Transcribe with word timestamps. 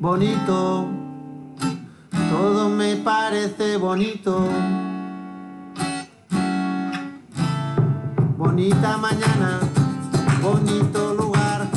bonito, 0.00 0.88
todo 2.30 2.70
me 2.70 2.96
parece 2.96 3.76
bonito. 3.76 4.48
Bonita 8.38 8.96
mañana, 8.96 9.60
bonito 10.42 11.14
lugar, 11.14 11.68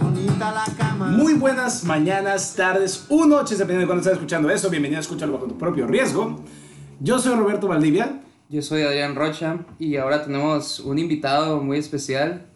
bonita 0.00 0.50
la 0.50 0.64
cama. 0.78 1.08
Muy 1.08 1.34
buenas 1.34 1.84
mañanas, 1.84 2.54
tardes 2.56 3.04
o 3.10 3.26
noches, 3.26 3.58
dependiendo 3.58 3.82
de 3.82 3.86
cuándo 3.86 4.00
estés 4.00 4.14
escuchando 4.14 4.50
eso. 4.50 4.70
Bienvenido 4.70 4.98
a 4.98 5.02
Escúchalo 5.02 5.34
bajo 5.34 5.46
tu 5.46 5.58
propio 5.58 5.86
riesgo. 5.86 6.42
Yo 7.00 7.18
soy 7.18 7.36
Roberto 7.36 7.68
Valdivia. 7.68 8.22
Yo 8.48 8.62
soy 8.62 8.82
Adrián 8.82 9.16
Rocha 9.16 9.58
y 9.78 9.96
ahora 9.96 10.22
tenemos 10.22 10.78
un 10.80 10.98
invitado 10.98 11.60
muy 11.60 11.78
especial. 11.78 12.46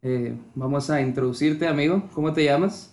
Eh, 0.00 0.36
vamos 0.54 0.88
a 0.88 1.00
introducirte, 1.00 1.66
amigo. 1.66 2.08
¿Cómo 2.14 2.32
te 2.32 2.44
llamas? 2.44 2.91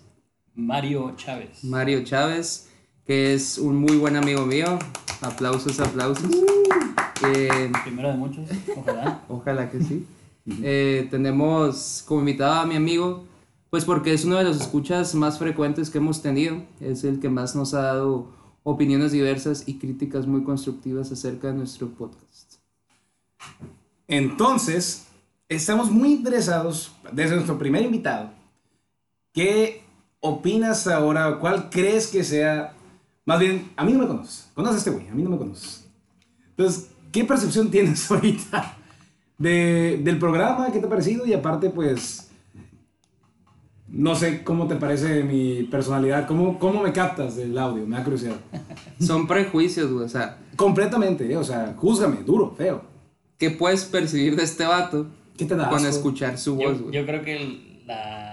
Mario 0.60 1.14
Chávez. 1.16 1.64
Mario 1.64 2.04
Chávez, 2.04 2.70
que 3.06 3.34
es 3.34 3.58
un 3.58 3.78
muy 3.78 3.98
buen 3.98 4.16
amigo 4.16 4.46
mío. 4.46 4.78
Aplausos, 5.22 5.80
aplausos. 5.80 6.30
Eh, 7.34 7.72
Primero 7.84 8.10
de 8.10 8.18
muchos, 8.18 8.50
ojalá. 8.76 9.24
ojalá 9.30 9.72
que 9.72 9.82
sí. 9.82 10.06
Eh, 10.62 11.08
tenemos 11.10 12.04
como 12.08 12.22
invitado 12.22 12.62
a 12.62 12.66
mi 12.66 12.76
amigo, 12.76 13.26
pues 13.70 13.86
porque 13.86 14.14
es 14.14 14.26
uno 14.26 14.38
de 14.38 14.44
los 14.44 14.60
escuchas 14.60 15.16
más 15.16 15.40
frecuentes 15.40 15.90
que 15.90 16.00
hemos 16.00 16.22
tenido. 16.22 16.64
Es 16.82 17.04
el 17.04 17.20
que 17.20 17.30
más 17.30 17.56
nos 17.56 17.74
ha 17.74 17.82
dado 17.82 18.28
opiniones 18.64 19.12
diversas 19.12 19.68
y 19.68 19.80
críticas 19.80 20.28
muy 20.28 20.44
constructivas 20.44 21.12
acerca 21.12 21.48
de 21.48 21.54
nuestro 21.54 21.88
podcast. 21.90 22.56
Entonces, 24.08 25.08
estamos 25.48 25.90
muy 25.90 26.12
interesados, 26.12 26.92
desde 27.12 27.36
nuestro 27.36 27.58
primer 27.58 27.84
invitado, 27.84 28.32
¿qué 29.34 29.84
opinas 30.22 30.88
ahora? 30.88 31.38
¿Cuál 31.40 31.70
crees 31.70 32.08
que 32.08 32.24
sea? 32.24 32.74
Más 33.26 33.40
bien, 33.40 33.72
a 33.76 33.84
mí 33.86 33.94
no 33.94 34.00
me 34.00 34.08
conoces. 34.08 34.50
Conoces 34.54 34.76
a 34.76 34.78
este 34.80 34.90
güey, 34.92 35.08
a 35.08 35.14
mí 35.14 35.24
no 35.24 35.30
me 35.32 35.38
conoces. 35.38 35.88
Entonces, 36.52 36.90
¿qué 37.12 37.24
percepción 37.26 37.70
tienes 37.72 38.10
ahorita 38.10 38.78
de- 39.38 40.00
del 40.04 40.18
programa? 40.20 40.72
¿Qué 40.72 40.80
te 40.80 40.86
ha 40.86 40.90
parecido? 40.90 41.26
Y 41.26 41.34
aparte, 41.34 41.70
pues, 41.70 42.30
no 43.88 44.14
sé 44.16 44.44
cómo 44.44 44.68
te 44.68 44.76
parece 44.76 45.24
mi 45.24 45.64
personalidad, 45.64 46.28
cómo, 46.28 46.60
cómo 46.60 46.84
me 46.84 46.94
captas 46.94 47.36
del 47.36 47.58
audio, 47.58 47.86
me 47.88 47.98
da 47.98 48.04
curiosidad. 48.04 48.36
Son 49.00 49.26
prejuicios, 49.28 49.92
güey. 49.92 50.06
O 50.06 50.10
sea, 50.10 50.38
Completamente, 50.56 51.32
eh, 51.32 51.38
o 51.38 51.44
sea, 51.44 51.74
júzgame, 51.78 52.18
duro, 52.24 52.54
feo. 52.58 52.84
¿qué 53.38 53.50
puedes 53.50 53.86
percibir 53.86 54.36
de 54.36 54.44
este 54.44 54.66
vato 54.66 55.08
¿Qué 55.38 55.46
te 55.46 55.56
da 55.56 55.70
con 55.70 55.78
asco? 55.78 55.88
escuchar 55.90 56.38
su 56.38 56.60
Yo, 56.60 56.68
voz, 56.70 56.82
güey? 56.82 56.94
yo 56.94 57.06
creo 57.06 57.22
que 57.24 57.82
la, 57.86 58.29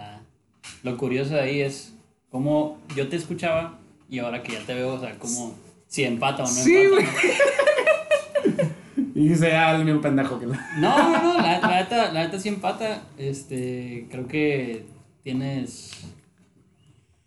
lo 0.86 0.96
curioso 0.96 1.34
de 1.34 1.40
ahí 1.40 1.60
es 1.60 1.94
cómo 2.30 2.78
yo 2.94 3.08
te 3.08 3.16
escuchaba 3.16 3.78
y 4.08 4.20
ahora 4.20 4.42
que 4.44 4.52
ya 4.52 4.60
te 4.60 4.72
veo, 4.72 4.94
o 4.94 5.00
sea, 5.00 5.18
como 5.18 5.54
si 5.88 6.04
empata 6.04 6.44
o 6.44 6.46
no 6.46 6.52
Sí, 6.52 6.76
empata. 6.76 7.10
Y 9.14 9.30
dice, 9.30 9.52
ah, 9.52 9.74
el 9.74 9.84
mismo 9.86 10.02
pendejo 10.02 10.38
que 10.38 10.46
la... 10.46 10.56
No, 10.78 11.10
no, 11.10 11.22
no, 11.22 11.34
la, 11.40 11.58
la 11.58 11.80
neta, 11.80 12.12
la 12.12 12.24
neta 12.24 12.38
sí 12.38 12.50
empata. 12.50 13.02
Este, 13.16 14.06
creo 14.10 14.28
que 14.28 14.84
tienes. 15.22 15.90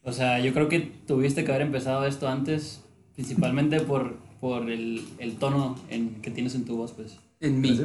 O 0.03 0.11
sea, 0.11 0.39
yo 0.39 0.53
creo 0.53 0.69
que 0.69 0.79
tuviste 0.79 1.43
que 1.43 1.51
haber 1.51 1.63
empezado 1.63 2.05
esto 2.05 2.27
antes, 2.27 2.83
principalmente 3.15 3.79
por, 3.79 4.17
por 4.39 4.69
el, 4.69 5.03
el 5.17 5.37
tono 5.37 5.77
en, 5.89 6.21
que 6.21 6.29
tienes 6.29 6.53
en 6.53 6.65
tu 6.65 6.77
voz, 6.77 6.91
pues. 6.91 7.17
En 7.39 7.59
mí. 7.59 7.69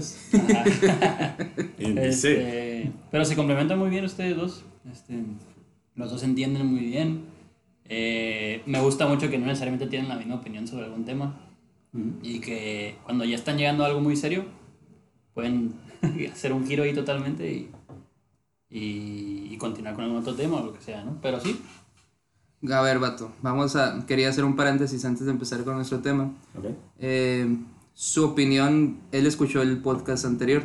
En-. 1.78 1.97
Este, 1.97 2.92
Pero 3.11 3.25
se 3.25 3.36
complementan 3.36 3.78
muy 3.78 3.89
bien 3.89 4.05
ustedes 4.05 4.36
dos. 4.36 4.64
Este, 4.92 5.14
los 5.95 6.11
dos 6.11 6.20
se 6.20 6.27
entienden 6.27 6.67
muy 6.67 6.81
bien. 6.81 7.25
Eh, 7.86 8.63
me 8.67 8.80
gusta 8.80 9.07
mucho 9.07 9.30
que 9.30 9.39
no 9.39 9.46
necesariamente 9.46 9.86
tienen 9.86 10.08
la 10.08 10.17
misma 10.17 10.36
opinión 10.36 10.67
sobre 10.67 10.86
algún 10.86 11.05
tema. 11.05 11.41
Y 12.23 12.41
que 12.41 12.96
cuando 13.05 13.24
ya 13.24 13.36
están 13.36 13.57
llegando 13.57 13.85
a 13.85 13.86
algo 13.86 14.01
muy 14.01 14.17
serio, 14.17 14.46
pueden 15.33 15.74
hacer 16.33 16.52
un 16.52 16.67
giro 16.67 16.83
ahí 16.83 16.92
totalmente 16.92 17.52
y, 17.52 17.70
y, 18.69 19.48
y 19.52 19.57
continuar 19.58 19.95
con 19.95 20.05
algún 20.05 20.19
otro 20.19 20.35
tema 20.35 20.57
o 20.57 20.67
lo 20.67 20.73
que 20.74 20.80
sea, 20.80 21.05
¿no? 21.05 21.20
Pero 21.23 21.39
sí, 21.41 21.61
A 22.69 22.80
ver, 22.80 22.98
vato, 22.98 23.33
vamos 23.42 23.77
a... 23.77 24.05
Quería 24.07 24.29
hacer 24.29 24.45
un 24.45 24.57
paréntesis 24.57 25.05
antes 25.05 25.27
de 25.27 25.30
empezar 25.33 25.63
con 25.63 25.77
nuestro 25.77 26.01
tema. 26.01 26.35
Ok. 26.58 26.67
Eh, 26.98 27.58
su 27.92 28.24
opinión, 28.24 28.98
él 29.13 29.27
escuchó 29.27 29.63
el 29.63 29.79
podcast 29.79 30.24
anterior. 30.24 30.64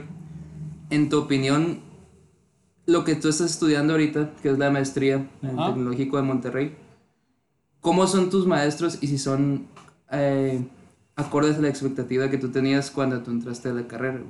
En 0.89 1.09
tu 1.09 1.19
opinión, 1.19 1.81
lo 2.89 3.03
que 3.03 3.15
tú 3.15 3.29
estás 3.29 3.51
estudiando 3.51 3.93
ahorita, 3.93 4.31
que 4.41 4.49
es 4.49 4.57
la 4.57 4.69
maestría 4.69 5.27
en 5.41 5.59
Ajá. 5.59 5.73
Tecnológico 5.73 6.17
de 6.17 6.23
Monterrey, 6.23 6.75
¿cómo 7.79 8.07
son 8.07 8.29
tus 8.29 8.45
maestros 8.47 8.97
y 9.01 9.07
si 9.07 9.17
son 9.17 9.67
eh, 10.11 10.61
acordes 11.15 11.57
a 11.57 11.61
la 11.61 11.69
expectativa 11.69 12.29
que 12.29 12.37
tú 12.37 12.49
tenías 12.49 12.91
cuando 12.91 13.21
tú 13.21 13.31
entraste 13.31 13.69
a 13.69 13.73
la 13.73 13.87
carrera? 13.87 14.21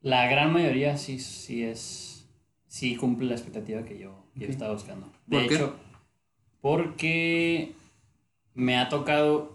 la 0.00 0.26
gran 0.26 0.52
mayoría 0.52 0.96
sí, 0.96 1.18
sí 1.20 1.62
es. 1.62 2.26
Sí 2.66 2.96
cumple 2.96 3.26
la 3.28 3.34
expectativa 3.34 3.84
que 3.84 3.98
yo, 3.98 4.24
que 4.34 4.46
yo 4.46 4.50
estaba 4.50 4.72
buscando. 4.72 5.06
De 5.26 5.38
¿Por 5.38 5.48
qué? 5.48 5.54
hecho, 5.54 5.76
porque 6.60 7.74
me 8.54 8.78
ha 8.78 8.88
tocado 8.88 9.54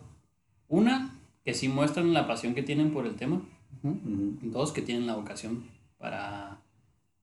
una 0.67 1.13
que 1.43 1.53
sí 1.53 1.67
muestran 1.67 2.13
la 2.13 2.27
pasión 2.27 2.53
que 2.53 2.63
tienen 2.63 2.91
por 2.91 3.05
el 3.07 3.15
tema. 3.15 3.41
Dos, 3.81 4.71
que 4.71 4.81
tienen 4.81 5.07
la 5.07 5.15
vocación 5.15 5.63
para, 5.97 6.61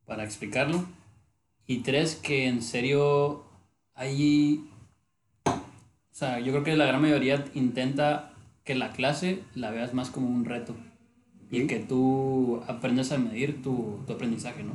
para 0.07 0.25
explicarlo. 0.25 0.85
Y 1.67 1.79
tres, 1.79 2.17
que 2.17 2.47
en 2.47 2.63
serio 2.63 3.45
hay... 3.95 4.69
O 5.47 6.17
sea, 6.17 6.39
yo 6.41 6.53
creo 6.53 6.65
que 6.65 6.77
la 6.77 6.87
gran 6.87 7.03
mayoría 7.03 7.45
intenta 7.55 8.33
que 8.65 8.75
la 8.75 8.93
clase 8.93 9.43
la 9.55 9.71
veas 9.71 9.95
más 9.95 10.11
como 10.11 10.29
un 10.29 10.45
reto. 10.45 10.75
Y 11.51 11.67
que 11.67 11.79
tú 11.79 12.63
aprendas 12.67 13.13
a 13.13 13.19
medir 13.19 13.63
tu, 13.63 14.01
tu 14.07 14.13
aprendizaje, 14.13 14.63
¿no? 14.63 14.73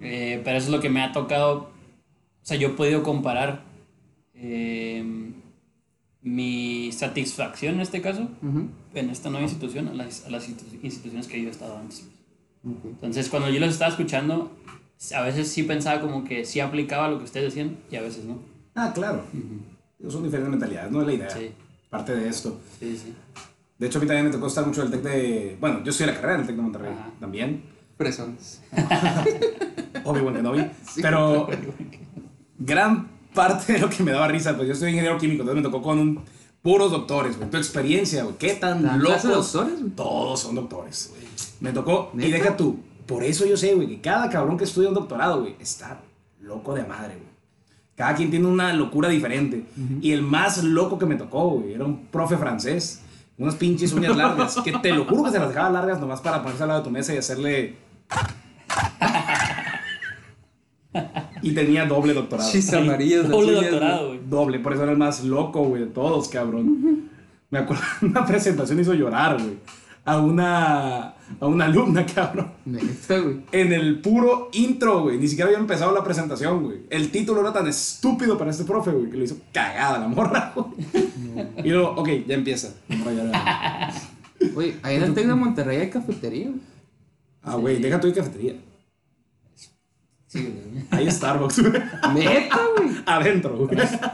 Eh, 0.00 0.40
pero 0.44 0.58
eso 0.58 0.66
es 0.66 0.72
lo 0.72 0.80
que 0.80 0.90
me 0.90 1.02
ha 1.02 1.12
tocado. 1.12 1.54
O 1.62 2.46
sea, 2.46 2.56
yo 2.56 2.68
he 2.68 2.72
podido 2.72 3.02
comparar 3.02 3.62
eh, 4.34 5.02
mi 6.20 6.92
satisfacción 6.92 7.76
en 7.76 7.80
este 7.80 8.02
caso 8.02 8.28
en 8.94 9.10
esta 9.10 9.30
nueva 9.30 9.44
institución 9.44 9.88
a 9.88 9.94
las, 9.94 10.26
a 10.26 10.30
las 10.30 10.48
institu- 10.48 10.78
instituciones 10.82 11.26
que 11.26 11.40
yo 11.40 11.48
he 11.48 11.50
estado 11.50 11.78
antes. 11.78 12.06
Entonces, 12.64 13.28
cuando 13.28 13.50
yo 13.50 13.60
los 13.60 13.70
estaba 13.70 13.90
escuchando, 13.90 14.50
a 15.14 15.22
veces 15.22 15.48
sí 15.48 15.64
pensaba 15.64 16.00
como 16.00 16.24
que 16.24 16.44
sí 16.44 16.60
aplicaba 16.60 17.08
lo 17.08 17.18
que 17.18 17.24
ustedes 17.24 17.54
decían 17.54 17.76
y 17.90 17.96
a 17.96 18.02
veces 18.02 18.24
no. 18.24 18.38
Ah, 18.74 18.92
claro. 18.94 19.22
Son 20.08 20.22
diferentes 20.22 20.50
mentalidades, 20.50 20.90
no 20.90 21.00
es 21.00 21.06
la 21.06 21.12
idea. 21.12 21.30
Sí. 21.30 21.50
Parte 21.90 22.14
de 22.14 22.28
esto. 22.28 22.58
Sí, 22.78 22.96
sí. 22.96 23.14
De 23.78 23.86
hecho, 23.86 23.98
a 23.98 24.00
mí 24.00 24.06
también 24.06 24.26
me 24.26 24.32
tocó 24.32 24.46
estar 24.46 24.66
mucho 24.66 24.82
el 24.82 24.90
TEC 24.90 25.02
de... 25.02 25.56
Bueno, 25.60 25.82
yo 25.84 25.92
soy 25.92 26.06
la 26.06 26.14
carrera 26.14 26.38
del 26.38 26.46
TEC 26.46 26.56
de 26.56 26.62
Monterrey 26.62 26.92
Ajá. 26.92 27.10
también. 27.20 27.62
Fresones. 27.96 28.62
Obvio, 30.04 30.32
que 30.32 30.42
no 30.42 30.52
vi. 30.52 30.64
Pero 31.02 31.48
gran 32.58 33.08
parte 33.34 33.74
de 33.74 33.78
lo 33.80 33.90
que 33.90 34.02
me 34.02 34.12
daba 34.12 34.28
risa, 34.28 34.56
pues 34.56 34.68
yo 34.68 34.74
soy 34.74 34.90
ingeniero 34.90 35.18
químico, 35.18 35.42
entonces 35.42 35.62
me 35.62 35.68
tocó 35.68 35.82
con 35.82 35.98
un, 35.98 36.20
puros 36.64 36.90
doctores, 36.90 37.36
güey. 37.36 37.50
Tu 37.50 37.58
experiencia, 37.58 38.24
güey. 38.24 38.36
¿Qué 38.38 38.54
tan 38.54 38.82
¿Dan 38.82 39.02
locos? 39.02 39.22
de 39.22 39.28
doctores? 39.28 39.74
Todos 39.94 40.40
son 40.40 40.54
doctores, 40.54 41.12
güey. 41.12 41.28
Me 41.60 41.72
tocó... 41.72 42.10
Y 42.14 42.30
deja 42.30 42.56
tú. 42.56 42.78
Por 43.04 43.22
eso 43.22 43.44
yo 43.44 43.54
sé, 43.58 43.74
güey, 43.74 43.86
que 43.86 44.00
cada 44.00 44.30
cabrón 44.30 44.56
que 44.56 44.64
estudia 44.64 44.88
un 44.88 44.94
doctorado, 44.94 45.42
güey, 45.42 45.56
está 45.60 46.00
loco 46.40 46.74
de 46.74 46.84
madre, 46.84 47.16
güey. 47.16 47.28
Cada 47.94 48.14
quien 48.14 48.30
tiene 48.30 48.46
una 48.46 48.72
locura 48.72 49.10
diferente. 49.10 49.66
Y 50.00 50.12
el 50.12 50.22
más 50.22 50.64
loco 50.64 50.98
que 50.98 51.04
me 51.04 51.16
tocó, 51.16 51.50
güey, 51.50 51.74
era 51.74 51.84
un 51.84 52.06
profe 52.06 52.38
francés. 52.38 53.02
Unas 53.36 53.56
pinches 53.56 53.92
uñas 53.92 54.16
largas. 54.16 54.56
que 54.64 54.72
te 54.72 54.90
lo 54.90 55.04
juro 55.04 55.24
que 55.24 55.32
se 55.32 55.38
las 55.38 55.48
dejaba 55.48 55.68
largas 55.68 56.00
nomás 56.00 56.22
para 56.22 56.42
ponerse 56.42 56.62
al 56.62 56.68
lado 56.70 56.80
de 56.80 56.84
tu 56.84 56.90
mesa 56.90 57.14
y 57.14 57.18
hacerle. 57.18 57.76
Y 61.44 61.52
tenía 61.54 61.84
doble 61.86 62.14
doctorado. 62.14 62.50
Chis 62.50 62.72
amarillas. 62.72 63.22
las 63.22 63.30
Doble 63.30 63.52
doctorado, 63.52 64.08
güey. 64.08 64.20
Doble, 64.28 64.58
por 64.60 64.72
eso 64.72 64.82
era 64.82 64.92
el 64.92 64.98
más 64.98 65.22
loco, 65.24 65.62
güey, 65.64 65.82
de 65.82 65.88
todos, 65.88 66.28
cabrón. 66.28 67.10
Me 67.50 67.58
acuerdo, 67.60 67.82
una 68.02 68.24
presentación 68.26 68.80
hizo 68.80 68.94
llorar, 68.94 69.40
güey. 69.40 69.54
A 70.06 70.18
una, 70.18 71.14
a 71.40 71.46
una 71.46 71.64
alumna, 71.64 72.04
cabrón. 72.14 72.50
güey. 72.66 72.84
Neta, 72.84 73.18
güey. 73.20 73.36
En 73.52 73.72
el 73.72 74.00
puro 74.00 74.50
intro, 74.52 75.02
güey. 75.02 75.16
Ni 75.18 75.28
siquiera 75.28 75.48
había 75.48 75.58
empezado 75.60 75.94
la 75.94 76.04
presentación, 76.04 76.62
güey. 76.64 76.78
El 76.90 77.10
título 77.10 77.40
era 77.40 77.52
tan 77.52 77.66
estúpido 77.68 78.36
para 78.36 78.50
este 78.50 78.64
profe, 78.64 78.90
güey, 78.90 79.10
que 79.10 79.16
lo 79.16 79.24
hizo 79.24 79.36
cagada 79.52 79.98
la 79.98 80.08
morra, 80.08 80.52
güey. 80.56 80.66
Y 81.64 81.70
luego, 81.70 81.92
ok, 81.96 82.08
ya 82.26 82.34
empieza. 82.34 82.74
Oye, 84.56 84.76
ahí 84.82 84.96
en 84.96 85.02
el 85.04 85.14
Tec 85.14 85.26
de 85.26 85.34
Monterrey 85.34 85.78
hay 85.78 85.90
cafetería. 85.90 86.48
güey. 86.48 86.60
Ah, 87.42 87.56
güey, 87.56 87.80
deja 87.80 87.98
tu 88.00 88.12
cafetería. 88.12 88.54
Sí, 90.34 90.42
güey. 90.42 90.84
Hay 90.90 91.08
Starbucks, 91.08 91.60
güey. 91.60 91.72
Neta, 92.14 92.58
güey. 92.76 92.90
Adentro, 93.06 93.56
güey. 93.56 93.68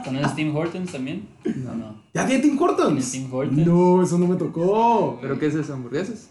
¿Conoces 0.05 0.35
Tim 0.35 0.55
Hortons 0.55 0.91
también? 0.91 1.27
No, 1.43 1.73
no. 1.73 2.03
¿Ya 2.13 2.27
tiene 2.27 2.43
Tim 2.43 2.61
Hortons? 2.61 3.11
¿Tiene 3.11 3.25
Tim 3.25 3.33
Hortons? 3.35 3.65
No, 3.65 4.03
eso 4.03 4.19
no 4.19 4.27
me 4.27 4.35
tocó. 4.35 5.17
¿Pero 5.19 5.39
qué 5.39 5.47
es 5.47 5.55
eso? 5.55 5.73
¿Hamburguesas? 5.73 6.29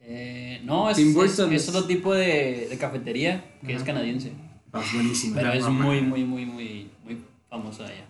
Eh, 0.00 0.60
no, 0.64 0.90
es, 0.90 0.98
Tim 0.98 1.08
es, 1.12 1.16
Hortons. 1.16 1.54
es 1.54 1.68
otro 1.70 1.84
tipo 1.86 2.12
de, 2.12 2.66
de 2.68 2.76
cafetería 2.76 3.56
que 3.66 3.74
es 3.74 3.82
canadiense. 3.84 4.32
Ah, 4.70 4.82
es 4.84 4.92
buenísimo. 4.92 5.36
Pero 5.36 5.52
es 5.54 5.66
muy, 5.66 6.02
muy, 6.02 6.24
muy, 6.24 6.44
muy, 6.44 6.90
muy 7.02 7.18
famosa 7.48 7.86
allá. 7.86 8.06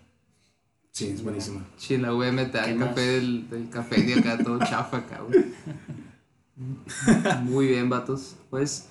Sí, 0.90 1.06
es 1.06 1.22
buenísima. 1.22 1.64
Sí, 1.76 1.98
la 1.98 2.10
te 2.10 2.58
da 2.58 2.64
¿Qué 2.64 2.72
el 2.72 2.78
más? 2.78 2.88
café 2.88 3.00
del, 3.00 3.48
del 3.48 3.68
café 3.68 4.02
de 4.02 4.14
acá, 4.14 4.38
todo 4.42 4.58
chafa 4.58 5.04
güey. 5.28 5.44
Muy 7.44 7.68
bien, 7.68 7.88
vatos. 7.88 8.34
Pues, 8.50 8.88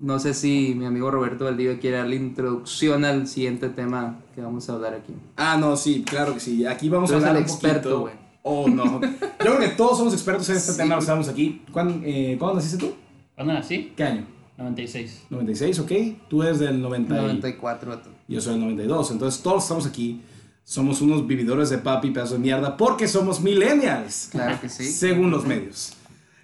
no 0.00 0.18
sé 0.18 0.34
si 0.34 0.74
mi 0.76 0.84
amigo 0.86 1.10
Roberto 1.10 1.44
Valdivia 1.44 1.78
quiere 1.78 1.96
dar 1.98 2.06
la 2.08 2.14
introducción 2.14 3.04
al 3.04 3.26
siguiente 3.26 3.68
tema 3.68 4.20
que 4.34 4.40
vamos 4.40 4.68
a 4.68 4.74
hablar 4.74 4.94
aquí. 4.94 5.12
Ah, 5.36 5.56
no, 5.58 5.76
sí, 5.76 6.04
claro 6.06 6.34
que 6.34 6.40
sí. 6.40 6.64
Aquí 6.66 6.88
vamos 6.88 7.10
Tú 7.10 7.14
a 7.14 7.18
eres 7.18 7.28
hablar 7.28 7.42
el 7.42 7.48
un 7.48 7.54
experto, 7.54 8.00
güey. 8.00 8.14
Oh, 8.42 8.68
no. 8.68 9.00
Yo 9.00 9.08
creo 9.38 9.58
que 9.58 9.68
todos 9.68 9.98
somos 9.98 10.12
expertos 10.14 10.48
en 10.50 10.56
este 10.56 10.72
Sí, 10.72 10.78
tema, 10.78 10.94
güey. 10.94 11.00
estamos 11.00 11.28
aquí. 11.28 11.62
¿Cuándo, 11.72 12.00
eh, 12.04 12.36
¿Cuándo 12.38 12.56
naciste 12.56 12.78
tú? 12.78 12.92
¿Cuándo 13.34 13.52
nací? 13.52 13.92
¿Qué 13.96 14.04
año? 14.04 14.26
96. 14.56 15.22
96, 15.30 15.78
ok. 15.80 15.92
Tú 16.28 16.42
eres 16.42 16.58
del 16.58 16.80
90. 16.80 17.14
y- 17.14 17.20
94, 17.20 17.90
vato. 17.90 18.10
Yo 18.26 18.40
soy 18.40 18.52
del 18.54 18.62
92. 18.62 19.10
Entonces 19.12 19.42
todos 19.42 19.62
estamos 19.64 19.86
aquí. 19.86 20.22
Somos 20.64 21.00
unos 21.00 21.26
vividores 21.26 21.70
de 21.70 21.78
papi, 21.78 22.10
pedazos 22.10 22.32
de 22.34 22.38
mierda, 22.40 22.76
porque 22.76 23.08
somos 23.08 23.40
millennials. 23.40 24.28
Claro 24.30 24.60
que 24.60 24.68
sí. 24.68 24.84
Según 24.84 25.30
los 25.30 25.46
medios. 25.46 25.94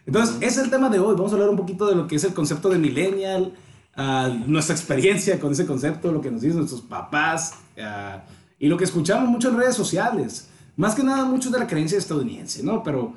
Entonces, 0.07 0.37
ese 0.37 0.47
es 0.47 0.59
el 0.59 0.71
tema 0.71 0.91
de 0.91 0.99
hoy. 0.99 1.15
Vamos 1.17 1.33
a 1.33 1.35
hablar 1.35 1.49
un 1.49 1.57
poquito 1.57 1.87
de 1.87 1.95
lo 1.95 2.07
que 2.07 2.17
es 2.17 2.25
el 2.25 2.35
concepto 2.35 2.69
de 2.69 2.79
millennial, 2.79 3.53
ah, 3.97 4.29
nuestra 4.47 4.75
experiencia 4.75 5.39
con 5.41 5.53
ese 5.53 5.67
concepto, 5.67 6.13
lo 6.13 6.21
que 6.21 6.31
nos 6.31 6.43
dicen 6.43 6.59
nuestros 6.59 6.83
papás 6.83 7.55
ah, 7.81 8.23
y 8.59 8.69
lo 8.69 8.77
que 8.77 8.85
escuchamos 8.85 9.29
mucho 9.29 9.49
en 9.49 9.57
redes 9.57 9.75
sociales. 9.75 10.49
Más 10.77 10.95
que 10.95 11.03
nada, 11.03 11.25
mucho 11.25 11.51
de 11.51 11.59
la 11.59 11.67
creencia 11.67 11.97
estadounidense, 11.97 12.63
¿no? 12.63 12.83
Pero 12.83 13.15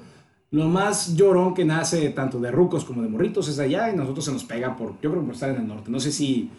lo 0.52 0.68
más 0.68 1.16
llorón 1.16 1.54
que 1.54 1.66
nace 1.66 2.10
tanto 2.10 2.40
de 2.40 2.52
rucos 2.52 2.86
como 2.86 3.02
de 3.02 3.10
morritos 3.10 3.50
es 3.50 3.60
allá 3.60 3.92
y 3.92 3.96
nosotros 3.96 4.24
se 4.24 4.32
nos 4.32 4.44
pega 4.44 4.76
por, 4.76 4.94
yo 5.02 5.12
creo, 5.12 5.24
por 5.24 5.34
estar 5.34 5.50
en 5.50 5.58
el 5.58 5.68
norte. 5.68 5.92
No 5.92 6.00
sé 6.00 6.12
si 6.12 6.50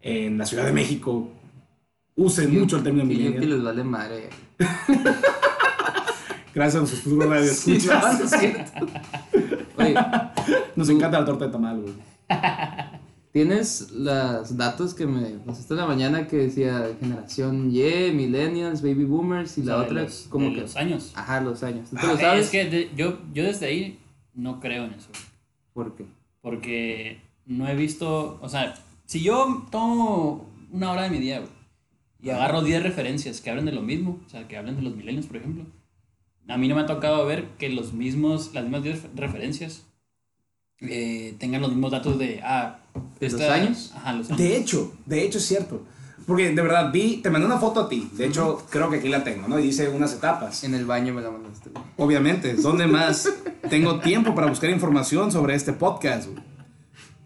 en 0.00 0.38
la 0.38 0.46
Ciudad 0.46 0.64
de 0.64 0.72
México 0.72 1.28
usen 2.16 2.58
mucho 2.58 2.78
el 2.78 2.82
término 2.82 3.04
yo 3.04 3.10
que 3.10 3.16
millennial. 3.16 3.50
les 3.50 3.62
vale 3.62 3.84
madre. 3.84 4.30
Gracias 6.54 6.74
a 6.74 6.78
nuestros 6.78 7.02
futuros 7.02 7.28
radioescuchas. 7.28 7.82
Sí, 7.82 7.88
no, 7.88 8.24
es 8.24 8.30
cierto. 8.30 8.86
Oye, 9.78 9.94
Nos 10.76 10.88
encanta 10.88 11.20
la 11.20 11.24
torta 11.26 11.46
de 11.46 11.52
tamal, 11.52 11.80
güey. 11.80 11.94
¿tienes 13.32 13.90
los 13.92 14.56
datos 14.56 14.94
que 14.94 15.06
me 15.06 15.30
pasaste 15.38 15.74
en 15.74 15.80
la 15.80 15.86
mañana 15.86 16.26
que 16.26 16.36
decía 16.36 16.88
generación 16.98 17.70
Y, 17.70 18.10
millennials, 18.12 18.82
baby 18.82 19.04
boomers 19.04 19.58
y 19.58 19.62
la 19.62 19.74
O 19.74 19.76
sea, 19.76 19.84
de 19.84 19.90
otra 19.92 20.02
los- 20.04 20.26
como 20.28 20.46
de 20.48 20.54
que... 20.56 20.60
los 20.62 20.76
años. 20.76 21.12
Ajá, 21.14 21.40
los 21.40 21.62
años. 21.62 21.90
¿Tú 21.90 21.96
Ah, 22.00 22.06
lo 22.06 22.16
sabes? 22.18 22.46
Es 22.46 22.50
que 22.50 22.64
de- 22.68 22.90
yo, 22.96 23.18
yo 23.32 23.44
desde 23.44 23.66
ahí 23.66 23.98
no 24.34 24.60
creo 24.60 24.84
en 24.86 24.94
eso. 24.94 25.08
¿Por 25.72 25.94
qué? 25.94 26.06
Porque 26.40 27.20
no 27.46 27.68
he 27.68 27.74
visto, 27.76 28.38
o 28.42 28.48
sea, 28.48 28.74
si 29.04 29.22
yo 29.22 29.66
tomo 29.70 30.48
una 30.72 30.90
hora 30.90 31.02
de 31.02 31.10
mi 31.10 31.18
día, 31.18 31.38
güey, 31.40 31.50
y 32.20 32.30
agarro 32.30 32.62
10 32.62 32.82
referencias 32.82 33.40
que 33.40 33.50
hablen 33.50 33.66
de 33.66 33.72
lo 33.72 33.82
mismo, 33.82 34.18
o 34.26 34.28
sea, 34.28 34.48
que 34.48 34.56
hablen 34.56 34.74
de 34.76 34.82
los 34.82 34.96
milenios, 34.96 35.26
por 35.26 35.36
ejemplo, 35.36 35.64
a 36.48 36.56
mí 36.56 36.68
no 36.68 36.74
me 36.74 36.82
ha 36.82 36.86
tocado 36.86 37.24
ver 37.26 37.48
que 37.58 37.68
los 37.68 37.92
mismos, 37.92 38.52
las 38.54 38.64
mismas 38.64 38.82
10 38.82 39.02
referencias 39.14 39.84
eh, 40.80 41.34
tengan 41.38 41.60
los 41.60 41.70
mismos 41.70 41.90
datos 41.92 42.18
de, 42.18 42.40
ah, 42.42 42.80
¿De 43.20 43.28
los 43.30 43.40
años? 43.42 43.92
Ajá, 43.96 44.12
los 44.14 44.26
años. 44.28 44.38
De 44.38 44.56
hecho, 44.56 44.92
de 45.06 45.24
hecho 45.24 45.38
es 45.38 45.44
cierto. 45.46 45.82
Porque 46.26 46.50
de 46.50 46.60
verdad 46.62 46.92
vi, 46.92 47.18
te 47.22 47.30
mandé 47.30 47.46
una 47.46 47.56
foto 47.58 47.80
a 47.80 47.88
ti. 47.88 48.10
De 48.12 48.26
hecho, 48.26 48.62
creo 48.70 48.90
que 48.90 48.96
aquí 48.98 49.08
la 49.08 49.24
tengo, 49.24 49.48
¿no? 49.48 49.58
Y 49.58 49.62
dice 49.62 49.88
unas 49.88 50.12
etapas. 50.12 50.62
En 50.62 50.74
el 50.74 50.84
baño 50.84 51.14
me 51.14 51.22
la 51.22 51.30
mandaste. 51.30 51.70
Obviamente, 51.96 52.52
¿dónde 52.54 52.86
más 52.86 53.32
tengo 53.70 54.00
tiempo 54.00 54.34
para 54.34 54.46
buscar 54.48 54.68
información 54.68 55.32
sobre 55.32 55.54
este 55.54 55.72
podcast? 55.72 56.28
güey? 56.28 56.42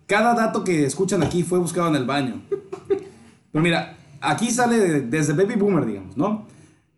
Cada 0.07 0.35
dato 0.35 0.63
que 0.63 0.85
escuchan 0.85 1.23
aquí 1.23 1.43
fue 1.43 1.59
buscado 1.59 1.89
en 1.89 1.97
el 1.97 2.05
baño. 2.05 2.43
Pero 3.51 3.63
mira, 3.63 3.97
aquí 4.21 4.51
sale 4.51 4.77
de- 4.79 5.01
desde 5.01 5.33
Baby 5.33 5.57
Boomer, 5.57 5.85
digamos, 5.85 6.17
¿no? 6.17 6.47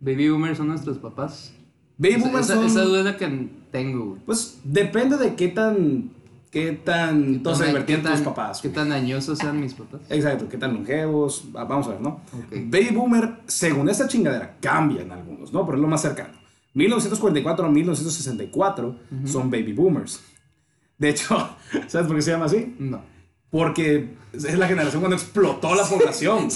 Baby 0.00 0.28
boomers 0.28 0.58
son 0.58 0.68
nuestros 0.68 0.98
papás. 0.98 1.54
Baby 1.96 2.14
Esa- 2.14 2.24
Boomer 2.24 2.40
esa, 2.42 2.54
son- 2.54 2.66
esa 2.66 2.82
duda 2.82 2.98
es 3.00 3.04
la 3.04 3.16
que 3.16 3.48
tengo, 3.70 4.04
güey. 4.06 4.20
Pues 4.26 4.58
depende 4.64 5.16
de 5.16 5.34
qué 5.34 5.48
tan, 5.48 6.10
qué 6.50 6.72
tan, 6.72 7.42
todos 7.42 7.58
se 7.58 7.64
¿Qué 7.64 7.70
divertían 7.70 8.02
tus 8.02 8.20
papás. 8.20 8.60
¿Qué 8.60 8.68
tan 8.68 8.92
añosos 8.92 9.38
sean 9.38 9.60
mis 9.60 9.74
papás? 9.74 10.00
Exacto, 10.08 10.48
qué 10.48 10.56
tan 10.58 10.74
longevos, 10.74 11.44
va- 11.54 11.64
vamos 11.64 11.86
a 11.86 11.90
ver, 11.90 12.00
¿no? 12.00 12.20
Ok. 12.32 12.52
Baby 12.66 12.90
Boomer, 12.94 13.34
según 13.46 13.88
esta 13.88 14.08
chingadera, 14.08 14.56
cambian 14.60 15.10
algunos, 15.12 15.52
¿no? 15.52 15.64
Pero 15.66 15.76
es 15.78 15.82
lo 15.82 15.88
más 15.88 16.02
cercano. 16.02 16.34
1944 16.74 17.66
a 17.66 17.70
1964 17.70 18.96
son 19.26 19.50
Baby 19.50 19.72
Boomers. 19.72 20.20
De 20.98 21.10
hecho, 21.10 21.48
¿sabes 21.88 22.06
por 22.08 22.16
qué 22.16 22.22
se 22.22 22.30
llama 22.32 22.46
así? 22.46 22.74
No. 22.78 23.00
Porque 23.50 24.14
es 24.32 24.58
la 24.58 24.66
generación 24.66 25.00
cuando 25.00 25.14
explotó 25.14 25.76
la 25.76 25.84
población. 25.84 26.48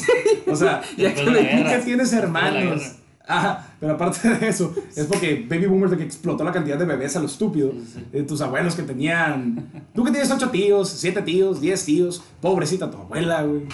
O 0.49 0.57
sea, 0.57 0.83
Ya 0.97 1.15
que 1.15 1.25
que 1.25 1.83
tienes 1.85 2.13
hermanos. 2.13 2.97
Ajá, 3.29 3.75
pero 3.79 3.93
aparte 3.93 4.27
de 4.27 4.49
eso, 4.49 4.75
es 4.97 5.05
porque 5.05 5.47
Baby 5.47 5.67
Boomers 5.67 5.91
de 5.91 5.99
que 5.99 6.05
explotó 6.05 6.45
la 6.45 6.51
cantidad 6.51 6.79
de 6.79 6.87
bebés 6.87 7.15
a 7.15 7.21
lo 7.21 7.27
estúpido. 7.27 7.73
Eh, 8.11 8.23
tus 8.23 8.41
abuelos 8.41 8.75
que 8.75 8.83
tenían. 8.83 9.87
Tú 9.95 10.03
que 10.03 10.11
tienes 10.11 10.31
ocho 10.31 10.49
tíos, 10.49 10.89
siete 10.89 11.21
tíos, 11.21 11.61
diez 11.61 11.85
tíos. 11.85 12.23
Pobrecita 12.41 12.91
tu 12.91 12.97
abuela, 12.97 13.43
güey. 13.43 13.67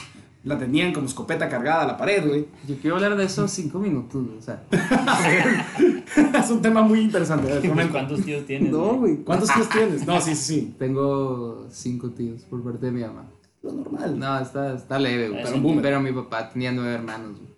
La 0.42 0.58
tenían 0.58 0.92
como 0.92 1.06
escopeta 1.06 1.48
cargada 1.48 1.84
a 1.84 1.86
la 1.86 1.96
pared, 1.96 2.26
güey. 2.26 2.46
Yo 2.66 2.76
quiero 2.80 2.96
hablar 2.96 3.16
de 3.16 3.24
eso 3.24 3.46
cinco 3.46 3.78
minutos, 3.78 4.26
güey, 4.26 4.38
o 4.38 4.42
sea. 4.42 4.64
es 6.40 6.50
un 6.50 6.60
tema 6.60 6.82
muy 6.82 7.00
interesante. 7.00 7.52
A 7.52 7.60
ver. 7.60 7.88
¿Cuántos 7.90 8.24
tíos 8.24 8.44
tienes? 8.44 8.72
No, 8.72 8.96
güey. 8.96 9.18
¿Cuántos 9.18 9.54
tíos 9.54 9.68
tienes? 9.68 10.04
No, 10.04 10.20
sí, 10.20 10.34
sí, 10.34 10.44
sí. 10.44 10.74
Tengo 10.80 11.68
cinco 11.70 12.10
tíos 12.10 12.42
por 12.42 12.62
parte 12.64 12.86
de 12.86 12.92
mi 12.92 13.02
mamá. 13.02 13.30
Lo 13.62 13.72
normal. 13.72 14.18
No, 14.18 14.38
está, 14.40 14.74
está 14.74 14.98
leve, 14.98 15.28
güey. 15.28 15.44
Pero, 15.44 15.60
boomer. 15.60 15.82
pero 15.82 16.00
mi 16.00 16.10
papá 16.10 16.50
tenía 16.50 16.72
nueve 16.72 16.92
hermanos, 16.92 17.38
güey. 17.38 17.53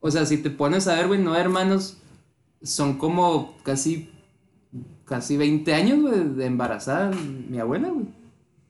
O 0.00 0.10
sea, 0.10 0.24
si 0.26 0.38
te 0.38 0.50
pones 0.50 0.86
a 0.88 0.94
ver, 0.94 1.08
güey, 1.08 1.20
nueve 1.20 1.40
hermanos 1.40 1.98
son 2.62 2.98
como 2.98 3.56
casi, 3.62 4.10
casi 5.04 5.36
20 5.36 5.74
años, 5.74 6.00
güey, 6.02 6.24
de 6.34 6.46
embarazada 6.46 7.10
mi 7.48 7.58
abuela, 7.58 7.88
güey. 7.88 8.06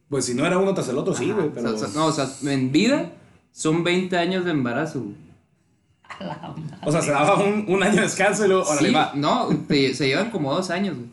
Pues 0.09 0.25
si 0.25 0.35
no 0.35 0.47
era 0.47 0.59
uno 0.59 0.73
tras 0.73 0.89
el 0.89 0.97
otro, 0.99 1.15
sí, 1.15 1.31
güey. 1.31 1.51
Pero... 1.55 1.75
o 1.75 1.79
sea, 1.79 1.89
no, 1.95 2.07
o 2.07 2.13
sea, 2.13 2.27
en 2.51 2.73
vida 2.73 3.13
son 3.53 3.85
20 3.85 4.17
años 4.17 4.45
de 4.45 4.53
embarazo, 4.53 5.03
güey. 5.03 5.17
O 6.85 6.91
sea, 6.91 7.03
se 7.03 7.11
daba 7.11 7.37
un, 7.37 7.67
un 7.69 7.83
año 7.83 7.97
de 7.97 8.01
descanso 8.03 8.45
y 8.47 8.49
luego, 8.49 8.65
órale, 8.65 8.89
Sí, 8.89 8.95
va. 8.95 9.13
no, 9.15 9.49
te- 9.69 9.95
se 9.95 10.07
llevan 10.07 10.31
como 10.31 10.55
dos 10.55 10.71
años, 10.71 10.97
güey. 10.97 11.09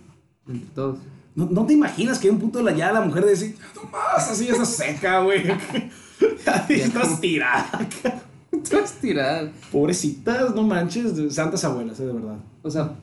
Entre 0.48 0.70
todos. 0.74 1.00
¿No, 1.36 1.48
no 1.48 1.66
te 1.66 1.74
imaginas 1.74 2.18
que 2.18 2.28
hay 2.28 2.34
un 2.34 2.40
punto 2.40 2.60
de 2.60 2.64
la 2.64 2.72
ya 2.72 2.94
la 2.94 3.02
mujer 3.02 3.26
de 3.26 3.32
decir, 3.32 3.58
no 3.76 3.90
más, 3.90 4.30
así 4.32 4.48
esa 4.48 4.66
seca, 4.66 5.20
güey? 5.20 5.44
Así 6.46 6.76
estás 6.76 7.20
tirada. 7.20 7.68
Todas 8.70 8.94
tiradas. 8.94 9.52
Pobrecitas, 9.72 10.54
no 10.56 10.64
manches, 10.64 11.34
santas 11.34 11.64
abuelas, 11.64 12.00
eh, 12.00 12.06
de 12.06 12.14
verdad. 12.14 12.38
O 12.64 12.70
sea, 12.72 12.96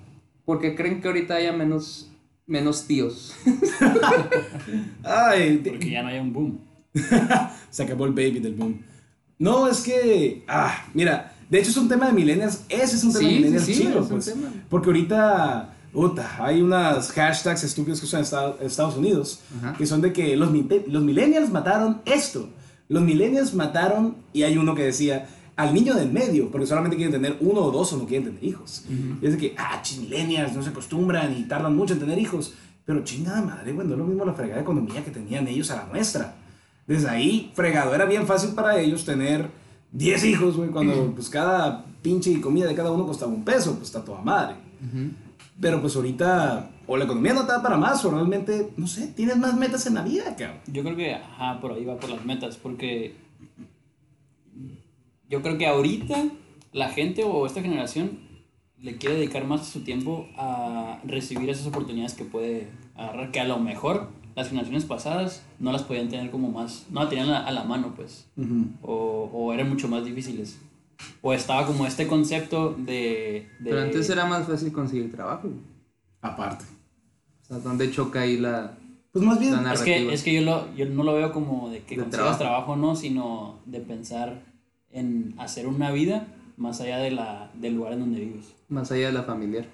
porque 0.45 0.75
creen 0.75 1.00
que 1.00 1.09
ahorita 1.09 1.35
haya 1.35 1.52
menos, 1.52 2.11
menos 2.47 2.87
tíos. 2.87 3.35
Ay, 5.04 5.59
te- 5.59 5.71
Porque 5.71 5.90
ya 5.90 6.02
no 6.02 6.09
hay 6.09 6.19
un 6.19 6.33
boom. 6.33 6.59
se 7.71 7.83
acabó 7.83 8.04
el 8.07 8.12
baby 8.12 8.40
del 8.40 8.54
boom. 8.54 8.81
No, 9.38 9.66
es 9.69 9.81
que, 9.81 10.45
ah, 10.47 10.87
mira, 10.95 11.33
de 11.50 11.59
hecho 11.59 11.71
es 11.71 11.76
un 11.76 11.88
tema 11.88 12.07
de 12.07 12.12
millennials, 12.12 12.64
ese 12.69 12.97
es 12.97 13.04
un 13.04 13.12
tema 13.12 13.21
Sí, 13.21 13.26
de 13.28 13.35
millennials 13.37 13.64
sí, 13.64 13.75
sí, 13.75 13.83
chido, 13.83 14.07
pues. 14.09 14.25
tema. 14.26 14.49
Porque 14.69 14.88
ahorita, 14.90 15.75
puta, 15.92 16.37
hay 16.45 16.62
unas 16.62 17.11
hashtags 17.12 17.64
estúpidos 17.64 17.99
que 18.00 18.07
usan 18.07 18.19
en 18.21 18.25
Esta- 18.25 18.57
Estados 18.61 18.97
Unidos, 18.97 19.40
Ajá. 19.59 19.75
que 19.76 19.87
son 19.87 20.00
de 20.00 20.12
que 20.12 20.37
los, 20.37 20.50
los 20.87 21.02
millennials 21.02 21.50
mataron 21.50 22.02
esto. 22.04 22.49
Los 22.88 23.02
millennials 23.02 23.54
mataron, 23.54 24.16
y 24.33 24.42
hay 24.42 24.59
uno 24.59 24.75
que 24.75 24.83
decía, 24.85 25.26
al 25.56 25.75
niño 25.75 25.94
del 25.94 26.11
medio, 26.11 26.50
porque 26.50 26.66
solamente 26.66 26.97
quieren 26.97 27.12
tener 27.12 27.37
uno 27.40 27.61
o 27.61 27.71
dos 27.71 27.92
o 27.92 27.99
no 27.99 28.06
quieren 28.06 28.28
tener 28.28 28.44
hijos. 28.44 28.85
Y 29.21 29.26
es 29.26 29.32
de 29.32 29.38
que, 29.38 29.54
ah, 29.59 29.80
chis, 29.82 29.99
millennials, 29.99 30.54
no 30.54 30.62
se 30.62 30.71
acostumbran 30.71 31.37
y 31.38 31.44
tardan 31.44 31.76
mucho 31.76 31.94
en 31.94 32.00
tener 32.00 32.18
hijos. 32.18 32.54
Pero 32.85 33.04
chingada 33.04 33.42
madre, 33.42 33.73
güey, 33.73 33.87
no 33.87 33.94
es 33.94 33.99
lo 33.99 34.06
mismo 34.06 34.25
la 34.25 34.32
fregada 34.32 34.56
de 34.56 34.62
economía 34.62 35.04
que 35.04 35.11
tenían 35.11 35.47
ellos 35.47 35.71
a 35.71 35.76
la 35.76 35.87
nuestra. 35.87 36.35
Desde 36.87 37.09
ahí, 37.09 37.52
fregado, 37.54 37.94
era 37.94 38.06
bien 38.06 38.26
fácil 38.26 38.54
para 38.54 38.78
ellos 38.80 39.04
tener 39.04 39.49
10 39.92 40.25
hijos, 40.25 40.56
güey, 40.56 40.71
cuando 40.71 41.12
pues 41.14 41.28
cada 41.28 41.85
pinche 42.02 42.40
comida 42.40 42.66
de 42.66 42.75
cada 42.75 42.90
uno 42.90 43.06
costaba 43.06 43.32
un 43.32 43.44
peso, 43.44 43.75
pues 43.75 43.88
está 43.88 44.04
toda 44.04 44.21
madre. 44.21 44.56
Pero 45.61 45.80
pues 45.80 45.94
ahorita, 45.94 46.71
o 46.88 46.97
la 46.97 47.04
economía 47.04 47.35
no 47.35 47.44
da 47.44 47.62
para 47.62 47.76
más, 47.76 48.04
o 48.04 48.11
realmente, 48.11 48.73
no 48.76 48.88
sé, 48.88 49.09
tienes 49.09 49.37
más 49.37 49.56
metas 49.56 49.87
en 49.87 49.94
la 49.94 50.02
vida, 50.02 50.35
cabrón. 50.35 50.59
Yo 50.66 50.82
creo 50.82 50.97
que, 50.97 51.14
ajá, 51.14 51.61
por 51.61 51.73
ahí 51.73 51.85
va 51.85 51.97
por 51.99 52.11
las 52.11 52.25
metas, 52.25 52.56
porque 52.56 53.14
yo 55.32 55.40
creo 55.42 55.56
que 55.56 55.66
ahorita 55.66 56.24
la 56.72 56.90
gente 56.90 57.24
o 57.24 57.46
esta 57.46 57.62
generación 57.62 58.18
le 58.78 58.96
quiere 58.98 59.16
dedicar 59.16 59.46
más 59.46 59.60
de 59.62 59.66
su 59.66 59.80
tiempo 59.80 60.28
a 60.36 61.00
recibir 61.04 61.48
esas 61.48 61.66
oportunidades 61.66 62.12
que 62.14 62.24
puede 62.24 62.68
agarrar, 62.94 63.30
que 63.30 63.40
a 63.40 63.44
lo 63.44 63.58
mejor 63.58 64.08
las 64.34 64.48
generaciones 64.48 64.84
pasadas 64.84 65.42
no 65.58 65.72
las 65.72 65.82
podían 65.84 66.08
tener 66.08 66.30
como 66.30 66.50
más, 66.50 66.86
no 66.90 67.02
la 67.02 67.08
tenían 67.08 67.30
a, 67.30 67.46
a 67.46 67.50
la 67.50 67.64
mano, 67.64 67.94
pues, 67.96 68.28
o, 68.82 69.30
o 69.32 69.52
eran 69.54 69.68
mucho 69.70 69.88
más 69.88 70.04
difíciles. 70.04 70.60
O 71.22 71.32
estaba 71.32 71.66
como 71.66 71.86
este 71.86 72.06
concepto 72.06 72.74
de... 72.74 73.48
de 73.60 73.70
Pero 73.70 73.80
antes 73.82 74.08
era 74.10 74.26
más 74.26 74.46
fácil 74.46 74.70
conseguir 74.72 75.10
trabajo. 75.10 75.48
Aparte. 76.20 76.64
O 77.42 77.46
sea, 77.46 77.58
donde 77.58 77.90
choca 77.90 78.20
ahí 78.20 78.36
la... 78.36 78.76
Pues 79.12 79.24
más 79.24 79.38
bien, 79.40 79.52
Es 79.54 79.60
narrativa. 79.60 79.84
que, 79.96 80.12
es 80.14 80.22
que 80.22 80.32
yo, 80.34 80.42
lo, 80.42 80.74
yo 80.74 80.86
no 80.86 81.02
lo 81.02 81.14
veo 81.14 81.32
como 81.32 81.70
de 81.70 81.80
que 81.80 81.96
De 81.96 82.02
consigas 82.02 82.38
trabajo. 82.38 82.38
trabajo. 82.38 82.76
no, 82.76 82.94
sino 82.96 83.58
de 83.66 83.80
pensar 83.80 84.51
en 84.92 85.34
hacer 85.38 85.66
una 85.66 85.90
vida 85.90 86.28
más 86.56 86.80
allá 86.80 86.99
de 86.99 87.11
la, 87.11 87.50
del 87.54 87.75
lugar 87.75 87.94
en 87.94 88.00
donde 88.00 88.20
vives. 88.20 88.54
Más 88.68 88.90
allá 88.92 89.06
de 89.06 89.12
la 89.12 89.22
familiar. 89.22 89.66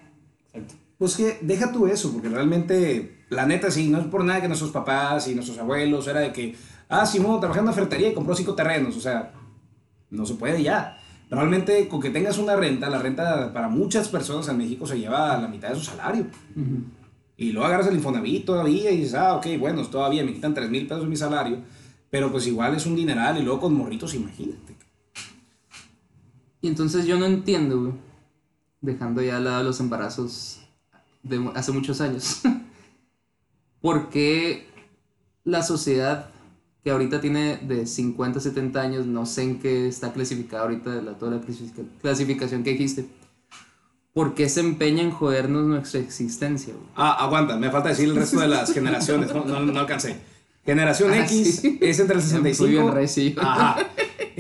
Exacto. 0.46 0.74
Pues 0.98 1.16
que 1.16 1.38
deja 1.42 1.70
tú 1.70 1.86
eso, 1.86 2.12
porque 2.12 2.28
realmente, 2.28 3.24
la 3.28 3.46
neta, 3.46 3.70
sí, 3.70 3.88
no 3.88 4.00
es 4.00 4.06
por 4.06 4.24
nada 4.24 4.40
que 4.40 4.48
nuestros 4.48 4.72
papás 4.72 5.28
y 5.28 5.34
nuestros 5.34 5.58
abuelos 5.58 6.08
era 6.08 6.20
de 6.20 6.32
que, 6.32 6.56
ah, 6.88 7.06
Simón 7.06 7.38
trabajó 7.38 7.60
en 7.60 7.66
una 7.66 7.72
ferretería 7.72 8.10
y 8.10 8.14
compró 8.14 8.34
cinco 8.34 8.54
terrenos, 8.54 8.96
o 8.96 9.00
sea, 9.00 9.32
no 10.10 10.26
se 10.26 10.34
puede 10.34 10.62
ya. 10.62 10.98
Realmente, 11.30 11.86
con 11.88 12.00
que 12.00 12.10
tengas 12.10 12.38
una 12.38 12.56
renta, 12.56 12.88
la 12.88 12.98
renta 12.98 13.52
para 13.52 13.68
muchas 13.68 14.08
personas 14.08 14.48
en 14.48 14.56
México 14.56 14.86
se 14.86 14.98
lleva 14.98 15.34
a 15.34 15.40
la 15.40 15.46
mitad 15.46 15.68
de 15.68 15.76
su 15.76 15.82
salario. 15.82 16.26
Y 17.36 17.52
luego 17.52 17.66
agarras 17.66 17.86
el 17.86 17.94
Infonavit 17.94 18.44
todavía 18.44 18.90
y 18.90 18.96
dices, 18.96 19.14
ah, 19.14 19.36
ok, 19.36 19.46
bueno, 19.58 19.86
todavía 19.86 20.24
me 20.24 20.32
quitan 20.32 20.54
3 20.54 20.68
mil 20.70 20.86
pesos 20.88 21.04
de 21.04 21.08
mi 21.08 21.16
salario, 21.16 21.58
pero 22.10 22.32
pues 22.32 22.46
igual 22.48 22.74
es 22.74 22.86
un 22.86 22.96
dineral 22.96 23.38
y 23.38 23.42
luego 23.42 23.60
con 23.60 23.74
morritos, 23.74 24.14
imagínate. 24.14 24.77
Y 26.60 26.68
entonces 26.68 27.06
yo 27.06 27.18
no 27.18 27.26
entiendo, 27.26 27.80
güey, 27.80 27.92
dejando 28.80 29.22
ya 29.22 29.36
al 29.36 29.44
lado 29.44 29.62
los 29.64 29.80
embarazos 29.80 30.60
de 31.22 31.50
hace 31.54 31.72
muchos 31.72 32.00
años, 32.00 32.40
por 33.80 34.08
qué 34.10 34.66
la 35.44 35.62
sociedad 35.62 36.30
que 36.82 36.90
ahorita 36.90 37.20
tiene 37.20 37.56
de 37.58 37.86
50, 37.86 38.40
70 38.40 38.80
años, 38.80 39.06
no 39.06 39.26
sé 39.26 39.42
en 39.42 39.58
qué 39.60 39.88
está 39.88 40.12
clasificada 40.12 40.62
ahorita 40.64 40.90
de 40.90 41.02
la, 41.02 41.12
toda 41.18 41.32
la 41.36 41.40
clasifica- 41.40 41.82
clasificación 42.00 42.62
que 42.62 42.70
dijiste, 42.70 43.06
¿por 44.14 44.34
qué 44.34 44.48
se 44.48 44.60
empeña 44.60 45.02
en 45.02 45.10
jodernos 45.10 45.64
nuestra 45.66 46.00
existencia, 46.00 46.72
güey? 46.74 46.86
Ah, 46.96 47.24
aguanta, 47.24 47.56
me 47.56 47.70
falta 47.70 47.90
decir 47.90 48.08
el 48.08 48.16
resto 48.16 48.40
de 48.40 48.48
las 48.48 48.72
generaciones, 48.72 49.34
no, 49.34 49.44
no, 49.44 49.60
no 49.60 49.80
alcancé. 49.80 50.16
Generación 50.64 51.12
Ah, 51.12 51.20
X 51.24 51.60
sí. 51.62 51.78
es 51.80 51.98
entre 51.98 52.16
el 52.16 52.22
Muy 52.22 52.30
65. 52.30 52.70
bien, 52.70 52.92
recio. 52.92 53.32
Ajá. 53.40 53.76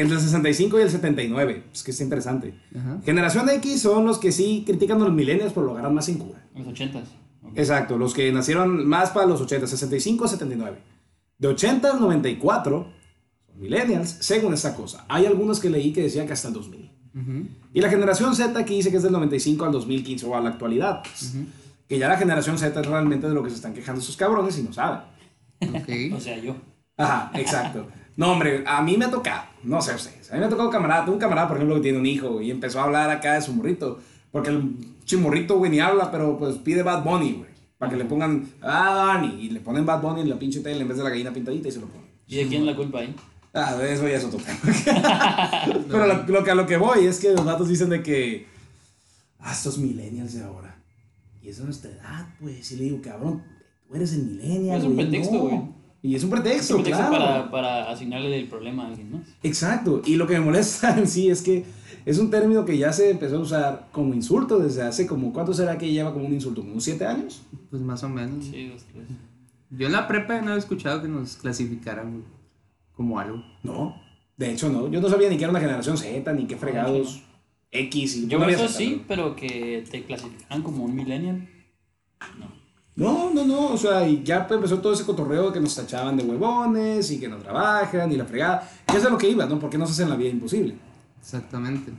Entre 0.00 0.16
el 0.16 0.22
65 0.22 0.78
y 0.78 0.82
el 0.82 0.90
79. 0.90 1.64
Es 1.72 1.82
que 1.82 1.90
es 1.90 2.00
interesante. 2.00 2.54
Ajá. 2.76 3.00
Generación 3.04 3.48
X 3.50 3.82
son 3.82 4.06
los 4.06 4.18
que 4.18 4.30
sí 4.32 4.62
critican 4.64 5.00
a 5.02 5.04
los 5.04 5.12
millennials 5.12 5.52
por 5.52 5.64
lo 5.64 5.72
agarran 5.72 5.94
más 5.94 6.08
en 6.08 6.18
cura. 6.18 6.46
En 6.54 6.62
los 6.62 6.72
ochentas. 6.72 7.08
Ok. 7.42 7.56
Exacto, 7.58 7.98
los 7.98 8.14
que 8.14 8.30
nacieron 8.32 8.86
más 8.86 9.10
para 9.10 9.26
los 9.26 9.40
80, 9.40 9.66
65 9.66 10.24
a 10.24 10.28
79. 10.28 10.78
De 11.38 11.48
80 11.48 11.90
al 11.92 12.00
94 12.00 12.86
son 13.46 13.60
millennials, 13.60 14.10
según 14.20 14.54
esta 14.54 14.74
cosa. 14.74 15.04
Hay 15.08 15.26
algunos 15.26 15.58
que 15.60 15.68
leí 15.70 15.92
que 15.92 16.02
decían 16.02 16.26
que 16.26 16.32
hasta 16.32 16.48
el 16.48 16.54
2000. 16.54 16.90
Ujú. 17.14 17.48
Y 17.74 17.80
la 17.80 17.88
generación 17.90 18.36
Z 18.36 18.64
que 18.64 18.74
dice 18.74 18.90
que 18.90 18.98
es 18.98 19.02
del 19.02 19.12
95 19.12 19.64
al 19.64 19.72
2015 19.72 20.26
o 20.26 20.36
a 20.36 20.40
la 20.40 20.50
actualidad. 20.50 21.02
pues. 21.02 21.34
Que 21.88 21.98
ya 21.98 22.06
la 22.08 22.16
generación 22.18 22.56
Z 22.58 22.78
es 22.80 22.86
realmente 22.86 23.26
de 23.28 23.34
lo 23.34 23.42
que 23.42 23.50
se 23.50 23.56
están 23.56 23.74
quejando 23.74 24.00
esos 24.00 24.16
cabrones 24.16 24.58
y 24.58 24.62
no 24.62 24.72
saben. 24.72 25.00
Ok. 25.60 25.88
O 26.16 26.20
sea, 26.20 26.38
yo. 26.38 26.54
Ajá, 26.96 27.30
exacto. 27.34 27.88
No, 28.18 28.32
hombre, 28.32 28.64
a 28.66 28.82
mí 28.82 28.96
me 28.96 29.04
ha 29.04 29.10
tocado, 29.12 29.44
no 29.62 29.80
sé 29.80 29.94
ustedes, 29.94 30.28
a 30.32 30.34
mí 30.34 30.40
me 30.40 30.46
ha 30.46 30.48
tocado 30.48 30.68
camarada, 30.70 31.02
tengo 31.04 31.12
un 31.14 31.20
camarada, 31.20 31.46
por 31.46 31.56
ejemplo, 31.56 31.76
que 31.76 31.82
tiene 31.82 31.98
un 31.98 32.06
hijo 32.06 32.32
güey, 32.32 32.48
y 32.48 32.50
empezó 32.50 32.80
a 32.80 32.82
hablar 32.82 33.08
acá 33.10 33.34
de 33.34 33.42
su 33.42 33.52
morrito, 33.52 34.00
porque 34.32 34.50
el 34.50 34.74
chimorrito, 35.04 35.56
güey, 35.56 35.70
ni 35.70 35.78
habla, 35.78 36.10
pero 36.10 36.36
pues 36.36 36.56
pide 36.56 36.82
Bad 36.82 37.04
Bunny, 37.04 37.34
güey, 37.34 37.50
para 37.78 37.92
que 37.92 37.96
le 37.96 38.06
pongan, 38.06 38.44
ah, 38.60 39.20
Bunny, 39.20 39.44
y 39.44 39.50
le 39.50 39.60
ponen 39.60 39.86
Bad 39.86 40.02
Bunny 40.02 40.22
en 40.22 40.30
la 40.30 40.36
pinche 40.36 40.58
tele 40.58 40.80
en 40.80 40.88
vez 40.88 40.96
de 40.96 41.04
la 41.04 41.10
gallina 41.10 41.32
pintadita 41.32 41.68
y 41.68 41.70
se 41.70 41.78
lo 41.78 41.86
ponen. 41.86 42.08
¿Y 42.26 42.36
de 42.38 42.48
quién 42.48 42.62
es 42.62 42.66
la 42.66 42.74
culpa 42.74 42.98
ahí? 42.98 43.14
Ah, 43.54 43.76
de 43.76 43.92
eso 43.92 44.08
ya 44.08 44.16
es 44.16 44.24
otro 44.24 44.40
tema. 44.40 44.58
pero 45.88 46.06
lo, 46.08 46.26
lo 46.26 46.42
que 46.42 46.50
a 46.50 46.54
lo 46.56 46.66
que 46.66 46.76
voy 46.76 47.06
es 47.06 47.20
que 47.20 47.30
los 47.30 47.44
datos 47.44 47.68
dicen 47.68 47.88
de 47.88 48.02
que, 48.02 48.48
ah, 49.38 49.52
estos 49.52 49.78
millennials 49.78 50.34
de 50.34 50.42
ahora, 50.42 50.82
y 51.40 51.50
esa 51.50 51.60
es 51.60 51.66
nuestra 51.66 51.92
edad, 51.92 52.26
pues, 52.40 52.72
y 52.72 52.76
le 52.78 52.82
digo, 52.82 53.00
cabrón, 53.00 53.44
tú 53.86 53.94
eres 53.94 54.12
el 54.12 54.24
millennial, 54.24 54.78
Es 54.78 54.84
un 54.84 54.94
güey, 54.94 55.08
pretexto, 55.08 55.34
no". 55.34 55.77
Y 56.00 56.14
es 56.14 56.22
un 56.22 56.32
Es 56.32 56.40
pretexto, 56.40 56.76
un 56.76 56.82
pretexto 56.82 57.08
claro. 57.08 57.24
para, 57.24 57.50
para 57.50 57.90
asignarle 57.90 58.38
el 58.38 58.46
problema 58.46 58.84
a 58.84 58.88
alguien 58.88 59.12
más. 59.12 59.28
Exacto, 59.42 60.00
y 60.04 60.14
lo 60.16 60.26
que 60.26 60.34
me 60.34 60.40
molesta 60.40 60.96
en 60.96 61.08
sí 61.08 61.28
es 61.28 61.42
que 61.42 61.64
es 62.06 62.18
un 62.18 62.30
término 62.30 62.64
que 62.64 62.78
ya 62.78 62.92
se 62.92 63.10
empezó 63.10 63.36
a 63.36 63.40
usar 63.40 63.88
como 63.92 64.14
insulto 64.14 64.58
desde 64.58 64.82
hace 64.82 65.06
como, 65.06 65.32
¿cuánto 65.32 65.52
será 65.52 65.76
que 65.76 65.90
lleva 65.90 66.12
como 66.12 66.26
un 66.26 66.32
insulto? 66.32 66.62
¿Como 66.62 66.80
siete 66.80 67.04
años? 67.04 67.42
Pues 67.68 67.82
más 67.82 68.02
o 68.04 68.08
menos. 68.08 68.44
Sí, 68.44 68.68
dos, 68.68 68.84
tres. 68.92 69.06
Yo 69.70 69.86
en 69.86 69.92
la 69.92 70.08
prepa 70.08 70.40
no 70.40 70.54
he 70.54 70.58
escuchado 70.58 71.02
que 71.02 71.08
nos 71.08 71.36
clasificaran 71.36 72.24
como 72.94 73.18
algo. 73.18 73.42
No, 73.62 74.00
de 74.36 74.52
hecho 74.52 74.70
no, 74.70 74.88
yo 74.88 75.00
no 75.00 75.08
sabía 75.08 75.28
ni 75.28 75.36
que 75.36 75.44
era 75.44 75.50
una 75.50 75.60
generación 75.60 75.98
Z, 75.98 76.32
ni 76.32 76.46
qué 76.46 76.56
fregados 76.56 77.22
X 77.70 78.16
y 78.16 78.28
Yo 78.28 78.38
no 78.38 78.48
eso 78.48 78.68
sí, 78.68 79.02
pero 79.06 79.36
que 79.36 79.84
te 79.90 80.04
clasificaran 80.04 80.62
como 80.62 80.84
un 80.84 80.94
millennial. 80.94 81.48
No, 82.38 82.46
no, 83.06 83.44
no, 83.44 83.72
o 83.72 83.76
sea, 83.76 84.06
y 84.08 84.22
ya 84.24 84.46
empezó 84.50 84.78
todo 84.80 84.92
ese 84.92 85.04
cotorreo 85.04 85.52
que 85.52 85.60
nos 85.60 85.74
tachaban 85.74 86.16
de 86.16 86.24
huevones 86.24 87.10
y 87.10 87.20
que 87.20 87.28
no 87.28 87.36
trabajan 87.36 88.10
y 88.10 88.16
la 88.16 88.24
fregada, 88.24 88.68
que 88.86 88.96
es 88.96 89.02
de 89.02 89.10
lo 89.10 89.18
que 89.18 89.28
iba, 89.28 89.46
¿no? 89.46 89.58
Porque 89.58 89.78
nos 89.78 89.90
hacen 89.90 90.08
la 90.10 90.16
vida 90.16 90.30
imposible. 90.30 90.74
Exactamente. 91.20 91.92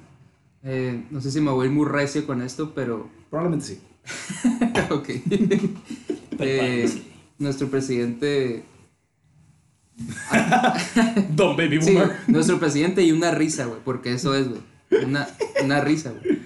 Eh, 0.63 1.05
no 1.09 1.21
sé 1.21 1.31
si 1.31 1.39
me 1.39 1.51
voy 1.51 1.65
a 1.67 1.69
ir 1.69 1.75
muy 1.75 1.85
recio 1.87 2.25
con 2.27 2.41
esto, 2.41 2.73
pero. 2.75 3.09
Probablemente 3.29 3.65
sí. 3.65 3.79
ok. 4.89 5.09
Eh, 6.39 6.89
nuestro 7.37 7.69
presidente. 7.69 8.63
Don 11.35 11.55
Baby 11.57 11.81
Sí, 11.81 11.93
Boomer. 11.93 12.15
nuestro 12.27 12.59
presidente 12.59 13.03
y 13.03 13.11
una 13.11 13.31
risa, 13.31 13.65
güey, 13.65 13.79
porque 13.83 14.13
eso 14.13 14.33
es, 14.35 14.47
güey. 14.49 14.61
Una, 15.05 15.27
una 15.63 15.81
risa, 15.81 16.11
güey. 16.11 16.39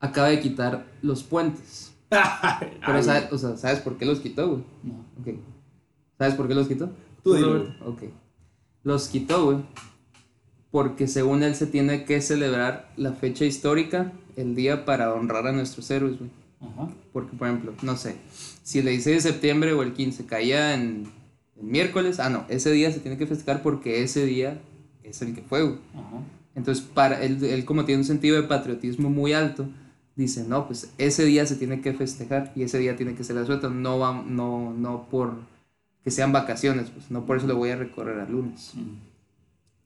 Acaba 0.00 0.28
de 0.28 0.40
quitar 0.40 0.86
los 1.02 1.24
puentes. 1.24 1.92
Pero, 2.86 3.02
¿sabes, 3.02 3.32
o 3.32 3.38
sea, 3.38 3.56
¿sabes 3.56 3.80
por 3.80 3.98
qué 3.98 4.06
los 4.06 4.20
quitó, 4.20 4.48
güey? 4.48 4.62
No. 4.82 5.04
Ok. 5.20 5.38
¿Sabes 6.18 6.34
por 6.34 6.48
qué 6.48 6.54
los 6.54 6.68
quitó? 6.68 6.90
Tú 7.22 7.34
dilo? 7.34 7.74
Ok. 7.84 8.04
Los 8.82 9.08
quitó, 9.08 9.44
güey. 9.44 9.58
Porque 10.70 11.06
según 11.06 11.42
él 11.42 11.54
se 11.54 11.66
tiene 11.66 12.04
que 12.04 12.20
celebrar 12.20 12.90
la 12.96 13.12
fecha 13.12 13.44
histórica, 13.44 14.12
el 14.36 14.54
día 14.54 14.84
para 14.84 15.12
honrar 15.14 15.46
a 15.46 15.52
nuestros 15.52 15.90
héroes, 15.90 16.18
güey. 16.18 16.30
Ajá. 16.60 16.88
Porque, 17.12 17.36
por 17.36 17.48
ejemplo, 17.48 17.74
no 17.82 17.96
sé, 17.96 18.16
si 18.62 18.80
el 18.80 18.86
16 18.86 19.22
de 19.22 19.30
septiembre 19.30 19.72
o 19.72 19.82
el 19.82 19.92
15 19.92 20.26
caía 20.26 20.74
en, 20.74 21.04
en 21.56 21.70
miércoles, 21.70 22.18
ah, 22.20 22.30
no, 22.30 22.44
ese 22.48 22.72
día 22.72 22.90
se 22.90 23.00
tiene 23.00 23.16
que 23.16 23.26
festejar 23.26 23.62
porque 23.62 24.02
ese 24.02 24.26
día 24.26 24.60
es 25.02 25.22
el 25.22 25.34
que 25.34 25.42
fue, 25.42 25.62
güey. 25.62 25.78
Ajá. 25.94 26.22
Entonces, 26.54 26.84
para 26.84 27.22
él, 27.22 27.42
él 27.44 27.64
como 27.64 27.84
tiene 27.84 28.00
un 28.00 28.04
sentido 28.04 28.36
de 28.36 28.48
patriotismo 28.48 29.08
muy 29.10 29.32
alto, 29.32 29.68
dice, 30.22 30.44
no, 30.44 30.66
pues 30.66 30.90
ese 30.98 31.24
día 31.24 31.46
se 31.46 31.54
tiene 31.54 31.80
que 31.80 31.92
festejar 31.92 32.52
y 32.56 32.64
ese 32.64 32.78
día 32.78 32.96
tiene 32.96 33.14
que 33.14 33.22
ser 33.22 33.36
la 33.36 33.46
suelta, 33.46 33.68
no, 33.68 34.00
va, 34.00 34.24
no, 34.26 34.74
no 34.74 35.06
por 35.08 35.34
que 36.02 36.10
sean 36.10 36.32
vacaciones, 36.32 36.90
pues 36.90 37.10
no 37.10 37.24
por 37.24 37.36
eso 37.36 37.46
le 37.46 37.52
voy 37.52 37.70
a 37.70 37.76
recorrer 37.76 38.18
al 38.18 38.32
lunes. 38.32 38.72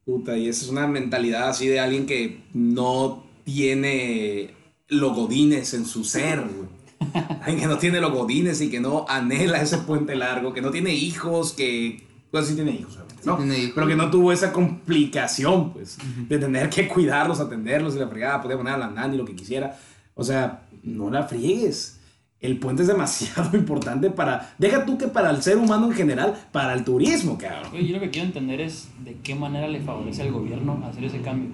Puta, 0.07 0.37
y 0.37 0.49
esa 0.49 0.65
es 0.65 0.71
una 0.71 0.87
mentalidad 0.87 1.51
así 1.51 1.69
de 1.69 1.81
alguien 1.81 2.07
que 2.07 2.45
no 2.55 3.25
tiene 3.45 4.55
logodines 4.89 5.75
en 5.75 5.85
su 5.85 6.03
ser, 6.05 6.41
güey. 6.41 6.73
Alguien 7.43 7.59
que 7.59 7.67
no 7.67 7.79
tiene 7.79 8.01
logodines 8.01 8.61
y 8.61 8.71
que 8.71 8.79
no 8.79 9.05
anhela 9.09 9.61
ese 9.61 9.79
puente 9.79 10.15
largo, 10.15 10.53
que 10.53 10.63
no 10.63 10.71
tiene 10.71 10.95
hijos, 10.95 11.53
que... 11.53 12.07
Pues 12.31 12.47
sí 12.47 12.55
tiene 12.55 12.71
hijos, 12.71 12.95
obviamente, 12.95 13.23
Sí 13.23 13.29
¿no? 13.29 13.37
tiene 13.37 13.59
hijos. 13.59 13.73
Pero 13.75 13.87
que 13.89 13.97
no 13.97 14.09
tuvo 14.09 14.33
esa 14.33 14.53
complicación, 14.53 15.73
pues, 15.73 15.99
de 16.29 16.39
tener 16.39 16.71
que 16.71 16.87
cuidarlos, 16.87 17.41
atenderlos 17.41 17.97
y 17.97 17.99
la 17.99 18.07
fregada, 18.07 18.41
podía 18.41 18.57
poner 18.57 18.75
a 18.75 18.79
la 18.79 18.89
nani 18.89 19.17
lo 19.17 19.25
que 19.25 19.35
quisiera. 19.35 19.77
O 20.15 20.25
sea, 20.25 20.69
no 20.83 21.11
la 21.11 21.25
friegues. 21.25 21.99
El 22.41 22.59
puente 22.59 22.83
es 22.83 22.89
demasiado 22.89 23.57
importante 23.57 24.11
para... 24.11 24.55
Deja 24.59 24.85
tú 24.85 24.99
que 24.99 25.09
para 25.09 25.31
el 25.31 25.43
ser 25.43 25.59
humano 25.59 25.87
en 25.87 25.93
general, 25.93 26.35
para 26.51 26.75
el 26.75 26.85
turismo, 26.85 27.39
cabrón. 27.39 27.71
Oye, 27.73 27.87
yo 27.87 27.95
lo 27.95 28.01
que 28.01 28.11
quiero 28.11 28.27
entender 28.27 28.61
es 28.61 28.89
de 29.05 29.17
qué 29.23 29.35
manera 29.35 29.69
le 29.69 29.81
favorece 29.81 30.23
al 30.23 30.33
gobierno 30.33 30.83
hacer 30.85 31.05
ese 31.05 31.21
cambio. 31.21 31.51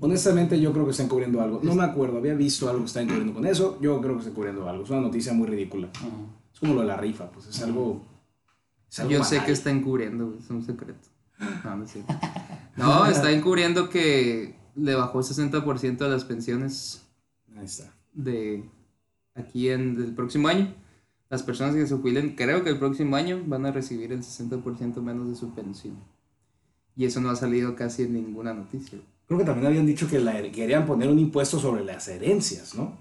Honestamente, 0.00 0.60
yo 0.60 0.72
creo 0.72 0.84
que 0.84 0.92
están 0.92 1.08
cubriendo 1.08 1.40
algo. 1.40 1.60
No 1.62 1.74
me 1.74 1.84
acuerdo, 1.84 2.18
había 2.18 2.34
visto 2.34 2.68
algo 2.68 2.80
que 2.80 2.86
están 2.86 3.06
cubriendo 3.06 3.34
con 3.34 3.46
eso. 3.46 3.78
Yo 3.80 4.00
creo 4.00 4.14
que 4.14 4.20
están 4.20 4.34
cubriendo 4.34 4.68
algo. 4.68 4.84
Es 4.84 4.90
una 4.90 5.00
noticia 5.00 5.32
muy 5.32 5.46
ridícula. 5.46 5.88
Es 6.52 6.60
como 6.60 6.74
lo 6.74 6.80
de 6.80 6.86
la 6.86 6.96
rifa, 6.96 7.30
pues 7.30 7.46
es 7.46 7.62
algo. 7.62 8.02
es 8.90 9.00
algo 9.00 9.12
Yo 9.12 9.24
sé 9.24 9.44
que 9.44 9.52
está 9.52 9.70
encubriendo, 9.70 10.36
es 10.38 10.50
un 10.50 10.64
secreto. 10.64 11.08
No, 11.64 11.76
no 11.76 11.84
es 11.84 11.92
cierto. 11.92 12.14
No, 12.74 13.04
está 13.04 13.30
encubriendo 13.30 13.90
que 13.90 14.56
le 14.74 14.94
bajó 14.94 15.18
el 15.18 15.26
60% 15.26 15.98
de 15.98 16.08
las 16.08 16.24
pensiones 16.24 17.01
Ahí 17.56 17.64
está. 17.64 17.92
de 18.12 18.64
aquí 19.34 19.68
en 19.70 19.96
el 20.02 20.14
próximo 20.14 20.48
año. 20.48 20.74
Las 21.30 21.42
personas 21.42 21.74
que 21.74 21.86
se 21.86 21.94
jubilen, 21.96 22.34
creo 22.36 22.62
que 22.62 22.70
el 22.70 22.78
próximo 22.78 23.16
año 23.16 23.42
van 23.46 23.64
a 23.64 23.72
recibir 23.72 24.12
el 24.12 24.20
60% 24.22 25.00
menos 25.00 25.28
de 25.30 25.34
su 25.34 25.54
pensión. 25.54 25.96
Y 26.94 27.06
eso 27.06 27.20
no 27.22 27.30
ha 27.30 27.36
salido 27.36 27.74
casi 27.74 28.02
en 28.02 28.12
ninguna 28.12 28.52
noticia. 28.52 28.98
Creo 29.26 29.38
que 29.38 29.46
también 29.46 29.66
habían 29.66 29.86
dicho 29.86 30.06
que 30.08 30.18
la- 30.18 30.42
querían 30.52 30.84
poner 30.84 31.08
un 31.08 31.18
impuesto 31.18 31.58
sobre 31.58 31.84
las 31.84 32.06
herencias, 32.08 32.74
¿no? 32.74 32.98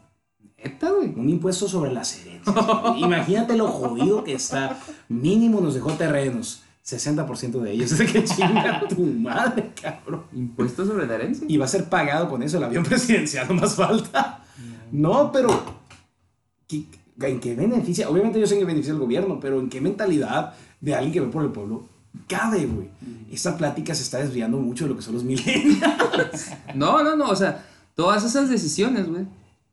Neta, 0.64 0.92
güey. 0.92 1.10
Un 1.10 1.28
impuesto 1.28 1.68
sobre 1.68 1.92
las 1.92 2.18
herencias. 2.22 2.56
Imagínate 2.98 3.58
lo 3.58 3.68
jodido 3.68 4.24
que 4.24 4.34
está. 4.34 4.80
Mínimo 5.10 5.60
nos 5.60 5.74
dejó 5.74 5.92
terrenos. 5.94 6.64
60% 6.86 7.60
de 7.60 7.72
ellos. 7.74 7.92
Es 7.92 8.12
que 8.14 8.24
chinga 8.24 8.88
tu 8.88 9.02
madre, 9.06 9.72
cabrón. 9.82 10.24
Impuesto 10.34 10.86
sobre 10.86 11.06
la 11.06 11.16
herencia. 11.16 11.46
Y 11.50 11.58
va 11.58 11.66
a 11.66 11.68
ser 11.68 11.90
pagado 11.90 12.30
con 12.30 12.42
eso 12.44 12.58
el 12.58 12.64
avión 12.64 12.84
presidencial, 12.86 13.48
no 13.50 13.56
más 13.56 13.76
falta. 13.76 14.41
No, 14.92 15.32
pero 15.32 15.50
¿qué- 16.68 16.86
¿en 17.22 17.40
qué 17.40 17.56
beneficia? 17.56 18.10
Obviamente 18.10 18.40
yo 18.40 18.48
sé 18.48 18.58
que 18.58 18.66
beneficia 18.66 18.94
al 18.94 19.00
gobierno, 19.00 19.40
pero 19.40 19.60
¿en 19.60 19.70
qué 19.70 19.80
mentalidad 19.82 20.54
de 20.80 20.96
alguien 20.96 21.14
que 21.14 21.20
ve 21.22 21.28
por 21.28 21.44
el 21.44 21.52
pueblo 21.52 21.86
cabe, 22.28 22.66
güey. 22.66 22.90
Esta 23.32 23.56
plática 23.58 23.96
se 23.96 24.04
está 24.04 24.18
desviando 24.18 24.58
mucho 24.58 24.84
de 24.84 24.90
lo 24.90 24.96
que 24.98 25.02
son 25.02 25.14
los 25.14 25.24
millennials. 25.24 26.52
No, 26.76 27.02
no, 27.04 27.16
no, 27.16 27.30
o 27.30 27.36
sea, 27.36 27.66
todas 27.96 28.24
esas 28.26 28.50
decisiones, 28.50 29.08
güey, 29.08 29.26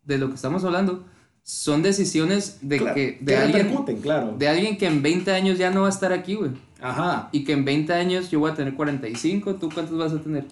de 0.05 0.19
lo 0.19 0.29
que 0.29 0.35
estamos 0.37 0.63
hablando, 0.65 1.05
son 1.43 1.83
decisiones 1.83 2.59
de 2.61 2.79
Claro, 2.79 2.95
que 2.95 3.19
de 3.21 3.25
que 3.33 3.37
alguien 3.37 3.63
repercuten, 3.67 4.01
claro. 4.01 4.35
de 4.39 4.49
alguien 4.49 4.77
que 4.79 4.87
en 4.87 5.03
20 5.03 5.33
años 5.33 5.59
ya 5.59 5.71
no 5.71 5.81
va 5.83 5.87
a 5.87 5.91
estar 5.91 6.13
aquí, 6.13 6.35
güey. 6.35 6.51
Ajá. 6.81 7.29
Y 7.33 7.43
que 7.45 7.53
en 7.55 7.65
20 7.65 7.93
años 7.95 8.31
yo 8.31 8.39
voy 8.39 8.51
a 8.51 8.55
tener 8.55 8.75
45, 8.75 9.55
¿tú 9.57 9.69
cuántos 9.73 9.99
vas 9.99 10.13
a 10.13 10.21
tener? 10.21 10.47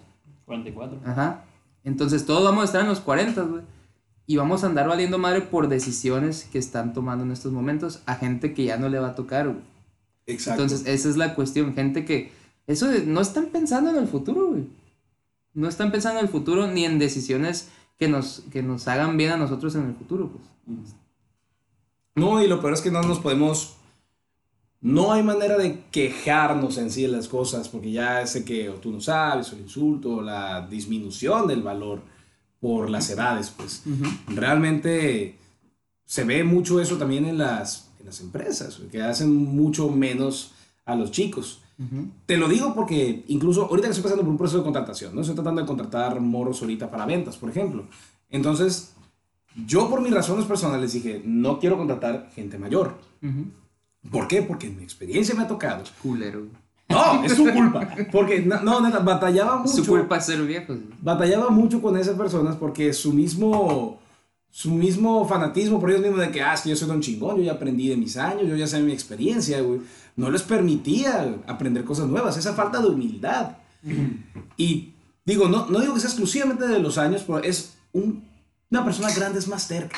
44. 0.46 0.98
Ajá. 1.04 1.44
Entonces 1.84 2.24
todos 2.26 2.42
vamos 2.44 2.62
a 2.62 2.64
estar 2.64 2.80
en 2.80 2.88
los 2.88 2.98
40, 3.00 3.42
güey. 3.42 3.62
Y 4.26 4.36
vamos 4.36 4.64
a 4.64 4.66
andar 4.66 4.88
valiendo 4.88 5.18
madre 5.18 5.40
por 5.42 5.68
decisiones 5.68 6.48
que 6.50 6.58
están 6.58 6.92
tomando 6.92 7.24
en 7.24 7.30
estos 7.30 7.52
momentos 7.52 8.00
a 8.06 8.16
gente 8.16 8.54
que 8.54 8.64
ya 8.64 8.76
no 8.76 8.88
le 8.88 8.98
va 8.98 9.08
a 9.08 9.14
tocar, 9.14 9.46
güey. 9.48 9.60
Exacto. 10.26 10.62
Entonces, 10.62 10.86
esa 10.88 11.08
es 11.08 11.16
la 11.16 11.34
cuestión. 11.34 11.74
Gente 11.74 12.04
que. 12.04 12.32
Eso 12.66 12.88
de- 12.88 13.06
no 13.06 13.20
están 13.20 13.46
pensando 13.46 13.90
en 13.90 13.96
el 13.96 14.08
futuro, 14.08 14.48
güey. 14.48 14.64
No 15.54 15.68
están 15.68 15.92
pensando 15.92 16.18
en 16.18 16.26
el 16.26 16.32
futuro 16.32 16.66
ni 16.66 16.84
en 16.84 16.98
decisiones 16.98 17.68
que 17.96 18.08
nos, 18.08 18.42
que 18.50 18.62
nos 18.62 18.88
hagan 18.88 19.16
bien 19.16 19.30
a 19.30 19.36
nosotros 19.36 19.74
en 19.76 19.86
el 19.86 19.94
futuro, 19.94 20.30
pues. 20.32 20.76
No, 22.16 22.42
y 22.42 22.48
lo 22.48 22.60
peor 22.60 22.72
es 22.74 22.80
que 22.80 22.90
no 22.90 23.02
nos 23.02 23.20
podemos. 23.20 23.76
No 24.80 25.12
hay 25.12 25.22
manera 25.22 25.56
de 25.56 25.84
quejarnos 25.90 26.78
en 26.78 26.90
sí 26.90 27.02
de 27.02 27.08
las 27.08 27.28
cosas, 27.28 27.68
porque 27.68 27.92
ya 27.92 28.26
sé 28.26 28.44
que 28.44 28.68
o 28.68 28.74
tú 28.74 28.90
no 28.90 29.00
sabes, 29.00 29.52
o 29.52 29.56
el 29.56 29.62
insulto, 29.62 30.16
o 30.16 30.22
la 30.22 30.66
disminución 30.66 31.46
del 31.46 31.62
valor 31.62 32.00
por 32.60 32.90
las 32.90 33.10
edades, 33.10 33.50
pues. 33.56 33.82
Realmente 34.28 35.36
se 36.04 36.24
ve 36.24 36.44
mucho 36.44 36.80
eso 36.80 36.96
también 36.96 37.26
en 37.26 37.38
las, 37.38 37.90
en 38.00 38.06
las 38.06 38.20
empresas, 38.20 38.80
que 38.90 39.02
hacen 39.02 39.34
mucho 39.34 39.90
menos 39.90 40.52
a 40.84 40.94
los 40.94 41.10
chicos. 41.10 41.60
Te 42.24 42.38
lo 42.38 42.48
digo 42.48 42.74
porque 42.74 43.24
incluso 43.28 43.66
ahorita 43.66 43.88
que 43.88 43.90
estoy 43.90 44.04
pasando 44.04 44.22
por 44.22 44.30
un 44.30 44.38
proceso 44.38 44.58
de 44.58 44.64
contratación, 44.64 45.14
¿no? 45.14 45.20
Estoy 45.20 45.34
tratando 45.34 45.60
de 45.60 45.66
contratar 45.66 46.20
morros 46.20 46.62
ahorita 46.62 46.90
para 46.90 47.04
ventas, 47.04 47.36
por 47.36 47.50
ejemplo. 47.50 47.86
Entonces, 48.30 48.94
yo 49.66 49.90
por 49.90 50.00
mis 50.00 50.12
razones 50.12 50.46
personales 50.46 50.94
dije, 50.94 51.22
no 51.24 51.58
quiero 51.58 51.76
contratar 51.76 52.30
gente 52.34 52.58
mayor. 52.58 52.96
¿Por 54.10 54.28
qué? 54.28 54.42
Porque 54.42 54.68
en 54.68 54.76
mi 54.76 54.84
experiencia 54.84 55.34
me 55.34 55.42
ha 55.42 55.48
tocado. 55.48 55.84
Culero. 56.02 56.46
No, 56.88 57.24
es 57.24 57.34
su 57.34 57.44
culpa. 57.50 57.88
Porque, 58.12 58.42
no, 58.42 58.62
no, 58.62 58.80
neta, 58.80 59.00
batallaba 59.00 59.56
mucho. 59.58 59.76
Su 59.78 59.86
culpa 59.86 60.18
es 60.18 60.26
ser 60.26 60.40
viejos. 60.42 60.76
güey. 60.76 60.88
Batallaba 61.02 61.50
mucho 61.50 61.82
con 61.82 61.96
esas 61.96 62.16
personas 62.16 62.54
porque 62.56 62.92
su 62.92 63.12
mismo, 63.12 63.98
su 64.50 64.70
mismo 64.70 65.26
fanatismo 65.26 65.80
por 65.80 65.90
ellos 65.90 66.02
mismos 66.02 66.20
de 66.20 66.30
que, 66.30 66.40
ah, 66.42 66.54
es 66.54 66.60
que 66.60 66.70
yo 66.70 66.76
soy 66.76 66.86
don 66.88 67.00
chingón, 67.00 67.38
yo 67.38 67.42
ya 67.42 67.52
aprendí 67.52 67.88
de 67.88 67.96
mis 67.96 68.16
años, 68.16 68.46
yo 68.48 68.54
ya 68.56 68.66
sé 68.68 68.80
mi 68.80 68.92
experiencia, 68.92 69.60
güey. 69.60 69.80
No 70.14 70.30
les 70.30 70.42
permitía 70.42 71.36
aprender 71.46 71.84
cosas 71.84 72.06
nuevas, 72.06 72.36
esa 72.36 72.54
falta 72.54 72.80
de 72.80 72.86
humildad. 72.88 73.56
Y 74.56 74.94
digo, 75.24 75.48
no, 75.48 75.66
no 75.66 75.80
digo 75.80 75.94
que 75.94 76.00
sea 76.00 76.08
exclusivamente 76.10 76.66
de 76.66 76.78
los 76.78 76.98
años, 76.98 77.24
pero 77.26 77.42
es 77.42 77.74
un- 77.92 78.24
una 78.70 78.84
persona 78.84 79.12
grande 79.12 79.38
es 79.40 79.48
más 79.48 79.68
terca. 79.68 79.96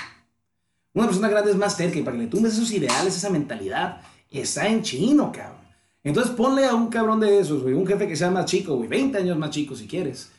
Una 0.95 1.07
persona 1.07 1.28
grande 1.28 1.50
es 1.50 1.57
más 1.57 1.76
terca 1.76 1.99
y 1.99 2.02
para 2.02 2.16
que 2.16 2.23
le 2.25 2.28
tumbes 2.28 2.54
esos 2.54 2.71
ideales, 2.73 3.16
esa 3.16 3.30
mentalidad, 3.30 4.00
está 4.30 4.66
en 4.66 4.83
chino, 4.83 5.30
cabrón. 5.33 5.57
Entonces 6.05 6.33
ponle 6.33 6.64
a 6.64 6.75
un 6.75 6.88
cabrón 6.88 7.21
de 7.21 7.38
esos, 7.38 7.62
güey, 7.62 7.75
un 7.75 7.87
jefe 7.87 8.07
que 8.07 8.17
sea 8.17 8.31
más 8.31 8.47
chico, 8.47 8.76
güey, 8.76 8.88
20 8.88 9.19
años 9.19 9.37
más 9.37 9.50
chico 9.50 9.75
si 9.75 9.87
quieres, 9.87 10.31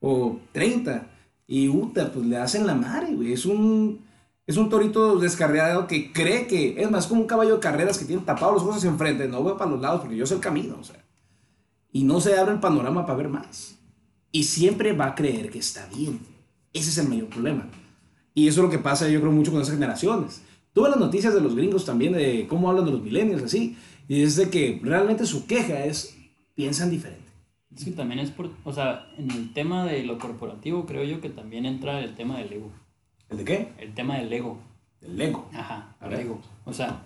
o 0.00 0.38
30, 0.52 1.06
y 1.46 1.68
Uta, 1.68 2.10
pues 2.12 2.26
le 2.26 2.36
hacen 2.36 2.66
la 2.66 2.74
madre, 2.74 3.14
güey. 3.14 3.32
Es 3.32 3.46
un, 3.46 4.00
es 4.46 4.56
un 4.56 4.68
torito 4.68 5.18
descarriado 5.18 5.86
que 5.86 6.12
cree 6.12 6.46
que, 6.46 6.80
es 6.82 6.90
más, 6.90 7.06
como 7.06 7.22
un 7.22 7.26
caballo 7.26 7.54
de 7.54 7.60
carreras 7.60 7.98
que 7.98 8.04
tiene 8.04 8.22
tapados 8.22 8.54
los 8.54 8.62
ojos 8.62 8.84
enfrente, 8.84 9.28
no 9.28 9.42
voy 9.42 9.54
para 9.58 9.70
los 9.70 9.80
lados 9.80 10.00
porque 10.00 10.16
yo 10.16 10.26
sé 10.26 10.34
el 10.34 10.40
camino, 10.40 10.76
o 10.80 10.84
sea. 10.84 11.02
Y 11.92 12.04
no 12.04 12.20
se 12.20 12.36
abre 12.36 12.54
el 12.54 12.60
panorama 12.60 13.06
para 13.06 13.18
ver 13.18 13.28
más. 13.28 13.76
Y 14.32 14.44
siempre 14.44 14.92
va 14.92 15.06
a 15.06 15.14
creer 15.14 15.50
que 15.50 15.60
está 15.60 15.86
bien. 15.94 16.18
Ese 16.72 16.90
es 16.90 16.98
el 16.98 17.08
mayor 17.08 17.28
problema. 17.28 17.68
Y 18.34 18.48
eso 18.48 18.60
es 18.60 18.64
lo 18.64 18.70
que 18.70 18.80
pasa, 18.80 19.08
yo 19.08 19.20
creo, 19.20 19.30
mucho 19.30 19.52
con 19.52 19.62
esas 19.62 19.74
generaciones. 19.74 20.42
Tuve 20.72 20.88
las 20.88 20.98
noticias 20.98 21.32
de 21.32 21.40
los 21.40 21.54
gringos 21.54 21.84
también, 21.84 22.14
de 22.14 22.46
cómo 22.48 22.68
hablan 22.68 22.84
de 22.84 22.90
los 22.90 23.02
millennials, 23.02 23.44
así. 23.44 23.76
Y 24.08 24.22
es 24.22 24.36
de 24.36 24.50
que 24.50 24.80
realmente 24.82 25.26
su 25.26 25.46
queja 25.46 25.84
es, 25.84 26.16
piensan 26.54 26.90
diferente. 26.90 27.24
Es 27.74 27.84
que 27.84 27.90
también 27.90 28.20
es 28.20 28.30
por, 28.30 28.50
o 28.64 28.72
sea, 28.72 29.08
en 29.18 29.30
el 29.30 29.52
tema 29.52 29.84
de 29.84 30.04
lo 30.04 30.18
corporativo 30.18 30.86
creo 30.86 31.04
yo 31.04 31.20
que 31.20 31.30
también 31.30 31.66
entra 31.66 32.00
el 32.00 32.14
tema 32.14 32.38
del 32.38 32.52
ego. 32.52 32.70
¿El 33.30 33.38
de 33.38 33.44
qué? 33.44 33.68
El 33.78 33.94
tema 33.94 34.18
del 34.18 34.32
ego. 34.32 34.58
El 35.00 35.18
Lego. 35.18 35.48
Ajá, 35.52 35.96
el 36.00 36.14
ego. 36.14 36.40
O 36.64 36.72
sea, 36.72 37.02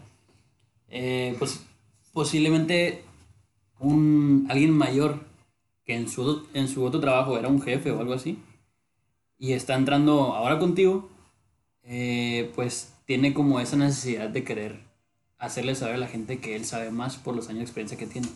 eh, 0.88 1.34
pues 1.38 1.64
posiblemente 2.12 3.02
un, 3.80 4.46
alguien 4.48 4.70
mayor 4.70 5.26
que 5.84 5.96
en 5.96 6.08
su, 6.08 6.46
en 6.54 6.68
su 6.68 6.84
otro 6.84 7.00
trabajo 7.00 7.38
era 7.38 7.48
un 7.48 7.60
jefe 7.60 7.90
o 7.90 8.00
algo 8.00 8.12
así 8.12 8.38
y 9.38 9.52
está 9.52 9.74
entrando 9.74 10.34
ahora 10.34 10.58
contigo, 10.58 11.08
eh, 11.84 12.50
pues 12.54 12.94
tiene 13.06 13.32
como 13.32 13.60
esa 13.60 13.76
necesidad 13.76 14.28
de 14.28 14.44
querer 14.44 14.87
hacerle 15.38 15.74
saber 15.74 15.94
a 15.96 15.98
la 15.98 16.08
gente 16.08 16.38
que 16.38 16.56
él 16.56 16.64
sabe 16.64 16.90
más 16.90 17.16
por 17.16 17.34
los 17.34 17.46
años 17.48 17.58
de 17.60 17.64
experiencia 17.64 17.98
que 17.98 18.06
tiene. 18.06 18.28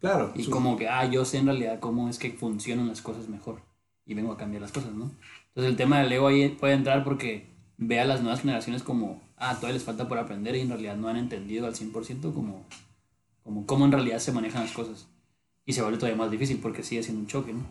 Claro. 0.00 0.32
Y 0.34 0.44
su- 0.44 0.50
como 0.50 0.76
que, 0.76 0.88
ah, 0.88 1.04
yo 1.06 1.24
sé 1.24 1.38
en 1.38 1.46
realidad 1.46 1.80
cómo 1.80 2.08
es 2.08 2.18
que 2.18 2.30
funcionan 2.32 2.88
las 2.88 3.00
cosas 3.02 3.28
mejor. 3.28 3.62
Y 4.04 4.14
vengo 4.14 4.32
a 4.32 4.36
cambiar 4.36 4.62
las 4.62 4.72
cosas, 4.72 4.92
¿no? 4.92 5.10
Entonces 5.48 5.70
el 5.70 5.76
tema 5.76 5.98
del 6.00 6.12
ego 6.12 6.28
ahí 6.28 6.48
puede 6.50 6.74
entrar 6.74 7.02
porque 7.02 7.48
ve 7.78 7.98
a 8.00 8.04
las 8.04 8.20
nuevas 8.20 8.40
generaciones 8.42 8.82
como, 8.82 9.20
ah, 9.36 9.54
todavía 9.54 9.74
les 9.74 9.84
falta 9.84 10.06
por 10.08 10.18
aprender 10.18 10.54
y 10.54 10.60
en 10.60 10.68
realidad 10.68 10.96
no 10.96 11.08
han 11.08 11.16
entendido 11.16 11.66
al 11.66 11.74
100% 11.74 12.32
como, 12.34 12.64
como 13.42 13.66
cómo 13.66 13.84
en 13.86 13.92
realidad 13.92 14.18
se 14.18 14.32
manejan 14.32 14.62
las 14.62 14.72
cosas. 14.72 15.08
Y 15.64 15.72
se 15.72 15.82
vuelve 15.82 15.98
todavía 15.98 16.18
más 16.18 16.30
difícil 16.30 16.58
porque 16.62 16.82
sigue 16.84 17.02
siendo 17.02 17.20
un 17.22 17.26
choque, 17.26 17.52
¿no? 17.52 17.64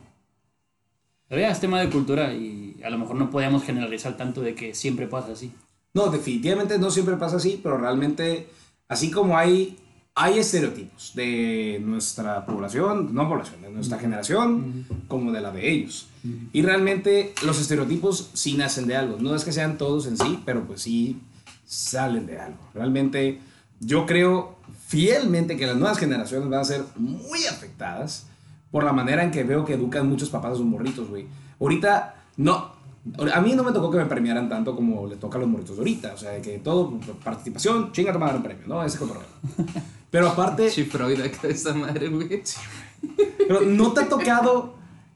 Pero 1.29 1.41
ya 1.41 1.49
es 1.49 1.59
tema 1.59 1.79
de 1.79 1.89
cultura 1.89 2.33
y 2.33 2.81
a 2.83 2.89
lo 2.89 2.97
mejor 2.97 3.15
no 3.15 3.29
podemos 3.31 3.63
generalizar 3.63 4.17
tanto 4.17 4.41
de 4.41 4.53
que 4.55 4.75
siempre 4.75 5.07
pasa 5.07 5.31
así. 5.31 5.51
No, 5.95 6.07
definitivamente 6.07 6.77
no 6.77 6.91
siempre 6.91 7.15
pasa 7.15 7.37
así, 7.37 7.59
pero 7.63 7.77
realmente, 7.77 8.49
así 8.89 9.09
como 9.09 9.37
hay, 9.37 9.79
hay 10.13 10.39
estereotipos 10.39 11.13
de 11.15 11.81
nuestra 11.83 12.45
población, 12.45 13.15
no 13.15 13.29
población, 13.29 13.61
de 13.61 13.69
nuestra 13.71 13.97
generación, 13.97 14.85
como 15.07 15.31
de 15.31 15.39
la 15.39 15.51
de 15.51 15.71
ellos. 15.71 16.07
Y 16.51 16.61
realmente 16.63 17.33
los 17.45 17.61
estereotipos 17.61 18.29
sí 18.33 18.55
nacen 18.55 18.87
de 18.87 18.97
algo. 18.97 19.17
No 19.21 19.33
es 19.35 19.45
que 19.45 19.53
sean 19.53 19.77
todos 19.77 20.05
en 20.05 20.17
sí, 20.17 20.41
pero 20.43 20.67
pues 20.67 20.81
sí 20.81 21.21
salen 21.65 22.25
de 22.25 22.39
algo. 22.39 22.59
Realmente 22.73 23.39
yo 23.79 24.05
creo 24.05 24.57
fielmente 24.87 25.55
que 25.55 25.65
las 25.65 25.77
nuevas 25.77 25.97
generaciones 25.97 26.49
van 26.49 26.59
a 26.59 26.65
ser 26.65 26.83
muy 26.97 27.45
afectadas 27.45 28.27
por 28.69 28.83
la 28.83 28.91
manera 28.91 29.23
en 29.23 29.31
que 29.31 29.45
veo 29.45 29.63
que 29.63 29.75
educan 29.75 30.09
muchos 30.09 30.29
papás 30.29 30.51
a 30.51 30.55
sus 30.55 30.65
morritos, 30.65 31.07
güey. 31.07 31.25
Ahorita, 31.57 32.15
no, 32.35 32.74
a 33.33 33.41
mí 33.41 33.53
no 33.53 33.63
me 33.63 33.71
tocó 33.71 33.91
que 33.91 33.97
me 33.97 34.05
premiaran 34.05 34.49
tanto 34.49 34.75
como 34.75 35.05
le 35.07 35.15
toca 35.17 35.37
a 35.37 35.41
los 35.41 35.49
morritos 35.49 35.75
de 35.75 35.81
ahorita. 35.81 36.13
O 36.13 36.17
sea, 36.17 36.31
de 36.31 36.41
que 36.41 36.59
todo, 36.59 36.99
participación, 37.23 37.91
chinga 37.91 38.11
tu 38.13 38.19
madre 38.19 38.37
un 38.37 38.43
premio, 38.43 38.67
¿no? 38.67 38.83
Ese 38.83 38.97
cotorreo. 38.97 39.23
Pero 40.09 40.29
aparte, 40.29 40.69
Sí, 40.69 40.85
Freud 40.85 41.19
acá 41.21 41.47
esa 41.47 41.73
madre, 41.73 42.07
güey. 42.09 42.41
pero 43.37 43.61
no 43.61 43.91
te 43.91 44.01
ha 44.01 44.09
tocado, 44.09 44.75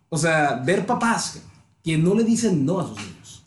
o 0.10 0.18
sea, 0.18 0.62
ver 0.66 0.86
papás 0.86 1.42
que 1.84 1.98
no 1.98 2.14
le 2.16 2.24
dicen 2.24 2.66
no 2.66 2.80
a 2.80 2.88
sus 2.88 2.98
niños. 2.98 3.46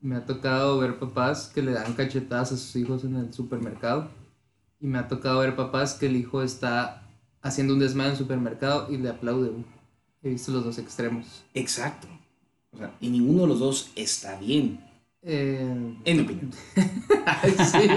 Me 0.00 0.16
ha 0.16 0.26
tocado 0.26 0.78
ver 0.78 0.98
papás 0.98 1.50
que 1.54 1.62
le 1.62 1.72
dan 1.72 1.92
cachetadas 1.94 2.52
a 2.52 2.56
sus 2.56 2.74
hijos 2.76 3.04
en 3.04 3.16
el 3.16 3.32
supermercado. 3.32 4.08
Y 4.80 4.86
me 4.86 4.98
ha 4.98 5.08
tocado 5.08 5.38
ver 5.40 5.56
papás 5.56 5.94
que 5.94 6.06
el 6.06 6.16
hijo 6.16 6.42
está 6.42 7.06
haciendo 7.42 7.74
un 7.74 7.80
desmadre 7.80 8.08
en 8.08 8.12
el 8.12 8.18
supermercado 8.18 8.88
y 8.90 8.98
le 8.98 9.08
aplaude. 9.08 9.50
He 10.22 10.30
visto 10.30 10.52
los 10.52 10.64
dos 10.64 10.78
extremos. 10.78 11.44
Exacto. 11.54 12.08
O 12.74 12.78
sea, 12.78 12.90
y 13.00 13.08
ninguno 13.08 13.42
de 13.42 13.48
los 13.48 13.58
dos 13.60 13.90
está 13.96 14.36
bien, 14.38 14.80
Eh, 15.22 15.94
en 16.04 16.16
mi 16.16 16.22
opinión. 16.22 16.50
sí. 17.72 17.88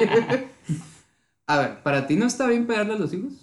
A 1.46 1.58
ver, 1.60 1.82
¿para 1.84 2.08
ti 2.08 2.16
no 2.16 2.26
está 2.26 2.48
bien 2.48 2.68
pegarle 2.68 2.94
a 2.94 2.98
los 2.98 3.13
hijos? 3.13 3.34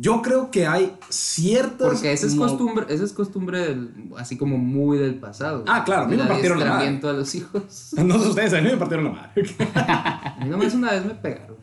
Yo 0.00 0.22
creo 0.22 0.50
que 0.52 0.66
hay 0.66 0.94
ciertas... 1.08 1.88
Porque 1.88 2.12
esa 2.12 2.26
es 2.26 2.34
mo- 2.36 2.46
costumbre, 2.46 2.86
esa 2.88 3.02
es 3.04 3.12
costumbre 3.12 3.58
del- 3.60 3.90
así 4.16 4.36
como 4.36 4.56
muy 4.58 4.96
del 4.98 5.16
pasado. 5.16 5.64
Ah, 5.66 5.82
claro, 5.84 6.04
a 6.04 6.08
mí 6.08 6.16
me 6.16 6.24
partieron 6.24 6.60
la 6.60 6.66
madre. 6.66 7.00
a 7.02 7.12
los 7.12 7.34
hijos. 7.34 7.94
No 8.04 8.18
sé 8.20 8.28
ustedes, 8.28 8.52
a 8.54 8.60
mí 8.60 8.68
me 8.70 8.76
partieron 8.76 9.06
la 9.06 9.10
madre. 9.12 9.42
A 9.74 10.36
mí 10.44 10.50
nomás 10.50 10.74
una 10.74 10.92
vez 10.92 11.04
me 11.04 11.14
pegaron. 11.14 11.56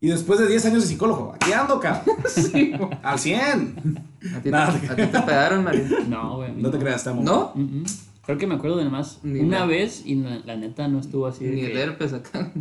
Y 0.00 0.06
después 0.08 0.38
de 0.38 0.46
10 0.46 0.66
años 0.66 0.82
de 0.82 0.88
psicólogo, 0.88 1.32
aquí 1.34 1.52
ando, 1.52 1.80
cabrón. 1.80 2.16
Sí. 2.28 2.72
Al 3.02 3.18
100. 3.18 4.04
¿A 4.36 4.40
ti, 4.40 4.50
te, 4.50 4.56
a 4.56 4.70
ti 4.96 5.06
te 5.06 5.20
pegaron, 5.22 5.64
María? 5.64 5.88
No, 6.08 6.36
güey. 6.36 6.52
No 6.54 6.70
te 6.70 6.78
creas, 6.78 6.98
estamos. 6.98 7.24
¿No? 7.24 7.50
Mm. 7.56 7.82
Creo 8.28 8.36
que 8.36 8.46
me 8.46 8.56
acuerdo 8.56 8.76
de 8.76 8.84
más 8.90 9.20
Ni 9.22 9.40
una 9.40 9.60
la- 9.60 9.64
vez 9.66 10.02
y 10.04 10.14
la, 10.16 10.40
la 10.44 10.54
neta 10.54 10.86
no 10.86 11.00
estuvo 11.00 11.26
así 11.26 11.46
de 11.46 11.50
Ni 11.50 11.60
el 11.62 11.72
que, 11.72 11.80
herpes 11.80 12.12
acá. 12.12 12.52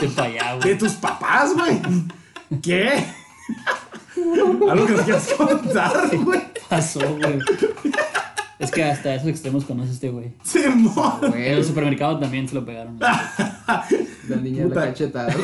de 0.00 0.08
pa' 0.14 0.22
allá, 0.22 0.56
¿De 0.62 0.76
tus 0.76 0.92
papás, 0.92 1.52
güey? 1.54 1.80
¿Qué? 2.62 3.04
Algo 4.70 4.86
que 4.86 4.92
nos 4.92 5.00
quieras 5.02 5.28
contar, 5.36 6.16
güey. 6.18 6.40
pasó, 6.68 7.00
güey? 7.16 7.40
Es 8.60 8.70
que 8.70 8.84
hasta 8.84 9.12
esos 9.16 9.26
extremos 9.26 9.64
conoce 9.64 9.90
este 9.90 10.08
güey. 10.10 10.34
Simón. 10.44 11.18
En 11.24 11.30
Güey, 11.32 11.48
el 11.48 11.64
supermercado 11.64 12.20
también 12.20 12.48
se 12.48 12.54
lo 12.54 12.64
pegaron. 12.64 13.00
la 13.00 14.36
niña 14.40 14.66
de 14.66 14.68
la 14.72 14.82
cachetada. 14.84 15.34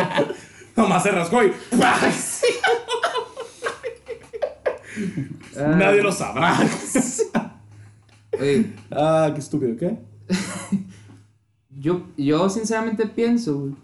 Nomás 0.76 1.04
se 1.04 1.12
rascó 1.12 1.40
y. 1.44 1.52
Nadie 5.56 6.02
lo 6.02 6.10
sabrá. 6.10 6.58
Oye, 8.40 8.74
ah, 8.90 9.30
qué 9.34 9.40
estúpido, 9.40 9.76
¿qué? 9.76 9.98
yo, 11.70 12.06
yo 12.16 12.48
sinceramente 12.48 13.06
pienso, 13.06 13.58
güey, 13.58 13.74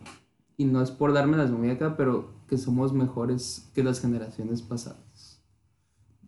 y 0.56 0.64
no 0.64 0.82
es 0.82 0.90
por 0.90 1.12
darme 1.12 1.36
las 1.36 1.50
muñecas, 1.50 1.94
pero 1.96 2.30
que 2.48 2.58
somos 2.58 2.92
mejores 2.92 3.68
que 3.74 3.84
las 3.84 4.00
generaciones 4.00 4.62
pasadas. 4.62 5.40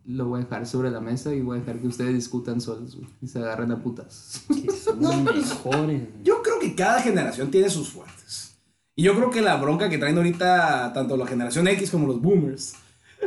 Lo 0.04 0.26
voy 0.26 0.40
a 0.40 0.44
dejar 0.44 0.66
sobre 0.66 0.90
la 0.90 1.00
mesa 1.00 1.34
y 1.34 1.40
voy 1.40 1.58
a 1.58 1.60
dejar 1.60 1.80
que 1.80 1.86
ustedes 1.86 2.14
discutan 2.14 2.60
solos, 2.60 2.96
güey, 2.96 3.08
y 3.20 3.28
se 3.28 3.38
agarren 3.38 3.72
a 3.72 3.82
putas. 3.82 4.44
Que 4.48 4.70
son 4.84 5.24
mejores. 5.24 5.64
güey. 5.64 6.08
Yo 6.22 6.42
creo 6.42 6.58
que 6.58 6.74
cada 6.74 7.00
generación 7.00 7.50
tiene 7.50 7.68
sus 7.68 7.90
fuertes. 7.90 8.56
Y 8.96 9.02
yo 9.02 9.14
creo 9.14 9.30
que 9.30 9.40
la 9.40 9.56
bronca 9.56 9.88
que 9.88 9.98
traen 9.98 10.16
ahorita 10.18 10.92
tanto 10.92 11.16
la 11.16 11.26
generación 11.26 11.66
X 11.68 11.90
como 11.90 12.06
los 12.06 12.20
boomers. 12.20 12.74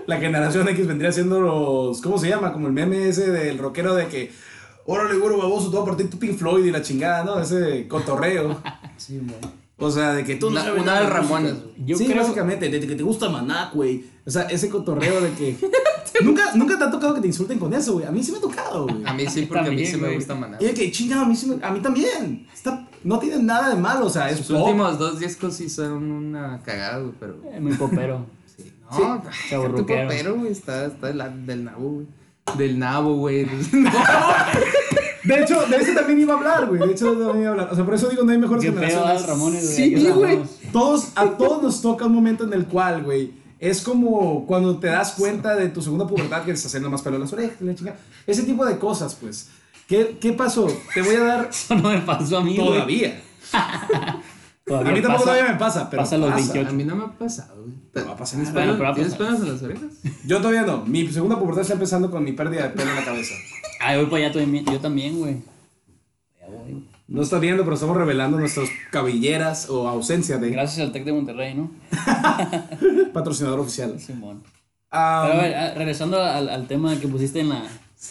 La 0.05 0.17
generación 0.17 0.67
X 0.67 0.85
vendría 0.87 1.11
siendo 1.11 1.41
los. 1.41 2.01
¿Cómo 2.01 2.17
se 2.17 2.29
llama? 2.29 2.53
Como 2.53 2.67
el 2.67 2.73
meme 2.73 3.07
ese 3.07 3.31
del 3.31 3.57
rockero 3.57 3.95
de 3.95 4.07
que. 4.07 4.31
Órale, 4.85 5.17
güero 5.17 5.37
baboso, 5.37 5.69
te 5.69 5.75
voy 5.77 5.83
a 5.83 5.87
partir 5.87 6.09
tu 6.09 6.19
Pink 6.19 6.37
Floyd 6.37 6.65
y 6.65 6.71
la 6.71 6.81
chingada, 6.81 7.23
¿no? 7.23 7.39
Ese 7.39 7.87
cotorreo. 7.87 8.61
Sí, 8.97 9.17
güey. 9.21 9.35
O 9.77 9.89
sea, 9.91 10.13
de 10.13 10.23
que 10.23 10.35
tú 10.35 10.45
no 10.45 10.51
Una, 10.51 10.61
sabes 10.63 10.81
una 10.83 10.91
nada 10.93 11.03
de. 11.05 11.09
Ramones. 11.09 11.55
Yo 11.85 11.97
sí, 11.97 12.05
creo- 12.05 12.21
básicamente, 12.21 12.69
de 12.69 12.79
que 12.87 12.95
te 12.95 13.03
gusta 13.03 13.27
Maná, 13.27 13.71
güey. 13.73 14.05
O 14.25 14.29
sea, 14.29 14.43
ese 14.43 14.69
cotorreo 14.69 15.19
de 15.19 15.31
que. 15.31 15.57
nunca, 16.23 16.53
nunca 16.55 16.77
te 16.77 16.83
ha 16.85 16.91
tocado 16.91 17.15
que 17.15 17.21
te 17.21 17.27
insulten 17.27 17.57
con 17.59 17.73
eso, 17.73 17.93
güey. 17.93 18.05
A 18.05 18.11
mí 18.11 18.23
sí 18.23 18.31
me 18.31 18.37
ha 18.37 18.41
tocado, 18.41 18.83
güey. 18.87 19.03
A 19.05 19.13
mí 19.13 19.25
sí, 19.27 19.45
porque 19.47 19.67
a 19.67 19.71
mí 19.71 19.85
sí 19.85 19.97
me 19.97 20.13
gusta 20.15 20.35
Maná. 20.35 20.57
Y 20.61 20.65
de 20.65 20.73
que 20.73 20.91
chingado, 20.91 21.23
a 21.23 21.25
mí, 21.25 21.35
sí 21.35 21.47
me- 21.47 21.65
a 21.65 21.71
mí 21.71 21.79
también. 21.81 22.47
Está, 22.53 22.87
no 23.03 23.19
tiene 23.19 23.41
nada 23.43 23.69
de 23.73 23.81
malo, 23.81 24.05
o 24.05 24.09
sea, 24.09 24.29
es 24.29 24.37
Sus 24.37 24.55
pop. 24.55 24.67
últimos 24.67 24.97
dos 24.99 25.19
discos 25.19 25.55
sí 25.55 25.69
son 25.69 26.11
una 26.11 26.61
cagada, 26.63 26.99
güey, 26.99 27.13
pero... 27.19 27.35
Eh, 27.51 27.59
Muy 27.59 27.73
popero. 27.73 28.19
No, 28.19 28.25
Sí, 28.95 29.01
pero, 29.01 29.21
chavorruquero. 29.49 30.07
pero, 30.07 30.35
güey, 30.35 30.51
está, 30.51 30.85
está 30.85 31.07
del, 31.07 31.45
del 31.47 31.63
nabo, 31.65 31.89
güey. 31.89 32.07
Del 32.57 32.77
nabo, 32.79 33.15
güey. 33.15 33.45
De 35.23 35.41
hecho, 35.41 35.65
de 35.67 35.77
ese 35.77 35.93
también 35.93 36.19
iba 36.19 36.33
a 36.33 36.37
hablar, 36.37 36.67
güey. 36.67 36.81
De 36.81 36.91
hecho, 36.91 37.13
también 37.13 37.41
iba 37.43 37.47
a 37.47 37.51
hablar. 37.51 37.69
O 37.71 37.75
sea, 37.75 37.85
por 37.85 37.93
eso 37.93 38.09
digo, 38.09 38.23
no 38.23 38.31
hay 38.33 38.37
mejores 38.37 38.61
Qué 38.61 38.71
pedo 38.73 38.85
generaciones. 38.85 39.25
Ramones, 39.27 39.63
güey. 39.63 39.75
Sí, 39.95 40.09
güey. 40.11 40.39
Todos, 40.73 41.13
a 41.15 41.25
todos 41.37 41.63
nos 41.63 41.81
toca 41.81 42.05
un 42.05 42.13
momento 42.13 42.43
en 42.43 42.51
el 42.51 42.65
cual, 42.65 43.03
güey, 43.03 43.31
es 43.57 43.81
como 43.81 44.45
cuando 44.45 44.77
te 44.79 44.87
das 44.87 45.13
cuenta 45.13 45.55
de 45.55 45.69
tu 45.69 45.81
segunda 45.81 46.05
pubertad 46.05 46.43
que 46.43 46.51
estás 46.51 46.67
haciendo 46.67 46.89
más 46.89 47.01
pelo 47.01 47.15
en 47.15 47.21
las 47.21 47.31
orejas, 47.31 47.61
la 47.61 47.73
chica. 47.73 47.95
Ese 48.27 48.43
tipo 48.43 48.65
de 48.65 48.77
cosas, 48.77 49.15
pues. 49.15 49.47
¿Qué, 49.87 50.17
¿Qué 50.19 50.33
pasó? 50.33 50.67
Te 50.93 51.01
voy 51.01 51.15
a 51.15 51.23
dar 51.23 51.49
Eso 51.51 51.75
no 51.75 51.89
me 51.89 51.99
pasó 52.01 52.39
a 52.39 52.43
mí, 52.43 52.57
güey. 52.57 52.67
todavía. 52.67 53.21
Todavía 54.65 54.91
a 54.91 54.95
mí 54.95 55.01
tampoco 55.01 55.23
pasa- 55.25 55.31
todavía 55.35 55.53
me 55.53 55.59
pasa, 55.59 55.89
pero 55.89 56.01
pasa 56.03 56.17
los 56.17 56.29
pasa. 56.31 56.37
28. 56.53 56.69
A 56.69 56.73
mí 56.73 56.83
no 56.85 56.95
me 56.95 57.03
ha 57.03 57.07
pasado, 57.17 57.63
güey. 57.63 57.75
No 57.95 58.05
va 58.05 58.13
a 58.13 58.17
pasar 58.17 58.39
¿Tienes 58.39 58.53
nada. 58.53 58.61
pelos, 58.65 58.77
Bueno, 58.77 58.77
pero 58.77 58.83
va 58.83 58.89
a 58.89 58.95
¿tienes 58.95 59.13
pasar. 59.13 59.27
pelos 59.27 59.41
en 59.41 59.53
las 59.53 59.63
orejas? 59.63 60.23
Yo 60.25 60.37
todavía 60.37 60.61
no. 60.63 60.85
Mi 60.85 61.07
segunda 61.07 61.37
pubertad 61.37 61.61
está 61.63 61.73
empezando 61.73 62.09
con 62.09 62.23
mi 62.23 62.31
pérdida 62.31 62.63
de 62.63 62.69
pelo 62.69 62.89
en 62.91 62.95
la 62.95 63.03
cabeza. 63.05 63.33
Ay, 63.81 63.97
voy 63.97 64.05
para 64.05 64.25
allá 64.25 64.33
también. 64.39 64.65
Yo 64.65 64.79
también, 64.79 65.19
güey. 65.19 65.37
Ya 66.39 66.47
voy. 66.47 66.87
No 67.09 67.21
está 67.21 67.37
viendo, 67.39 67.63
pero 67.63 67.75
estamos 67.75 67.97
revelando 67.97 68.39
nuestras 68.39 68.69
cabelleras 68.89 69.69
o 69.69 69.87
ausencia 69.89 70.37
de 70.37 70.51
Gracias 70.51 70.85
al 70.85 70.93
Tec 70.93 71.03
de 71.03 71.11
Monterrey, 71.11 71.53
¿no? 71.53 71.69
patrocinador 73.13 73.59
oficial. 73.59 73.99
Simón. 73.99 74.43
Ah, 74.89 75.25
Pero 75.27 75.39
a 75.39 75.43
ver, 75.43 75.55
ah, 75.55 75.73
regresando 75.75 76.21
al, 76.23 76.47
al 76.49 76.67
tema 76.67 76.97
que 76.99 77.07
pusiste 77.07 77.39
en 77.41 77.49
la. 77.49 77.63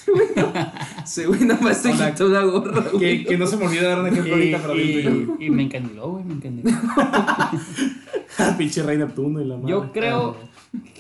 Sí, 1.05 1.25
güey, 1.25 1.41
nada 1.45 1.61
más 1.61 1.83
quitó 1.83 2.29
la 2.29 2.43
gorra, 2.45 2.85
que, 2.93 2.97
güey. 2.97 3.25
que 3.25 3.37
no 3.37 3.47
se 3.47 3.57
me 3.57 3.67
olvide 3.67 3.83
dar 3.83 4.01
un 4.01 4.07
ejemplo 4.07 4.35
ahorita, 4.35 4.59
pero 4.63 4.79
y, 4.79 5.37
y, 5.41 5.47
y 5.47 5.51
me 5.51 5.65
encandiló, 5.65 6.11
güey, 6.13 6.25
me 6.25 6.35
encandiló. 6.35 6.71
Pinche 8.59 8.83
rey 8.83 8.99
Neptuno 8.99 9.41
y 9.41 9.45
la 9.45 9.57
madre. 9.57 9.71
Yo 9.71 9.93
creo 9.93 10.37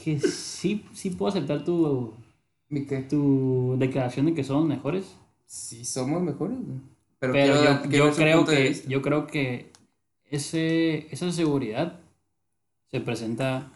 que 0.04 0.18
sí, 0.20 0.84
sí 0.92 1.10
puedo 1.10 1.30
aceptar 1.30 1.64
tu, 1.64 2.12
¿Mi 2.68 2.84
qué? 2.84 2.98
tu 2.98 3.76
declaración 3.78 4.26
de 4.26 4.34
que 4.34 4.44
somos 4.44 4.66
mejores. 4.66 5.14
Sí, 5.46 5.84
somos 5.84 6.22
mejores, 6.22 6.58
güey. 6.58 6.78
Pero, 7.18 7.32
Pero 7.32 7.54
quiero- 7.54 7.82
yo, 7.82 7.88
quiero 7.88 8.12
creo 8.14 8.44
que 8.44 8.82
yo 8.88 9.02
creo 9.02 9.26
que 9.26 9.70
ese, 10.30 11.06
esa 11.12 11.30
seguridad 11.32 12.00
se 12.90 13.00
presenta 13.00 13.70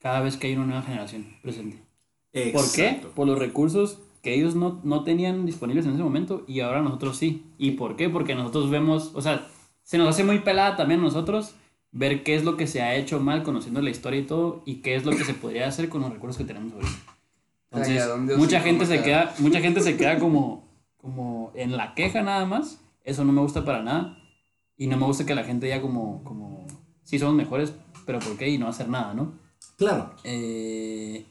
cada 0.00 0.20
vez 0.20 0.36
que 0.36 0.46
hay 0.48 0.54
una 0.56 0.66
nueva 0.66 0.82
generación 0.82 1.26
presente. 1.42 1.82
¿Por 2.52 2.70
qué? 2.72 3.00
Por 3.14 3.26
los 3.26 3.38
recursos 3.38 3.98
que 4.28 4.34
ellos 4.34 4.54
no, 4.54 4.78
no 4.84 5.04
tenían 5.04 5.46
disponibles 5.46 5.86
en 5.86 5.94
ese 5.94 6.02
momento 6.02 6.44
y 6.46 6.60
ahora 6.60 6.82
nosotros 6.82 7.16
sí. 7.16 7.46
¿Y 7.56 7.70
por 7.72 7.96
qué? 7.96 8.10
Porque 8.10 8.34
nosotros 8.34 8.68
vemos, 8.68 9.12
o 9.14 9.22
sea, 9.22 9.46
se 9.84 9.96
nos 9.96 10.06
hace 10.06 10.22
muy 10.22 10.40
pelada 10.40 10.76
también 10.76 11.00
a 11.00 11.04
nosotros 11.04 11.54
ver 11.92 12.22
qué 12.24 12.34
es 12.34 12.44
lo 12.44 12.58
que 12.58 12.66
se 12.66 12.82
ha 12.82 12.94
hecho 12.94 13.20
mal 13.20 13.42
conociendo 13.42 13.80
la 13.80 13.88
historia 13.88 14.20
y 14.20 14.26
todo 14.26 14.62
y 14.66 14.82
qué 14.82 14.96
es 14.96 15.06
lo 15.06 15.12
que 15.12 15.24
se 15.24 15.32
podría 15.32 15.66
hacer 15.66 15.88
con 15.88 16.02
los 16.02 16.12
recursos 16.12 16.36
que 16.36 16.44
tenemos 16.44 16.74
ahorita. 16.74 16.92
Ay, 16.92 17.14
Entonces, 17.70 18.02
¿a 18.02 18.06
dónde 18.08 18.34
os 18.34 18.38
mucha 18.38 18.60
gente 18.60 18.84
se 18.84 19.02
queda, 19.02 19.34
mucha 19.38 19.60
gente 19.60 19.80
se 19.80 19.96
queda 19.96 20.18
como, 20.18 20.68
como 20.98 21.50
en 21.54 21.74
la 21.74 21.94
queja 21.94 22.20
nada 22.20 22.44
más. 22.44 22.84
Eso 23.04 23.24
no 23.24 23.32
me 23.32 23.40
gusta 23.40 23.64
para 23.64 23.82
nada. 23.82 24.18
Y 24.76 24.88
no 24.88 24.98
me 24.98 25.06
gusta 25.06 25.24
que 25.24 25.34
la 25.34 25.44
gente 25.44 25.64
diga 25.64 25.80
como, 25.80 26.22
como, 26.22 26.66
sí 27.02 27.18
somos 27.18 27.34
mejores, 27.34 27.72
pero 28.04 28.18
¿por 28.18 28.36
qué? 28.36 28.50
Y 28.50 28.58
no 28.58 28.68
hacer 28.68 28.90
nada, 28.90 29.14
¿no? 29.14 29.38
Claro. 29.78 30.14
Eh, 30.22 31.24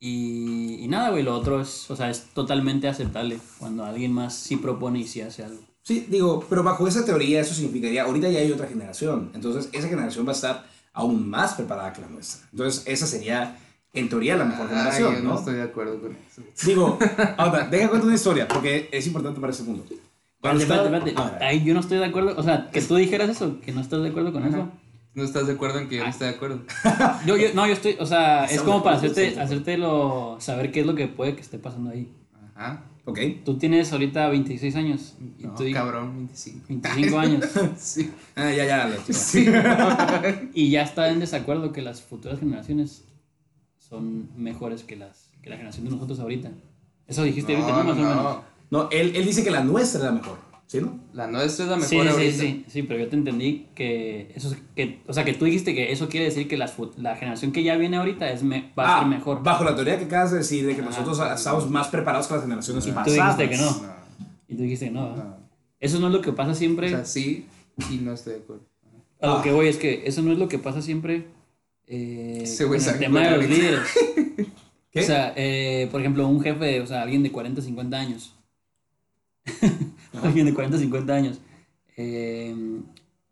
y, 0.00 0.76
y 0.82 0.88
nada, 0.88 1.10
güey, 1.10 1.22
lo 1.22 1.34
otro 1.36 1.60
es, 1.60 1.90
o 1.90 1.96
sea, 1.96 2.08
es 2.08 2.24
totalmente 2.32 2.88
aceptable 2.88 3.38
cuando 3.58 3.84
alguien 3.84 4.12
más 4.12 4.34
sí 4.34 4.56
propone 4.56 5.00
y 5.00 5.06
sí 5.06 5.20
hace 5.20 5.44
algo. 5.44 5.60
Sí, 5.82 6.06
digo, 6.08 6.44
pero 6.48 6.62
bajo 6.62 6.88
esa 6.88 7.04
teoría 7.04 7.40
eso 7.40 7.54
significaría, 7.54 8.04
ahorita 8.04 8.30
ya 8.30 8.40
hay 8.40 8.50
otra 8.50 8.66
generación, 8.66 9.30
entonces 9.34 9.68
esa 9.72 9.88
generación 9.88 10.26
va 10.26 10.30
a 10.30 10.34
estar 10.34 10.66
aún 10.92 11.28
más 11.28 11.54
preparada 11.54 11.92
que 11.92 12.00
la 12.00 12.08
nuestra. 12.08 12.48
Entonces 12.50 12.82
esa 12.86 13.06
sería, 13.06 13.58
en 13.92 14.08
teoría, 14.08 14.36
la 14.36 14.44
mejor 14.44 14.66
Ay, 14.66 14.76
generación, 14.76 15.14
yo 15.16 15.22
¿no? 15.22 15.28
no 15.34 15.38
estoy 15.38 15.54
de 15.54 15.62
acuerdo 15.62 16.00
con 16.00 16.12
eso. 16.12 16.42
Digo, 16.66 16.98
ahora, 17.36 17.68
deja 17.68 17.88
contar 17.90 18.06
una 18.06 18.14
historia, 18.14 18.48
porque 18.48 18.88
es 18.90 19.06
importante 19.06 19.40
para 19.40 19.52
este 19.52 19.64
punto. 19.64 19.84
Espérate, 20.36 20.62
espérate, 20.62 20.96
espérate. 20.96 21.14
A 21.20 21.30
ver. 21.32 21.42
Ay, 21.42 21.64
yo 21.64 21.74
no 21.74 21.80
estoy 21.80 21.98
de 21.98 22.06
acuerdo, 22.06 22.34
o 22.36 22.42
sea, 22.42 22.70
que 22.70 22.80
tú 22.80 22.96
dijeras 22.96 23.28
eso, 23.28 23.60
que 23.60 23.72
no 23.72 23.80
estás 23.82 24.02
de 24.02 24.08
acuerdo 24.08 24.32
con 24.32 24.46
eso. 24.46 24.68
¿No 25.14 25.24
estás 25.24 25.46
de 25.46 25.54
acuerdo 25.54 25.80
en 25.80 25.88
que 25.88 25.96
yo 25.96 26.04
no 26.04 26.10
estoy 26.10 26.28
de 26.28 26.34
acuerdo? 26.34 26.62
Yo, 27.26 27.36
yo, 27.36 27.48
no, 27.54 27.66
yo 27.66 27.72
estoy, 27.72 27.96
o 27.98 28.06
sea, 28.06 28.44
es 28.44 28.62
como 28.62 28.82
para 28.82 28.96
hacerte, 28.96 29.28
estamos 29.28 29.50
de 29.50 29.56
hacerte 29.56 29.78
lo, 29.78 30.36
saber 30.40 30.70
qué 30.70 30.80
es 30.80 30.86
lo 30.86 30.94
que 30.94 31.08
puede 31.08 31.34
que 31.34 31.40
esté 31.40 31.58
pasando 31.58 31.90
ahí. 31.90 32.12
Ajá. 32.54 32.84
Ok. 33.04 33.18
Tú 33.44 33.58
tienes 33.58 33.92
ahorita 33.92 34.28
26 34.28 34.76
años 34.76 35.16
y 35.38 35.44
No, 35.44 35.54
tú 35.54 35.64
cabrón, 35.72 36.14
25. 36.16 36.66
25 36.68 37.18
años 37.18 37.44
Sí. 37.76 38.10
Ah, 38.36 38.50
ya, 38.52 38.64
ya, 38.64 38.86
la 38.86 38.96
chica. 38.98 39.12
Sí. 39.12 40.50
y 40.54 40.70
ya 40.70 40.82
está 40.82 41.08
en 41.10 41.18
desacuerdo 41.18 41.72
que 41.72 41.82
las 41.82 42.02
futuras 42.02 42.38
generaciones 42.38 43.04
son 43.78 44.28
mejores 44.36 44.84
que, 44.84 44.94
las, 44.94 45.30
que 45.42 45.50
la 45.50 45.56
generación 45.56 45.86
de 45.86 45.90
nosotros 45.90 46.20
ahorita. 46.20 46.52
Eso 47.08 47.24
dijiste 47.24 47.56
ahorita, 47.56 47.82
¿no? 47.82 47.84
Más 47.84 47.92
o 47.92 48.00
menos. 48.00 48.38
No, 48.70 48.88
él, 48.90 49.16
él 49.16 49.24
dice 49.24 49.42
que 49.42 49.50
la 49.50 49.64
nuestra 49.64 49.98
es 49.98 50.04
la 50.04 50.12
mejor, 50.12 50.38
¿sí, 50.70 50.80
no? 50.80 51.00
La 51.12 51.26
nuestra 51.26 51.64
es 51.64 51.70
la 51.70 51.76
mejor 51.76 51.88
Sí, 51.90 51.96
sí, 52.00 52.08
ahorita. 52.08 52.38
sí, 52.38 52.64
sí, 52.68 52.82
pero 52.84 53.00
yo 53.00 53.08
te 53.08 53.16
entendí 53.16 53.66
que 53.74 54.30
eso 54.36 54.52
es 54.52 54.58
que, 54.76 55.00
o 55.08 55.12
sea, 55.12 55.24
que 55.24 55.34
tú 55.34 55.44
dijiste 55.46 55.74
que 55.74 55.90
eso 55.90 56.08
quiere 56.08 56.26
decir 56.26 56.46
que 56.46 56.56
fu- 56.68 56.92
la 56.96 57.16
generación 57.16 57.50
que 57.50 57.64
ya 57.64 57.76
viene 57.76 57.96
ahorita 57.96 58.30
es 58.30 58.44
me- 58.44 58.70
va 58.78 58.84
a 58.86 58.96
Ah, 58.96 58.98
ser 59.00 59.08
mejor. 59.08 59.42
Bajo 59.42 59.64
la 59.64 59.74
teoría 59.74 59.98
que 59.98 60.04
acabas 60.04 60.30
de 60.30 60.38
decir 60.38 60.64
de 60.64 60.74
que 60.76 60.80
Ajá. 60.82 60.90
nosotros 60.90 61.18
estamos 61.34 61.68
más 61.68 61.88
preparados 61.88 62.28
que 62.28 62.34
las 62.34 62.42
generaciones 62.44 62.84
Y 62.86 62.90
tú 62.90 62.94
pasadas. 62.94 63.36
dijiste 63.38 63.48
que 63.56 63.62
no. 63.62 63.70
No, 63.82 63.94
Y 64.48 64.54
tú 64.54 64.62
dijiste 64.62 64.84
que 64.86 64.90
no. 64.92 65.16
no. 65.16 65.36
Eso 65.80 65.98
no 65.98 66.06
es 66.06 66.12
lo 66.12 66.20
que 66.20 66.32
pasa 66.32 66.52
O 66.52 66.54
siempre. 66.54 66.88
sea, 66.90 67.04
sí 67.04 67.46
y 67.90 67.96
no 67.96 68.12
estoy 68.12 68.34
de 68.34 68.38
acuerdo. 68.40 68.64
A 69.20 69.26
lo 69.26 69.32
Ah. 69.38 69.42
que 69.42 69.50
voy 69.52 69.66
es 69.68 69.76
que 69.76 70.02
eso 70.06 70.22
no 70.22 70.32
es 70.32 70.38
lo 70.38 70.46
que 70.48 70.58
pasa 70.58 70.80
siempre 70.82 71.26
eh, 71.86 72.40
Ese 72.44 72.66
con 72.68 72.76
el 72.76 72.98
tema 73.00 73.20
de 73.22 73.36
los 73.36 73.48
líderes. 73.48 73.80
¿Qué? 74.92 75.00
O 75.00 75.02
sea, 75.02 75.32
eh, 75.36 75.88
por 75.90 76.00
ejemplo, 76.00 76.26
un 76.28 76.40
jefe, 76.40 76.80
o 76.80 76.86
sea, 76.86 77.02
alguien 77.02 77.22
de 77.24 77.32
40, 77.32 77.60
50 77.62 77.98
años. 77.98 78.34
alguien 80.22 80.46
de 80.46 80.54
40, 80.54 80.78
50 80.78 81.12
años. 81.14 81.38
eh, 81.96 82.54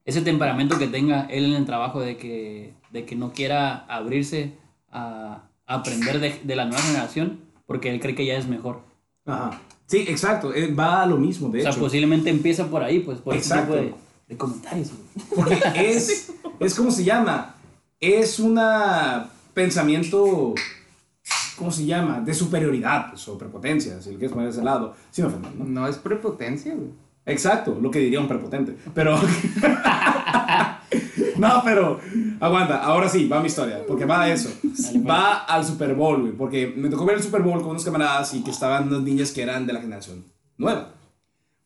ese 0.04 0.22
temperamento 0.22 0.78
que 0.78 0.86
tenga 0.86 1.26
él 1.28 1.44
en 1.46 1.52
el 1.52 1.64
trabajo 1.66 2.00
de 2.00 2.16
que, 2.16 2.72
de 2.92 3.04
que 3.04 3.14
no 3.14 3.32
quiera 3.32 3.84
abrirse 3.88 4.54
a, 4.90 5.42
a 5.66 5.74
aprender 5.74 6.18
de, 6.20 6.40
de 6.42 6.56
la 6.56 6.64
nueva 6.64 6.80
generación 6.82 7.40
porque 7.66 7.90
él 7.90 8.00
cree 8.00 8.14
que 8.14 8.24
ya 8.24 8.38
es 8.38 8.48
mejor. 8.48 8.80
Ajá. 9.26 9.60
Sí, 9.84 10.06
exacto. 10.08 10.54
eh, 10.54 10.72
Va 10.72 11.02
a 11.02 11.06
lo 11.06 11.18
mismo, 11.18 11.50
de 11.50 11.58
o 11.58 11.62
sea, 11.62 11.70
hecho. 11.72 11.80
posiblemente 11.80 12.30
empieza 12.30 12.68
por 12.70 12.82
ahí, 12.82 13.00
pues, 13.00 13.18
por 13.18 13.34
ese 13.34 13.48
Exacto. 13.50 13.74
tipo 13.74 13.84
de, 13.84 13.94
de 14.28 14.36
comentarios. 14.38 14.92
Porque 15.34 15.58
es, 15.74 16.32
es 16.58 16.74
como 16.74 16.90
se 16.90 17.04
llama, 17.04 17.54
es 18.00 18.38
un 18.38 18.58
pensamiento, 19.52 20.54
¿cómo 21.58 21.70
se 21.70 21.84
llama? 21.84 22.20
De 22.20 22.32
superioridad 22.32 23.10
pues, 23.10 23.28
o 23.28 23.36
prepotencia, 23.36 24.00
si 24.00 24.12
lo 24.12 24.18
quieres 24.18 24.32
poner 24.32 24.48
de 24.48 24.52
ese 24.52 24.64
lado, 24.64 24.94
sin 25.10 25.26
ofender, 25.26 25.54
¿no? 25.56 25.64
No 25.64 25.86
es 25.86 25.96
prepotencia, 25.96 26.74
güey. 26.74 26.90
Exacto, 27.28 27.78
lo 27.80 27.90
que 27.90 27.98
diría 27.98 28.20
un 28.20 28.28
prepotente. 28.28 28.74
Pero. 28.94 29.20
no, 31.36 31.62
pero. 31.62 32.00
Aguanta, 32.40 32.82
ahora 32.82 33.08
sí, 33.08 33.28
va 33.28 33.40
mi 33.40 33.48
historia. 33.48 33.82
Porque 33.86 34.06
va 34.06 34.22
a 34.22 34.32
eso. 34.32 34.50
pues. 34.62 34.94
Va 35.06 35.44
al 35.44 35.64
Super 35.64 35.94
Bowl, 35.94 36.22
güey. 36.22 36.32
Porque 36.32 36.72
me 36.74 36.88
tocó 36.88 37.04
ver 37.04 37.16
el 37.16 37.22
Super 37.22 37.42
Bowl 37.42 37.60
con 37.60 37.72
unos 37.72 37.84
camaradas 37.84 38.32
y 38.32 38.42
que 38.42 38.50
estaban 38.50 38.88
unas 38.88 39.02
niñas 39.02 39.30
que 39.30 39.42
eran 39.42 39.66
de 39.66 39.74
la 39.74 39.80
generación 39.80 40.24
nueva. 40.56 40.94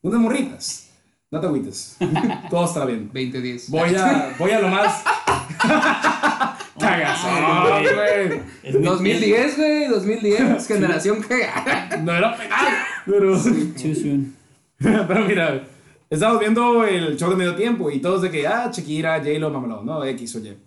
Unas 0.01 0.19
morritas. 0.19 0.89
No 1.31 1.39
te 1.39 1.47
agüites. 1.47 1.95
Todo 2.49 2.65
estará 2.65 2.85
bien. 2.85 3.09
2010. 3.13 3.69
Voy 3.69 3.95
a, 3.95 4.35
voy 4.37 4.51
a 4.51 4.59
lo 4.59 4.67
más. 4.67 5.01
Cagazón, 6.79 7.31
güey. 7.95 8.41
Es 8.63 8.73
muy- 8.75 8.83
2010, 8.83 9.57
güey, 9.57 9.87
2010, 9.87 10.67
generación 10.67 11.21
que... 11.23 11.47
No 12.01 12.11
era 12.13 12.35
penal, 12.37 12.67
pero... 13.05 13.31
Too 13.37 13.95
soon. 13.95 14.35
Pero 14.79 15.25
mira, 15.25 15.63
estamos 16.09 16.39
viendo 16.39 16.83
el 16.83 17.15
show 17.17 17.29
de 17.29 17.37
medio 17.37 17.55
tiempo 17.55 17.89
y 17.89 17.99
todos 18.01 18.21
de 18.21 18.29
que, 18.29 18.45
ah, 18.45 18.69
Shakira, 18.73 19.19
J-Lo, 19.19 19.49
mamalón, 19.49 19.85
¿no? 19.85 20.03
X 20.03 20.35
o 20.35 20.39
Y. 20.39 20.57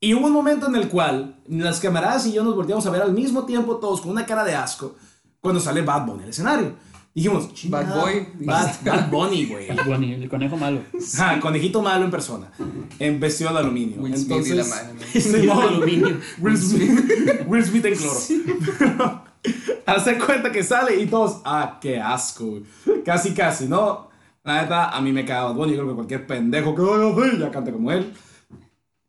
Y 0.00 0.14
hubo 0.14 0.26
un 0.26 0.32
momento 0.32 0.68
en 0.68 0.76
el 0.76 0.88
cual 0.88 1.34
las 1.48 1.80
camaradas 1.80 2.24
y 2.26 2.32
yo 2.32 2.44
nos 2.44 2.54
volteamos 2.54 2.86
a 2.86 2.90
ver 2.90 3.02
al 3.02 3.12
mismo 3.12 3.44
tiempo, 3.44 3.78
todos 3.78 4.00
con 4.02 4.12
una 4.12 4.24
cara 4.24 4.44
de 4.44 4.54
asco, 4.54 4.94
cuando 5.40 5.58
sale 5.60 5.82
Bad 5.82 6.06
Bunny 6.06 6.22
al 6.22 6.28
escenario. 6.28 6.74
Dijimos, 7.14 7.46
Bad 7.48 7.54
"Chingado, 7.54 8.00
Boy". 8.02 8.26
Bad, 8.40 8.70
Bad 8.84 9.10
Bunny, 9.10 9.46
güey. 9.46 9.68
El, 9.68 9.78
boni- 9.78 10.14
el 10.14 10.28
conejo 10.28 10.56
malo. 10.56 10.80
Ah, 11.18 11.38
conejito 11.40 11.82
malo 11.82 12.04
en 12.04 12.10
persona, 12.12 12.50
en 12.98 13.18
vestido 13.18 13.52
de 13.52 13.58
aluminio. 13.58 14.00
Will 14.00 14.16
Smith 14.16 14.46
y 14.46 14.50
la 14.54 14.62
Entonces, 14.62 14.68
madre, 14.68 14.94
¿no? 14.94 15.20
Simón, 15.20 15.68
aluminio. 15.74 16.20
Will 16.38 16.56
Smith, 16.56 17.00
Will 17.46 17.64
Smith 17.64 17.84
en 17.86 17.94
cloro. 17.96 19.24
Hace 19.86 20.18
cuenta 20.18 20.52
que 20.52 20.62
sale 20.62 21.00
y 21.00 21.06
todos, 21.06 21.40
ah, 21.44 21.78
qué 21.80 21.98
asco, 22.00 22.44
güey. 22.46 23.02
Casi, 23.04 23.32
casi, 23.32 23.66
¿no? 23.66 24.08
La 24.44 24.62
neta, 24.62 24.90
a 24.90 25.00
mí 25.00 25.10
me 25.12 25.24
caga 25.24 25.44
Bad 25.44 25.54
Bunny. 25.54 25.72
Yo 25.72 25.78
creo 25.78 25.88
que 25.88 25.94
cualquier 25.94 26.26
pendejo 26.26 26.74
que 26.74 26.82
vaya 26.82 27.04
a 27.04 27.10
hacer 27.12 27.38
ya 27.38 27.50
cante 27.50 27.72
como 27.72 27.90
él. 27.90 28.12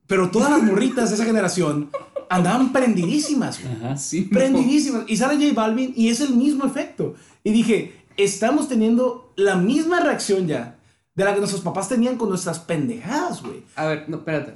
Pero 0.08 0.32
todas 0.32 0.50
las 0.50 0.64
morritas 0.64 1.10
de 1.10 1.16
esa 1.16 1.26
generación 1.26 1.92
andaban 2.30 2.72
prendidísimas, 2.72 3.62
güey. 3.62 3.74
Ajá. 3.76 3.98
Sí. 3.98 4.22
Prendidísimas. 4.24 5.04
Y 5.08 5.18
sale 5.18 5.36
J 5.44 5.54
Balvin 5.60 5.94
y 5.96 6.10
es 6.10 6.22
el 6.22 6.36
mismo 6.36 6.66
efecto. 6.66 7.16
Y 7.44 7.52
dije, 7.52 8.06
estamos 8.18 8.68
teniendo 8.68 9.34
la 9.36 9.56
misma 9.56 10.00
reacción 10.00 10.48
ya 10.48 10.78
de 11.16 11.26
la 11.26 11.34
que 11.34 11.40
nuestros 11.40 11.62
papás 11.64 11.90
tenían 11.90 12.18
con 12.18 12.30
nuestras 12.30 12.60
pendejadas, 12.60 13.42
güey. 13.42 13.64
A 13.76 13.86
ver, 13.86 14.06
no, 14.08 14.18
espérate. 14.18 14.54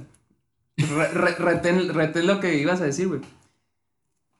Re- 0.78 1.12
re- 1.12 1.36
retén, 1.36 1.94
retén 1.94 2.26
lo 2.28 2.40
que 2.40 2.58
ibas 2.58 2.80
a 2.82 2.86
decir, 2.86 3.08
güey. 3.08 3.22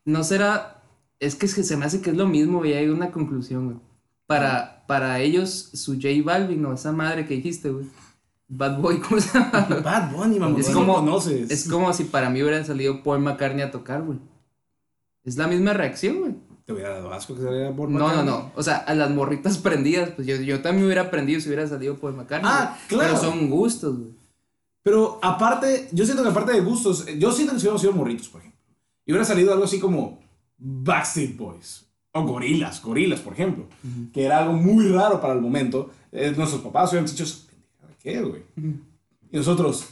No 0.06 0.24
será. 0.24 0.82
Es 1.19 1.36
que, 1.36 1.46
es 1.46 1.56
que 1.56 1.63
se 1.63 1.78
me 1.78 1.86
hace 1.86 2.02
que 2.02 2.10
es 2.10 2.17
lo 2.17 2.28
mismo, 2.28 2.65
y 2.65 2.74
hay 2.74 2.89
una 2.89 3.12
conclusión, 3.12 3.65
güey. 3.65 3.78
Para, 4.26 4.84
para 4.88 5.19
ellos, 5.19 5.69
su 5.74 5.93
J 5.93 6.08
Balvin 6.24 6.65
o 6.65 6.74
esa 6.74 6.91
madre 6.91 7.26
que 7.26 7.36
dijiste, 7.36 7.69
güey. 7.69 7.86
Bad 8.47 8.79
Boy, 8.79 8.99
¿cómo 8.99 9.19
se 9.19 9.38
llama? 9.38 9.67
Bad 9.84 10.12
Bunny, 10.12 10.39
mamá. 10.39 10.60
Es 10.60 10.69
como- 10.69 10.95
conoces. 10.95 11.49
Es 11.49 11.67
como 11.67 11.91
si 11.93 12.03
para 12.06 12.29
mí 12.29 12.41
hubiera 12.41 12.63
salido 12.63 13.01
Paul 13.03 13.19
McCartney 13.19 13.63
a 13.63 13.71
tocar, 13.71 14.03
güey. 14.03 14.19
Es 15.23 15.38
la 15.38 15.47
misma 15.47 15.73
reacción, 15.73 16.19
güey. 16.19 16.36
Te 16.65 16.71
hubiera 16.73 16.89
dado 16.91 17.12
asco 17.13 17.36
que 17.36 17.41
saliera 17.41 17.75
por 17.75 17.89
No, 17.89 18.13
no, 18.13 18.23
no. 18.23 18.51
O 18.56 18.63
sea, 18.63 18.77
a 18.77 18.93
las 18.93 19.10
morritas 19.12 19.58
prendidas, 19.58 20.12
pues 20.15 20.27
yo, 20.27 20.36
yo 20.38 20.62
también 20.62 20.86
hubiera 20.86 21.10
prendido 21.12 21.39
si 21.41 21.47
hubiera 21.47 21.67
salido 21.67 21.95
Paul 21.97 22.13
McCartney. 22.15 22.49
Ah, 22.53 22.75
güey. 22.77 22.88
claro. 22.88 23.13
Pero 23.19 23.32
son 23.32 23.49
gustos, 23.49 23.97
güey. 23.97 24.12
Pero 24.82 25.19
aparte, 25.21 25.88
yo 25.93 26.06
siento 26.06 26.23
que 26.23 26.29
aparte 26.29 26.51
de 26.53 26.60
gustos, 26.62 27.06
yo 27.17 27.32
siento 27.32 27.53
que 27.53 27.60
si 27.60 27.63
hubiéramos 27.63 27.82
sido 27.82 27.93
morritos, 27.93 28.27
por 28.27 28.41
ejemplo, 28.41 28.60
y 29.06 29.12
hubiera 29.12 29.25
salido 29.25 29.51
algo 29.53 29.63
así 29.65 29.79
como 29.79 30.19
Backstreet 30.58 31.38
Boys 31.38 31.86
o 32.12 32.23
Gorilas, 32.23 32.82
Gorilas, 32.82 33.21
por 33.21 33.34
ejemplo, 33.34 33.65
que 34.13 34.23
era 34.25 34.39
algo 34.39 34.53
muy 34.53 34.88
raro 34.89 35.19
para 35.21 35.34
el 35.34 35.41
momento, 35.41 35.89
eh, 36.12 36.34
nuestros 36.36 36.62
papás 36.62 36.91
hubieran 36.91 37.06
dicho, 37.10 37.25
"¿Pendejada 37.25 37.43
de 37.43 37.52
¿qué, 38.03 38.21
güey? 38.21 38.43
Y 39.31 39.37
nosotros, 39.37 39.89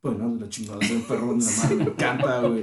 pues 0.00 0.18
no, 0.18 0.34
la 0.40 0.48
chingada 0.48 0.78
de 0.78 0.96
un 0.96 1.02
perro 1.02 1.34
de 1.34 1.44
la 1.44 1.50
madre, 1.62 1.76
me 1.76 1.84
encanta, 1.84 2.40
güey. 2.40 2.62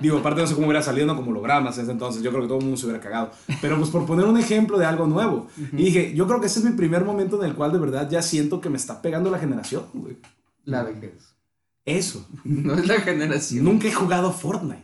Digo, 0.00 0.18
aparte 0.18 0.42
no 0.42 0.46
sé 0.46 0.54
cómo 0.54 0.66
hubiera 0.66 0.82
salido, 0.82 1.06
no 1.06 1.16
como 1.16 1.30
hologramas 1.30 1.78
en 1.78 1.84
ese 1.84 1.92
entonces, 1.92 2.22
yo 2.22 2.30
creo 2.30 2.42
que 2.42 2.48
todo 2.48 2.58
el 2.58 2.64
mundo 2.64 2.76
se 2.76 2.84
hubiera 2.84 3.00
cagado. 3.00 3.30
Pero 3.62 3.78
pues 3.78 3.88
por 3.88 4.04
poner 4.04 4.26
un 4.26 4.36
ejemplo 4.36 4.76
de 4.76 4.84
algo 4.84 5.06
nuevo. 5.06 5.46
Y 5.72 5.84
dije, 5.84 6.12
yo 6.14 6.26
creo 6.26 6.40
que 6.40 6.46
ese 6.48 6.58
es 6.58 6.64
mi 6.66 6.72
primer 6.72 7.04
momento 7.04 7.42
en 7.42 7.48
el 7.48 7.56
cual 7.56 7.72
de 7.72 7.78
verdad 7.78 8.10
ya 8.10 8.20
siento 8.20 8.60
que 8.60 8.68
me 8.68 8.76
está 8.76 9.00
pegando 9.00 9.30
la 9.30 9.38
generación, 9.38 9.84
güey. 9.94 10.18
La 10.64 10.82
vejez. 10.82 11.34
Eso. 11.84 12.28
No 12.44 12.74
es 12.74 12.86
la 12.86 13.00
generación. 13.00 13.64
Nunca 13.64 13.88
he 13.88 13.92
jugado 13.92 14.32
Fortnite. 14.32 14.82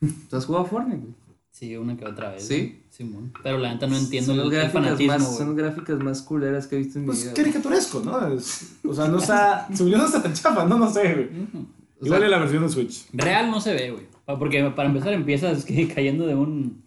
¿Tú 0.28 0.36
has 0.36 0.44
jugado 0.44 0.66
Fortnite, 0.66 1.00
güey? 1.00 1.14
Sí, 1.58 1.74
una 1.74 1.96
que 1.96 2.04
otra 2.04 2.32
vez. 2.32 2.46
¿Sí? 2.46 2.82
Simón. 2.90 3.32
Pero 3.42 3.56
la 3.56 3.72
neta 3.72 3.86
no 3.86 3.96
entiendo 3.96 4.34
Son 4.34 4.44
el, 4.44 4.50
gráficas 4.50 4.72
fanatismo, 4.74 5.12
más, 5.14 5.36
son 5.38 5.46
las 5.48 5.56
gráficas 5.56 5.98
más 6.00 6.20
culeras 6.20 6.66
que 6.66 6.76
he 6.76 6.78
visto 6.80 6.98
en 6.98 7.04
mi 7.04 7.06
Pues 7.06 7.22
vida. 7.24 7.32
caricaturesco, 7.32 8.00
¿no? 8.04 8.28
Es- 8.34 8.76
o 8.84 8.92
sea, 8.94 9.08
no 9.08 9.16
está. 9.16 9.66
Su 9.74 9.86
video 9.86 9.96
no 9.98 10.04
está 10.04 10.22
tan 10.22 10.34
chafa, 10.34 10.66
no, 10.66 10.76
no 10.78 10.90
sé, 10.90 11.14
güey. 11.14 11.28
O 11.98 12.04
Igual 12.04 12.20
sea- 12.20 12.24
en 12.26 12.30
la 12.30 12.38
versión 12.40 12.62
de 12.62 12.68
Switch. 12.68 13.06
Real 13.14 13.50
no 13.50 13.58
se 13.62 13.72
ve, 13.72 13.90
güey. 13.90 14.04
Porque 14.38 14.62
para 14.76 14.88
empezar 14.90 15.14
empiezas 15.14 15.64
que 15.64 15.88
cayendo 15.94 16.26
de 16.26 16.34
un 16.34 16.82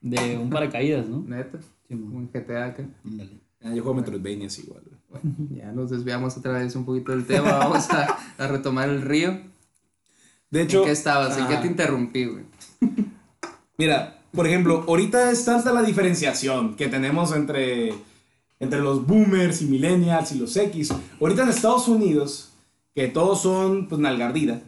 de 0.00 0.38
un 0.38 0.48
paracaídas, 0.48 1.08
¿no? 1.08 1.22
Neta. 1.26 1.58
Simón. 1.86 2.30
En 2.34 2.42
GTA 2.42 2.64
acá. 2.68 2.88
Ándale. 3.04 3.32
Ah, 3.62 3.68
yo 3.74 3.82
juego 3.82 3.94
Metroidvania 3.94 4.46
así 4.46 4.62
igual. 4.62 4.82
güey. 4.86 5.22
Bueno, 5.22 5.36
ya 5.50 5.72
nos 5.72 5.90
desviamos 5.90 6.36
otra 6.38 6.52
vez 6.52 6.74
un 6.74 6.86
poquito 6.86 7.12
del 7.12 7.26
tema. 7.26 7.52
Vamos 7.58 7.90
a, 7.90 8.16
a 8.38 8.46
retomar 8.48 8.88
el 8.88 9.02
río. 9.02 9.38
De 10.50 10.62
hecho. 10.62 10.78
¿En 10.80 10.84
qué 10.86 10.92
estabas? 10.92 11.36
¿En 11.36 11.48
qué 11.48 11.56
te 11.58 11.66
interrumpí, 11.66 12.24
güey? 12.24 12.44
Mira, 13.78 14.22
por 14.32 14.46
ejemplo, 14.46 14.84
ahorita 14.86 15.30
está 15.30 15.56
hasta 15.56 15.72
la 15.72 15.82
diferenciación 15.82 16.76
que 16.76 16.88
tenemos 16.88 17.32
entre, 17.32 17.94
entre 18.58 18.80
los 18.80 19.06
boomers 19.06 19.62
y 19.62 19.66
millennials 19.66 20.32
y 20.32 20.38
los 20.38 20.56
X. 20.56 20.92
Ahorita 21.20 21.42
en 21.42 21.48
Estados 21.50 21.88
Unidos, 21.88 22.52
que 22.94 23.08
todos 23.08 23.42
son 23.42 23.88
pues 23.88 24.00
nalgardida, 24.00 24.60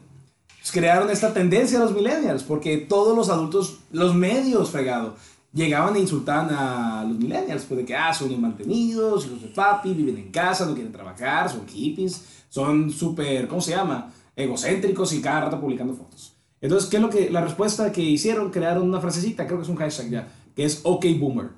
pues, 0.58 0.72
crearon 0.72 1.08
esta 1.08 1.32
tendencia 1.32 1.78
a 1.78 1.82
los 1.82 1.94
millennials, 1.94 2.42
porque 2.42 2.76
todos 2.76 3.16
los 3.16 3.30
adultos, 3.30 3.78
los 3.90 4.14
medios, 4.14 4.70
fregado, 4.70 5.16
llegaban 5.54 5.96
e 5.96 6.00
insultaban 6.00 6.50
a 6.50 7.04
los 7.04 7.18
millennials, 7.18 7.64
pues 7.64 7.78
de 7.78 7.86
que, 7.86 7.96
ah, 7.96 8.12
son 8.12 8.38
mantenidos, 8.38 9.26
hijos 9.26 9.40
de 9.40 9.48
papi, 9.48 9.94
viven 9.94 10.18
en 10.18 10.30
casa, 10.30 10.66
no 10.66 10.74
quieren 10.74 10.92
trabajar, 10.92 11.48
son 11.48 11.66
hippies, 11.66 12.44
son 12.50 12.90
súper, 12.90 13.48
¿cómo 13.48 13.62
se 13.62 13.70
llama? 13.70 14.12
Egocéntricos 14.36 15.12
y 15.14 15.22
cada 15.22 15.42
rato 15.42 15.58
publicando 15.58 15.94
fotos. 15.94 16.37
Entonces, 16.60 16.90
¿qué 16.90 16.96
es 16.96 17.02
lo 17.02 17.10
que, 17.10 17.30
la 17.30 17.40
respuesta 17.42 17.92
que 17.92 18.02
hicieron? 18.02 18.50
Crearon 18.50 18.82
una 18.88 19.00
frasecita, 19.00 19.46
creo 19.46 19.58
que 19.58 19.62
es 19.64 19.68
un 19.68 19.76
hashtag 19.76 20.10
ya, 20.10 20.28
que 20.54 20.64
es 20.64 20.80
OK 20.84 21.04
Boomer. 21.18 21.50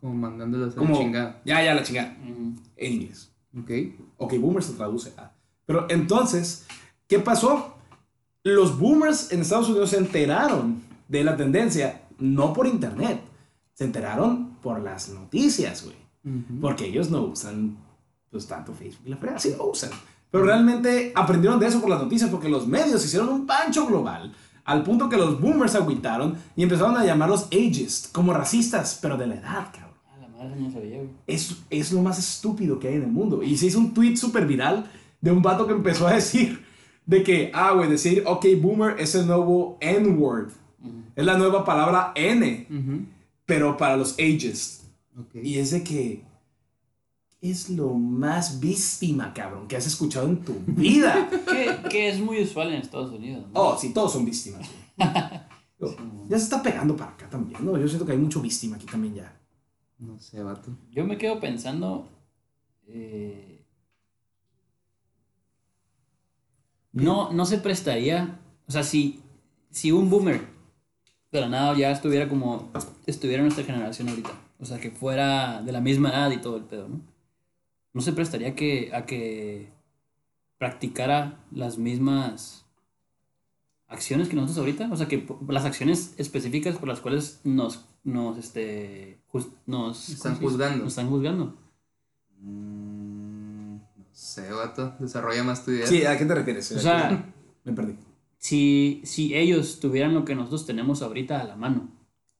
Como 0.00 0.14
mandándolos 0.14 0.74
a 0.74 0.76
Como, 0.76 0.94
la 0.94 0.98
chingada. 1.00 1.42
ya, 1.44 1.62
ya, 1.64 1.74
la 1.74 1.82
chingada, 1.82 2.16
Ujú. 2.22 2.52
en 2.76 2.92
inglés. 2.92 3.32
Ok. 3.58 3.70
Ok, 4.18 4.34
boomer 4.38 4.62
se 4.62 4.74
traduce 4.74 5.12
a. 5.16 5.32
Pero 5.64 5.86
entonces, 5.88 6.66
¿qué 7.08 7.18
pasó? 7.18 7.74
Los 8.42 8.78
boomers 8.78 9.32
en 9.32 9.40
Estados 9.40 9.68
Unidos 9.70 9.90
se 9.90 9.96
enteraron 9.98 10.82
de 11.08 11.24
la 11.24 11.36
tendencia, 11.36 12.02
no 12.18 12.52
por 12.52 12.66
internet, 12.66 13.20
se 13.72 13.84
enteraron 13.84 14.56
por 14.62 14.80
las 14.80 15.08
noticias, 15.08 15.84
güey. 15.84 15.96
Porque 16.60 16.86
ellos 16.86 17.08
no 17.10 17.22
usan 17.22 17.78
pues 18.30 18.46
tanto 18.48 18.74
Facebook 18.74 19.06
y 19.06 19.10
la 19.10 19.16
fregada, 19.16 19.38
sí 19.38 19.54
lo 19.56 19.70
usan. 19.70 19.90
Pero 20.30 20.44
realmente 20.44 21.12
aprendieron 21.14 21.58
de 21.58 21.66
eso 21.66 21.80
por 21.80 21.90
las 21.90 22.02
noticias, 22.02 22.30
porque 22.30 22.48
los 22.48 22.66
medios 22.66 23.04
hicieron 23.04 23.28
un 23.28 23.46
pancho 23.46 23.86
global, 23.86 24.32
al 24.64 24.82
punto 24.82 25.08
que 25.08 25.16
los 25.16 25.40
boomers 25.40 25.74
agüitaron 25.74 26.36
y 26.56 26.62
empezaron 26.62 26.96
a 26.96 27.04
llamarlos 27.04 27.46
ageist, 27.46 28.12
como 28.12 28.32
racistas, 28.32 28.98
pero 29.00 29.16
de 29.16 29.28
la 29.28 29.36
edad, 29.36 29.72
cabrón. 29.72 29.94
A 30.12 30.20
la 30.20 30.28
madre 30.28 30.60
no 30.60 30.70
sabía, 30.70 30.96
güey. 30.96 31.10
Es, 31.26 31.56
es 31.70 31.92
lo 31.92 32.02
más 32.02 32.18
estúpido 32.18 32.78
que 32.78 32.88
hay 32.88 32.94
en 32.94 33.02
el 33.02 33.12
mundo. 33.12 33.42
Y 33.42 33.56
se 33.56 33.66
hizo 33.66 33.78
un 33.78 33.94
tweet 33.94 34.16
súper 34.16 34.46
viral 34.46 34.90
de 35.20 35.30
un 35.30 35.40
vato 35.42 35.66
que 35.66 35.72
empezó 35.72 36.06
a 36.06 36.14
decir 36.14 36.64
de 37.06 37.22
que, 37.22 37.50
ah, 37.54 37.72
güey, 37.72 37.88
decir 37.88 38.24
ok, 38.26 38.44
boomer 38.60 38.96
es 38.98 39.14
el 39.14 39.26
nuevo 39.26 39.78
N-word. 39.80 40.50
Es 41.14 41.24
la 41.24 41.38
nueva 41.38 41.64
palabra 41.64 42.12
N, 42.14 42.66
pero 43.46 43.76
para 43.76 43.96
los 43.96 44.14
ages. 44.14 44.86
Ok. 45.18 45.36
Y 45.42 45.58
es 45.58 45.70
de 45.70 45.82
que 45.82 46.24
es 47.40 47.70
lo 47.70 47.94
más 47.94 48.60
víctima, 48.60 49.32
cabrón, 49.34 49.68
que 49.68 49.76
has 49.76 49.86
escuchado 49.86 50.26
en 50.28 50.42
tu 50.42 50.54
vida. 50.66 51.28
Que, 51.46 51.88
que 51.88 52.08
es 52.08 52.18
muy 52.20 52.42
usual 52.42 52.68
en 52.72 52.80
Estados 52.82 53.12
Unidos, 53.12 53.44
¿no? 53.52 53.60
Oh, 53.60 53.78
sí, 53.78 53.92
todos 53.92 54.12
son 54.12 54.24
víctimas. 54.24 54.68
Ya 56.28 56.38
se 56.38 56.44
está 56.44 56.62
pegando 56.62 56.96
para 56.96 57.10
acá 57.12 57.28
también, 57.28 57.62
¿no? 57.64 57.76
Yo 57.78 57.86
siento 57.86 58.06
que 58.06 58.12
hay 58.12 58.18
mucho 58.18 58.40
víctima 58.40 58.76
aquí 58.76 58.86
también 58.86 59.14
ya. 59.14 59.38
No 59.98 60.18
sé, 60.18 60.42
vato. 60.42 60.70
Yo 60.90 61.04
me 61.04 61.18
quedo 61.18 61.38
pensando. 61.38 62.08
eh, 62.88 63.62
no, 66.92 67.32
no 67.32 67.44
se 67.44 67.58
prestaría. 67.58 68.40
O 68.66 68.72
sea, 68.72 68.82
si, 68.82 69.20
si 69.70 69.92
un 69.92 70.08
boomer 70.10 70.46
de 71.30 71.40
la 71.40 71.48
nada 71.48 71.76
ya 71.76 71.90
estuviera 71.90 72.28
como. 72.28 72.70
Estuviera 73.06 73.42
en 73.42 73.48
nuestra 73.48 73.64
generación 73.64 74.08
ahorita. 74.08 74.30
O 74.58 74.64
sea, 74.64 74.80
que 74.80 74.90
fuera 74.90 75.62
de 75.62 75.72
la 75.72 75.80
misma 75.80 76.08
edad 76.08 76.30
y 76.30 76.38
todo 76.38 76.56
el 76.56 76.64
pedo, 76.64 76.88
¿no? 76.88 77.00
No 77.96 78.02
se 78.02 78.12
prestaría 78.12 78.54
que, 78.54 78.90
a 78.94 79.06
que 79.06 79.70
practicara 80.58 81.40
las 81.50 81.78
mismas 81.78 82.66
acciones 83.88 84.28
que 84.28 84.36
nosotros 84.36 84.58
ahorita. 84.58 84.90
O 84.92 84.96
sea, 84.96 85.08
que 85.08 85.26
las 85.48 85.64
acciones 85.64 86.12
específicas 86.18 86.76
por 86.76 86.88
las 86.88 87.00
cuales 87.00 87.40
nos, 87.44 87.86
nos, 88.04 88.36
este, 88.36 89.16
nos, 89.64 90.10
Están 90.10 90.36
juzgando. 90.36 90.84
Nos 90.84 90.88
están 90.92 91.08
juzgando. 91.08 91.56
Mm, 92.42 93.76
no 93.76 94.04
sé, 94.12 94.52
vato. 94.52 94.94
Desarrolla 94.98 95.42
más 95.42 95.64
tu 95.64 95.70
idea. 95.70 95.86
Sí, 95.86 96.04
¿a 96.04 96.18
qué 96.18 96.26
te 96.26 96.34
refieres? 96.34 96.70
O 96.72 96.78
sea, 96.78 97.32
Me 97.64 97.72
perdí. 97.72 97.96
si, 98.36 99.00
si 99.04 99.34
ellos 99.34 99.80
tuvieran 99.80 100.12
lo 100.12 100.26
que 100.26 100.34
nosotros 100.34 100.66
tenemos 100.66 101.00
ahorita 101.00 101.40
a 101.40 101.44
la 101.44 101.56
mano, 101.56 101.88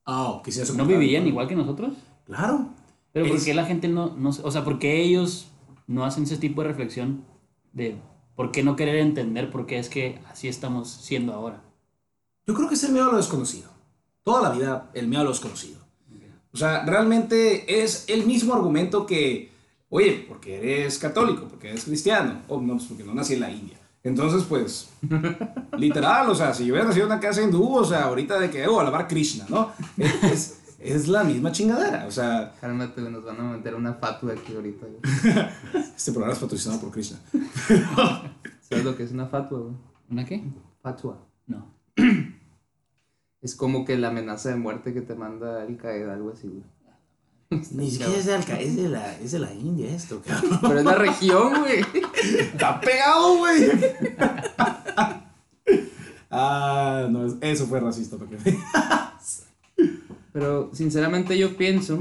Ah, 0.04 0.42
quisiera 0.44 0.70
¿no 0.74 0.84
vivirían 0.84 1.26
igual 1.26 1.48
que 1.48 1.56
nosotros? 1.56 1.94
Claro. 2.26 2.68
Pero 3.16 3.28
¿por 3.30 3.42
qué 3.42 3.54
la 3.54 3.64
gente 3.64 3.88
no, 3.88 4.14
no, 4.14 4.28
o 4.28 4.50
sea, 4.50 4.62
por 4.62 4.78
qué 4.78 5.00
ellos 5.00 5.50
no 5.86 6.04
hacen 6.04 6.24
ese 6.24 6.36
tipo 6.36 6.60
de 6.60 6.68
reflexión 6.68 7.24
de 7.72 7.96
¿Por 8.34 8.52
qué 8.52 8.62
no 8.62 8.76
querer 8.76 8.96
entender 8.96 9.50
por 9.50 9.64
qué 9.64 9.78
es 9.78 9.88
que 9.88 10.20
así 10.30 10.46
estamos 10.46 10.90
siendo 10.90 11.32
ahora? 11.32 11.62
Yo 12.46 12.52
creo 12.52 12.68
que 12.68 12.74
es 12.74 12.84
el 12.84 12.92
miedo 12.92 13.08
a 13.08 13.12
lo 13.12 13.16
desconocido. 13.16 13.70
Toda 14.22 14.42
la 14.42 14.50
vida, 14.54 14.90
el 14.92 15.08
miedo 15.08 15.22
a 15.22 15.24
lo 15.24 15.30
desconocido. 15.30 15.80
O 16.52 16.58
sea, 16.58 16.84
realmente 16.84 17.82
es 17.82 18.04
el 18.08 18.26
mismo 18.26 18.52
argumento 18.52 19.06
que, 19.06 19.50
oye, 19.88 20.26
porque 20.28 20.82
eres 20.82 20.98
católico, 20.98 21.46
porque 21.48 21.70
eres 21.70 21.84
cristiano, 21.84 22.42
o 22.48 22.60
no, 22.60 22.74
pues 22.74 22.88
porque 22.88 23.04
no 23.04 23.14
nací 23.14 23.32
en 23.32 23.40
la 23.40 23.50
India. 23.50 23.78
Entonces, 24.02 24.44
pues, 24.46 24.90
literal, 25.78 26.28
o 26.28 26.34
sea, 26.34 26.52
si 26.52 26.66
yo 26.66 26.74
hubiera 26.74 26.88
nacido 26.88 27.06
en 27.06 27.12
una 27.12 27.20
casa 27.20 27.42
hindú, 27.42 27.76
o 27.76 27.84
sea, 27.84 28.04
ahorita 28.04 28.38
de 28.38 28.50
que, 28.50 28.66
oh, 28.66 28.78
alabar 28.78 29.08
Krishna, 29.08 29.46
¿no? 29.48 29.72
Es, 30.30 30.60
es, 30.94 31.08
la 31.08 31.24
misma 31.24 31.52
chingadera, 31.52 32.06
o 32.06 32.10
sea, 32.10 32.52
Cálmate, 32.60 33.00
güey, 33.00 33.12
nos 33.12 33.24
van 33.24 33.38
a 33.40 33.42
meter 33.42 33.74
una 33.74 33.94
fatua 33.94 34.32
aquí 34.32 34.54
ahorita, 34.54 34.86
güey. 34.86 35.46
este 35.96 36.12
programa 36.12 36.32
es 36.34 36.38
patrocinado 36.40 36.80
por 36.80 36.90
Krishna. 36.90 37.18
¿Sabes 38.60 38.84
lo 38.84 38.96
que 38.96 39.02
es 39.04 39.12
una 39.12 39.26
fatua, 39.26 39.58
güey? 39.60 39.74
¿Una 40.10 40.24
qué? 40.24 40.42
Fatua. 40.82 41.18
No. 41.46 41.74
Es 43.42 43.54
como 43.54 43.84
que 43.84 43.96
la 43.96 44.08
amenaza 44.08 44.48
de 44.48 44.56
muerte 44.56 44.92
que 44.92 45.02
te 45.02 45.14
manda 45.14 45.62
el 45.64 45.76
Qaeda, 45.76 46.14
algo 46.14 46.32
así, 46.32 46.48
güey. 46.48 46.64
Ni 47.70 47.88
siquiera 47.92 48.12
es 48.16 48.26
de, 48.26 48.34
Alca- 48.34 48.58
es 48.58 48.74
de 48.74 48.88
la, 48.88 49.16
es 49.20 49.30
de 49.32 49.38
la 49.38 49.52
India 49.54 49.94
esto, 49.94 50.20
cabrón. 50.26 50.58
Pero 50.62 50.78
es 50.80 50.84
la 50.84 50.94
región, 50.96 51.60
güey. 51.60 51.84
Está 52.40 52.80
pegado, 52.80 53.36
güey. 53.38 53.70
ah, 56.30 57.06
no, 57.10 57.26
es- 57.26 57.36
eso 57.40 57.66
fue 57.66 57.78
racista, 57.80 58.16
porque 58.16 58.36
Pero 60.36 60.68
sinceramente 60.74 61.38
yo 61.38 61.56
pienso 61.56 61.98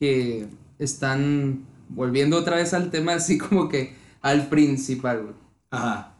que 0.00 0.46
están 0.78 1.66
volviendo 1.90 2.38
otra 2.38 2.56
vez 2.56 2.72
al 2.72 2.90
tema 2.90 3.12
así 3.12 3.36
como 3.48 3.68
que 3.68 3.92
al 4.22 4.48
principal, 4.48 5.24
güey. 5.24 5.34
Ajá. 5.70 6.14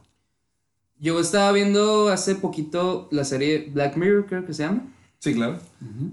Yo 0.98 1.18
estaba 1.18 1.50
viendo 1.52 2.10
hace 2.10 2.34
poquito 2.34 3.08
la 3.10 3.24
serie 3.24 3.70
Black 3.72 3.96
Mirror, 3.96 4.26
creo 4.26 4.44
que 4.44 4.52
se 4.52 4.64
llama. 4.64 4.82
Sí, 5.18 5.32
claro. 5.32 5.58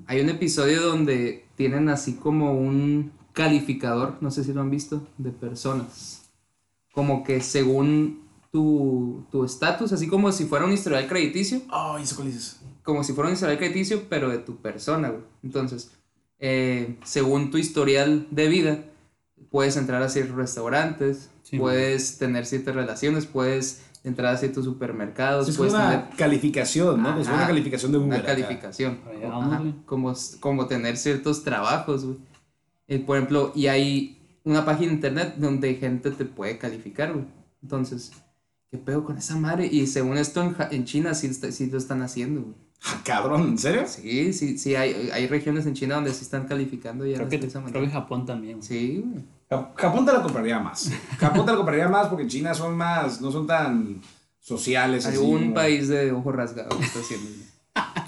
Hay 0.08 0.22
un 0.22 0.30
episodio 0.30 0.82
donde 0.82 1.44
tienen 1.58 1.90
así 1.90 2.14
como 2.14 2.54
un 2.54 3.12
calificador, 3.34 4.16
no 4.22 4.32
sé 4.32 4.46
si 4.46 4.54
lo 4.54 4.62
han 4.62 4.70
visto, 4.70 5.06
de 5.18 5.32
personas. 5.32 6.24
Como 6.94 7.26
que 7.26 7.42
según 7.42 8.24
tu 8.50 9.26
tu 9.30 9.44
estatus, 9.44 9.92
así 9.92 10.08
como 10.08 10.32
si 10.32 10.46
fuera 10.46 10.64
un 10.64 10.72
historial 10.72 11.06
crediticio, 11.06 11.64
Oh, 11.70 11.98
¿y 12.00 12.04
eso 12.04 12.16
cuál 12.16 12.30
dices? 12.30 12.62
Como 12.84 13.04
si 13.04 13.14
fuera 13.14 13.30
un 13.30 13.34
historial 13.34 13.58
crediticio, 13.58 14.04
pero 14.10 14.30
de 14.30 14.38
tu 14.40 14.58
persona, 14.58 15.10
güey. 15.10 15.24
Entonces, 15.44 15.92
eh, 16.40 16.98
según 17.04 17.52
tu 17.52 17.58
historial 17.58 18.28
de 18.30 18.48
vida, 18.48 18.80
puedes 19.50 19.78
entrar 19.78 20.02
a 20.02 20.10
ciertos 20.10 20.36
restaurantes, 20.36 21.30
Sí, 21.44 21.58
puedes 21.58 22.18
tener 22.18 22.46
ciertas 22.46 22.74
relaciones, 22.74 23.26
puedes 23.26 23.84
entrar 24.04 24.34
a 24.34 24.38
ciertos 24.38 24.66
supermercados, 24.66 25.48
Es 25.48 25.58
puedes 25.58 25.74
una 25.74 25.90
tener 25.90 26.18
calificación, 26.18 27.02
¿no? 27.02 27.20
Es 27.20 27.28
una 27.28 27.48
calificación 27.48 27.92
de 27.92 27.98
Google. 27.98 28.16
una 28.16 28.26
calificación. 28.26 29.00
Ajá, 29.26 29.62
como, 29.86 30.14
como 30.40 30.68
tener 30.68 30.98
ciertos 30.98 31.44
trabajos, 31.44 32.06
güey. 32.06 32.18
Eh, 32.88 33.00
por 33.00 33.18
ejemplo, 33.18 33.52
y 33.56 33.68
hay 33.68 34.40
una 34.44 34.66
página 34.66 34.90
de 34.90 34.96
internet 34.96 35.36
donde 35.38 35.76
gente 35.76 36.12
te 36.12 36.26
puede 36.26 36.58
calificar, 36.58 37.14
güey. 37.14 37.26
Entonces, 37.62 38.12
¿qué 38.72 38.78
pedo 38.78 39.04
con 39.06 39.18
esa 39.18 39.38
madre? 39.38 39.68
Y 39.68 39.88
según 39.88 40.18
esto 40.18 40.54
en, 40.72 40.86
China 40.86 41.14
sí, 41.14 41.34
sí 41.34 41.68
lo 41.68 41.78
están 41.78 42.02
haciendo, 42.02 42.42
güey. 42.42 42.56
Ah, 42.86 43.02
cabrón, 43.04 43.44
¿en 43.50 43.58
serio? 43.58 43.84
Sí, 43.88 44.34
sí, 44.34 44.58
sí, 44.58 44.76
hay, 44.76 45.10
hay 45.14 45.28
regiones 45.28 45.66
en 45.66 45.74
China 45.74 45.96
donde 45.96 46.14
sí 46.14 46.24
están 46.24 46.48
calificando 46.48 47.06
ya 47.06 47.16
Creo 47.16 47.30
que, 47.30 47.38
de 47.38 47.48
esa 47.48 47.64
creo 47.64 47.82
que 47.82 47.90
Japón 47.90 48.26
también. 48.26 48.62
Sí, 48.62 49.04
güey. 49.06 49.24
Ja- 49.50 49.72
Japón 49.76 50.06
te 50.06 50.12
la 50.12 50.22
compraría 50.22 50.60
más. 50.60 50.92
Japón 51.18 51.46
te 51.46 51.52
la 51.52 51.58
compraría 51.58 51.88
más 51.88 52.08
porque 52.08 52.24
en 52.24 52.30
China 52.30 52.54
son 52.54 52.76
más, 52.76 53.22
no 53.22 53.32
son 53.32 53.48
tan 53.48 54.02
sociales. 54.40 55.06
Hay 55.06 55.16
así, 55.16 55.52
país 55.54 55.88
de 55.88 56.12
ojo 56.12 56.32
rasgado 56.32 56.78
que 56.78 56.84
está 56.84 57.00
haciendo. 57.00 57.30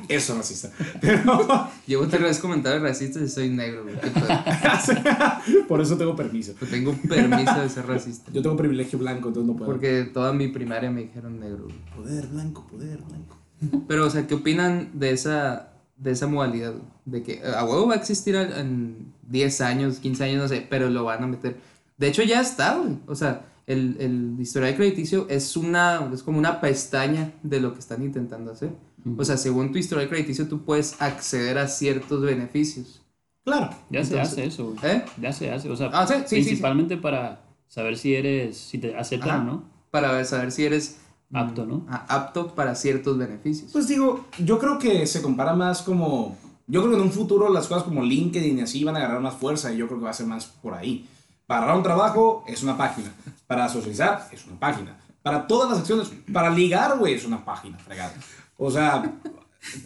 Eso 0.07 0.33
es 0.33 0.37
racista. 0.37 0.69
Pero, 1.01 1.69
Llevo 1.87 2.07
tres 2.07 2.39
comentarios 2.39 2.83
racistas 2.83 3.23
y 3.23 3.29
soy 3.29 3.49
negro, 3.49 3.83
güey. 3.83 3.95
Por 5.67 5.81
eso 5.81 5.97
tengo 5.97 6.15
permiso. 6.15 6.53
Tengo 6.69 6.93
permiso 6.93 7.59
de 7.59 7.69
ser 7.69 7.87
racista. 7.87 8.31
Yo 8.31 8.41
tengo 8.41 8.55
privilegio 8.57 8.99
blanco, 8.99 9.29
entonces 9.29 9.47
no 9.47 9.55
puedo. 9.57 9.71
Porque 9.71 10.03
toda 10.03 10.33
mi 10.33 10.49
primaria 10.49 10.91
me 10.91 11.03
dijeron 11.03 11.39
negro, 11.39 11.63
güey. 11.63 11.75
Poder 11.95 12.27
blanco, 12.27 12.67
poder 12.67 13.01
blanco. 13.01 13.37
Pero, 13.87 14.05
o 14.05 14.09
sea, 14.09 14.27
¿qué 14.27 14.35
opinan 14.35 14.89
de 14.93 15.11
esa, 15.11 15.69
de 15.97 16.11
esa 16.11 16.27
modalidad? 16.27 16.73
De 17.05 17.23
que 17.23 17.33
eh, 17.35 17.41
a 17.55 17.63
huevo 17.65 17.87
va 17.87 17.93
a 17.93 17.97
existir 17.97 18.35
en 18.35 19.13
10 19.29 19.61
años, 19.61 19.99
15 19.99 20.23
años, 20.23 20.41
no 20.41 20.47
sé, 20.47 20.65
pero 20.69 20.89
lo 20.89 21.03
van 21.03 21.23
a 21.23 21.27
meter. 21.27 21.57
De 21.97 22.07
hecho, 22.07 22.23
ya 22.23 22.41
está, 22.41 22.77
güey. 22.77 22.97
O 23.07 23.15
sea, 23.15 23.45
el, 23.67 23.97
el 23.99 24.35
historial 24.39 24.75
crediticio 24.75 25.27
es, 25.29 25.55
una, 25.57 26.09
es 26.13 26.21
como 26.23 26.37
una 26.37 26.59
pestaña 26.61 27.31
de 27.43 27.59
lo 27.61 27.73
que 27.73 27.79
están 27.79 28.03
intentando 28.03 28.51
hacer. 28.51 28.69
O 29.17 29.23
sea, 29.23 29.37
según 29.37 29.71
tu 29.71 29.77
historial 29.77 30.09
crediticio, 30.09 30.47
tú 30.47 30.63
puedes 30.65 30.99
acceder 31.01 31.59
a 31.59 31.67
ciertos 31.67 32.21
beneficios. 32.23 33.01
Claro. 33.43 33.69
Ya 33.91 34.03
se 34.03 34.13
Entonces- 34.13 34.33
hace 34.33 34.45
eso, 34.47 34.65
güey. 34.73 34.79
¿Eh? 34.95 35.05
Ya 35.21 35.31
se 35.31 35.51
hace. 35.51 35.69
O 35.69 35.75
sea, 35.75 35.91
Ah, 35.93 36.07
sí, 36.07 36.13
sí, 36.15 36.19
sí, 36.21 36.27
sí. 36.27 36.35
principalmente 36.47 36.97
para 36.97 37.41
saber 37.67 37.97
si 37.97 38.15
eres, 38.15 38.57
si 38.57 38.79
te 38.79 38.97
aceptan 38.97 39.41
o 39.41 39.43
no. 39.43 39.63
Para 39.91 40.25
saber 40.25 40.51
si 40.51 40.65
eres 40.65 40.97
Apto, 41.35 41.65
¿no? 41.65 41.85
ah, 41.89 42.05
apto 42.07 42.55
para 42.55 42.75
ciertos 42.75 43.17
beneficios. 43.17 43.71
Pues 43.71 43.87
digo, 43.87 44.25
yo 44.39 44.57
creo 44.57 44.79
que 44.79 45.05
se 45.05 45.21
compara 45.21 45.53
más 45.53 45.81
como. 45.81 46.37
Yo 46.67 46.81
creo 46.81 46.93
que 46.93 46.97
en 46.97 47.03
un 47.03 47.11
futuro 47.11 47.49
las 47.49 47.67
cosas 47.67 47.83
como 47.83 48.03
LinkedIn 48.03 48.57
y 48.57 48.61
así 48.61 48.83
van 48.83 48.95
a 48.95 48.99
agarrar 48.99 49.21
más 49.21 49.35
fuerza 49.35 49.71
y 49.71 49.77
yo 49.77 49.87
creo 49.87 49.99
que 49.99 50.05
va 50.05 50.11
a 50.11 50.13
ser 50.13 50.27
más 50.27 50.45
por 50.45 50.73
ahí. 50.73 51.07
Para 51.45 51.59
agarrar 51.59 51.77
un 51.77 51.83
trabajo 51.83 52.43
es 52.47 52.63
una 52.63 52.77
página. 52.77 53.13
Para 53.47 53.69
socializar 53.69 54.27
es 54.31 54.45
una 54.47 54.59
página. 54.59 54.97
Para 55.21 55.45
todas 55.45 55.69
las 55.69 55.79
acciones, 55.79 56.11
para 56.31 56.49
ligar, 56.49 56.97
güey, 56.97 57.13
es 57.13 57.25
una 57.25 57.43
página, 57.43 57.77
fregado. 57.77 58.13
O 58.57 58.71
sea, 58.71 59.13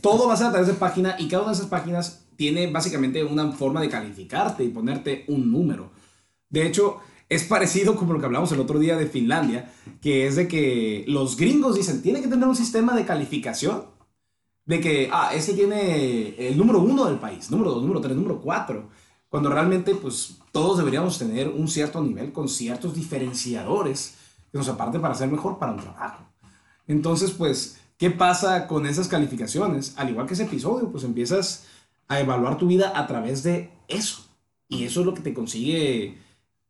todo 0.01 0.27
va 0.27 0.35
a 0.35 0.37
ser 0.37 0.47
a 0.47 0.51
través 0.51 0.67
de 0.67 0.73
página 0.75 1.15
y 1.17 1.27
cada 1.27 1.43
una 1.43 1.51
de 1.51 1.57
esas 1.57 1.69
páginas 1.69 2.25
tiene 2.35 2.67
básicamente 2.67 3.23
una 3.23 3.51
forma 3.51 3.81
de 3.81 3.89
calificarte 3.89 4.63
y 4.63 4.69
ponerte 4.69 5.25
un 5.27 5.51
número. 5.51 5.91
De 6.49 6.65
hecho, 6.65 6.99
es 7.29 7.43
parecido 7.43 7.95
como 7.95 8.13
lo 8.13 8.19
que 8.19 8.25
hablamos 8.25 8.51
el 8.51 8.59
otro 8.59 8.79
día 8.79 8.97
de 8.97 9.05
Finlandia, 9.05 9.71
que 10.01 10.25
es 10.25 10.35
de 10.35 10.47
que 10.47 11.05
los 11.07 11.37
gringos 11.37 11.75
dicen, 11.75 12.01
tiene 12.01 12.21
que 12.21 12.27
tener 12.27 12.47
un 12.47 12.55
sistema 12.55 12.95
de 12.95 13.05
calificación 13.05 13.85
de 14.65 14.81
que, 14.81 15.09
ah, 15.11 15.31
ese 15.33 15.53
tiene 15.53 16.35
el 16.47 16.57
número 16.57 16.79
uno 16.79 17.05
del 17.05 17.19
país, 17.19 17.49
número 17.49 17.71
dos, 17.71 17.81
número 17.81 18.01
tres, 18.01 18.15
número 18.15 18.41
cuatro, 18.41 18.89
cuando 19.29 19.49
realmente, 19.49 19.93
pues, 19.95 20.37
todos 20.51 20.77
deberíamos 20.77 21.19
tener 21.19 21.49
un 21.49 21.67
cierto 21.67 22.01
nivel 22.01 22.31
con 22.31 22.49
ciertos 22.49 22.95
diferenciadores 22.95 24.15
que 24.51 24.57
nos 24.57 24.67
aparten 24.67 25.01
para 25.01 25.13
ser 25.13 25.29
mejor 25.29 25.59
para 25.59 25.71
un 25.71 25.79
trabajo. 25.79 26.23
Entonces, 26.87 27.31
pues, 27.31 27.79
¿qué 27.97 28.09
pasa 28.09 28.67
con 28.67 28.87
esas 28.87 29.07
calificaciones? 29.07 29.93
Al 29.97 30.09
igual 30.09 30.25
que 30.25 30.33
ese 30.33 30.43
episodio, 30.43 30.91
pues 30.91 31.03
empiezas 31.03 31.65
a 32.07 32.19
evaluar 32.19 32.57
tu 32.57 32.65
vida 32.65 32.93
a 32.95 33.05
través 33.05 33.43
de 33.43 33.69
eso. 33.87 34.25
Y 34.67 34.83
eso 34.83 35.01
es 35.01 35.05
lo 35.05 35.13
que 35.13 35.21
te 35.21 35.33
consigue 35.33 36.17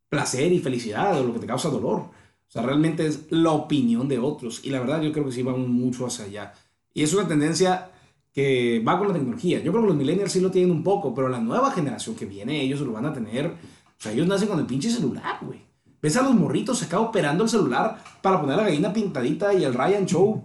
placer 0.09 0.51
y 0.51 0.59
felicidad 0.59 1.19
o 1.19 1.23
lo 1.23 1.33
que 1.33 1.39
te 1.39 1.47
causa 1.47 1.69
dolor. 1.69 1.99
O 1.99 2.51
sea, 2.51 2.63
realmente 2.63 3.05
es 3.05 3.27
la 3.29 3.51
opinión 3.51 4.07
de 4.07 4.19
otros. 4.19 4.65
Y 4.65 4.71
la 4.71 4.79
verdad 4.79 5.01
yo 5.01 5.11
creo 5.11 5.25
que 5.25 5.31
sí 5.31 5.43
va 5.43 5.55
mucho 5.55 6.05
hacia 6.05 6.25
allá. 6.25 6.53
Y 6.93 7.03
es 7.03 7.13
una 7.13 7.27
tendencia 7.27 7.91
que 8.33 8.83
va 8.85 8.97
con 8.97 9.07
la 9.07 9.13
tecnología. 9.13 9.59
Yo 9.59 9.71
creo 9.71 9.83
que 9.83 9.89
los 9.89 9.97
millennials 9.97 10.31
sí 10.31 10.39
lo 10.39 10.51
tienen 10.51 10.71
un 10.71 10.83
poco, 10.83 11.13
pero 11.13 11.29
la 11.29 11.39
nueva 11.39 11.71
generación 11.71 12.15
que 12.15 12.25
viene, 12.25 12.61
ellos 12.61 12.81
lo 12.81 12.91
van 12.91 13.05
a 13.05 13.13
tener. 13.13 13.47
O 13.47 14.01
sea, 14.01 14.11
ellos 14.11 14.27
nacen 14.27 14.47
con 14.47 14.59
el 14.59 14.65
pinche 14.65 14.89
celular, 14.89 15.37
güey. 15.41 15.61
Ves 16.01 16.15
a 16.15 16.23
los 16.23 16.33
morritos 16.33 16.81
acá 16.81 16.99
operando 16.99 17.43
el 17.43 17.49
celular 17.49 18.01
para 18.21 18.39
poner 18.39 18.57
la 18.57 18.63
gallina 18.63 18.93
pintadita 18.93 19.53
y 19.53 19.63
el 19.63 19.73
Ryan 19.73 20.05
Show 20.05 20.43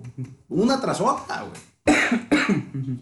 una 0.48 0.80
tras 0.80 1.00
otra, 1.00 1.46
güey. 1.46 1.96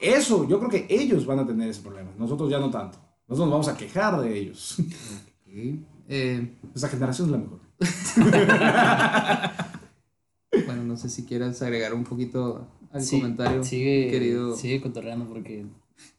Eso, 0.00 0.46
yo 0.48 0.58
creo 0.58 0.70
que 0.70 0.86
ellos 0.90 1.24
van 1.24 1.38
a 1.38 1.46
tener 1.46 1.68
ese 1.68 1.80
problema. 1.80 2.10
Nosotros 2.18 2.50
ya 2.50 2.58
no 2.58 2.70
tanto. 2.70 2.98
Nosotros 3.28 3.48
nos 3.48 3.50
vamos 3.50 3.68
a 3.68 3.76
quejar 3.76 4.20
de 4.20 4.38
ellos. 4.38 4.76
Ok. 5.52 5.78
Eh, 6.08 6.54
Esta 6.74 6.88
generación 6.88 7.28
es 7.28 7.32
la 7.32 7.38
mejor. 7.38 7.60
bueno, 10.66 10.84
no 10.84 10.96
sé 10.96 11.08
si 11.08 11.24
quieras 11.24 11.60
agregar 11.62 11.94
un 11.94 12.04
poquito 12.04 12.66
al 12.92 13.02
Sí, 13.02 13.20
comentario, 13.20 13.64
Sigue, 13.64 14.08
querido. 14.10 14.56
sigue 14.56 14.80
cotorreando 14.80 15.26
porque 15.26 15.66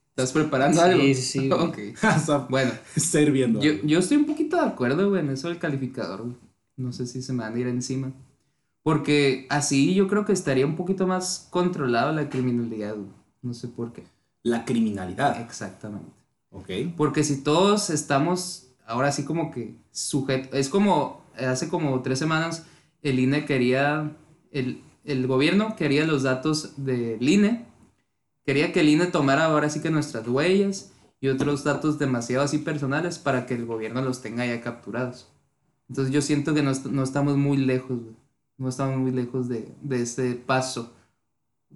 ¿Estás 0.09 0.31
preparando 0.31 0.77
Sí, 0.79 0.83
algo? 0.83 1.01
sí, 1.03 1.13
sí, 1.15 1.49
güey. 1.49 1.61
ok. 1.61 1.77
Está 2.03 2.37
Bueno, 2.49 2.71
está 2.95 3.21
hirviendo. 3.21 3.61
yo, 3.61 3.73
yo 3.83 3.99
estoy 3.99 4.17
un 4.17 4.25
poquito 4.25 4.57
de 4.57 4.63
acuerdo, 4.67 5.09
güey, 5.09 5.21
en 5.21 5.29
eso 5.31 5.47
del 5.49 5.57
calificador, 5.59 6.21
güey. 6.23 6.35
No 6.77 6.91
sé 6.91 7.05
si 7.07 7.21
se 7.21 7.33
me 7.33 7.43
van 7.43 7.55
a 7.55 7.59
ir 7.59 7.67
encima. 7.67 8.11
Porque 8.83 9.47
así 9.49 9.93
yo 9.95 10.07
creo 10.07 10.25
que 10.25 10.33
estaría 10.33 10.65
un 10.65 10.75
poquito 10.75 11.07
más 11.07 11.47
controlado 11.49 12.11
la 12.11 12.29
criminalidad, 12.29 12.95
güey. 12.95 13.07
No 13.41 13.53
sé 13.53 13.67
por 13.69 13.93
qué. 13.93 14.03
La 14.43 14.65
criminalidad. 14.65 15.39
Exactamente. 15.41 16.11
Ok. 16.51 16.69
Porque 16.97 17.23
si 17.23 17.41
todos 17.41 17.89
estamos 17.89 18.67
ahora 18.85 19.11
sí 19.11 19.25
como 19.25 19.51
que 19.51 19.75
sujetos, 19.91 20.57
es 20.57 20.69
como 20.69 21.23
hace 21.37 21.69
como 21.69 22.01
tres 22.01 22.19
semanas 22.19 22.65
el 23.01 23.19
INE 23.19 23.45
quería, 23.45 24.15
el, 24.51 24.81
el 25.03 25.27
gobierno 25.27 25.75
quería 25.75 26.05
los 26.05 26.23
datos 26.23 26.73
del 26.77 27.27
INE, 27.27 27.65
quería 28.45 28.71
que 28.71 28.79
el 28.79 28.89
INE 28.89 29.07
tomara 29.07 29.45
ahora 29.45 29.69
sí 29.69 29.81
que 29.81 29.89
nuestras 29.89 30.27
huellas 30.27 30.93
y 31.19 31.27
otros 31.27 31.63
datos 31.63 31.99
demasiado 31.99 32.43
así 32.43 32.59
personales 32.59 33.19
para 33.19 33.45
que 33.45 33.55
el 33.55 33.65
gobierno 33.65 34.01
los 34.01 34.21
tenga 34.21 34.45
ya 34.45 34.61
capturados. 34.61 35.27
Entonces 35.89 36.13
yo 36.13 36.21
siento 36.21 36.53
que 36.53 36.63
no, 36.63 36.71
no 36.91 37.03
estamos 37.03 37.37
muy 37.37 37.57
lejos 37.57 37.99
no 38.57 38.69
estamos 38.69 38.97
muy 38.97 39.11
lejos 39.11 39.47
de, 39.49 39.73
de 39.81 40.01
este 40.01 40.35
paso 40.35 40.93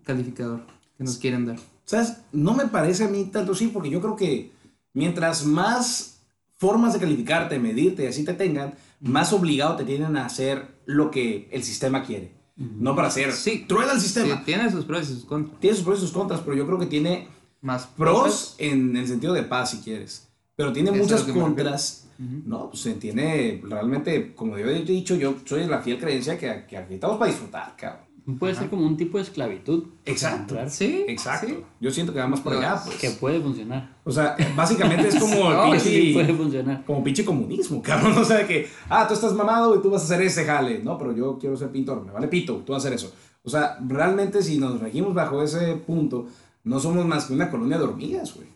calificador 0.04 0.66
que 0.98 1.04
nos 1.04 1.18
quieren 1.18 1.46
dar. 1.46 1.58
¿Sabes? 1.86 2.18
No 2.32 2.54
me 2.54 2.68
parece 2.68 3.06
a 3.06 3.08
mí 3.08 3.26
tanto 3.26 3.56
sí, 3.56 3.68
porque 3.68 3.90
yo 3.90 4.02
creo 4.02 4.16
que 4.16 4.52
mientras 4.94 5.46
más 5.46 6.17
formas 6.58 6.94
de 6.94 7.00
calificarte, 7.00 7.60
medirte 7.60 8.04
y 8.04 8.08
así 8.08 8.24
te 8.26 8.34
tengan, 8.34 8.74
más 9.00 9.32
obligado 9.34 9.76
te 9.76 9.84
tienen 9.86 10.18
a 10.18 10.26
hacer 10.26 10.68
lo 10.86 11.12
que 11.12 11.48
el 11.52 11.64
sistema 11.64 12.04
quiere. 12.04 12.36
No 12.56 12.96
para 12.96 13.10
hacer 13.10 13.32
Sí. 13.34 13.66
truena 13.68 13.94
el 13.94 14.00
Sí, 14.00 14.06
sistema. 14.08 14.44
tiene 14.44 14.72
sus 14.72 14.84
pros 14.86 15.04
y 15.10 15.14
sus 15.14 15.26
contras. 15.26 15.60
Tiene 15.60 15.76
sus 15.76 15.86
pros 15.86 16.00
y 16.00 16.02
sus 16.02 16.12
contras, 16.12 16.42
pero 16.42 16.58
yo 16.58 16.66
creo 16.66 16.80
que 16.80 16.88
tiene 16.88 17.28
Más 17.62 17.86
pros 17.88 18.56
en 18.60 18.96
el 18.98 19.08
sentido 19.08 19.34
de 19.34 19.42
paz, 19.44 19.72
si 19.72 19.78
quieres. 19.80 20.28
Pero 20.56 20.72
tiene 20.74 20.90
Eso 20.92 20.98
muchas 21.00 21.20
lo 21.22 21.26
que 21.28 21.34
me 21.34 21.40
refiero. 21.48 21.70
contras. 21.72 22.08
No, 22.20 22.70
pues 22.70 22.82
se 22.82 22.94
tiene 22.94 23.62
realmente, 23.64 24.34
como 24.34 24.58
yo 24.58 24.66
he 24.68 24.82
dicho, 24.84 25.16
yo 25.16 25.36
soy 25.46 25.66
la 25.66 25.82
fiel 25.82 26.00
creencia 26.00 26.38
que, 26.38 26.66
que 26.68 26.78
aquí 26.78 26.96
estamos 26.96 27.18
para 27.18 27.30
disfrutar, 27.32 27.76
cabrón. 27.78 28.07
Puede 28.40 28.56
ser 28.56 28.70
como 28.70 28.86
un 28.86 28.98
tipo 28.98 29.18
de 29.18 29.24
esclavitud. 29.24 29.86
Exacto. 30.04 30.58
Sí, 30.68 31.06
Exacto. 31.08 31.48
sí. 31.48 31.60
Yo 31.80 31.92
siento 31.92 32.12
que 32.14 32.20
va 32.20 32.28
más 32.28 32.42
por 32.42 32.52
No, 32.54 32.60
allá, 32.60 32.82
pues. 32.84 32.98
Que 32.98 33.12
puede 33.12 33.40
funcionar. 33.40 33.96
O 34.04 34.12
sea, 34.12 34.36
básicamente 34.54 35.08
es 35.08 35.16
como 35.20 35.50
No, 35.50 35.72
pinche, 35.72 35.80
Sí, 35.90 36.12
puede 36.14 36.34
funcionar. 36.34 36.84
como 36.86 37.02
pinche 37.04 37.24
comunismo, 37.24 37.82
cabrón. 37.82 38.18
O 38.18 38.26
sea, 38.26 38.40
de 38.40 38.46
que, 38.48 38.68
ah, 38.90 39.08
tú 39.08 39.14
estás 39.14 39.32
mamado 39.34 39.76
y 39.78 39.82
tú 39.82 39.90
vas 39.90 40.02
a 40.02 40.06
hacer 40.06 40.22
ese 40.24 40.44
jale. 40.44 40.80
No, 40.80 40.98
pero 40.98 41.16
yo 41.16 41.38
quiero 41.40 41.56
ser 41.56 41.70
pintor, 41.72 42.06
me 42.06 42.12
vale 42.12 42.28
pito, 42.28 42.58
tú 42.66 42.74
vas 42.74 42.84
a 42.84 42.88
hacer 42.90 42.96
eso. 42.98 43.14
O 43.44 43.50
sea, 43.50 43.78
realmente 43.88 44.44
si 44.44 44.58
nos 44.58 44.82
regimos 44.82 45.14
bajo 45.14 45.42
ese 45.42 45.76
punto, 45.78 46.28
no 46.66 46.82
somos 46.82 47.06
más 47.06 47.26
que 47.28 47.34
una 47.34 47.50
colonia 47.50 47.78
de 47.78 47.86
hormigas, 47.86 48.36
güey. 48.36 48.48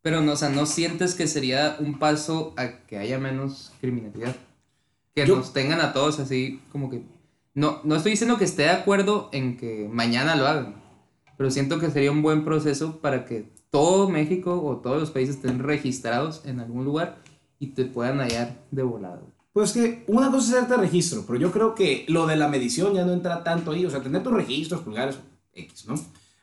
Pero 0.00 0.22
no, 0.22 0.32
o 0.32 0.36
sea, 0.36 0.48
no 0.48 0.64
sientes 0.64 1.14
que 1.14 1.26
sería 1.26 1.76
un 1.80 1.98
paso 1.98 2.54
a 2.56 2.68
que 2.86 2.96
haya 2.96 3.18
menos 3.18 3.72
criminalidad. 3.82 4.34
Que 5.14 5.26
Yo- 5.26 5.36
nos 5.36 5.52
tengan 5.52 5.80
a 5.82 5.92
todos 5.92 6.20
así 6.20 6.62
como 6.72 6.88
que... 6.88 7.02
No, 7.58 7.80
no 7.82 7.96
estoy 7.96 8.12
diciendo 8.12 8.38
que 8.38 8.44
esté 8.44 8.62
de 8.62 8.70
acuerdo 8.70 9.30
en 9.32 9.56
que 9.56 9.88
mañana 9.90 10.36
lo 10.36 10.46
hagan, 10.46 10.80
pero 11.36 11.50
siento 11.50 11.80
que 11.80 11.90
sería 11.90 12.12
un 12.12 12.22
buen 12.22 12.44
proceso 12.44 13.00
para 13.00 13.24
que 13.24 13.52
todo 13.70 14.08
México 14.08 14.62
o 14.62 14.76
todos 14.76 15.00
los 15.00 15.10
países 15.10 15.34
estén 15.34 15.58
registrados 15.58 16.42
en 16.44 16.60
algún 16.60 16.84
lugar 16.84 17.18
y 17.58 17.74
te 17.74 17.84
puedan 17.84 18.20
hallar 18.20 18.64
de 18.70 18.84
volado. 18.84 19.32
Pues 19.52 19.72
que 19.72 20.04
una 20.06 20.30
cosa 20.30 20.50
es 20.50 20.54
hacerte 20.54 20.76
registro, 20.76 21.24
pero 21.26 21.36
yo 21.36 21.50
creo 21.50 21.74
que 21.74 22.04
lo 22.06 22.28
de 22.28 22.36
la 22.36 22.46
medición 22.46 22.94
ya 22.94 23.04
no 23.04 23.12
entra 23.12 23.42
tanto 23.42 23.72
ahí. 23.72 23.84
O 23.84 23.90
sea, 23.90 24.04
tener 24.04 24.22
tus 24.22 24.34
registros, 24.34 24.82
pulgares, 24.82 25.18
X, 25.52 25.86
¿no? 25.88 25.96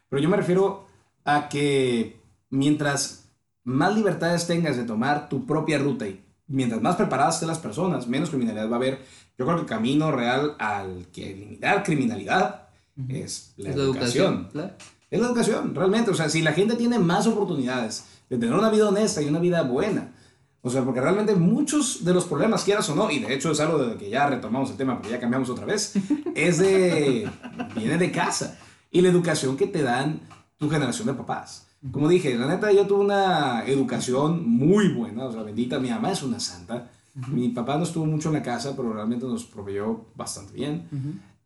Pero 0.09 0.22
yo 0.22 0.28
me 0.28 0.36
refiero 0.36 0.86
a 1.24 1.47
que 1.47 2.20
mientras 2.49 3.30
más 3.63 3.95
libertades 3.95 4.47
tengas 4.47 4.76
de 4.76 4.84
tomar 4.84 5.30
tu 5.30 5.45
propia 5.45 5.78
ruta 5.78 6.05
y 6.09 6.25
mientras 6.48 6.82
más 6.82 6.96
preparadas 6.96 7.36
estén 7.36 7.50
las 7.50 7.60
personas, 7.60 8.08
menos 8.08 8.30
criminalidad 8.30 8.70
va 8.70 8.74
a 8.74 8.78
haber. 8.78 9.00
Yo 9.38 9.46
creo 9.46 9.56
que 9.58 9.62
el 9.64 9.68
camino 9.68 10.12
real 10.12 10.56
al 10.60 11.08
que 11.12 11.32
eliminar 11.32 11.84
criminalidad 11.84 12.70
es 13.10 13.54
la 13.58 13.70
Es 13.72 13.76
educación. 13.76 14.50
claro. 14.52 14.74
Es 15.12 15.20
la 15.20 15.28
educación, 15.28 15.76
realmente. 15.76 16.12
O 16.12 16.14
sea, 16.16 16.30
si 16.30 16.41
la 16.41 16.54
gente 16.54 16.76
tiene 16.76 17.00
más 17.00 17.28
oportunidades 17.28 18.06
de 18.30 18.38
tener 18.38 18.56
una 18.56 18.70
vida 18.70 18.89
honesta 18.89 19.22
y 19.22 19.28
una 19.28 19.39
vida 19.39 19.62
buena, 19.64 20.14
o 20.62 20.70
sea, 20.70 20.84
porque 20.84 21.00
realmente 21.00 21.36
muchos 21.36 22.04
de 22.04 22.14
los 22.14 22.26
problemas, 22.26 22.64
quieras 22.64 22.89
o 22.89 22.96
no, 22.96 23.12
y 23.12 23.20
de 23.20 23.34
hecho 23.34 23.52
es 23.52 23.60
algo 23.60 23.78
de 23.78 23.98
que 23.98 24.10
ya 24.10 24.28
retomamos 24.28 24.72
el 24.72 24.78
tema, 24.78 25.00
pero 25.00 25.14
ya 25.14 25.20
cambiamos 25.20 25.50
otra 25.50 25.66
vez, 25.66 25.93
es 26.36 26.58
de. 26.58 27.30
viene 27.76 27.98
de 27.98 28.12
casa. 28.12 28.58
Y 28.89 29.02
la 29.02 29.10
educación 29.10 29.58
que 29.58 29.68
te 29.68 29.84
dan 29.84 30.22
tu 30.58 30.70
generación 30.70 31.08
de 31.08 31.14
papás. 31.14 31.64
Como 31.92 32.10
dije, 32.10 32.36
la 32.36 32.48
neta, 32.48 32.72
yo 32.72 32.88
tuve 32.88 33.06
una 33.06 33.64
educación 33.66 34.48
muy 34.50 34.90
buena, 34.90 35.26
o 35.26 35.32
sea, 35.32 35.44
bendita, 35.44 35.80
mi 35.80 35.90
mamá 35.90 36.12
es 36.12 36.24
una 36.24 36.40
santa. 36.40 36.90
Mi 37.32 37.50
papá 37.50 37.78
no 37.78 37.84
estuvo 37.84 38.06
mucho 38.06 38.30
en 38.30 38.36
la 38.36 38.44
casa, 38.44 38.76
pero 38.76 38.92
realmente 38.92 39.26
nos 39.26 39.46
proveyó 39.46 40.06
bastante 40.16 40.54
bien. 40.54 40.88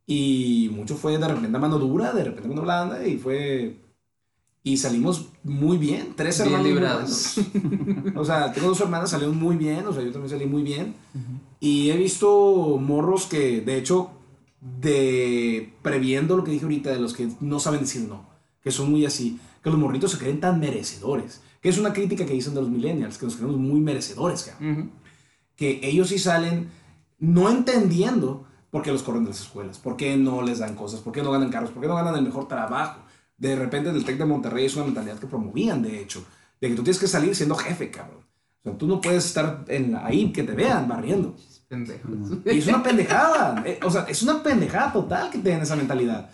Y 0.05 0.71
mucho 0.73 0.95
fue 0.95 1.17
de 1.17 1.27
repente 1.27 1.59
mano 1.59 1.77
dura, 1.77 2.13
de 2.13 2.23
repente 2.23 2.49
mano 2.49 2.63
blanda, 2.63 3.05
y 3.05 3.17
fue. 3.17 3.77
Y 4.63 4.77
salimos 4.77 5.29
muy 5.43 5.77
bien, 5.77 6.13
tres 6.15 6.43
Bien 6.43 6.55
hermanos. 6.55 6.63
muy 6.63 6.73
librados. 6.73 8.15
O 8.15 8.25
sea, 8.25 8.51
tengo 8.51 8.67
dos 8.69 8.81
hermanas, 8.81 9.11
salieron 9.11 9.37
muy 9.37 9.55
bien, 9.55 9.85
o 9.85 9.93
sea, 9.93 10.03
yo 10.03 10.11
también 10.11 10.29
salí 10.29 10.45
muy 10.45 10.63
bien. 10.63 10.95
Y 11.59 11.91
he 11.91 11.97
visto 11.97 12.77
morros 12.77 13.25
que, 13.25 13.61
de 13.61 13.77
hecho, 13.77 14.11
de 14.81 15.73
previendo 15.81 16.35
lo 16.35 16.43
que 16.43 16.51
dije 16.51 16.65
ahorita, 16.65 16.91
de 16.91 16.99
los 16.99 17.13
que 17.13 17.29
no 17.39 17.59
saben 17.59 17.81
decir 17.81 18.01
no, 18.07 18.27
que 18.61 18.71
son 18.71 18.89
muy 18.89 19.05
así, 19.05 19.39
que 19.61 19.69
los 19.69 19.79
morritos 19.79 20.11
se 20.11 20.17
creen 20.17 20.39
tan 20.39 20.59
merecedores, 20.59 21.41
que 21.61 21.69
es 21.69 21.77
una 21.77 21.93
crítica 21.93 22.25
que 22.25 22.33
dicen 22.33 22.53
de 22.53 22.61
los 22.61 22.69
millennials, 22.69 23.17
que 23.17 23.25
nos 23.25 23.35
creemos 23.35 23.57
muy 23.57 23.79
merecedores, 23.79 24.53
que 25.55 25.79
ellos 25.83 26.09
sí 26.09 26.19
salen 26.19 26.69
no 27.19 27.49
entendiendo 27.49 28.47
por 28.69 28.81
qué 28.81 28.91
los 28.91 29.03
corren 29.03 29.23
de 29.23 29.31
las 29.31 29.41
escuelas, 29.41 29.77
por 29.77 29.97
qué 29.97 30.15
no 30.15 30.41
les 30.41 30.59
dan 30.59 30.75
cosas, 30.75 31.01
por 31.01 31.11
qué 31.11 31.21
no 31.21 31.31
ganan 31.31 31.49
carros, 31.49 31.71
por 31.71 31.81
qué 31.81 31.87
no 31.87 31.95
ganan 31.95 32.15
el 32.15 32.23
mejor 32.23 32.47
trabajo. 32.47 33.01
De 33.37 33.55
repente, 33.55 33.91
del 33.91 34.05
TEC 34.05 34.17
de 34.17 34.25
Monterrey 34.25 34.65
es 34.65 34.75
una 34.75 34.85
mentalidad 34.85 35.17
que 35.17 35.27
promovían, 35.27 35.81
de 35.81 36.01
hecho, 36.01 36.23
de 36.61 36.69
que 36.69 36.75
tú 36.75 36.83
tienes 36.83 36.99
que 36.99 37.07
salir 37.07 37.35
siendo 37.35 37.55
jefe, 37.55 37.89
cabrón. 37.89 38.19
O 38.61 38.63
sea, 38.63 38.77
tú 38.77 38.87
no 38.87 38.99
puedes 38.99 39.25
estar 39.25 39.63
en, 39.67 39.95
ahí 39.95 40.31
que 40.31 40.43
te 40.43 40.51
vean 40.51 40.87
barriendo. 40.87 41.35
Pendejos. 41.67 42.11
Y 42.45 42.57
es 42.57 42.67
una 42.67 42.83
pendejada. 42.83 43.63
eh, 43.65 43.79
o 43.83 43.89
sea, 43.89 44.03
es 44.03 44.21
una 44.23 44.41
pendejada 44.43 44.91
total 44.91 45.29
que 45.29 45.37
tengan 45.37 45.61
esa 45.61 45.75
mentalidad. 45.75 46.29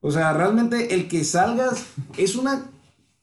O 0.00 0.10
sea, 0.10 0.32
realmente 0.32 0.94
el 0.94 1.08
que 1.08 1.24
salgas 1.24 1.86
es 2.16 2.36
una. 2.36 2.70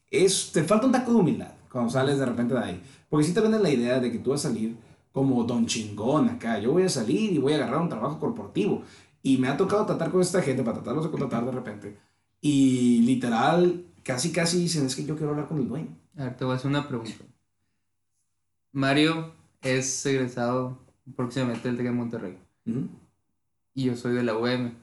Es, 0.10 0.52
te 0.52 0.64
falta 0.64 0.86
un 0.86 0.92
taco 0.92 1.12
de 1.12 1.18
humildad 1.18 1.52
cuando 1.72 1.92
sales 1.92 2.18
de 2.18 2.26
repente 2.26 2.54
de 2.54 2.60
ahí. 2.60 2.84
Porque 3.10 3.26
si 3.26 3.34
te 3.34 3.42
venden 3.42 3.64
la 3.64 3.70
idea 3.70 4.00
de 4.00 4.12
que 4.12 4.20
tú 4.20 4.32
vas 4.32 4.46
a 4.46 4.50
salir 4.50 4.78
como 5.18 5.44
don 5.46 5.66
chingón 5.66 6.30
acá. 6.30 6.60
Yo 6.60 6.74
voy 6.74 6.84
a 6.84 6.90
salir 6.90 7.34
y 7.34 7.40
voy 7.40 7.54
a 7.54 7.56
agarrar 7.56 7.82
un 7.82 7.90
trabajo 7.90 8.20
corporativo. 8.20 8.84
Y 9.24 9.38
me 9.38 9.48
ha 9.48 9.58
tocado 9.58 9.84
tratar 9.84 10.12
con 10.12 10.22
esta 10.22 10.44
gente 10.44 10.62
para 10.62 10.76
tratarlos 10.76 11.06
de 11.06 11.10
contratar 11.10 11.44
de 11.44 11.52
repente. 11.52 11.98
Y 12.40 13.02
literal, 13.02 13.84
casi 14.04 14.32
casi 14.32 14.60
dicen: 14.60 14.86
Es 14.86 14.96
que 14.96 15.06
yo 15.06 15.16
quiero 15.16 15.32
hablar 15.32 15.48
con 15.48 15.58
el 15.58 15.68
dueño. 15.68 15.88
A 16.18 16.26
ver, 16.26 16.38
te 16.38 16.46
voy 16.46 16.54
a 16.54 16.58
hacer 16.58 16.70
una 16.70 16.88
pregunta. 16.88 17.16
Mario 18.72 19.34
es 19.64 20.06
egresado 20.06 20.78
próximamente 21.16 21.68
del 21.68 21.78
TEC 21.78 21.88
de 21.88 21.92
Monterrey. 21.94 22.38
Ujú. 22.68 22.88
Y 23.74 23.86
yo 23.86 23.96
soy 23.96 24.14
de 24.14 24.22
la 24.22 24.38
UM. 24.38 24.74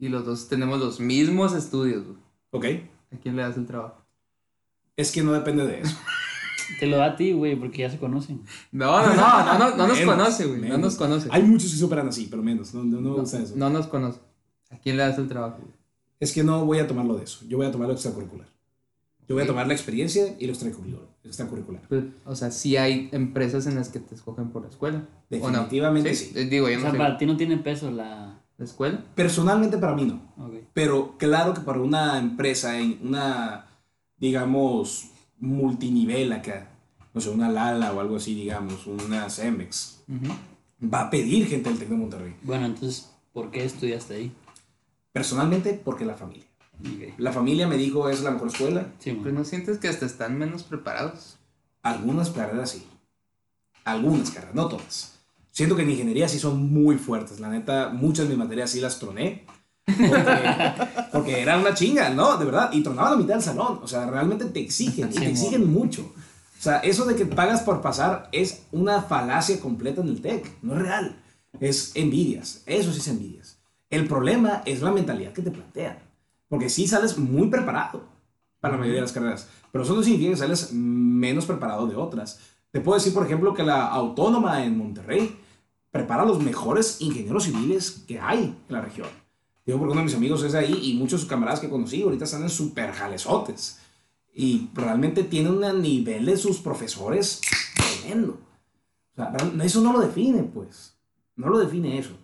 Y 0.00 0.08
los 0.08 0.24
dos 0.24 0.48
tenemos 0.48 0.80
los 0.80 0.98
mismos 0.98 1.54
estudios. 1.54 2.04
güey. 2.06 2.18
Ok. 2.50 2.64
¿A 3.12 3.16
quién 3.22 3.36
le 3.36 3.42
das 3.42 3.56
el 3.56 3.66
trabajo? 3.66 4.02
Es 4.96 5.12
que 5.12 5.22
no 5.22 5.32
depende 5.32 5.66
de 5.66 5.80
eso. 5.80 5.96
Te 6.80 6.86
lo 6.86 6.96
da 6.98 7.06
a 7.06 7.16
ti, 7.16 7.32
güey, 7.32 7.56
porque 7.56 7.78
ya 7.78 7.90
se 7.90 7.98
conocen. 7.98 8.42
No, 8.72 9.00
no, 9.02 9.14
no, 9.14 9.44
no, 9.44 9.58
no, 9.58 9.76
no 9.76 9.86
nos 9.88 9.98
Menos, 9.98 10.14
conoce, 10.16 10.46
güey. 10.46 10.60
No 10.68 10.78
nos 10.78 10.94
conoce. 10.96 11.28
Hay 11.32 11.42
muchos 11.42 11.70
que 11.72 11.76
se 11.76 11.84
operan 11.84 12.08
así, 12.08 12.28
pero 12.30 12.42
menos. 12.42 12.72
No, 12.74 12.84
no, 12.84 13.00
no 13.00 13.16
No, 13.16 13.22
eso. 13.22 13.52
no 13.56 13.70
nos 13.70 13.86
conoce. 13.88 14.20
¿A 14.70 14.78
quién 14.78 14.96
le 14.96 15.02
das 15.02 15.18
el 15.18 15.26
trabajo? 15.28 15.58
güey? 15.60 15.74
Es 16.20 16.32
que 16.32 16.44
no 16.44 16.64
voy 16.64 16.78
a 16.78 16.86
tomarlo 16.86 17.16
de 17.16 17.24
eso. 17.24 17.44
Yo 17.48 17.56
voy 17.56 17.66
a 17.66 17.72
tomar 17.72 17.88
lo 17.88 17.94
extracurricular. 17.94 18.46
Yo 19.28 19.34
voy 19.34 19.44
a 19.44 19.46
tomar 19.46 19.66
la 19.66 19.74
experiencia 19.74 20.34
y 20.38 20.46
lo 20.46 20.52
extracurricular. 20.52 21.08
extracurricular. 21.24 21.82
Pues, 21.88 22.04
o 22.24 22.34
sea, 22.36 22.50
sí 22.50 22.76
hay 22.76 23.08
empresas 23.12 23.66
en 23.66 23.74
las 23.74 23.88
que 23.88 23.98
te 24.00 24.14
escogen 24.14 24.50
por 24.50 24.62
la 24.62 24.68
escuela. 24.68 24.98
¿o 24.98 25.36
no? 25.50 25.50
Definitivamente 25.50 26.14
sí. 26.14 26.32
Eh, 26.36 26.44
Digo, 26.46 26.68
yo 26.68 26.74
O 26.74 26.76
no 26.78 26.82
sea, 26.82 26.92
sé. 26.92 26.98
para 26.98 27.18
ti 27.18 27.26
no 27.26 27.36
tiene 27.36 27.56
peso 27.58 27.90
la... 27.90 28.39
¿La 28.60 28.66
escuela? 28.66 29.02
Personalmente 29.14 29.78
para 29.78 29.94
mí 29.94 30.04
no. 30.04 30.20
Pero 30.74 31.16
claro 31.16 31.54
que 31.54 31.62
para 31.62 31.80
una 31.80 32.18
empresa 32.18 32.78
en 32.78 32.98
una, 33.02 33.64
digamos, 34.18 35.06
multinivel 35.38 36.30
acá, 36.30 36.68
no 37.14 37.22
sé, 37.22 37.30
una 37.30 37.50
Lala 37.50 37.90
o 37.94 38.00
algo 38.00 38.16
así, 38.16 38.34
digamos, 38.34 38.86
una 38.86 39.30
Cemex, 39.30 40.02
va 40.82 41.00
a 41.06 41.10
pedir 41.10 41.46
gente 41.46 41.70
del 41.70 41.78
TEC 41.78 41.88
de 41.88 41.96
Monterrey. 41.96 42.36
Bueno, 42.42 42.66
entonces, 42.66 43.10
¿por 43.32 43.50
qué 43.50 43.64
estudiaste 43.64 44.14
ahí? 44.14 44.32
Personalmente, 45.10 45.80
porque 45.82 46.04
la 46.04 46.14
familia. 46.14 46.44
La 47.16 47.32
familia 47.32 47.66
me 47.66 47.78
dijo 47.78 48.10
es 48.10 48.20
la 48.20 48.30
mejor 48.30 48.48
escuela. 48.48 48.92
Sí, 48.98 49.12
Pues 49.12 49.32
no 49.32 49.42
sientes 49.44 49.78
que 49.78 49.88
hasta 49.88 50.04
están 50.04 50.36
menos 50.36 50.64
preparados. 50.64 51.38
Algunas 51.82 52.28
carreras 52.28 52.72
sí. 52.72 52.86
Algunas 53.84 54.30
carreras, 54.30 54.54
no 54.54 54.68
todas. 54.68 55.18
Siento 55.60 55.76
que 55.76 55.82
en 55.82 55.90
ingeniería 55.90 56.26
sí 56.26 56.38
son 56.38 56.72
muy 56.72 56.96
fuertes. 56.96 57.38
La 57.38 57.50
neta, 57.50 57.90
muchas 57.90 58.24
de 58.24 58.30
mis 58.30 58.38
materias 58.38 58.70
sí 58.70 58.80
las 58.80 58.98
troné. 58.98 59.44
Porque, 59.84 60.72
porque 61.12 61.42
era 61.42 61.58
una 61.58 61.74
chinga, 61.74 62.08
¿no? 62.08 62.38
De 62.38 62.46
verdad. 62.46 62.70
Y 62.72 62.82
tronaban 62.82 63.12
la 63.12 63.18
mitad 63.18 63.34
del 63.34 63.42
salón. 63.42 63.78
O 63.82 63.86
sea, 63.86 64.06
realmente 64.06 64.46
te 64.46 64.58
exigen. 64.58 65.10
Y 65.10 65.16
te 65.16 65.28
exigen 65.28 65.70
mucho. 65.70 66.14
O 66.14 66.62
sea, 66.62 66.78
eso 66.78 67.04
de 67.04 67.14
que 67.14 67.26
pagas 67.26 67.60
por 67.60 67.82
pasar 67.82 68.30
es 68.32 68.62
una 68.72 69.02
falacia 69.02 69.60
completa 69.60 70.00
en 70.00 70.08
el 70.08 70.22
TEC. 70.22 70.50
No 70.62 70.76
es 70.76 70.80
real. 70.80 71.16
Es 71.60 71.92
envidias. 71.94 72.62
Eso 72.64 72.90
sí 72.90 73.00
es 73.00 73.08
envidias. 73.08 73.58
El 73.90 74.08
problema 74.08 74.62
es 74.64 74.80
la 74.80 74.92
mentalidad 74.92 75.34
que 75.34 75.42
te 75.42 75.50
plantean. 75.50 75.98
Porque 76.48 76.70
sí 76.70 76.88
sales 76.88 77.18
muy 77.18 77.48
preparado 77.48 78.04
para 78.60 78.72
la 78.72 78.78
mayoría 78.78 79.00
de 79.00 79.06
las 79.08 79.12
carreras. 79.12 79.46
Pero 79.70 79.84
eso 79.84 79.94
no 79.94 80.02
significa 80.02 80.30
que 80.30 80.38
sales 80.38 80.72
menos 80.72 81.44
preparado 81.44 81.86
de 81.86 81.96
otras. 81.96 82.40
Te 82.70 82.80
puedo 82.80 82.96
decir, 82.96 83.12
por 83.12 83.26
ejemplo, 83.26 83.52
que 83.52 83.62
la 83.62 83.88
autónoma 83.88 84.64
en 84.64 84.78
Monterrey 84.78 85.36
prepara 85.90 86.22
a 86.22 86.26
los 86.26 86.42
mejores 86.42 87.00
ingenieros 87.00 87.44
civiles 87.44 88.04
que 88.06 88.20
hay 88.20 88.56
en 88.68 88.74
la 88.74 88.80
región. 88.80 89.08
Digo, 89.66 89.78
porque 89.78 89.92
uno 89.92 90.00
de 90.00 90.06
mis 90.06 90.14
amigos 90.14 90.42
es 90.42 90.52
de 90.52 90.58
ahí 90.58 90.78
y 90.82 90.94
muchos 90.94 91.24
camaradas 91.24 91.60
que 91.60 91.68
conocí 91.68 92.02
ahorita 92.02 92.24
están 92.24 92.42
en 92.42 92.48
super 92.48 92.92
jalezotes. 92.92 93.78
Y 94.32 94.70
realmente 94.74 95.24
tienen 95.24 95.62
un 95.62 95.82
nivel 95.82 96.26
de 96.26 96.36
sus 96.36 96.58
profesores 96.58 97.40
tremendo. 97.74 98.38
O 99.12 99.16
sea, 99.16 99.34
eso 99.62 99.80
no 99.80 99.92
lo 99.92 100.00
define, 100.00 100.44
pues. 100.44 100.96
No 101.36 101.48
lo 101.48 101.58
define 101.58 101.98
eso. 101.98 102.16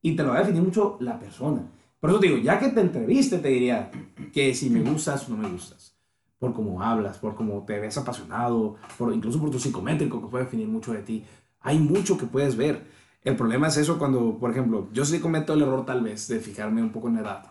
Y 0.00 0.16
te 0.16 0.22
lo 0.22 0.30
va 0.30 0.36
a 0.36 0.40
definir 0.40 0.62
mucho 0.62 0.96
la 1.00 1.18
persona. 1.18 1.70
Por 2.00 2.10
eso 2.10 2.18
te 2.18 2.26
digo, 2.26 2.38
ya 2.38 2.58
que 2.58 2.70
te 2.70 2.80
entreviste, 2.80 3.38
te 3.38 3.48
diría 3.48 3.90
que 4.32 4.54
si 4.54 4.70
me 4.70 4.80
gustas 4.82 5.28
o 5.28 5.30
no 5.30 5.36
me 5.36 5.48
gustas. 5.48 5.96
Por 6.38 6.52
cómo 6.52 6.82
hablas, 6.82 7.18
por 7.18 7.36
cómo 7.36 7.64
te 7.64 7.78
ves 7.78 7.96
apasionado, 7.96 8.74
por, 8.98 9.14
incluso 9.14 9.38
por 9.38 9.50
tu 9.50 9.60
psicométrico, 9.60 10.20
que 10.20 10.26
puede 10.26 10.44
definir 10.44 10.66
mucho 10.66 10.92
de 10.92 11.02
ti. 11.02 11.24
Hay 11.60 11.78
mucho 11.78 12.18
que 12.18 12.26
puedes 12.26 12.56
ver. 12.56 12.84
El 13.24 13.36
problema 13.36 13.68
es 13.68 13.76
eso 13.76 13.98
cuando, 13.98 14.38
por 14.38 14.50
ejemplo, 14.50 14.88
yo 14.92 15.04
sí 15.04 15.20
cometo 15.20 15.54
el 15.54 15.62
error 15.62 15.84
tal 15.86 16.02
vez 16.02 16.26
de 16.28 16.40
fijarme 16.40 16.82
un 16.82 16.90
poco 16.90 17.08
en 17.08 17.14
la 17.14 17.20
edad. 17.20 17.46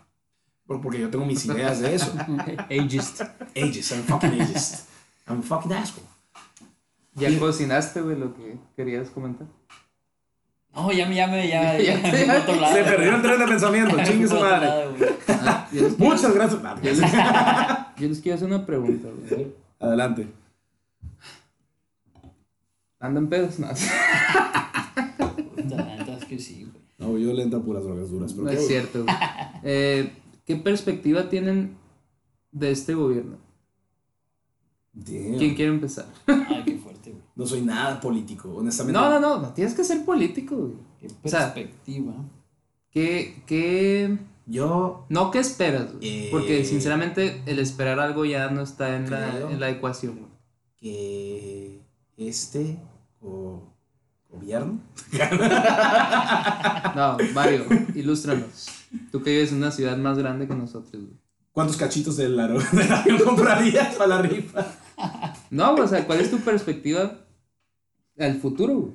Por- 0.68 0.82
Porque 0.82 1.00
yo 1.00 1.10
tengo 1.10 1.26
mis 1.26 1.46
ideas 1.46 1.80
de 1.80 1.96
eso. 1.96 2.14
Ageist. 2.70 3.22
Ageist, 3.56 3.92
I'm 3.92 4.04
fucking 4.04 4.42
ageist. 4.42 4.90
I'm 5.28 5.40
a 5.40 5.42
fucking 5.42 5.72
asshole. 5.74 6.06
¿Ya 7.16 7.38
cocinaste, 7.40 8.02
güey, 8.02 8.18
lo 8.18 8.34
que 8.34 8.58
querías 8.76 9.10
comentar? 9.10 9.48
No, 10.74 10.90
ya 10.92 11.06
me, 11.06 11.16
ya 11.16 11.28
me, 11.28 11.46
ya, 11.48 11.78
Ya 11.82 11.98
me 11.98 12.38
otro 12.38 12.56
lado. 12.56 12.74
Se 12.76 12.84
perdió 12.84 13.16
el 13.16 13.22
tren 13.22 13.40
de 13.40 13.48
pensamiento, 13.48 13.98
chingue 14.06 14.28
su 14.28 14.36
madre. 14.40 14.68
lado. 14.68 14.94
Ah, 15.28 15.68
Muchas 15.98 16.34
gracias. 16.34 16.62
Yo 17.98 18.08
les 18.08 18.20
quiero 18.22 18.36
hacer 18.38 18.48
una 18.48 18.66
pregunta, 18.66 19.10
güey. 19.30 19.54
Adelante. 19.80 20.28
¿Andan 23.00 23.28
pedos? 23.28 23.58
No, 23.60 23.68
que 26.36 26.40
sí, 26.40 26.64
güey. 26.64 26.82
No, 26.98 27.18
yo 27.18 27.34
lenta 27.34 27.60
puras 27.60 27.84
drogas 27.84 28.10
duras. 28.10 28.34
no 28.36 28.50
es 28.50 28.66
cierto, 28.68 29.04
güey. 29.04 29.16
Eh, 29.64 30.12
¿Qué 30.46 30.56
perspectiva 30.56 31.30
tienen 31.30 31.76
de 32.52 32.72
este 32.72 32.94
gobierno? 32.96 33.38
¿Quién 35.06 35.56
quiere 35.56 35.68
empezar? 35.72 36.08
Ay, 36.28 36.64
qué 36.66 36.76
fuerte, 36.78 37.12
güey. 37.12 37.24
No 37.36 37.46
soy 37.46 37.62
nada 37.62 38.00
político, 38.02 38.54
honestamente. 38.56 39.00
No, 39.00 39.10
no, 39.10 39.20
no, 39.20 39.42
no 39.42 39.54
tienes 39.54 39.74
que 39.74 39.84
ser 39.84 40.04
político, 40.04 40.56
güey. 40.58 40.74
Qué 41.00 41.08
O 41.24 41.28
sea, 41.30 41.54
perspectiva. 41.54 42.14
¿Qué, 42.90 43.44
qué, 43.46 44.18
Yo, 44.46 45.06
no 45.10 45.32
qué 45.32 45.40
esperas? 45.40 45.94
güey? 45.94 46.08
Eh, 46.08 46.28
Porque 46.32 46.66
sinceramente 46.66 47.42
el 47.46 47.60
esperar 47.60 48.00
algo 48.00 48.26
ya 48.26 48.50
no 48.50 48.62
está 48.62 48.96
en, 48.98 49.10
la, 49.10 49.50
en 49.52 49.60
la 49.60 49.70
ecuación, 49.70 50.16
güey. 50.20 50.32
que 50.78 51.82
este 52.18 52.78
go- 53.22 53.71
gobierno 54.32 54.80
No, 56.96 57.18
Mario, 57.34 57.66
ilústranos. 57.96 58.68
Tú 59.12 59.22
que 59.22 59.32
vives 59.32 59.52
en 59.52 59.58
una 59.58 59.72
ciudad 59.72 59.98
más 59.98 60.18
grande 60.18 60.48
que 60.48 60.56
nosotros, 60.56 61.04
güey. 61.04 61.22
¿Cuántos 61.52 61.76
cachitos 61.76 62.16
del, 62.16 62.40
avión 62.40 63.20
comprarías 63.24 63.96
para 63.96 64.08
la 64.08 64.22
rifa? 64.22 64.66
No, 65.50 65.76
o 65.76 65.88
sea, 65.88 66.06
¿cuál 66.06 66.22
es 66.22 66.32
tu 66.32 66.40
perspectiva 66.40 67.26
al 68.18 68.40
futuro, 68.40 68.76
güey? 68.76 68.94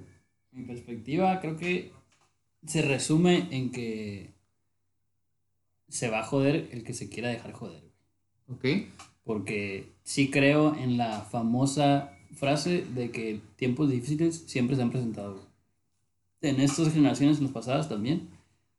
Mi 0.53 0.64
perspectiva 0.64 1.39
creo 1.41 1.57
que 1.57 1.93
se 2.66 2.80
resume 2.80 3.49
en 3.51 3.70
que 3.70 4.32
se 5.89 6.09
va 6.09 6.20
a 6.20 6.24
joder 6.24 6.68
el 6.72 6.82
que 6.82 6.95
se 6.95 7.11
quiera 7.11 7.28
dejar 7.28 7.53
joder. 7.53 7.82
güey. 8.47 8.82
¿Ok? 8.84 8.89
Porque 9.22 9.93
sí 10.03 10.30
creo 10.30 10.74
en 10.74 10.97
la 10.97 11.20
famosa 11.20 12.15
frase 12.37 12.84
de 12.95 13.11
que 13.11 13.41
tiempos 13.57 13.91
difíciles 13.91 14.45
siempre 14.47 14.76
se 14.76 14.82
han 14.82 14.91
presentado. 14.91 15.41
En 16.43 16.61
estas 16.61 16.93
generaciones, 16.93 17.39
en 17.39 17.45
las 17.45 17.53
pasadas 17.53 17.89
también, 17.89 18.28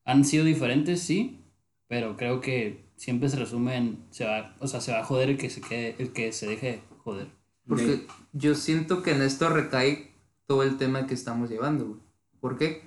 han 0.06 0.24
sido 0.24 0.46
diferentes, 0.46 1.02
sí, 1.02 1.40
pero 1.88 2.16
creo 2.16 2.40
que 2.40 2.86
siempre 2.96 3.30
se 3.30 3.38
resume 3.38 3.76
en, 3.76 3.98
se 4.10 4.26
va, 4.26 4.56
o 4.60 4.68
sea, 4.68 4.80
se 4.82 4.92
va 4.92 5.00
a 5.00 5.04
joder 5.06 5.30
el 5.30 5.38
que 5.38 5.50
se, 5.50 5.62
quede, 5.62 5.96
el 6.00 6.14
que 6.14 6.32
se 6.32 6.48
deje 6.48 6.82
joder. 7.04 7.28
Porque 7.68 8.06
yo 8.32 8.56
siento 8.56 9.04
que 9.04 9.12
en 9.12 9.22
esto 9.22 9.50
recae 9.50 10.12
todo 10.46 10.64
el 10.64 10.78
tema 10.78 11.06
que 11.08 11.14
estamos 11.14 11.50
llevando, 11.50 11.86
güey. 11.86 12.00
¿Por 12.40 12.58
qué? 12.58 12.84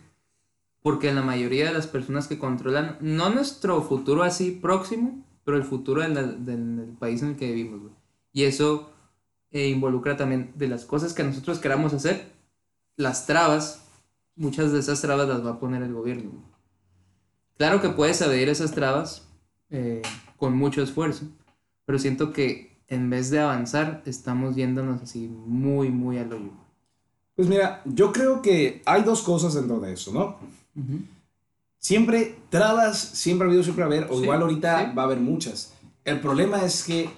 Porque 0.83 1.13
la 1.13 1.23
mayoría 1.23 1.67
de 1.67 1.75
las 1.75 1.87
personas 1.87 2.27
que 2.29 2.39
controlan, 2.39 2.97
no 3.03 3.29
nuestro 3.29 3.83
futuro 3.83 4.23
así 4.23 4.53
próximo, 4.53 5.23
pero 5.45 5.59
el 5.59 5.65
futuro 5.65 6.01
de 6.01 6.09
la- 6.09 6.23
del, 6.23 6.77
del 6.77 6.97
país 6.99 7.21
en 7.23 7.31
el 7.31 7.37
que 7.37 7.53
vivimos, 7.53 7.81
güey. 7.81 7.93
Y 8.33 8.45
eso 8.45 8.91
eh, 9.51 9.69
involucra 9.69 10.17
también 10.17 10.53
de 10.57 10.69
las 10.69 10.85
cosas 10.85 11.13
que 11.13 11.25
nosotros 11.25 11.59
queramos 11.59 11.93
hacer, 11.93 12.33
las 12.97 13.27
trabas, 13.27 13.85
muchas 14.37 14.73
de 14.73 14.79
esas 14.81 15.01
trabas 15.01 15.29
las 15.29 15.45
va 15.45 15.51
a 15.53 15.59
poner 15.59 15.83
el 15.83 15.93
gobierno. 15.93 16.33
Claro 17.57 17.81
que 17.81 17.91
puedes 17.91 18.21
evadir 18.21 18.49
esas 18.49 18.73
trabas 18.73 19.27
eh, 19.71 20.03
con 20.37 20.57
mucho 20.57 20.83
esfuerzo, 20.83 21.25
pero 21.85 21.99
siento 21.99 22.33
que 22.33 22.71
en 22.89 23.09
vez 23.09 23.31
de 23.31 23.39
avanzar, 23.39 24.03
estamos 24.05 24.57
yéndonos 24.57 25.01
así 25.03 25.29
muy, 25.29 25.91
muy 25.91 26.19
al 26.19 26.33
hoyo. 26.33 26.51
Pues 27.37 27.49
mira, 27.49 27.83
yo 27.85 28.13
creo 28.13 28.43
que 28.43 28.83
hay 28.85 29.03
dos 29.03 29.23
cosas 29.23 29.55
dentro 29.55 29.79
de 29.79 29.93
eso, 29.93 30.13
¿no? 30.13 30.37
Siempre 31.79 32.37
trabas, 32.51 32.99
siempre 32.99 33.47
ha 33.47 33.49
habido, 33.49 33.63
siempre 33.63 33.85
va 33.85 33.91
a 33.91 33.97
haber, 33.97 34.11
o 34.11 34.17
Sí, 34.17 34.23
igual 34.25 34.43
ahorita 34.43 34.91
sí. 34.91 34.95
va 34.97 35.03
a 35.03 35.05
haber 35.07 35.21
muchas. 35.21 35.73
El 36.05 36.21
problema 36.21 36.65
es 36.65 36.83
que 36.85 37.09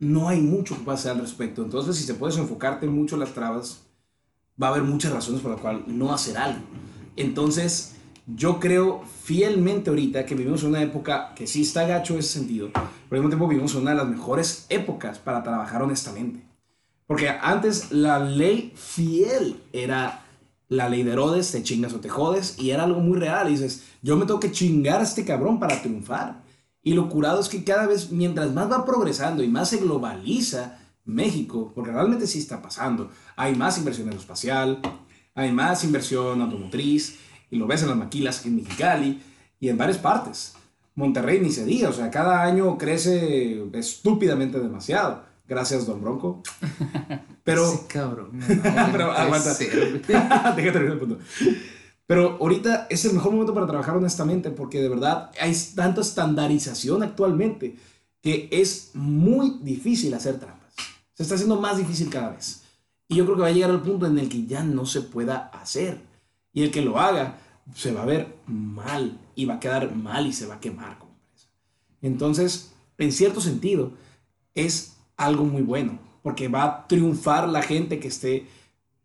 no 0.00 0.28
hay 0.28 0.40
mucho 0.40 0.82
que 0.82 0.90
hacer 0.90 1.12
al 1.12 1.20
respecto. 1.20 1.62
Entonces, 1.62 1.96
si 1.96 2.06
te 2.06 2.14
puedes 2.14 2.36
enfocarte 2.38 2.86
mucho 2.86 3.14
en 3.14 3.20
las 3.20 3.34
trabas, 3.34 3.82
va 4.60 4.68
a 4.68 4.70
haber 4.70 4.82
muchas 4.82 5.12
razones 5.12 5.40
por 5.40 5.52
las 5.52 5.60
cuales 5.60 5.86
no 5.86 6.12
hacer 6.12 6.36
algo. 6.36 6.60
Entonces, 7.16 7.94
yo 8.26 8.58
creo 8.58 9.02
fielmente 9.22 9.90
ahorita 9.90 10.24
que 10.24 10.34
vivimos 10.34 10.62
una 10.62 10.82
época 10.82 11.34
que 11.34 11.46
sí 11.46 11.62
está 11.62 11.86
gacho 11.86 12.14
en 12.14 12.20
ese 12.20 12.38
sentido, 12.38 12.70
pero 12.72 12.88
al 13.10 13.18
mismo 13.18 13.28
tiempo 13.28 13.48
vivimos 13.48 13.74
una 13.74 13.90
de 13.90 13.96
las 13.96 14.08
mejores 14.08 14.66
épocas 14.68 15.18
para 15.18 15.42
trabajar 15.42 15.82
honestamente. 15.82 16.42
Porque 17.06 17.28
antes 17.28 17.90
la 17.90 18.20
ley 18.20 18.72
fiel 18.76 19.60
era 19.72 20.24
la 20.68 20.88
ley 20.88 21.02
de 21.02 21.12
Herodes, 21.12 21.50
te 21.50 21.62
chingas 21.62 21.92
o 21.92 22.00
te 22.00 22.08
jodes, 22.08 22.56
y 22.58 22.70
era 22.70 22.84
algo 22.84 23.00
muy 23.00 23.18
real. 23.18 23.48
Dices, 23.48 23.84
yo 24.00 24.16
me 24.16 24.24
tengo 24.24 24.40
que 24.40 24.52
chingar 24.52 25.00
a 25.00 25.04
este 25.04 25.24
cabrón 25.24 25.58
para 25.58 25.82
triunfar. 25.82 26.40
Y 26.82 26.94
lo 26.94 27.08
curado 27.08 27.40
es 27.40 27.48
que 27.48 27.64
cada 27.64 27.86
vez, 27.86 28.10
mientras 28.10 28.52
más 28.52 28.70
va 28.70 28.84
progresando 28.84 29.42
y 29.42 29.48
más 29.48 29.70
se 29.70 29.78
globaliza 29.78 30.78
México, 31.04 31.72
porque 31.74 31.92
realmente 31.92 32.26
sí 32.26 32.38
está 32.38 32.62
pasando, 32.62 33.10
hay 33.36 33.54
más 33.54 33.78
inversión 33.78 34.08
aeroespacial, 34.08 34.80
hay 35.34 35.52
más 35.52 35.84
inversión 35.84 36.40
automotriz, 36.40 37.18
y 37.50 37.56
lo 37.56 37.66
ves 37.66 37.82
en 37.82 37.88
las 37.88 37.98
maquilas 37.98 38.46
en 38.46 38.56
Mexicali 38.56 39.20
y 39.58 39.68
en 39.68 39.76
varias 39.76 39.98
partes. 39.98 40.54
Monterrey 40.94 41.40
ni 41.40 41.50
se 41.50 41.64
diga, 41.64 41.88
o 41.88 41.92
sea, 41.92 42.10
cada 42.10 42.42
año 42.42 42.78
crece 42.78 43.62
estúpidamente 43.74 44.58
demasiado. 44.60 45.24
Gracias, 45.48 45.86
Don 45.86 46.00
Bronco. 46.00 46.42
Pero, 47.44 47.68
Sí, 47.68 47.78
cabrón. 47.88 48.30
no, 48.38 48.88
Pero 48.92 49.06
no 49.06 49.12
aguanta. 49.12 49.54
Déjate 49.58 50.72
terminar 50.72 50.92
el 50.92 50.98
punto. 50.98 51.18
Pero 52.10 52.38
ahorita 52.40 52.88
es 52.90 53.04
el 53.04 53.12
mejor 53.12 53.30
momento 53.30 53.54
para 53.54 53.68
trabajar 53.68 53.96
honestamente 53.96 54.50
porque 54.50 54.82
de 54.82 54.88
verdad 54.88 55.30
hay 55.40 55.54
tanta 55.76 56.00
estandarización 56.00 57.04
actualmente 57.04 57.76
que 58.20 58.48
es 58.50 58.90
muy 58.94 59.60
difícil 59.62 60.12
hacer 60.14 60.40
trampas. 60.40 60.74
Se 61.14 61.22
está 61.22 61.36
haciendo 61.36 61.60
más 61.60 61.78
difícil 61.78 62.10
cada 62.10 62.30
vez. 62.30 62.64
Y 63.06 63.14
yo 63.14 63.24
creo 63.26 63.36
que 63.36 63.42
va 63.42 63.46
a 63.46 63.52
llegar 63.52 63.70
al 63.70 63.82
punto 63.82 64.06
en 64.06 64.18
el 64.18 64.28
que 64.28 64.44
ya 64.44 64.64
no 64.64 64.86
se 64.86 65.02
pueda 65.02 65.50
hacer. 65.52 66.00
Y 66.52 66.64
el 66.64 66.72
que 66.72 66.82
lo 66.82 66.98
haga 66.98 67.38
se 67.76 67.92
va 67.92 68.02
a 68.02 68.06
ver 68.06 68.34
mal 68.44 69.16
y 69.36 69.44
va 69.44 69.54
a 69.54 69.60
quedar 69.60 69.94
mal 69.94 70.26
y 70.26 70.32
se 70.32 70.46
va 70.46 70.56
a 70.56 70.60
quemar 70.60 70.98
como 70.98 71.12
empresa. 71.12 71.46
Entonces, 72.02 72.72
en 72.98 73.12
cierto 73.12 73.40
sentido, 73.40 73.92
es 74.56 74.96
algo 75.16 75.44
muy 75.44 75.62
bueno 75.62 76.00
porque 76.24 76.48
va 76.48 76.64
a 76.64 76.88
triunfar 76.88 77.48
la 77.48 77.62
gente 77.62 78.00
que 78.00 78.08
esté 78.08 78.48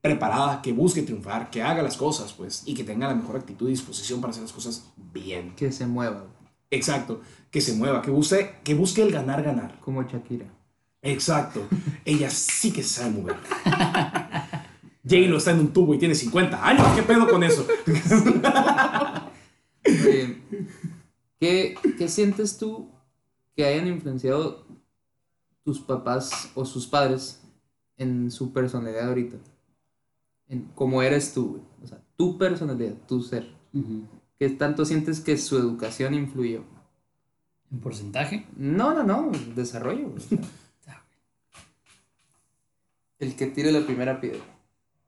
preparada, 0.06 0.62
que 0.62 0.72
busque 0.72 1.02
triunfar, 1.02 1.50
que 1.50 1.64
haga 1.64 1.82
las 1.82 1.98
cosas, 1.98 2.32
pues, 2.34 2.62
y 2.66 2.76
que 2.76 2.84
tenga 2.84 3.08
la 3.08 3.16
mejor 3.16 3.38
actitud 3.38 3.68
y 3.68 3.72
disposición 3.72 4.22
para 4.22 4.32
hacer 4.32 4.44
las 4.44 4.54
cosas 4.54 4.92
bien. 5.14 5.56
Que 5.56 5.72
se 5.72 5.88
mueva, 5.88 6.28
Exacto, 6.70 7.22
que 7.50 7.62
se 7.62 7.74
mueva, 7.74 8.02
que 8.02 8.12
busque, 8.12 8.56
que 8.64 8.76
busque 8.76 9.02
el 9.02 9.12
ganar, 9.12 9.42
ganar. 9.42 9.80
como 9.80 10.04
Shakira. 10.04 10.46
Exacto, 11.02 11.68
ella 12.06 12.30
sí 12.30 12.72
que 12.72 12.84
se 12.84 12.90
sabe 12.90 13.12
mover. 13.12 13.36
J-Lo 15.08 15.38
está 15.38 15.52
en 15.52 15.60
un 15.60 15.74
tubo 15.74 15.94
y 15.94 16.00
tiene 16.00 16.16
50 16.16 16.68
años, 16.68 16.88
¿qué 16.96 17.04
pedo 17.04 17.28
con 17.28 17.44
eso? 17.44 17.66
Eh, 19.88 20.42
¿qué, 21.40 21.76
¿Qué 21.96 22.08
sientes 22.08 22.58
tú 22.58 22.90
que 23.56 23.64
hayan 23.64 23.86
influenciado 23.86 24.66
tus 25.64 25.80
papás 25.80 26.50
o 26.56 26.66
sus 26.66 26.88
padres 26.88 27.40
en 27.96 28.32
su 28.32 28.52
personalidad 28.52 29.10
ahorita? 29.10 29.38
En 30.50 30.64
cómo 30.76 31.02
eres 31.02 31.34
tú, 31.34 31.48
güey. 31.52 31.62
O 31.84 31.88
sea, 31.88 32.02
tu 32.18 32.38
personalidad, 32.38 32.94
tu 33.08 33.22
ser. 33.22 33.54
¿Qué 34.40 34.50
tanto 34.50 34.86
sientes 34.86 35.20
que 35.20 35.38
su 35.38 35.58
educación 35.58 36.14
influyó? 36.14 36.64
En 37.72 37.80
porcentaje, 37.80 38.46
No, 38.56 38.94
no, 38.94 39.04
no, 39.04 39.32
desarrollo. 39.56 40.10
güey, 40.10 40.18
o 40.18 40.84
sea. 40.84 41.04
El 43.20 43.36
que 43.36 43.48
tire 43.48 43.72
la 43.72 43.86
primera 43.86 44.20
piedra. 44.20 44.40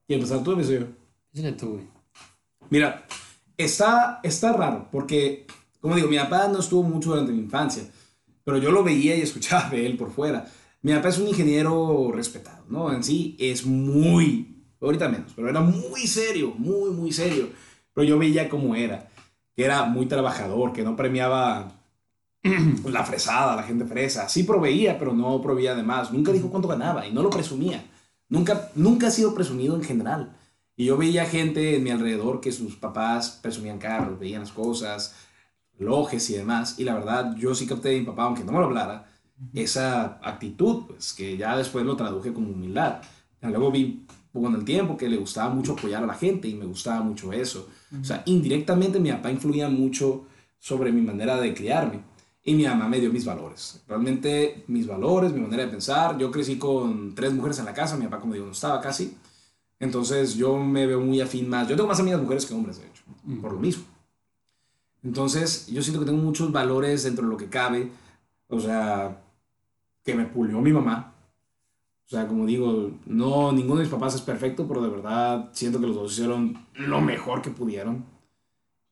Y 0.07 0.13
empezar 0.13 0.43
tú, 0.43 0.53
episodio. 0.53 0.87
ese 1.33 1.43
le 1.43 1.51
tuve. 1.53 1.87
Mira, 2.69 3.05
está, 3.57 4.19
está 4.23 4.53
raro, 4.53 4.87
porque, 4.91 5.45
como 5.81 5.95
digo, 5.95 6.07
mi 6.07 6.17
papá 6.17 6.47
no 6.47 6.59
estuvo 6.59 6.83
mucho 6.83 7.09
durante 7.11 7.31
mi 7.31 7.39
infancia, 7.39 7.83
pero 8.43 8.57
yo 8.57 8.71
lo 8.71 8.83
veía 8.83 9.15
y 9.15 9.21
escuchaba 9.21 9.69
de 9.69 9.85
él 9.85 9.97
por 9.97 10.11
fuera. 10.11 10.45
Mi 10.81 10.93
papá 10.93 11.09
es 11.09 11.17
un 11.19 11.27
ingeniero 11.27 12.11
respetado, 12.13 12.63
¿no? 12.69 12.93
En 12.93 13.03
sí 13.03 13.35
es 13.39 13.65
muy, 13.65 14.56
ahorita 14.81 15.09
menos, 15.09 15.33
pero 15.35 15.49
era 15.49 15.61
muy 15.61 16.07
serio, 16.07 16.53
muy, 16.57 16.91
muy 16.91 17.11
serio. 17.11 17.49
Pero 17.93 18.07
yo 18.07 18.17
veía 18.17 18.49
cómo 18.49 18.75
era. 18.75 19.09
que 19.55 19.65
era 19.65 19.85
muy 19.85 20.05
trabajador, 20.05 20.71
que 20.73 20.83
no 20.83 20.95
premiaba 20.95 21.71
la 22.85 23.03
fresada, 23.03 23.55
la 23.55 23.63
gente 23.63 23.85
fresa. 23.85 24.29
Sí 24.29 24.43
proveía, 24.43 24.99
pero 24.99 25.13
no 25.13 25.41
proveía 25.41 25.75
de 25.75 25.83
más. 25.83 26.11
Nunca 26.11 26.31
dijo 26.31 26.49
cuánto 26.49 26.67
ganaba 26.67 27.07
y 27.07 27.11
no 27.11 27.23
lo 27.23 27.29
presumía. 27.29 27.83
Nunca, 28.29 28.69
nunca 28.75 29.07
ha 29.07 29.11
sido 29.11 29.33
presumido 29.33 29.75
en 29.75 29.83
general. 29.83 30.37
Y 30.75 30.85
yo 30.85 30.97
veía 30.97 31.25
gente 31.25 31.75
en 31.75 31.83
mi 31.83 31.89
alrededor 31.89 32.39
que 32.39 32.51
sus 32.51 32.75
papás 32.75 33.39
presumían 33.41 33.79
carros, 33.79 34.19
veían 34.19 34.41
las 34.41 34.51
cosas, 34.51 35.15
relojes 35.79 36.29
y 36.29 36.33
demás. 36.33 36.77
Y 36.77 36.83
la 36.83 36.93
verdad, 36.93 37.35
yo 37.35 37.55
sí 37.55 37.65
capté 37.65 37.89
de 37.89 37.99
mi 37.99 38.05
papá, 38.05 38.25
aunque 38.25 38.43
no 38.43 38.51
me 38.51 38.59
lo 38.59 38.65
hablara, 38.65 39.07
esa 39.53 40.19
actitud, 40.23 40.85
pues 40.87 41.13
que 41.13 41.35
ya 41.35 41.57
después 41.57 41.85
lo 41.85 41.95
traduje 41.95 42.33
como 42.33 42.49
humildad. 42.49 43.01
Luego 43.41 43.71
vi 43.71 44.05
con 44.41 44.55
el 44.55 44.65
tiempo 44.65 44.97
que 44.97 45.09
le 45.09 45.17
gustaba 45.17 45.53
mucho 45.53 45.73
apoyar 45.73 46.03
a 46.03 46.07
la 46.07 46.13
gente 46.13 46.47
y 46.47 46.55
me 46.55 46.65
gustaba 46.65 47.01
mucho 47.01 47.31
eso. 47.33 47.69
O 47.99 48.03
sea, 48.03 48.23
indirectamente 48.25 48.99
mi 48.99 49.11
papá 49.11 49.31
influía 49.31 49.69
mucho 49.69 50.25
sobre 50.59 50.91
mi 50.91 51.01
manera 51.01 51.39
de 51.39 51.53
criarme 51.53 52.01
y 52.43 52.53
mi 52.53 52.63
mamá 52.63 52.87
me 52.87 52.99
dio 52.99 53.11
mis 53.11 53.25
valores. 53.25 53.83
Realmente 53.87 54.63
mis 54.67 54.87
valores, 54.87 55.33
mi 55.33 55.41
manera 55.41 55.63
de 55.63 55.69
pensar. 55.69 56.17
Yo 56.17 56.31
crecí 56.31 56.57
con 56.57 57.13
tres 57.13 57.33
mujeres 57.33 57.59
en 57.59 57.65
la 57.65 57.73
casa, 57.73 57.97
mi 57.97 58.05
papá 58.05 58.19
como 58.21 58.33
digo 58.33 58.45
no 58.45 58.53
estaba 58.53 58.79
casi. 58.79 59.17
Entonces 59.79 60.35
yo 60.35 60.57
me 60.57 60.87
veo 60.87 61.01
muy 61.01 61.19
afín 61.19 61.49
más. 61.49 61.67
Yo 61.67 61.75
tengo 61.75 61.89
más 61.89 61.99
amigas 61.99 62.21
mujeres 62.21 62.45
que 62.45 62.53
hombres, 62.53 62.79
de 62.79 62.87
hecho, 62.87 63.03
por 63.41 63.51
lo 63.51 63.59
mismo. 63.59 63.83
Entonces 65.03 65.67
yo 65.67 65.81
siento 65.81 65.99
que 65.99 66.05
tengo 66.05 66.21
muchos 66.21 66.51
valores 66.51 67.03
dentro 67.03 67.25
de 67.25 67.31
lo 67.31 67.37
que 67.37 67.49
cabe. 67.49 67.91
O 68.47 68.59
sea, 68.59 69.21
que 70.05 70.15
me 70.15 70.25
pulió 70.25 70.61
mi 70.61 70.71
mamá. 70.71 71.13
O 72.07 72.09
sea, 72.09 72.25
como 72.25 72.45
digo, 72.45 72.91
no, 73.05 73.51
ninguno 73.51 73.75
de 73.75 73.83
mis 73.83 73.93
papás 73.93 74.15
es 74.15 74.21
perfecto, 74.21 74.65
pero 74.65 74.81
de 74.81 74.89
verdad 74.89 75.49
siento 75.51 75.79
que 75.79 75.87
los 75.87 75.95
dos 75.95 76.13
hicieron 76.13 76.57
lo 76.75 77.01
mejor 77.01 77.41
que 77.41 77.49
pudieron. 77.49 78.05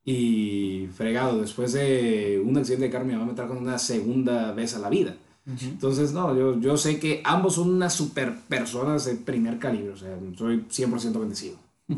Y 0.04 0.88
fregado, 0.94 1.40
después 1.40 1.72
de 1.72 2.44
un 2.46 2.58
accidente 2.58 2.86
de 2.86 2.92
carro, 2.92 3.06
mi 3.06 3.14
mamá 3.14 3.28
me 3.28 3.34
trajo 3.34 3.54
una 3.54 3.80
segunda 3.80 4.52
vez 4.52 4.76
a 4.76 4.80
la 4.80 4.90
vida. 4.90 5.16
Entonces, 5.46 6.12
no, 6.12 6.36
yo, 6.36 6.60
yo 6.60 6.76
sé 6.76 7.00
que 7.00 7.22
ambos 7.24 7.56
son 7.56 7.70
unas 7.70 7.94
super 7.94 8.36
personas 8.50 9.06
de 9.06 9.16
primer 9.16 9.60
calibre, 9.60 9.92
o 9.92 9.98
sea, 9.98 10.18
soy 10.36 10.66
100% 10.70 11.20
bendecido. 11.20 11.58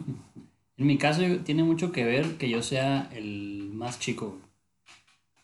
En 0.80 0.86
mi 0.86 0.99
caso 0.99 1.24
tiene 1.43 1.63
mucho 1.63 1.91
que 1.91 2.05
ver 2.05 2.38
que 2.38 2.49
yo 2.49 2.61
sea 2.61 3.09
el 3.11 3.72
más 3.74 3.99
chico. 3.99 4.38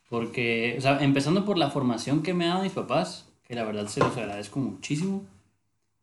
Porque, 0.07 0.76
o 0.78 0.82
sea, 0.82 1.03
empezando 1.03 1.43
por 1.43 1.57
la 1.57 1.71
formación 1.71 2.21
que 2.21 2.36
me 2.36 2.45
han 2.45 2.51
dado 2.51 2.63
mis 2.63 2.74
papás, 2.74 3.26
que 3.47 3.55
la 3.55 3.63
verdad 3.63 3.88
se 3.88 3.99
los 3.99 4.15
agradezco 4.15 4.59
muchísimo, 4.59 5.26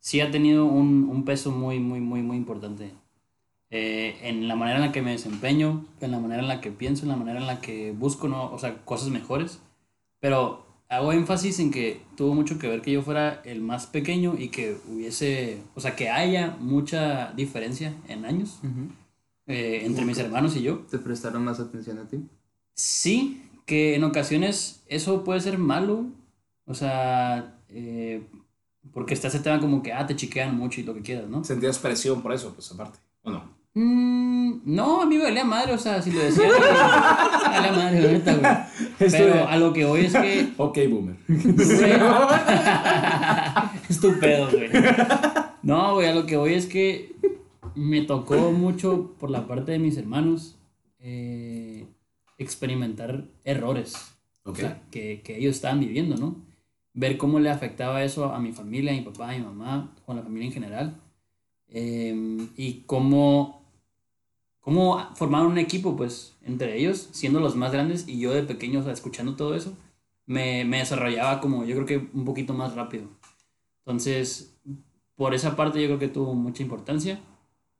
sí 0.01 0.20
ha 0.20 0.30
tenido 0.30 0.64
un, 0.64 1.09
un 1.09 1.24
peso 1.24 1.51
muy, 1.51 1.78
muy, 1.78 2.01
muy, 2.01 2.22
muy 2.22 2.36
importante. 2.36 2.92
Eh, 3.72 4.18
en 4.22 4.48
la 4.48 4.57
manera 4.57 4.80
en 4.80 4.86
la 4.86 4.92
que 4.92 5.01
me 5.01 5.12
desempeño, 5.12 5.84
en 6.01 6.11
la 6.11 6.18
manera 6.18 6.42
en 6.42 6.48
la 6.48 6.61
que 6.61 6.72
pienso, 6.72 7.05
en 7.05 7.11
la 7.11 7.16
manera 7.16 7.38
en 7.38 7.46
la 7.46 7.61
que 7.61 7.92
busco, 7.92 8.26
¿no? 8.26 8.51
o 8.53 8.59
sea, 8.59 8.84
cosas 8.84 9.11
mejores. 9.11 9.61
Pero 10.18 10.66
hago 10.88 11.12
énfasis 11.12 11.61
en 11.61 11.70
que 11.70 12.03
tuvo 12.16 12.34
mucho 12.34 12.59
que 12.59 12.66
ver 12.66 12.82
que 12.82 12.90
yo 12.90 13.03
fuera 13.03 13.40
el 13.44 13.61
más 13.61 13.86
pequeño 13.86 14.34
y 14.36 14.48
que 14.48 14.76
hubiese, 14.88 15.62
o 15.76 15.80
sea, 15.80 15.94
que 15.94 16.11
haya 16.11 16.57
mucha 16.59 17.32
diferencia 17.32 17.94
en 18.09 18.24
años 18.24 18.59
eh, 19.46 19.82
entre 19.84 20.05
mis 20.05 20.18
hermanos 20.18 20.57
y 20.57 20.62
yo. 20.62 20.80
¿Te 20.90 20.98
prestaron 20.98 21.44
más 21.44 21.61
atención 21.61 21.98
a 21.98 22.09
ti? 22.09 22.18
Sí, 22.74 23.40
que 23.66 23.94
en 23.94 24.03
ocasiones 24.03 24.82
eso 24.88 25.22
puede 25.22 25.40
ser 25.40 25.59
malo. 25.59 26.07
O 26.66 26.74
sea, 26.74 27.57
eh, 27.68 28.24
porque 28.92 29.14
está 29.14 29.28
ese 29.28 29.40
tema 29.40 29.60
como 29.60 29.82
que, 29.82 29.92
ah, 29.92 30.06
te 30.06 30.16
chiquean 30.16 30.56
mucho 30.56 30.80
y 30.80 30.84
lo 30.84 30.94
que 30.94 31.02
quieras, 31.02 31.28
¿no? 31.28 31.44
¿Sentías 31.44 31.78
presión 31.78 32.22
por 32.22 32.32
eso, 32.32 32.52
pues 32.54 32.70
aparte? 32.72 32.98
¿O 33.22 33.30
no? 33.30 33.60
Mm, 33.74 34.62
no, 34.64 35.02
a 35.02 35.06
mí 35.06 35.16
me 35.16 35.24
valía 35.24 35.44
madre, 35.44 35.72
o 35.74 35.78
sea, 35.78 36.02
si 36.02 36.10
lo 36.10 36.18
decía, 36.20 36.48
me 36.48 37.48
valía 37.48 37.72
madre, 37.72 38.04
ahorita, 38.04 38.34
güey. 38.34 38.52
Pero 39.10 39.48
a 39.48 39.56
lo 39.56 39.72
que 39.72 39.84
hoy 39.84 40.06
es 40.06 40.12
que. 40.12 40.52
Ok, 40.56 40.78
boomer. 40.88 41.16
Estúpido, 43.88 44.48
güey. 44.50 44.70
No, 45.62 45.94
güey, 45.94 46.08
a 46.08 46.14
lo 46.14 46.26
que 46.26 46.36
voy 46.36 46.54
es 46.54 46.66
que 46.66 47.14
me 47.76 48.02
tocó 48.02 48.50
mucho 48.50 49.14
por 49.20 49.30
la 49.30 49.46
parte 49.46 49.70
de 49.72 49.78
mis 49.78 49.96
hermanos 49.96 50.56
eh, 50.98 51.86
experimentar 52.38 53.24
errores 53.44 53.94
Ok. 54.44 54.56
o 54.56 54.60
sea, 54.60 54.82
que, 54.90 55.20
que 55.22 55.36
ellos 55.38 55.54
estaban 55.56 55.78
viviendo, 55.80 56.16
¿no? 56.16 56.36
Ver 56.93 57.16
cómo 57.18 57.38
le 57.38 57.51
afectaba 57.51 58.03
eso 58.05 58.32
a 58.32 58.41
mi 58.41 58.53
familia, 58.53 58.93
a 58.93 58.97
mi 58.97 59.03
papá, 59.03 59.30
a 59.30 59.32
mi 59.32 59.45
mamá, 59.45 59.95
a 60.07 60.14
la 60.14 60.22
familia 60.22 60.47
en 60.47 60.53
general. 60.53 61.01
Eh, 61.68 62.49
y 62.57 62.82
cómo, 62.86 63.62
cómo 64.61 64.99
formaron 65.14 65.53
un 65.53 65.59
equipo, 65.59 65.97
pues, 65.97 66.36
entre 66.43 66.76
ellos, 66.78 67.09
siendo 67.12 67.41
los 67.41 67.57
más 67.57 67.72
grandes 67.72 68.09
y 68.09 68.18
yo 68.18 68.32
de 68.32 68.43
pequeño, 68.43 68.88
escuchando 68.91 69.36
todo 69.36 69.55
eso, 69.55 69.76
me, 70.26 70.64
me 70.64 70.78
desarrollaba 70.78 71.41
como 71.41 71.64
yo 71.64 71.74
creo 71.76 71.86
que 71.86 72.11
un 72.12 72.24
poquito 72.24 72.55
más 72.55 72.74
rápido. 72.74 73.05
Entonces, 73.84 74.57
por 75.16 75.34
esa 75.34 75.55
parte 75.55 75.82
yo 75.82 75.86
creo 75.88 75.99
que 75.99 76.09
tuvo 76.09 76.34
mucha 76.34 76.62
importancia. 76.62 77.20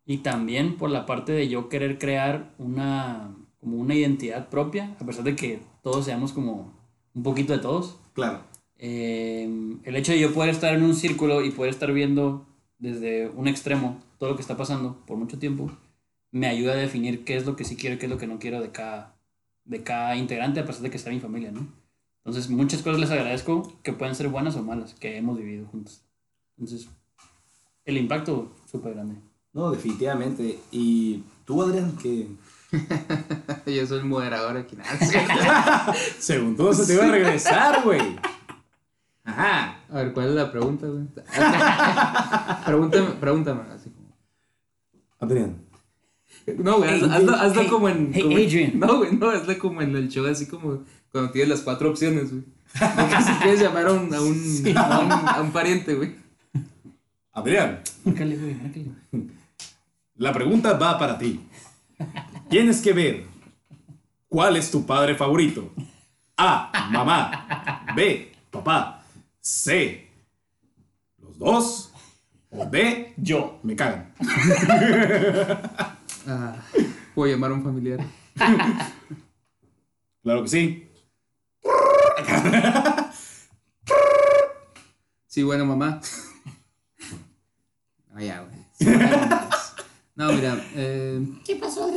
Y 0.05 0.19
también 0.19 0.77
por 0.77 0.91
la 0.91 1.07
parte 1.07 1.33
de 1.33 1.49
yo 1.49 1.69
querer 1.69 1.99
crear 1.99 2.53
una, 2.59 3.35
como 3.61 3.79
una 3.79 3.95
identidad 3.95 4.49
propia, 4.49 4.97
a 5.01 5.07
pesar 5.07 5.25
de 5.25 5.37
que 5.37 5.63
todos 5.83 6.05
seamos 6.05 6.33
como 6.33 6.75
un 7.15 7.23
poquito 7.23 7.53
de 7.53 7.61
todos. 7.61 7.97
Claro. 8.13 8.41
Eh, 8.83 9.45
el 9.85 9.97
hecho 9.97 10.12
de 10.12 10.20
yo 10.20 10.33
poder 10.33 10.49
estar 10.49 10.74
en 10.74 10.83
un 10.83 10.95
círculo 10.95 11.45
y 11.45 11.51
poder 11.51 11.70
estar 11.70 11.93
viendo 11.93 12.47
desde 12.78 13.28
un 13.28 13.47
extremo 13.47 14.03
todo 14.18 14.31
lo 14.31 14.37
que 14.37 14.43
está 14.43 14.57
pasando 14.57 14.97
por 15.07 15.18
mucho 15.18 15.39
tiempo, 15.39 15.70
me 16.31 16.47
ayuda 16.47 16.72
a 16.72 16.76
definir 16.76 17.24
qué 17.24 17.37
es 17.37 17.45
lo 17.45 17.57
que 17.57 17.64
sí 17.64 17.76
quiero 17.76 17.97
y 17.97 17.99
qué 17.99 18.07
es 18.07 18.11
lo 18.11 18.16
que 18.16 18.26
no 18.26 18.39
quiero 18.39 18.62
de 18.62 18.70
cada, 18.70 19.14
de 19.66 19.83
cada 19.83 20.16
integrante, 20.16 20.61
a 20.61 20.64
pesar 20.64 20.83
de 20.83 20.91
que 20.91 20.99
sea 20.99 21.12
mi 21.12 21.20
familia, 21.20 21.53
¿no? 21.53 21.66
Entonces, 22.24 22.49
muchas 22.49 22.83
cosas 22.83 23.01
les 23.01 23.11
agradezco 23.11 23.78
que 23.83 23.93
pueden 23.93 24.14
ser 24.14 24.28
buenas 24.28 24.57
o 24.57 24.62
malas, 24.62 24.95
que 24.95 25.16
hemos 25.16 25.39
vivido 25.39 25.66
juntos. 25.66 26.03
Entonces, 26.57 26.89
el 27.85 27.99
impacto 27.99 28.51
súper 28.70 28.95
grande. 28.95 29.16
No, 29.53 29.70
definitivamente. 29.70 30.59
Y 30.70 31.22
tú, 31.45 31.62
Adrián, 31.62 31.97
que 31.97 32.28
Yo 33.66 33.87
soy 33.87 33.99
el 33.99 34.05
moderador 34.05 34.57
aquí. 34.57 34.76
nada. 34.76 35.95
según 36.18 36.57
todo 36.57 36.72
se 36.72 36.87
te 36.87 36.95
iba 36.95 37.05
a 37.05 37.11
regresar, 37.11 37.83
güey. 37.85 38.01
Ajá. 39.31 39.76
A 39.91 39.95
ver, 39.95 40.12
¿cuál 40.12 40.28
es 40.28 40.35
la 40.35 40.51
pregunta, 40.53 40.87
güey? 40.87 41.05
pregúntame, 42.64 43.07
pregúntame, 43.20 43.61
así 43.74 43.91
como. 43.91 44.09
Adrián. 45.20 45.57
No, 46.59 46.78
güey, 46.78 46.91
Hey, 46.95 47.09
hazlo, 47.11 47.35
hazlo 47.35 47.62
hey, 47.62 47.68
como 47.70 47.89
en. 47.89 48.11
hey, 48.14 48.22
como 48.22 48.37
en- 48.39 48.47
Adrian. 48.47 48.72
No, 48.81 48.97
güey, 48.99 49.12
no, 49.16 49.31
hazlo 49.31 49.59
como 49.59 49.83
en 49.83 49.97
el 49.97 50.09
show, 50.09 50.26
así 50.26 50.47
como 50.47 50.83
cuando 51.12 51.31
tienes 51.33 51.49
las 51.51 51.61
cuatro 51.61 51.91
opciones, 51.91 52.31
güey. 52.31 52.45
Porque 52.78 53.22
si 53.22 53.33
quieres 53.43 53.61
llamar 53.61 53.87
a 53.89 53.93
un, 53.93 54.14
a 54.14 54.20
un, 54.20 54.37
a 54.76 54.99
un, 55.01 55.12
a 55.12 55.41
un 55.43 55.51
pariente, 55.53 55.95
güey. 55.95 56.14
Adrián, 57.33 57.81
Márcale, 58.05 58.37
güey, 58.37 58.55
márcale. 58.55 58.87
la 60.16 60.33
pregunta 60.33 60.72
va 60.74 60.99
para 60.99 61.16
ti. 61.18 61.41
Tienes 62.49 62.81
que 62.81 62.93
ver 62.93 63.24
cuál 64.28 64.57
es 64.57 64.70
tu 64.70 64.85
padre 64.87 65.14
favorito. 65.14 65.72
A, 66.37 66.89
mamá. 66.91 67.85
B, 67.95 68.33
papá. 68.51 68.99
C, 69.41 70.09
los 71.18 71.38
dos. 71.38 71.86
O 72.53 72.66
D, 72.66 73.14
Yo. 73.16 73.61
me 73.62 73.76
cagan. 73.76 74.12
Ah, 76.26 76.55
puedo 77.14 77.32
llamar 77.32 77.51
a 77.51 77.55
un 77.55 77.64
familiar. 77.64 77.99
Claro 80.22 80.43
que 80.43 80.49
sí. 80.51 80.86
Sí, 85.26 85.43
bueno, 85.43 85.64
mamá. 85.64 86.01
Ah, 88.14 88.20
ya, 88.22 88.41
güey. 88.41 88.55
Sí, 88.72 88.84
bueno. 88.84 89.49
No, 90.16 90.32
mira. 90.32 90.62
Eh, 90.74 91.26
¿Qué 91.47 91.57
pasó, 91.57 91.91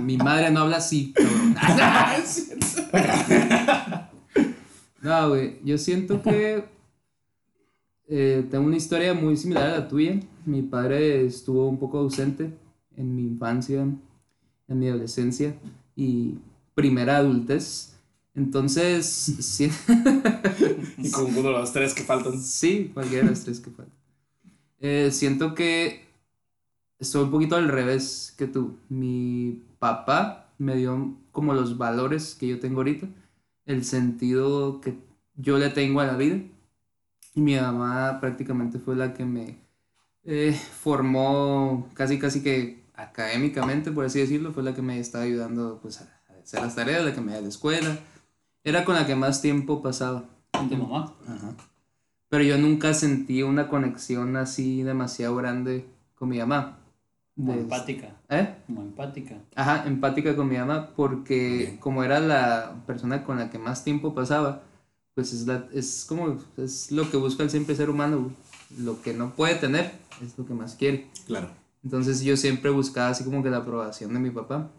mi 0.00 0.16
madre 0.16 0.50
no 0.50 0.60
habla 0.60 0.76
así, 0.78 1.12
cabrón. 1.12 1.56
No, 5.04 5.28
güey. 5.28 5.58
Yo 5.62 5.76
siento 5.76 6.22
que 6.22 6.64
eh, 8.08 8.46
tengo 8.50 8.64
una 8.64 8.78
historia 8.78 9.12
muy 9.12 9.36
similar 9.36 9.68
a 9.68 9.78
la 9.80 9.88
tuya. 9.88 10.18
Mi 10.46 10.62
padre 10.62 11.26
estuvo 11.26 11.68
un 11.68 11.78
poco 11.78 11.98
ausente 11.98 12.50
en 12.96 13.14
mi 13.14 13.20
infancia, 13.20 13.82
en 13.82 14.78
mi 14.78 14.88
adolescencia 14.88 15.54
y 15.94 16.36
primera 16.74 17.18
adultez. 17.18 17.98
Entonces, 18.34 19.04
sí, 19.06 19.70
Y 20.96 21.10
con 21.10 21.26
uno 21.26 21.50
de 21.50 21.58
los 21.58 21.70
tres 21.74 21.92
que 21.92 22.02
faltan. 22.02 22.40
Sí, 22.40 22.90
cualquiera 22.94 23.24
de 23.24 23.30
las 23.30 23.44
tres 23.44 23.60
que 23.60 23.70
faltan. 23.70 23.94
Eh, 24.80 25.10
siento 25.12 25.54
que 25.54 26.06
estoy 26.98 27.24
un 27.24 27.30
poquito 27.30 27.56
al 27.56 27.68
revés 27.68 28.34
que 28.38 28.46
tú. 28.46 28.78
Mi 28.88 29.62
papá 29.78 30.50
me 30.56 30.76
dio 30.76 31.14
como 31.30 31.52
los 31.52 31.76
valores 31.76 32.34
que 32.34 32.48
yo 32.48 32.58
tengo 32.58 32.78
ahorita, 32.78 33.06
el 33.66 33.84
sentido 33.84 34.80
que 34.80 34.98
yo 35.36 35.58
le 35.58 35.70
tengo 35.70 36.00
a 36.00 36.06
la 36.06 36.16
vida. 36.16 36.40
Y 37.34 37.40
mi 37.40 37.56
mamá 37.56 38.18
prácticamente 38.20 38.78
fue 38.78 38.94
la 38.94 39.12
que 39.12 39.24
me 39.24 39.58
eh, 40.24 40.52
formó 40.52 41.88
casi 41.94 42.18
casi 42.18 42.42
que 42.42 42.84
académicamente, 42.94 43.90
por 43.90 44.04
así 44.04 44.20
decirlo, 44.20 44.52
fue 44.52 44.62
la 44.62 44.74
que 44.74 44.82
me 44.82 45.00
estaba 45.00 45.24
ayudando 45.24 45.80
pues, 45.82 46.00
a 46.00 46.08
hacer 46.42 46.60
las 46.60 46.76
tareas, 46.76 47.04
la 47.04 47.12
que 47.12 47.20
me 47.20 47.32
iba 47.32 47.38
a 47.38 47.42
la 47.42 47.48
escuela. 47.48 47.98
Era 48.62 48.84
con 48.84 48.94
la 48.94 49.06
que 49.06 49.16
más 49.16 49.42
tiempo 49.42 49.82
pasaba. 49.82 50.24
Con 50.52 50.68
tu 50.68 50.76
mamá. 50.76 51.12
Ajá. 51.26 51.54
Pero 52.28 52.44
yo 52.44 52.58
nunca 52.58 52.94
sentí 52.94 53.42
una 53.42 53.68
conexión 53.68 54.36
así 54.36 54.82
demasiado 54.82 55.36
grande 55.36 55.86
con 56.14 56.28
mi 56.28 56.38
mamá. 56.38 56.78
Como 57.36 57.52
De- 57.52 57.60
empática. 57.60 58.16
¿Eh? 58.28 58.54
Como 58.66 58.82
empática. 58.82 59.36
Ajá, 59.56 59.84
empática 59.86 60.36
con 60.36 60.48
mi 60.48 60.56
mamá, 60.56 60.90
porque 60.94 61.76
como 61.80 62.04
era 62.04 62.20
la 62.20 62.82
persona 62.86 63.24
con 63.24 63.38
la 63.38 63.50
que 63.50 63.58
más 63.58 63.82
tiempo 63.84 64.14
pasaba, 64.14 64.62
pues 65.14 65.32
es, 65.32 65.46
la, 65.46 65.66
es 65.72 66.04
como, 66.08 66.38
es 66.56 66.90
lo 66.92 67.10
que 67.10 67.16
busca 67.16 67.42
el 67.42 67.50
siempre 67.50 67.74
ser 67.74 67.90
humano. 67.90 68.32
Lo 68.78 69.00
que 69.02 69.14
no 69.14 69.34
puede 69.34 69.54
tener 69.56 69.92
es 70.22 70.36
lo 70.38 70.46
que 70.46 70.54
más 70.54 70.74
quiere. 70.76 71.08
Claro. 71.26 71.48
Entonces 71.82 72.22
yo 72.22 72.36
siempre 72.36 72.70
buscaba 72.70 73.08
así 73.10 73.24
como 73.24 73.42
que 73.42 73.50
la 73.50 73.58
aprobación 73.58 74.14
de 74.14 74.20
mi 74.20 74.30
papá, 74.30 74.70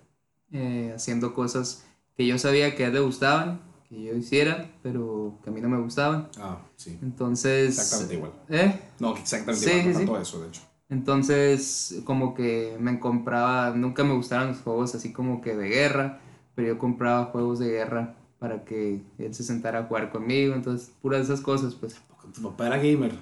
eh, 0.51 0.91
haciendo 0.95 1.33
cosas 1.33 1.85
que 2.17 2.25
yo 2.25 2.37
sabía 2.39 2.75
que 2.75 2.85
a 2.85 2.87
él 2.87 2.93
le 2.93 2.99
gustaban, 3.01 3.59
que 3.89 4.01
yo 4.01 4.15
hiciera, 4.15 4.71
pero 4.81 5.37
que 5.43 5.49
a 5.49 5.53
mí 5.53 5.61
no 5.61 5.69
me 5.69 5.77
gustaban. 5.77 6.29
Ah, 6.39 6.59
sí. 6.77 6.97
Entonces... 7.01 7.77
Exactamente 7.77 8.15
igual. 8.15 8.31
¿Eh? 8.49 8.79
No, 8.99 9.15
exactamente 9.15 9.65
Sí, 9.65 9.71
igual. 9.71 9.85
No 9.93 9.99
sí. 9.99 10.05
tanto 10.05 10.21
eso, 10.21 10.41
de 10.41 10.47
hecho. 10.47 10.61
Entonces, 10.89 12.01
como 12.05 12.33
que 12.36 12.77
me 12.79 12.99
compraba, 12.99 13.71
nunca 13.71 14.03
me 14.03 14.13
gustaron 14.13 14.49
los 14.49 14.61
juegos 14.61 14.93
así 14.95 15.11
como 15.11 15.41
que 15.41 15.55
de 15.55 15.67
guerra, 15.69 16.19
pero 16.53 16.67
yo 16.69 16.77
compraba 16.77 17.25
juegos 17.25 17.59
de 17.59 17.69
guerra 17.69 18.15
para 18.39 18.63
que 18.65 19.01
él 19.17 19.33
se 19.33 19.43
sentara 19.43 19.79
a 19.79 19.83
jugar 19.86 20.11
conmigo, 20.11 20.53
entonces, 20.53 20.91
puras 21.01 21.21
esas 21.21 21.41
cosas, 21.41 21.73
pues, 21.75 21.99
Tu 22.33 22.41
papá 22.41 22.67
era 22.67 22.77
gamer. 22.77 23.13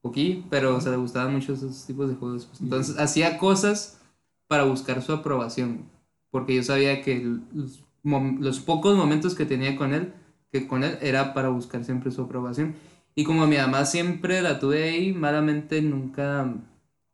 poquillo, 0.00 0.44
pero 0.50 0.76
o 0.76 0.80
sea, 0.80 0.92
le 0.92 0.98
gustaban 0.98 1.32
mucho 1.32 1.52
esos 1.52 1.86
tipos 1.86 2.08
de 2.08 2.16
juegos, 2.16 2.46
pues. 2.46 2.60
Entonces, 2.60 2.98
hacía 2.98 3.38
cosas 3.38 4.00
para 4.48 4.64
buscar 4.64 5.00
su 5.02 5.12
aprobación, 5.12 5.88
porque 6.30 6.54
yo 6.56 6.62
sabía 6.64 7.02
que 7.02 7.20
los, 7.54 7.84
los 8.02 8.60
pocos 8.60 8.96
momentos 8.96 9.34
que 9.36 9.46
tenía 9.46 9.76
con 9.76 9.94
él, 9.94 10.12
que 10.50 10.66
con 10.66 10.82
él 10.82 10.98
era 11.00 11.32
para 11.34 11.48
buscar 11.50 11.84
siempre 11.84 12.10
su 12.10 12.22
aprobación. 12.22 12.74
Y 13.14 13.24
como 13.24 13.46
mi 13.46 13.56
mamá 13.56 13.84
siempre 13.84 14.42
la 14.42 14.58
tuve 14.58 14.84
ahí, 14.84 15.12
malamente 15.12 15.82
nunca 15.82 16.46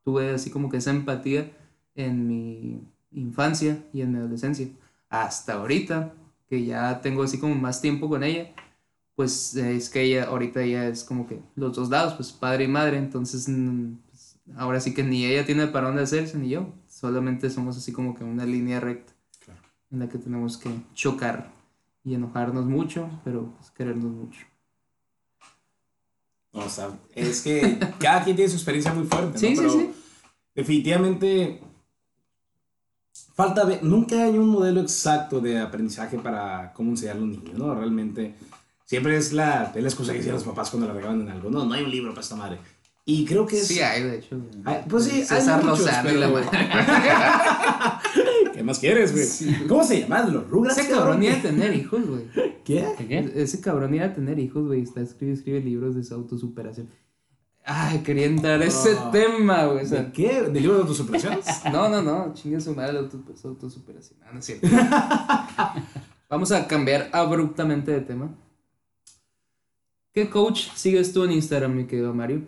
tuve 0.09 0.31
así 0.31 0.49
como 0.49 0.71
que 0.71 0.79
esa 0.79 0.91
empatía 0.91 1.53
en 1.95 2.27
mi 2.27 2.81
infancia 3.13 3.85
y 3.93 4.01
en 4.01 4.13
mi 4.13 4.19
adolescencia. 4.19 4.67
Hasta 5.11 5.53
ahorita, 5.53 6.15
que 6.49 6.65
ya 6.65 7.03
tengo 7.03 7.25
así 7.25 7.39
como 7.39 7.55
más 7.55 7.83
tiempo 7.83 8.09
con 8.09 8.25
ella, 8.25 8.55
pues 9.17 9.55
es 9.55 9.91
que 9.91 10.01
ella, 10.01 10.25
ahorita 10.25 10.63
ella 10.63 10.89
es 10.89 11.05
como 11.05 11.27
que 11.27 11.43
los 11.57 11.77
dos 11.77 11.91
lados, 11.91 12.15
pues 12.15 12.33
padre 12.33 12.65
y 12.65 12.69
madre, 12.69 12.97
entonces 12.97 13.51
pues, 14.09 14.39
ahora 14.57 14.81
sí 14.81 14.95
que 14.95 15.03
ni 15.03 15.27
ella 15.27 15.45
tiene 15.45 15.67
para 15.67 15.89
dónde 15.89 16.05
hacerse 16.05 16.39
ni 16.39 16.49
yo, 16.49 16.73
solamente 16.89 17.51
somos 17.51 17.77
así 17.77 17.93
como 17.93 18.15
que 18.15 18.25
una 18.25 18.47
línea 18.47 18.81
recta 18.81 19.13
Claro. 19.45 19.61
en 19.91 19.99
la 19.99 20.09
que 20.09 20.17
tenemos 20.17 20.57
que 20.57 20.71
chocar 20.95 21.53
y 22.03 22.15
enojarnos 22.15 22.65
mucho, 22.65 23.11
pero 23.25 23.53
pues, 23.59 23.71
querernos 23.73 24.11
mucho. 24.11 24.41
No, 26.53 26.61
o 26.61 26.69
sea, 26.69 26.91
es 27.15 27.43
que 27.43 27.79
cada 27.99 28.25
quien 28.25 28.37
tiene 28.37 28.51
su 28.51 28.57
experiencia 28.57 28.93
muy 28.95 29.07
fuerte, 29.07 29.33
¿no? 29.35 29.39
Sí, 29.39 29.49
sí, 29.49 29.57
Pero 29.57 29.71
sí. 29.71 29.91
Definitivamente 30.55 31.61
falta 33.35 33.65
ver, 33.65 33.83
nunca 33.85 34.25
hay 34.25 34.37
un 34.39 34.49
modelo 34.49 34.81
exacto 34.81 35.41
de 35.41 35.61
aprendizaje 35.61 36.19
para 36.19 36.73
cómo 36.73 36.91
enseñar 36.91 37.17
a 37.17 37.21
los 37.21 37.29
niños, 37.29 37.55
¿no? 37.57 37.75
Realmente 37.75 38.35
siempre 38.85 39.17
es 39.17 39.33
la, 39.33 39.73
es 39.75 39.83
la 39.83 39.89
excusa 39.89 40.13
que 40.13 40.19
hacían 40.21 40.35
los 40.35 40.45
papás 40.45 40.71
cuando 40.71 40.89
le 40.89 40.95
regaban 40.95 41.21
en 41.21 41.29
algo, 41.29 41.49
no, 41.51 41.65
no 41.65 41.75
hay 41.75 41.85
un 41.85 41.91
libro 41.91 42.11
para 42.11 42.23
esta 42.23 42.35
madre. 42.37 42.59
Y 43.05 43.25
creo 43.25 43.47
que 43.47 43.59
es... 43.59 43.67
Sí 43.69 43.81
hay, 43.81 44.03
de 44.03 44.19
hecho. 44.19 44.37
Ay, 44.67 44.83
pues 44.89 45.05
sí, 45.05 45.21
hay 45.21 45.25
César 45.25 45.63
muchos, 45.65 45.81
Lozano 45.81 46.11
y 46.11 46.15
la 46.17 46.27
pero- 46.33 46.45
madre. 46.45 46.59
¿Qué 46.59 46.69
más 48.69 48.79
quieres, 48.79 49.13
güey? 49.13 49.67
¿Cómo 49.67 49.83
se 49.83 50.01
llaman? 50.01 50.33
¿Los 50.33 50.49
Rugrats? 50.49 50.79
Ese 50.79 50.91
cabrón 50.91 51.23
iba 51.23 51.35
a 51.35 51.43
tener 51.43 51.75
hijos, 51.75 52.07
güey. 52.07 52.23
¿Qué? 52.65 53.33
Ese 53.35 53.61
cabrón 53.61 53.95
iba 53.95 54.05
a 54.07 54.15
tener 54.15 54.39
hijos, 54.39 54.67
güey. 54.67 54.83
Está 54.83 55.01
escribe, 55.01 55.33
escribe 55.33 55.61
libros 55.61 55.95
de 55.97 56.05
su 56.05 56.15
autosuperación. 56.15 56.89
Ay, 57.65 57.99
quería 57.99 58.27
entrar 58.27 58.63
a 58.63 58.65
ese 58.65 58.95
No. 58.95 59.11
tema, 59.11 59.67
güey. 59.67 59.85
O 59.85 59.89
sea, 59.89 60.05
¿De 60.05 60.13
qué? 60.13 60.43
¿De 60.43 60.61
libro 60.61 60.77
de 60.77 60.83
autosuperación? 60.83 61.39
no, 61.73 61.89
no, 61.89 62.01
no. 62.01 62.33
Chingue 62.33 62.61
su 62.61 62.75
madre 62.75 62.95
la 62.95 63.09
su 63.11 63.49
autosuperación. 63.49 64.19
Ah, 64.25 64.31
no 64.33 64.39
es 64.39 64.45
cierto. 64.47 64.67
Vamos 66.31 66.53
a 66.53 66.67
cambiar 66.67 67.09
abruptamente 67.13 67.91
de 67.91 68.01
tema. 68.01 68.35
¿Qué 70.13 70.29
coach 70.31 70.69
sigues 70.75 71.13
tú 71.13 71.25
en 71.25 71.33
Instagram, 71.33 71.75
mi 71.77 71.87
querido 71.87 72.13
Mario? 72.15 72.43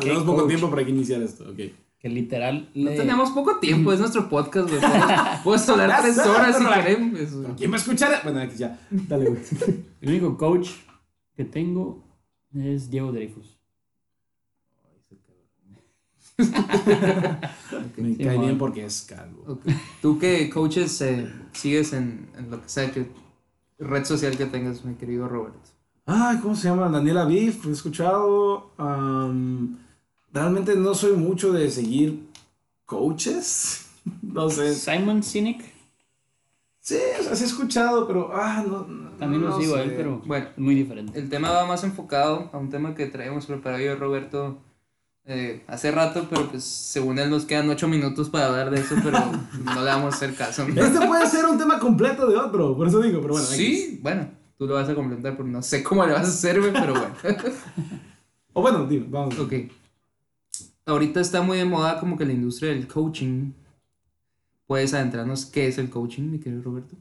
Tenemos 0.00 0.22
poco 0.22 0.38
coach? 0.42 0.48
tiempo 0.48 0.70
para 0.70 0.84
que 0.84 0.90
iniciar 0.90 1.20
esto, 1.22 1.44
ok. 1.50 1.58
Que 2.00 2.08
literal. 2.08 2.70
No 2.74 2.90
le- 2.90 2.96
tenemos 2.96 3.30
poco 3.30 3.58
tiempo, 3.60 3.92
es 3.92 4.00
nuestro 4.00 4.28
podcast, 4.28 4.68
güey. 4.70 4.80
Puedes- 5.44 5.68
hablar 5.68 6.00
tres 6.02 6.18
horas 6.18 6.56
si 6.58 6.64
queremos. 6.66 7.32
güey. 7.32 7.54
¿Quién 7.56 7.70
va 7.70 7.74
a 7.76 7.78
escuchar? 7.78 8.20
Bueno, 8.24 8.40
aquí 8.40 8.56
ya. 8.56 8.78
Dale, 8.90 9.28
güey. 9.30 9.42
El 10.00 10.08
único 10.08 10.36
coach 10.38 10.70
que 11.36 11.44
tengo 11.44 12.02
es 12.54 12.90
Diego 12.90 13.12
Dreyfus. 13.12 13.58
Me 17.98 18.14
Sí, 18.16 18.24
cae 18.24 18.38
bien 18.38 18.56
porque 18.58 18.84
es 18.86 19.02
calvo. 19.02 19.44
Ok. 19.46 19.60
¿Tú 20.00 20.18
qué 20.18 20.48
coaches 20.48 21.00
eh, 21.02 21.30
sigues 21.52 21.92
en, 21.92 22.30
en 22.36 22.50
lo 22.50 22.62
que 22.62 22.68
sea 22.68 22.90
que 22.90 23.10
red 23.78 24.04
social 24.04 24.36
que 24.38 24.46
tengas, 24.46 24.84
mi 24.84 24.94
querido 24.94 25.28
Roberto? 25.28 25.60
Ay, 26.06 26.38
¿cómo 26.38 26.54
se 26.56 26.68
llama? 26.68 26.88
Daniela 26.88 27.24
Biff, 27.26 27.66
he 27.66 27.70
escuchado. 27.70 28.72
am, 28.78 29.78
realmente 30.32 30.74
no 30.76 30.94
soy 30.94 31.12
mucho 31.12 31.52
de 31.52 31.70
seguir 31.70 32.26
coaches. 32.86 33.86
No 34.22 34.48
sé. 34.48 34.74
Simon 34.74 35.22
Sinek. 35.22 35.62
Sí, 36.80 36.96
o 37.20 37.22
sea, 37.22 37.36
sí 37.36 37.44
he 37.44 37.46
escuchado, 37.46 38.06
pero. 38.06 38.30
Ah, 38.32 38.64
no. 38.66 38.86
no- 38.86 39.10
También 39.18 39.42
lo 39.42 39.50
no 39.50 39.60
sigo 39.60 39.74
a 39.76 39.82
él, 39.82 39.92
pero 39.94 40.22
Bueno. 40.24 40.46
muy 40.56 40.74
diferente. 40.74 41.18
El 41.18 41.28
tema 41.28 41.50
va 41.50 41.66
más 41.66 41.84
enfocado 41.84 42.48
a 42.52 42.56
un 42.58 42.70
tema 42.70 42.94
que 42.94 43.04
traemos 43.06 43.44
preparado 43.44 43.82
yo 43.82 43.92
y 43.92 43.94
Roberto 43.96 44.58
eh, 45.26 45.62
hace 45.66 45.90
rato, 45.90 46.26
pero 46.30 46.48
pues 46.48 46.64
según 46.64 47.18
él 47.18 47.28
nos 47.28 47.44
quedan 47.44 47.68
ocho 47.68 47.86
minutos 47.88 48.30
para 48.30 48.46
hablar 48.46 48.70
de 48.70 48.80
eso, 48.80 48.94
pero 49.04 49.18
no 49.64 49.74
le 49.84 49.90
vamos 49.90 50.14
a 50.14 50.16
hacer 50.16 50.34
caso. 50.34 50.62
Este 50.66 51.06
puede 51.06 51.26
ser 51.26 51.44
un 51.44 51.58
tema 51.58 51.78
completo 51.78 52.26
de 52.26 52.36
otro, 52.38 52.74
por 52.74 52.88
eso 52.88 53.00
digo, 53.02 53.20
pero 53.20 53.34
bueno. 53.34 53.46
Sí, 53.46 54.00
bueno, 54.02 54.28
tú 54.56 54.66
lo 54.66 54.74
vas 54.74 54.88
a 54.88 54.94
complementar, 54.94 55.36
pero 55.36 55.46
no 55.48 55.60
sé 55.62 55.82
cómo 55.82 56.06
le 56.06 56.12
vas 56.14 56.22
a 56.24 56.28
hacer, 56.28 56.58
pero 56.72 56.94
bueno. 56.94 57.14
O 58.54 58.62
bueno, 58.62 58.86
dime, 58.86 59.06
vamos. 59.10 59.38
ok. 59.38 59.52
Ahorita 60.86 61.20
está 61.20 61.42
muy 61.42 61.58
de 61.58 61.64
moda 61.64 62.00
como 62.00 62.16
que 62.16 62.24
la 62.24 62.32
industria 62.32 62.70
del 62.70 62.86
coaching. 62.86 63.52
¿Puedes 64.66 64.94
adentrarnos 64.94 65.46
qué 65.46 65.68
es 65.68 65.78
el 65.78 65.90
coaching, 65.90 66.30
mi 66.30 66.38
querido 66.38 66.62
Roberto? 66.62 66.96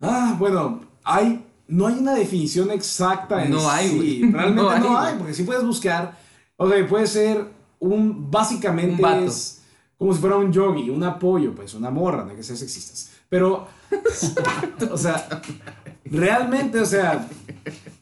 Ah, 0.00 0.36
bueno, 0.38 0.80
hay, 1.04 1.44
no 1.66 1.86
hay 1.86 1.98
una 1.98 2.14
definición 2.14 2.70
exacta 2.70 3.44
en 3.44 3.50
No 3.50 3.68
hay, 3.68 3.88
sí. 3.88 4.22
Realmente 4.32 4.62
No 4.62 4.78
no 4.78 4.98
hay, 4.98 5.16
porque 5.16 5.34
si 5.34 5.42
puedes 5.42 5.64
buscar, 5.64 6.18
o 6.56 6.68
sea, 6.68 6.86
puede 6.86 7.06
ser 7.06 7.46
un, 7.80 8.30
básicamente 8.30 8.94
Un 8.94 9.00
vato. 9.00 9.24
es 9.26 9.62
como 9.98 10.12
si 10.14 10.20
fuera 10.20 10.36
un 10.36 10.52
yogi, 10.52 10.90
un 10.90 11.02
apoyo, 11.02 11.54
pues 11.54 11.74
una 11.74 11.90
morra, 11.90 12.24
no 12.24 12.30
hay 12.30 12.36
que 12.36 12.42
ser 12.42 12.56
sexistas. 12.56 13.10
Pero, 13.28 13.66
o 14.90 14.96
sea, 14.96 15.42
realmente, 16.04 16.80
o 16.80 16.86
sea, 16.86 17.28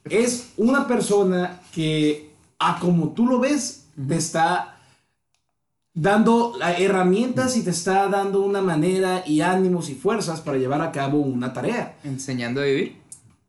es 0.05 0.53
una 0.57 0.87
persona 0.87 1.61
que, 1.73 2.35
a 2.59 2.79
como 2.79 3.11
tú 3.11 3.27
lo 3.27 3.41
ves, 3.41 3.86
te 4.09 4.17
está 4.17 4.77
dando 5.95 6.53
herramientas 6.61 7.57
y 7.57 7.63
te 7.63 7.71
está 7.71 8.09
dando 8.09 8.43
una 8.43 8.61
manera 8.61 9.25
y 9.27 9.41
ánimos 9.41 9.89
y 9.89 9.95
fuerzas 9.95 10.43
para 10.43 10.59
llevar 10.59 10.83
a 10.83 10.93
cabo 10.93 11.19
una 11.21 11.53
tarea. 11.53 11.99
Enseñando 12.05 12.61
a 12.61 12.65
vivir. 12.65 12.97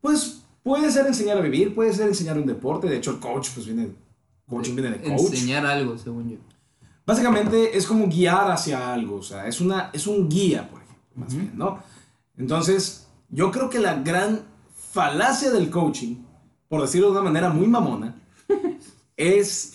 Pues 0.00 0.42
puede 0.62 0.90
ser 0.90 1.06
enseñar 1.06 1.36
a 1.36 1.42
vivir, 1.42 1.74
puede 1.74 1.92
ser 1.92 2.08
enseñar 2.08 2.38
un 2.38 2.46
deporte, 2.46 2.88
de 2.88 2.96
hecho 2.96 3.10
el 3.10 3.18
coach 3.18 3.50
pues 3.54 3.66
viene, 3.66 3.90
coaching 4.46 4.74
viene 4.74 4.90
de 4.92 5.02
coach. 5.02 5.32
Enseñar 5.32 5.66
algo, 5.66 5.98
según 5.98 6.30
yo. 6.30 6.36
Básicamente 7.04 7.76
es 7.76 7.86
como 7.86 8.06
guiar 8.06 8.50
hacia 8.50 8.92
algo, 8.92 9.16
o 9.16 9.22
sea, 9.22 9.46
es, 9.46 9.60
una, 9.60 9.90
es 9.92 10.06
un 10.06 10.28
guía, 10.28 10.68
por 10.68 10.82
ejemplo, 10.82 11.04
más 11.16 11.34
bien, 11.34 11.52
¿no? 11.54 11.82
Entonces, 12.36 13.06
yo 13.30 13.50
creo 13.50 13.70
que 13.70 13.78
la 13.78 13.94
gran 13.94 14.42
falacia 14.92 15.50
del 15.50 15.70
coaching, 15.70 16.16
por 16.68 16.82
decirlo 16.82 17.08
de 17.08 17.12
una 17.12 17.22
manera 17.22 17.50
muy 17.50 17.66
mamona, 17.66 18.14
es 19.16 19.74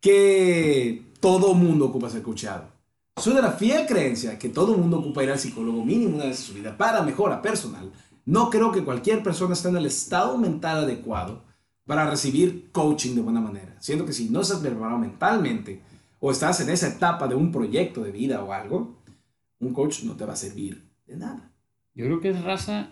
que 0.00 1.12
todo 1.20 1.54
mundo 1.54 1.86
ocupa 1.86 2.10
ser 2.10 2.22
coachado. 2.22 2.68
Soy 3.16 3.34
de 3.34 3.42
la 3.42 3.52
fiel 3.52 3.86
creencia 3.86 4.38
que 4.38 4.48
todo 4.48 4.76
mundo 4.76 4.98
ocupa 4.98 5.22
ir 5.22 5.30
al 5.30 5.38
psicólogo 5.38 5.84
mínimo 5.84 6.16
una 6.16 6.24
vez 6.24 6.38
en 6.38 6.46
su 6.46 6.54
vida 6.54 6.76
para 6.76 7.02
mejora 7.02 7.42
personal. 7.42 7.92
No 8.24 8.48
creo 8.48 8.72
que 8.72 8.84
cualquier 8.84 9.22
persona 9.22 9.52
esté 9.52 9.68
en 9.68 9.76
el 9.76 9.86
estado 9.86 10.38
mental 10.38 10.84
adecuado 10.84 11.44
para 11.84 12.08
recibir 12.08 12.70
coaching 12.72 13.14
de 13.14 13.20
buena 13.20 13.40
manera. 13.40 13.76
Siendo 13.80 14.06
que 14.06 14.12
si 14.12 14.30
no 14.30 14.40
estás 14.40 14.60
preparado 14.60 14.98
mentalmente 14.98 15.82
o 16.18 16.30
estás 16.30 16.60
en 16.60 16.70
esa 16.70 16.88
etapa 16.88 17.26
de 17.28 17.34
un 17.34 17.50
proyecto 17.52 18.02
de 18.02 18.12
vida 18.12 18.42
o 18.42 18.52
algo, 18.52 18.96
un 19.58 19.74
coach 19.74 20.04
no 20.04 20.16
te 20.16 20.24
va 20.24 20.32
a 20.34 20.36
servir 20.36 20.88
de 21.06 21.16
nada. 21.16 21.50
Yo 21.94 22.06
creo 22.06 22.20
que 22.20 22.30
es 22.30 22.42
raza, 22.42 22.90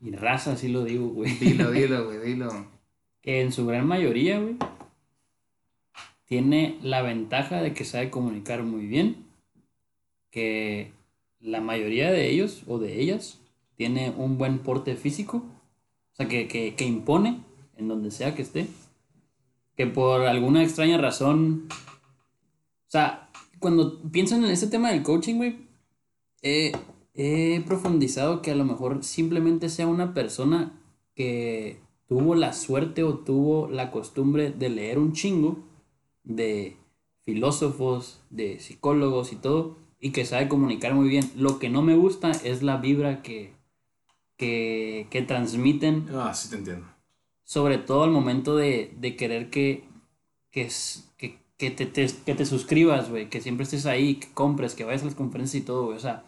y 0.00 0.12
raza 0.12 0.52
así 0.52 0.68
lo 0.68 0.84
digo, 0.84 1.08
güey, 1.08 1.32
Dilo, 1.38 1.70
dilo, 1.70 2.04
güey, 2.04 2.18
dilo. 2.20 2.48
que 3.22 3.40
en 3.42 3.52
su 3.52 3.66
gran 3.66 3.86
mayoría, 3.86 4.38
güey, 4.38 4.56
tiene 6.34 6.80
la 6.82 7.00
ventaja 7.00 7.62
de 7.62 7.74
que 7.74 7.84
sabe 7.84 8.10
comunicar 8.10 8.64
muy 8.64 8.86
bien 8.86 9.24
que 10.32 10.90
la 11.38 11.60
mayoría 11.60 12.10
de 12.10 12.28
ellos 12.28 12.64
o 12.66 12.80
de 12.80 13.00
ellas 13.00 13.38
tiene 13.76 14.10
un 14.10 14.36
buen 14.36 14.58
porte 14.58 14.96
físico, 14.96 15.36
o 15.36 16.16
sea, 16.16 16.26
que, 16.26 16.48
que, 16.48 16.74
que 16.74 16.86
impone 16.86 17.44
en 17.76 17.86
donde 17.86 18.10
sea 18.10 18.34
que 18.34 18.42
esté, 18.42 18.66
que 19.76 19.86
por 19.86 20.22
alguna 20.22 20.64
extraña 20.64 20.98
razón, 20.98 21.68
o 21.70 22.90
sea, 22.90 23.30
cuando 23.60 24.02
piensan 24.10 24.44
en 24.44 24.50
ese 24.50 24.66
tema 24.66 24.90
del 24.90 25.04
coaching, 25.04 25.36
güey, 25.36 25.58
he 26.42 27.62
profundizado 27.64 28.42
que 28.42 28.50
a 28.50 28.56
lo 28.56 28.64
mejor 28.64 29.04
simplemente 29.04 29.68
sea 29.68 29.86
una 29.86 30.14
persona 30.14 30.72
que 31.14 31.78
tuvo 32.08 32.34
la 32.34 32.52
suerte 32.52 33.04
o 33.04 33.18
tuvo 33.18 33.68
la 33.68 33.92
costumbre 33.92 34.50
de 34.50 34.68
leer 34.68 34.98
un 34.98 35.12
chingo 35.12 35.72
de 36.24 36.76
filósofos, 37.24 38.22
de 38.30 38.60
psicólogos 38.60 39.32
y 39.32 39.36
todo, 39.36 39.76
y 40.00 40.12
que 40.12 40.24
sabe 40.26 40.48
comunicar 40.48 40.94
muy 40.94 41.08
bien. 41.08 41.30
Lo 41.36 41.58
que 41.58 41.70
no 41.70 41.82
me 41.82 41.96
gusta 41.96 42.30
es 42.32 42.62
la 42.62 42.76
vibra 42.78 43.22
que, 43.22 43.52
que, 44.36 45.06
que 45.10 45.22
transmiten, 45.22 46.06
Ah, 46.14 46.34
sí 46.34 46.50
te 46.50 46.56
entiendo. 46.56 46.86
sobre 47.44 47.78
todo 47.78 48.04
al 48.04 48.10
momento 48.10 48.56
de, 48.56 48.92
de 48.98 49.16
querer 49.16 49.50
que, 49.50 49.84
que, 50.50 50.68
que, 51.16 51.38
que 51.58 51.70
te, 51.70 51.86
te- 51.86 52.10
que 52.24 52.34
te 52.34 52.46
suscribas, 52.46 53.10
güey, 53.10 53.28
que 53.30 53.40
siempre 53.40 53.64
estés 53.64 53.86
ahí, 53.86 54.16
que 54.16 54.32
compres, 54.32 54.74
que 54.74 54.84
vayas 54.84 55.02
a 55.02 55.06
las 55.06 55.14
conferencias 55.14 55.62
y 55.62 55.66
todo, 55.66 55.86
güey. 55.86 55.96
O 55.96 56.00
sea, 56.00 56.24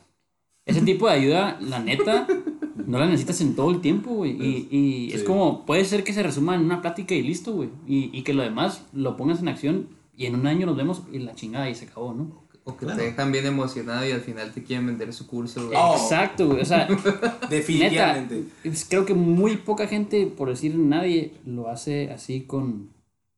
ese 0.66 0.82
tipo 0.82 1.06
de 1.08 1.14
ayuda, 1.14 1.58
la 1.60 1.80
neta, 1.80 2.26
no 2.86 2.98
la 2.98 3.06
necesitas 3.06 3.40
en 3.40 3.54
todo 3.56 3.70
el 3.70 3.80
tiempo, 3.80 4.10
güey. 4.10 4.32
Y, 4.32 4.68
y 4.70 5.12
es 5.12 5.22
como, 5.22 5.64
puede 5.64 5.84
ser 5.84 6.04
que 6.04 6.12
se 6.12 6.22
resuma 6.22 6.54
en 6.54 6.62
una 6.62 6.82
plática 6.82 7.14
y 7.14 7.22
listo, 7.22 7.52
güey. 7.52 7.68
Y, 7.86 8.10
y 8.16 8.22
que 8.22 8.34
lo 8.34 8.42
demás 8.42 8.84
lo 8.92 9.16
pongas 9.16 9.40
en 9.40 9.48
acción 9.48 9.88
y 10.16 10.26
en 10.26 10.34
un 10.34 10.46
año 10.46 10.66
nos 10.66 10.76
vemos 10.76 11.02
y 11.12 11.18
la 11.18 11.34
chingada 11.34 11.68
y 11.70 11.74
se 11.74 11.86
acabó, 11.86 12.12
¿no? 12.14 12.44
O 12.64 12.76
que 12.76 12.84
te 12.86 12.94
dejan 12.96 13.30
bien 13.30 13.46
emocionado 13.46 14.04
y 14.08 14.10
al 14.10 14.22
final 14.22 14.50
te 14.52 14.64
quieren 14.64 14.86
vender 14.86 15.12
su 15.12 15.28
curso. 15.28 15.66
güey. 15.66 15.78
Oh. 15.80 15.94
Exacto, 15.96 16.48
güey. 16.48 16.62
O 16.62 16.64
sea, 16.64 16.88
Definitivamente. 17.50 18.44
creo 18.88 19.04
que 19.06 19.14
muy 19.14 19.56
poca 19.56 19.86
gente, 19.86 20.26
por 20.26 20.48
decir 20.48 20.74
nadie, 20.76 21.32
lo 21.44 21.68
hace 21.68 22.10
así 22.10 22.40
con, 22.42 22.90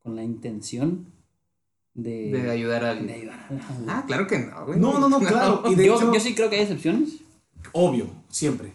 con 0.02 0.16
la 0.16 0.24
intención 0.24 1.06
de, 1.94 2.30
De 2.30 2.50
ayudar 2.50 2.84
a 2.84 2.94
de 2.94 3.00
alguien. 3.00 3.20
ayudar 3.20 3.34
a 3.86 3.98
Ah, 3.98 4.04
claro 4.06 4.26
que 4.26 4.38
no, 4.38 4.64
güey. 4.66 4.78
No, 4.78 4.98
no, 4.98 5.08
no, 5.10 5.18
claro. 5.20 5.62
Y 5.70 5.74
de 5.74 5.86
yo, 5.86 5.96
hecho, 5.96 6.14
yo 6.14 6.20
sí 6.20 6.34
creo 6.34 6.48
que 6.48 6.56
hay 6.56 6.62
excepciones. 6.62 7.16
obvio, 7.72 8.06
siempre. 8.30 8.72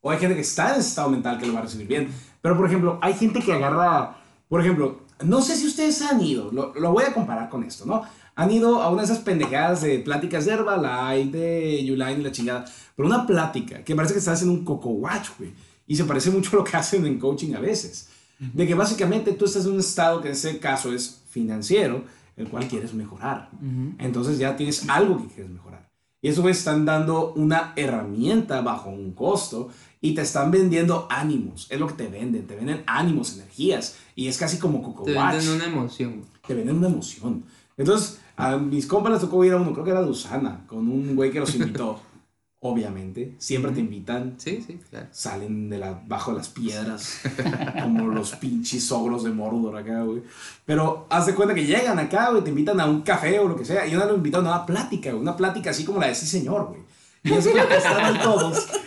O 0.00 0.10
hay 0.10 0.18
gente 0.18 0.34
que 0.34 0.40
está 0.40 0.74
en 0.74 0.80
ese 0.80 0.88
estado 0.88 1.10
mental 1.10 1.38
que 1.38 1.46
lo 1.46 1.52
va 1.52 1.60
a 1.60 1.62
recibir 1.62 1.86
bien. 1.86 2.08
Pero, 2.40 2.56
por 2.56 2.66
ejemplo, 2.66 2.98
hay 3.02 3.14
gente 3.14 3.40
que 3.40 3.52
agarra, 3.52 4.16
por 4.48 4.60
ejemplo, 4.60 5.00
no 5.22 5.42
sé 5.42 5.56
si 5.56 5.66
ustedes 5.66 6.00
han 6.02 6.20
ido, 6.20 6.50
lo, 6.52 6.72
lo 6.74 6.92
voy 6.92 7.04
a 7.04 7.12
comparar 7.12 7.48
con 7.50 7.62
esto, 7.64 7.84
¿no? 7.84 8.02
Han 8.34 8.50
ido 8.50 8.80
a 8.80 8.88
una 8.88 9.02
de 9.02 9.06
esas 9.06 9.18
pendejadas 9.18 9.82
de 9.82 9.98
pláticas 9.98 10.46
de 10.46 10.52
Herbalife, 10.52 11.36
de 11.36 11.92
Uline 11.92 12.20
y 12.20 12.22
la 12.22 12.32
chingada. 12.32 12.64
Pero 12.96 13.06
una 13.06 13.26
plática 13.26 13.84
que 13.84 13.94
parece 13.94 14.14
que 14.14 14.20
están 14.20 14.34
haciendo 14.34 14.58
un 14.58 14.64
coco 14.64 14.90
watch, 14.90 15.28
güey. 15.38 15.52
Y 15.86 15.96
se 15.96 16.04
parece 16.04 16.30
mucho 16.30 16.50
a 16.52 16.60
lo 16.60 16.64
que 16.64 16.76
hacen 16.76 17.04
en 17.04 17.18
coaching 17.18 17.54
a 17.54 17.60
veces. 17.60 18.08
De 18.38 18.66
que 18.66 18.74
básicamente 18.74 19.32
tú 19.32 19.44
estás 19.44 19.66
en 19.66 19.72
un 19.72 19.80
estado 19.80 20.22
que 20.22 20.28
en 20.28 20.32
ese 20.32 20.58
caso 20.58 20.94
es 20.94 21.20
financiero, 21.28 22.04
el 22.36 22.48
cual 22.48 22.66
quieres 22.66 22.94
mejorar. 22.94 23.50
Entonces 23.98 24.38
ya 24.38 24.56
tienes 24.56 24.88
algo 24.88 25.20
que 25.20 25.34
quieres 25.34 25.52
mejorar. 25.52 25.90
Y 26.22 26.28
eso 26.28 26.48
están 26.48 26.86
dando 26.86 27.32
una 27.34 27.72
herramienta 27.76 28.62
bajo 28.62 28.88
un 28.88 29.12
costo 29.12 29.68
y 30.00 30.14
te 30.14 30.22
están 30.22 30.50
vendiendo 30.50 31.06
ánimos. 31.10 31.66
Es 31.70 31.78
lo 31.78 31.86
que 31.86 31.94
te 31.94 32.08
venden. 32.08 32.46
Te 32.46 32.56
venden 32.56 32.82
ánimos, 32.86 33.34
energías. 33.34 33.96
Y 34.14 34.28
es 34.28 34.38
casi 34.38 34.58
como 34.58 34.82
Coco 34.82 35.04
Te 35.04 35.14
Watch. 35.14 35.34
venden 35.36 35.54
una 35.54 35.64
emoción. 35.66 36.24
Te 36.46 36.54
venden 36.54 36.76
una 36.78 36.88
emoción. 36.88 37.44
Entonces, 37.76 38.18
a 38.36 38.56
mis 38.56 38.86
compas 38.86 39.12
les 39.12 39.20
tocó 39.20 39.44
ir 39.44 39.52
a 39.52 39.56
uno, 39.56 39.72
creo 39.72 39.84
que 39.84 39.90
era 39.90 40.02
de 40.02 40.10
Usana, 40.10 40.64
con 40.66 40.88
un 40.88 41.14
güey 41.16 41.30
que 41.30 41.40
los 41.40 41.54
invitó. 41.54 42.00
Obviamente, 42.62 43.36
siempre 43.38 43.72
te 43.72 43.80
invitan. 43.80 44.34
Sí, 44.36 44.62
sí, 44.66 44.78
claro. 44.90 45.06
Salen 45.12 45.70
de 45.70 45.78
la, 45.78 46.02
bajo 46.06 46.32
las 46.32 46.50
piedras, 46.50 47.20
como 47.82 48.08
los 48.08 48.32
pinches 48.36 48.92
ogros 48.92 49.24
de 49.24 49.30
Mordor 49.30 49.78
acá, 49.78 50.02
güey. 50.02 50.22
Pero 50.66 51.06
haz 51.08 51.24
de 51.24 51.34
cuenta 51.34 51.54
que 51.54 51.64
llegan 51.64 51.98
acá, 51.98 52.30
güey, 52.30 52.44
te 52.44 52.50
invitan 52.50 52.78
a 52.78 52.84
un 52.84 53.00
café 53.00 53.38
o 53.38 53.48
lo 53.48 53.56
que 53.56 53.64
sea. 53.64 53.86
Y 53.86 53.94
una 53.94 54.04
lo 54.04 54.14
invitan 54.14 54.46
a 54.46 54.50
una 54.56 54.66
plática, 54.66 55.10
güey, 55.10 55.22
una 55.22 55.38
plática 55.38 55.70
así 55.70 55.84
como 55.84 56.00
la 56.00 56.06
de 56.06 56.12
ese 56.12 56.26
señor, 56.26 56.66
güey. 56.68 56.82
Y 57.22 57.32
es 57.32 57.46
que 57.46 57.58
están 57.58 58.04
ahí 58.04 58.20
todos. 58.22 58.68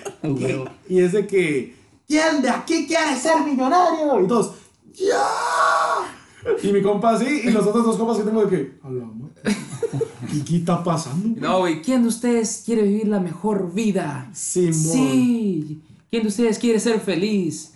Y 0.87 1.01
es 1.01 1.11
de 1.11 1.27
que, 1.27 1.75
¿quién 2.07 2.41
de 2.41 2.49
aquí 2.49 2.87
quiere 2.87 3.13
ser 3.17 3.41
millonario? 3.41 4.23
Y 4.23 4.27
todos, 4.27 4.53
¡ya! 4.93 6.57
Y 6.61 6.71
mi 6.71 6.81
compa 6.81 7.15
así, 7.15 7.41
y 7.43 7.51
los 7.51 7.67
otros 7.67 7.85
dos 7.85 7.97
compas 7.97 8.17
que 8.17 8.23
tengo 8.23 8.45
de 8.45 8.49
que, 8.49 8.79
a 8.83 8.89
la 8.89 9.03
madre, 9.03 9.33
¿y 10.33 10.39
qué 10.41 10.57
está 10.57 10.81
pasando? 10.81 11.41
No, 11.41 11.59
güey, 11.59 11.81
¿quién 11.81 12.03
de 12.03 12.07
ustedes 12.07 12.63
quiere 12.65 12.83
vivir 12.83 13.09
la 13.09 13.19
mejor 13.19 13.73
vida? 13.73 14.29
Simón. 14.33 14.73
Sí. 14.73 15.81
¿Quién 16.09 16.23
de 16.23 16.29
ustedes 16.29 16.57
quiere 16.57 16.79
ser 16.79 17.01
feliz? 17.01 17.73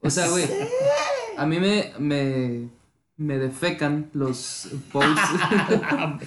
O 0.00 0.08
sea, 0.08 0.28
güey, 0.28 0.46
a 1.36 1.44
mí 1.44 1.60
me, 1.60 1.92
me, 1.98 2.68
me 3.20 3.36
defecan 3.38 4.08
los 4.14 4.70
posts. 4.90 5.20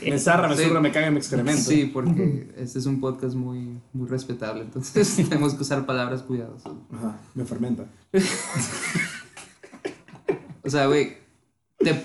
Me 0.07 0.19
zarra, 0.19 0.47
me 0.47 0.55
Sí. 0.55 0.63
zurra, 0.65 0.79
me 0.79 0.91
caga, 0.91 1.09
me 1.09 1.17
excremento. 1.17 1.63
Sí, 1.63 1.89
porque 1.91 2.53
este 2.55 2.77
es 2.77 2.85
un 2.85 2.99
podcast 2.99 3.35
muy, 3.35 3.79
muy 3.93 4.07
respetable, 4.07 4.61
entonces 4.61 5.15
tenemos 5.29 5.55
que 5.55 5.63
usar 5.63 5.87
palabras 5.87 6.21
cuidadosas. 6.21 6.71
Ajá, 6.93 7.17
me 7.33 7.45
fermenta. 7.45 7.85
O 10.65 10.69
sea, 10.69 10.85
güey, 10.87 11.17
te, 11.77 12.01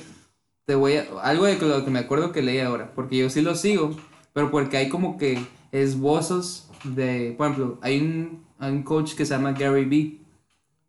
te 0.65 0.75
voy 0.75 0.95
a... 0.97 1.07
Algo 1.23 1.45
de 1.45 1.57
lo 1.61 1.85
que 1.85 1.91
me 1.93 2.01
acuerdo 2.01 2.33
que 2.33 2.43
leí 2.43 2.59
ahora, 2.59 2.91
porque 2.95 3.17
yo 3.17 3.31
sí 3.31 3.41
lo 3.41 3.55
sigo, 3.55 3.97
pero 4.33 4.51
porque 4.51 4.77
hay 4.79 4.89
como 4.89 5.17
que 5.17 5.39
esbozos 5.71 6.69
de... 6.83 7.35
Por 7.39 7.47
ejemplo, 7.47 7.79
hay 7.83 8.01
un, 8.01 8.45
hay 8.59 8.73
un 8.73 8.83
coach 8.83 9.15
que 9.15 9.25
se 9.25 9.35
llama 9.35 9.53
Gary 9.53 9.85
Vee. 9.85 10.23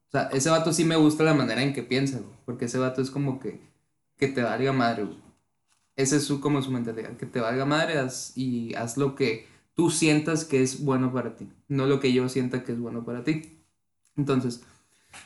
O 0.08 0.12
sea, 0.12 0.30
ese 0.34 0.50
vato 0.50 0.74
sí 0.74 0.84
me 0.84 0.96
gusta 0.96 1.24
la 1.24 1.36
manera 1.36 1.62
en 1.62 1.74
que 1.74 1.84
piensa, 1.84 2.18
güey, 2.18 2.32
porque 2.46 2.66
ese 2.66 2.80
vato 2.80 3.04
es 3.04 3.12
como 3.12 3.40
que, 3.40 3.62
que 4.20 4.28
te 4.28 4.44
valga 4.44 4.74
madre, 4.74 5.06
güey. 5.06 5.18
Ese 5.96 6.18
es 6.18 6.26
su, 6.26 6.40
como 6.42 6.62
su 6.62 6.72
mentalidad, 6.72 7.18
que 7.18 7.26
te 7.26 7.40
valga 7.42 7.66
madre 7.66 8.00
haz- 8.00 8.34
y 8.38 8.76
haz 8.76 8.98
lo 8.98 9.16
que 9.16 9.48
tú 9.76 9.90
sientas 9.92 10.46
que 10.46 10.62
es 10.62 10.84
bueno 10.84 11.12
para 11.14 11.36
ti, 11.36 11.50
no 11.68 11.88
lo 11.88 12.00
que 12.00 12.14
yo 12.14 12.30
sienta 12.30 12.64
que 12.64 12.74
es 12.74 12.80
bueno 12.80 13.04
para 13.06 13.24
ti. 13.24 13.60
Entonces, 14.18 14.62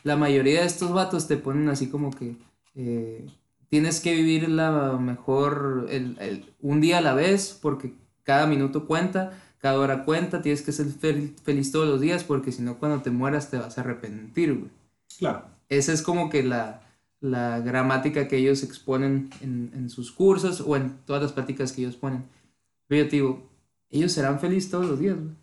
la 0.04 0.18
mayoría 0.18 0.62
de 0.62 0.68
estos 0.68 0.92
vatos 0.94 1.28
te 1.28 1.38
ponen 1.38 1.70
así 1.70 1.90
como 1.90 2.12
que 2.12 2.38
eh, 2.76 3.28
tienes 3.70 4.00
que 4.00 4.14
vivir 4.16 4.50
la 4.50 4.98
mejor, 5.00 5.88
el, 5.90 6.18
el- 6.20 6.54
un 6.62 6.82
día 6.82 7.00
a 7.00 7.02
la 7.02 7.14
vez, 7.14 7.58
porque 7.62 7.94
cada 8.24 8.48
minuto 8.48 8.88
cuenta, 8.88 9.40
cada 9.60 9.80
hora 9.80 10.06
cuenta, 10.06 10.42
tienes 10.42 10.62
que 10.62 10.72
ser 10.72 10.88
fel- 10.88 11.36
feliz 11.44 11.72
todos 11.72 11.88
los 11.88 12.02
días, 12.02 12.24
porque 12.24 12.52
si 12.52 12.62
no, 12.62 12.78
cuando 12.80 13.02
te 13.02 13.12
mueras 13.12 13.50
te 13.52 13.58
vas 13.58 13.78
a 13.78 13.82
arrepentir, 13.82 14.54
güey. 14.58 14.72
Claro. 15.18 15.46
Esa 15.70 15.94
es 15.94 16.02
como 16.02 16.30
que 16.30 16.44
la, 16.44 16.83
la 17.24 17.62
gramática 17.62 18.28
que 18.28 18.38
ellos 18.38 18.64
exponen 18.64 19.30
en, 19.42 19.72
en 19.74 19.90
sus 19.90 20.12
cursos 20.12 20.62
o 20.66 20.76
en 20.76 20.98
todas 21.06 21.24
las 21.24 21.32
pláticas 21.32 21.72
que 21.72 21.82
ellos 21.82 21.96
ponen. 21.96 22.26
Pero 22.88 23.04
yo 23.06 23.10
te 23.10 23.16
digo, 23.16 23.50
ellos 23.90 24.12
serán 24.12 24.40
felices 24.42 24.70
todos 24.70 24.86
los 24.86 25.00
días, 25.00 25.16
güey. 25.16 25.34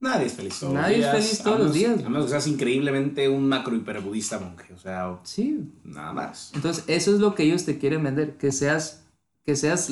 Nadie 0.00 0.26
es 0.26 0.32
feliz 0.34 0.58
todos 0.60 0.74
Nadie 0.74 0.96
es 0.96 1.02
los 1.02 1.12
días. 1.12 1.24
feliz 1.24 1.42
todos 1.42 1.58
los 1.60 1.72
días. 1.72 2.04
A 2.04 2.08
menos 2.08 2.24
que 2.26 2.30
seas 2.32 2.46
increíblemente 2.48 3.28
un 3.28 3.48
macro 3.48 3.74
hiperbudista 3.74 4.38
monje. 4.38 4.74
O 4.74 4.78
sea, 4.78 5.18
Sí, 5.22 5.70
nada 5.84 6.12
más. 6.12 6.50
Entonces, 6.54 6.84
eso 6.88 7.14
es 7.14 7.20
lo 7.20 7.34
que 7.34 7.44
ellos 7.44 7.64
te 7.64 7.78
quieren 7.78 8.02
vender, 8.02 8.36
que 8.36 8.52
seas, 8.52 9.04
que 9.46 9.56
seas 9.56 9.90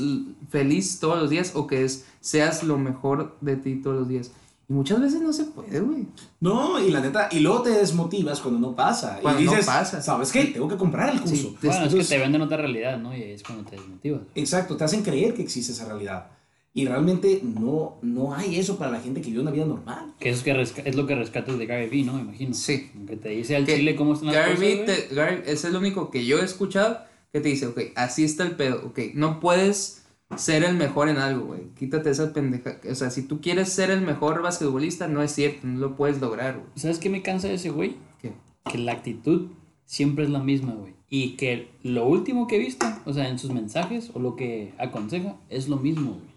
feliz 0.51 0.98
todos 1.01 1.18
los 1.18 1.30
días 1.30 1.53
o 1.55 1.66
que 1.66 1.84
es, 1.84 2.07
seas 2.20 2.62
lo 2.64 2.76
mejor 2.76 3.38
de 3.40 3.57
ti 3.57 3.76
todos 3.76 3.96
los 3.96 4.09
días. 4.09 4.32
Y 4.70 4.72
muchas 4.72 5.00
veces 5.00 5.20
no 5.20 5.32
se 5.32 5.46
puede, 5.46 5.80
güey. 5.80 6.06
No, 6.38 6.78
y 6.82 6.92
la 6.92 7.00
neta, 7.00 7.28
y 7.32 7.40
luego 7.40 7.62
te 7.62 7.70
desmotivas 7.70 8.40
cuando 8.40 8.60
no 8.60 8.76
pasa. 8.76 9.18
Cuando 9.20 9.40
y 9.42 9.44
no 9.46 9.50
dices, 9.50 9.66
pasa. 9.66 10.00
¿sabes 10.00 10.30
qué? 10.30 10.44
Tengo 10.44 10.68
que 10.68 10.76
comprar 10.76 11.12
el 11.12 11.20
curso. 11.20 11.34
Sí. 11.34 11.56
Bueno, 11.60 11.86
es 11.86 11.94
que 11.94 12.04
te 12.04 12.18
venden 12.18 12.40
otra 12.40 12.56
realidad, 12.58 12.96
¿no? 12.96 13.14
Y 13.16 13.20
es 13.20 13.42
cuando 13.42 13.68
te 13.68 13.74
desmotivas. 13.76 14.20
Exacto, 14.36 14.76
te 14.76 14.84
hacen 14.84 15.02
creer 15.02 15.34
que 15.34 15.42
existe 15.42 15.72
esa 15.72 15.86
realidad. 15.86 16.28
Y 16.72 16.86
realmente 16.86 17.40
no, 17.42 17.96
no 18.02 18.32
hay 18.32 18.60
eso 18.60 18.78
para 18.78 18.92
la 18.92 19.00
gente 19.00 19.20
que 19.20 19.30
vive 19.30 19.42
una 19.42 19.50
vida 19.50 19.64
normal. 19.64 20.14
Que 20.20 20.28
eso 20.30 20.38
es, 20.38 20.44
que 20.44 20.54
resca- 20.54 20.82
es 20.86 20.94
lo 20.94 21.04
que 21.04 21.16
rescatas 21.16 21.58
de 21.58 21.66
Gary 21.66 21.88
Vee, 21.88 22.04
¿no? 22.04 22.12
Me 22.12 22.20
imagino. 22.20 22.54
Sí. 22.54 22.92
Que 23.08 23.16
te 23.16 23.30
dice 23.30 23.56
al 23.56 23.66
Que 23.66 23.74
chile 23.74 23.96
cómo 23.96 24.12
están 24.14 24.28
las 24.28 24.36
Gary 24.36 24.52
cosas, 24.54 24.86
Vee 24.86 25.08
Gary- 25.16 25.42
es 25.46 25.64
el 25.64 25.74
único 25.74 26.12
que 26.12 26.24
yo 26.24 26.38
he 26.38 26.44
escuchado 26.44 26.98
que 27.32 27.40
te 27.40 27.48
dice, 27.48 27.66
ok, 27.66 27.80
así 27.96 28.22
está 28.22 28.44
el 28.44 28.52
pedo, 28.54 28.82
ok, 28.86 29.00
no 29.14 29.40
puedes 29.40 29.99
ser 30.37 30.64
el 30.64 30.76
mejor 30.76 31.09
en 31.09 31.18
algo, 31.18 31.47
güey. 31.47 31.68
Quítate 31.78 32.11
esa 32.11 32.33
pendeja. 32.33 32.78
O 32.91 32.95
sea, 32.95 33.11
si 33.11 33.22
tú 33.22 33.41
quieres 33.41 33.72
ser 33.72 33.91
el 33.91 34.01
mejor 34.01 34.43
basquetbolista, 34.43 35.09
no 35.09 35.22
es 35.22 35.33
cierto, 35.33 35.66
no 35.66 35.78
lo 35.78 35.97
puedes 35.97 36.20
lograr, 36.20 36.55
güey. 36.55 36.68
¿Sabes 36.76 36.99
qué 36.99 37.11
me 37.11 37.22
cansa 37.22 37.49
de 37.49 37.55
ese 37.55 37.70
güey? 37.70 37.97
¿Qué? 38.20 38.33
Que 38.70 38.78
la 38.78 38.93
actitud 38.93 39.49
siempre 39.85 40.24
es 40.24 40.31
la 40.31 40.41
misma, 40.41 40.74
güey. 40.74 40.95
Y 41.09 41.37
que 41.37 41.70
lo 41.83 42.07
último 42.07 42.47
que 42.47 42.57
he 42.57 42.61
visto, 42.61 42.87
o 43.05 43.12
sea, 43.12 43.28
en 43.28 43.39
sus 43.39 43.51
mensajes 43.51 44.11
o 44.14 44.20
lo 44.20 44.37
que 44.37 44.72
aconseja, 44.78 45.37
es 45.49 45.68
lo 45.68 45.76
mismo, 45.76 46.12
güey. 46.12 46.31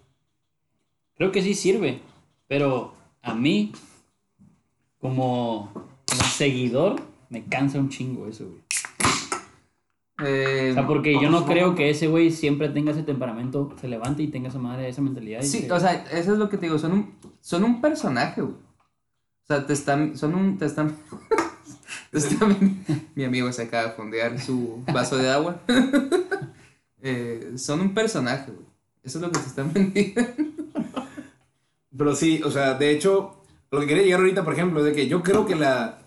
Creo 1.15 1.31
que 1.31 1.43
sí 1.43 1.53
sirve, 1.53 2.01
pero 2.47 2.95
a 3.21 3.35
mí, 3.35 3.71
como, 4.99 5.71
como 5.73 6.23
seguidor, 6.23 7.01
me 7.29 7.43
cansa 7.43 7.77
un 7.77 7.89
chingo 7.89 8.27
eso, 8.27 8.45
güey. 8.45 8.61
Eh, 10.23 10.69
O 10.71 10.73
sea, 10.75 10.85
porque 10.87 11.13
yo 11.13 11.29
no 11.31 11.45
creo 11.45 11.73
que 11.75 11.89
ese 11.89 12.07
güey 12.07 12.29
siempre 12.31 12.69
tenga 12.69 12.91
ese 12.91 13.01
temperamento, 13.03 13.73
se 13.81 13.87
levante 13.87 14.21
y 14.23 14.27
tenga 14.27 14.49
esa 14.49 14.59
madre, 14.59 14.87
esa 14.87 15.01
mentalidad. 15.01 15.41
y 15.41 15.45
Sí, 15.45 15.61
se- 15.61 15.71
o 15.71 15.79
sea, 15.79 16.05
eso 16.11 16.33
es 16.33 16.37
lo 16.39 16.49
que 16.49 16.57
te 16.57 16.67
digo, 16.67 16.77
son 16.77 16.91
un, 16.91 17.15
son 17.41 17.63
un 17.63 17.81
personaje, 17.81 18.41
güey. 18.41 18.53
O 18.53 19.45
sea, 19.47 19.65
te 19.65 19.73
están, 19.73 20.15
son 20.17 20.35
un, 20.35 20.57
te 20.57 20.65
están, 20.65 20.95
te 22.11 22.17
están- 22.19 22.83
mi 23.15 23.23
amigo 23.23 23.51
se 23.51 23.63
acaba 23.63 23.85
de 23.89 23.91
fondear 23.93 24.39
su 24.39 24.83
vaso 24.93 25.17
de 25.17 25.29
agua. 25.31 25.59
Eh, 27.05 27.55
son 27.57 27.81
un 27.81 27.93
personaje, 27.93 28.49
güey. 28.49 28.65
Eso 29.03 29.17
es 29.17 29.21
lo 29.25 29.29
que 29.29 29.39
se 29.39 29.47
están 29.47 29.73
vendiendo. 29.73 30.21
Pero 31.97 32.15
sí, 32.15 32.41
o 32.45 32.49
sea, 32.49 32.75
de 32.75 32.91
hecho, 32.91 33.35
lo 33.71 33.81
que 33.81 33.87
quería 33.87 34.03
llegar 34.03 34.21
ahorita, 34.21 34.45
por 34.45 34.53
ejemplo, 34.53 34.79
es 34.79 34.85
de 34.85 34.93
que 34.93 35.07
yo 35.07 35.21
creo 35.21 35.45
que 35.45 35.55
la. 35.55 35.99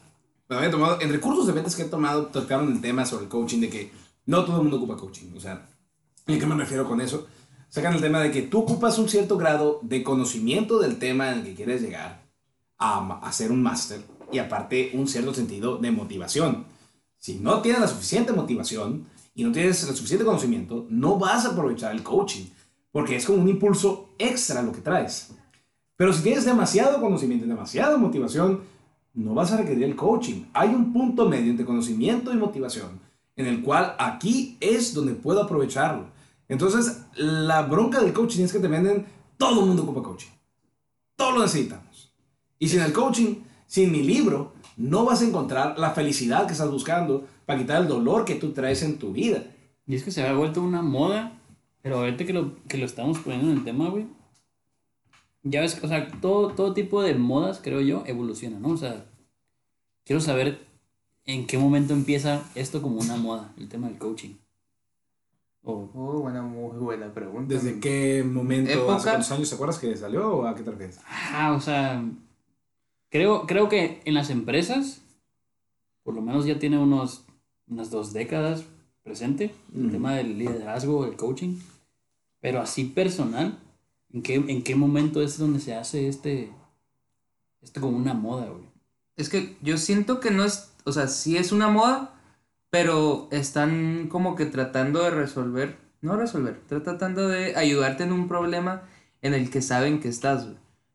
Me 0.48 0.56
había 0.56 0.70
tomado, 0.70 1.00
en 1.00 1.10
recursos 1.10 1.46
de 1.46 1.52
ventas 1.52 1.74
que 1.74 1.82
he 1.82 1.86
tomado, 1.86 2.26
tocaron 2.26 2.70
el 2.72 2.80
tema 2.80 3.04
sobre 3.04 3.24
el 3.24 3.28
coaching, 3.28 3.60
de 3.60 3.68
que 3.68 3.90
no 4.26 4.44
todo 4.44 4.56
el 4.56 4.62
mundo 4.62 4.76
ocupa 4.76 4.96
coaching. 4.96 5.32
O 5.36 5.40
sea, 5.40 5.68
¿y 6.26 6.34
a 6.34 6.38
qué 6.38 6.46
me 6.46 6.54
refiero 6.54 6.86
con 6.86 7.00
eso? 7.00 7.26
Sacan 7.68 7.94
el 7.94 8.00
tema 8.00 8.20
de 8.20 8.30
que 8.30 8.42
tú 8.42 8.60
ocupas 8.60 8.98
un 8.98 9.08
cierto 9.08 9.36
grado 9.36 9.80
de 9.82 10.02
conocimiento 10.02 10.78
del 10.78 10.98
tema 10.98 11.32
en 11.32 11.38
el 11.38 11.44
que 11.44 11.54
quieres 11.54 11.82
llegar 11.82 12.22
a, 12.78 13.32
ser 13.32 13.50
un 13.50 13.62
máster 13.62 14.00
y 14.30 14.38
aparte 14.38 14.92
un 14.94 15.08
cierto 15.08 15.34
sentido 15.34 15.78
de 15.78 15.90
motivación. 15.90 16.66
Si 17.18 17.34
no 17.36 17.60
tienes 17.60 17.80
la 17.80 17.88
suficiente 17.88 18.32
motivación 18.32 19.06
y 19.34 19.42
no 19.42 19.52
tienes 19.52 19.82
el 19.82 19.96
suficiente 19.96 20.24
conocimiento, 20.24 20.86
no 20.90 21.18
vas 21.18 21.44
a 21.44 21.50
aprovechar 21.50 21.92
el 21.92 22.02
coaching, 22.02 22.44
porque 22.92 23.16
es 23.16 23.26
como 23.26 23.42
un 23.42 23.48
impulso 23.48 24.10
extra 24.18 24.62
lo 24.62 24.72
que 24.72 24.80
traes. 24.80 25.32
Pero 25.96 26.12
si 26.12 26.22
tienes 26.22 26.44
demasiado 26.44 27.00
conocimiento 27.00 27.46
y 27.46 27.48
demasiada 27.48 27.96
motivación, 27.96 28.60
no 29.16 29.34
vas 29.34 29.50
a 29.50 29.56
requerir 29.56 29.84
el 29.84 29.96
coaching. 29.96 30.44
Hay 30.52 30.68
un 30.68 30.92
punto 30.92 31.28
medio 31.28 31.50
entre 31.50 31.66
conocimiento 31.66 32.32
y 32.32 32.36
motivación, 32.36 33.00
en 33.34 33.46
el 33.46 33.62
cual 33.62 33.96
aquí 33.98 34.56
es 34.60 34.94
donde 34.94 35.14
puedo 35.14 35.42
aprovecharlo. 35.42 36.06
Entonces, 36.48 37.06
la 37.16 37.62
bronca 37.62 38.00
del 38.00 38.12
coaching 38.12 38.44
es 38.44 38.52
que 38.52 38.60
te 38.60 38.68
venden, 38.68 39.06
todo 39.36 39.60
el 39.60 39.66
mundo 39.66 39.82
ocupa 39.82 40.02
coaching. 40.02 40.30
Todo 41.16 41.32
lo 41.32 41.42
necesitamos. 41.42 42.12
Y 42.58 42.68
sin 42.68 42.80
el 42.80 42.92
coaching, 42.92 43.36
sin 43.66 43.90
mi 43.90 44.02
libro, 44.02 44.52
no 44.76 45.06
vas 45.06 45.22
a 45.22 45.26
encontrar 45.26 45.78
la 45.78 45.90
felicidad 45.90 46.46
que 46.46 46.52
estás 46.52 46.70
buscando 46.70 47.26
para 47.46 47.58
quitar 47.58 47.82
el 47.82 47.88
dolor 47.88 48.24
que 48.24 48.34
tú 48.34 48.52
traes 48.52 48.82
en 48.82 48.98
tu 48.98 49.12
vida. 49.12 49.44
Y 49.86 49.94
es 49.94 50.04
que 50.04 50.10
se 50.10 50.26
ha 50.26 50.32
vuelto 50.34 50.62
una 50.62 50.82
moda, 50.82 51.40
pero 51.80 51.98
ahorita 51.98 52.26
que 52.26 52.34
lo, 52.34 52.52
que 52.68 52.76
lo 52.76 52.84
estamos 52.84 53.18
poniendo 53.18 53.50
en 53.50 53.58
el 53.58 53.64
tema, 53.64 53.88
güey. 53.88 54.06
Ya 55.48 55.60
ves, 55.60 55.78
o 55.82 55.88
sea, 55.88 56.10
todo, 56.20 56.48
todo 56.48 56.72
tipo 56.74 57.02
de 57.02 57.14
modas, 57.14 57.60
creo 57.62 57.80
yo, 57.80 58.02
evoluciona, 58.06 58.58
¿no? 58.58 58.70
O 58.70 58.76
sea, 58.76 59.06
quiero 60.04 60.20
saber 60.20 60.66
en 61.24 61.46
qué 61.46 61.56
momento 61.56 61.92
empieza 61.92 62.42
esto 62.54 62.82
como 62.82 63.00
una 63.00 63.16
moda, 63.16 63.52
el 63.56 63.68
tema 63.68 63.88
del 63.88 63.98
coaching. 63.98 64.34
O, 65.62 65.88
Oh, 65.94 66.20
buena, 66.20 66.42
muy 66.42 66.76
buena 66.78 67.12
pregunta. 67.12 67.54
¿Desde 67.54 67.80
qué 67.80 68.24
momento, 68.24 68.70
Época. 68.72 68.96
hace 68.96 69.08
cuántos 69.08 69.30
años 69.32 69.48
te 69.48 69.54
acuerdas 69.54 69.78
que 69.78 69.96
salió 69.96 70.36
o 70.36 70.46
a 70.46 70.54
qué 70.54 70.62
te 70.62 70.70
refieres? 70.70 71.00
ah, 71.08 71.52
o 71.56 71.60
sea, 71.60 72.04
creo, 73.10 73.46
creo 73.46 73.68
que 73.68 74.00
en 74.04 74.14
las 74.14 74.30
empresas, 74.30 75.02
por 76.02 76.14
lo 76.14 76.22
menos 76.22 76.44
ya 76.46 76.58
tiene 76.58 76.78
unos, 76.78 77.24
unas 77.68 77.90
dos 77.90 78.12
décadas 78.12 78.64
presente, 79.02 79.52
el 79.74 79.90
tema 79.92 80.14
del 80.14 80.38
liderazgo, 80.38 81.04
el 81.04 81.16
coaching, 81.16 81.56
pero 82.40 82.60
así 82.60 82.84
personal, 82.84 83.58
¿en 84.16 84.22
qué, 84.22 84.34
en 84.34 84.62
qué 84.62 84.74
momento 84.74 85.20
es 85.20 85.36
donde 85.36 85.60
se 85.60 85.74
hace 85.74 86.08
este, 86.08 86.50
esto 87.60 87.82
como 87.82 87.98
una 87.98 88.14
moda, 88.14 88.46
güey? 88.46 88.64
Es 89.14 89.28
que 89.28 89.58
yo 89.60 89.76
siento 89.76 90.20
que 90.20 90.30
no 90.30 90.42
es, 90.42 90.72
o 90.84 90.92
sea, 90.92 91.06
sí 91.06 91.36
es 91.36 91.52
una 91.52 91.68
moda, 91.68 92.18
pero 92.70 93.28
están 93.30 94.08
como 94.08 94.34
que 94.34 94.46
tratando 94.46 95.02
de 95.02 95.10
resolver, 95.10 95.76
no 96.00 96.16
resolver, 96.16 96.58
tratando 96.66 97.28
de 97.28 97.56
ayudarte 97.56 98.04
en 98.04 98.12
un 98.12 98.26
problema 98.26 98.84
en 99.20 99.34
el 99.34 99.50
que 99.50 99.60
saben 99.60 100.00
que 100.00 100.08
estás. 100.08 100.46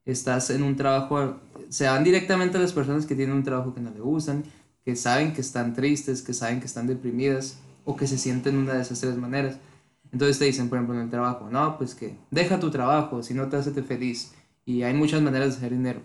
Estás 0.03 0.49
en 0.49 0.63
un 0.63 0.75
trabajo, 0.75 1.39
se 1.69 1.85
van 1.85 2.03
directamente 2.03 2.57
a 2.57 2.61
las 2.61 2.73
personas 2.73 3.05
que 3.05 3.15
tienen 3.15 3.35
un 3.35 3.43
trabajo 3.43 3.75
que 3.75 3.81
no 3.81 3.91
le 3.91 3.99
gustan, 3.99 4.43
que 4.83 4.95
saben 4.95 5.33
que 5.33 5.41
están 5.41 5.75
tristes, 5.75 6.23
que 6.23 6.33
saben 6.33 6.59
que 6.59 6.65
están 6.65 6.87
deprimidas 6.87 7.59
o 7.85 7.95
que 7.95 8.07
se 8.07 8.17
sienten 8.17 8.57
una 8.57 8.73
de 8.73 8.81
esas 8.81 8.99
tres 8.99 9.15
maneras. 9.15 9.59
Entonces 10.11 10.39
te 10.39 10.45
dicen, 10.45 10.69
por 10.69 10.77
ejemplo, 10.77 10.95
en 10.95 11.03
el 11.03 11.09
trabajo, 11.09 11.49
no, 11.49 11.77
pues 11.77 11.95
que 11.95 12.17
deja 12.31 12.59
tu 12.59 12.69
trabajo, 12.69 13.23
si 13.23 13.33
no 13.33 13.47
te 13.47 13.57
hace 13.57 13.71
feliz. 13.83 14.33
Y 14.65 14.83
hay 14.83 14.93
muchas 14.93 15.21
maneras 15.21 15.51
de 15.51 15.57
hacer 15.57 15.71
dinero. 15.71 16.01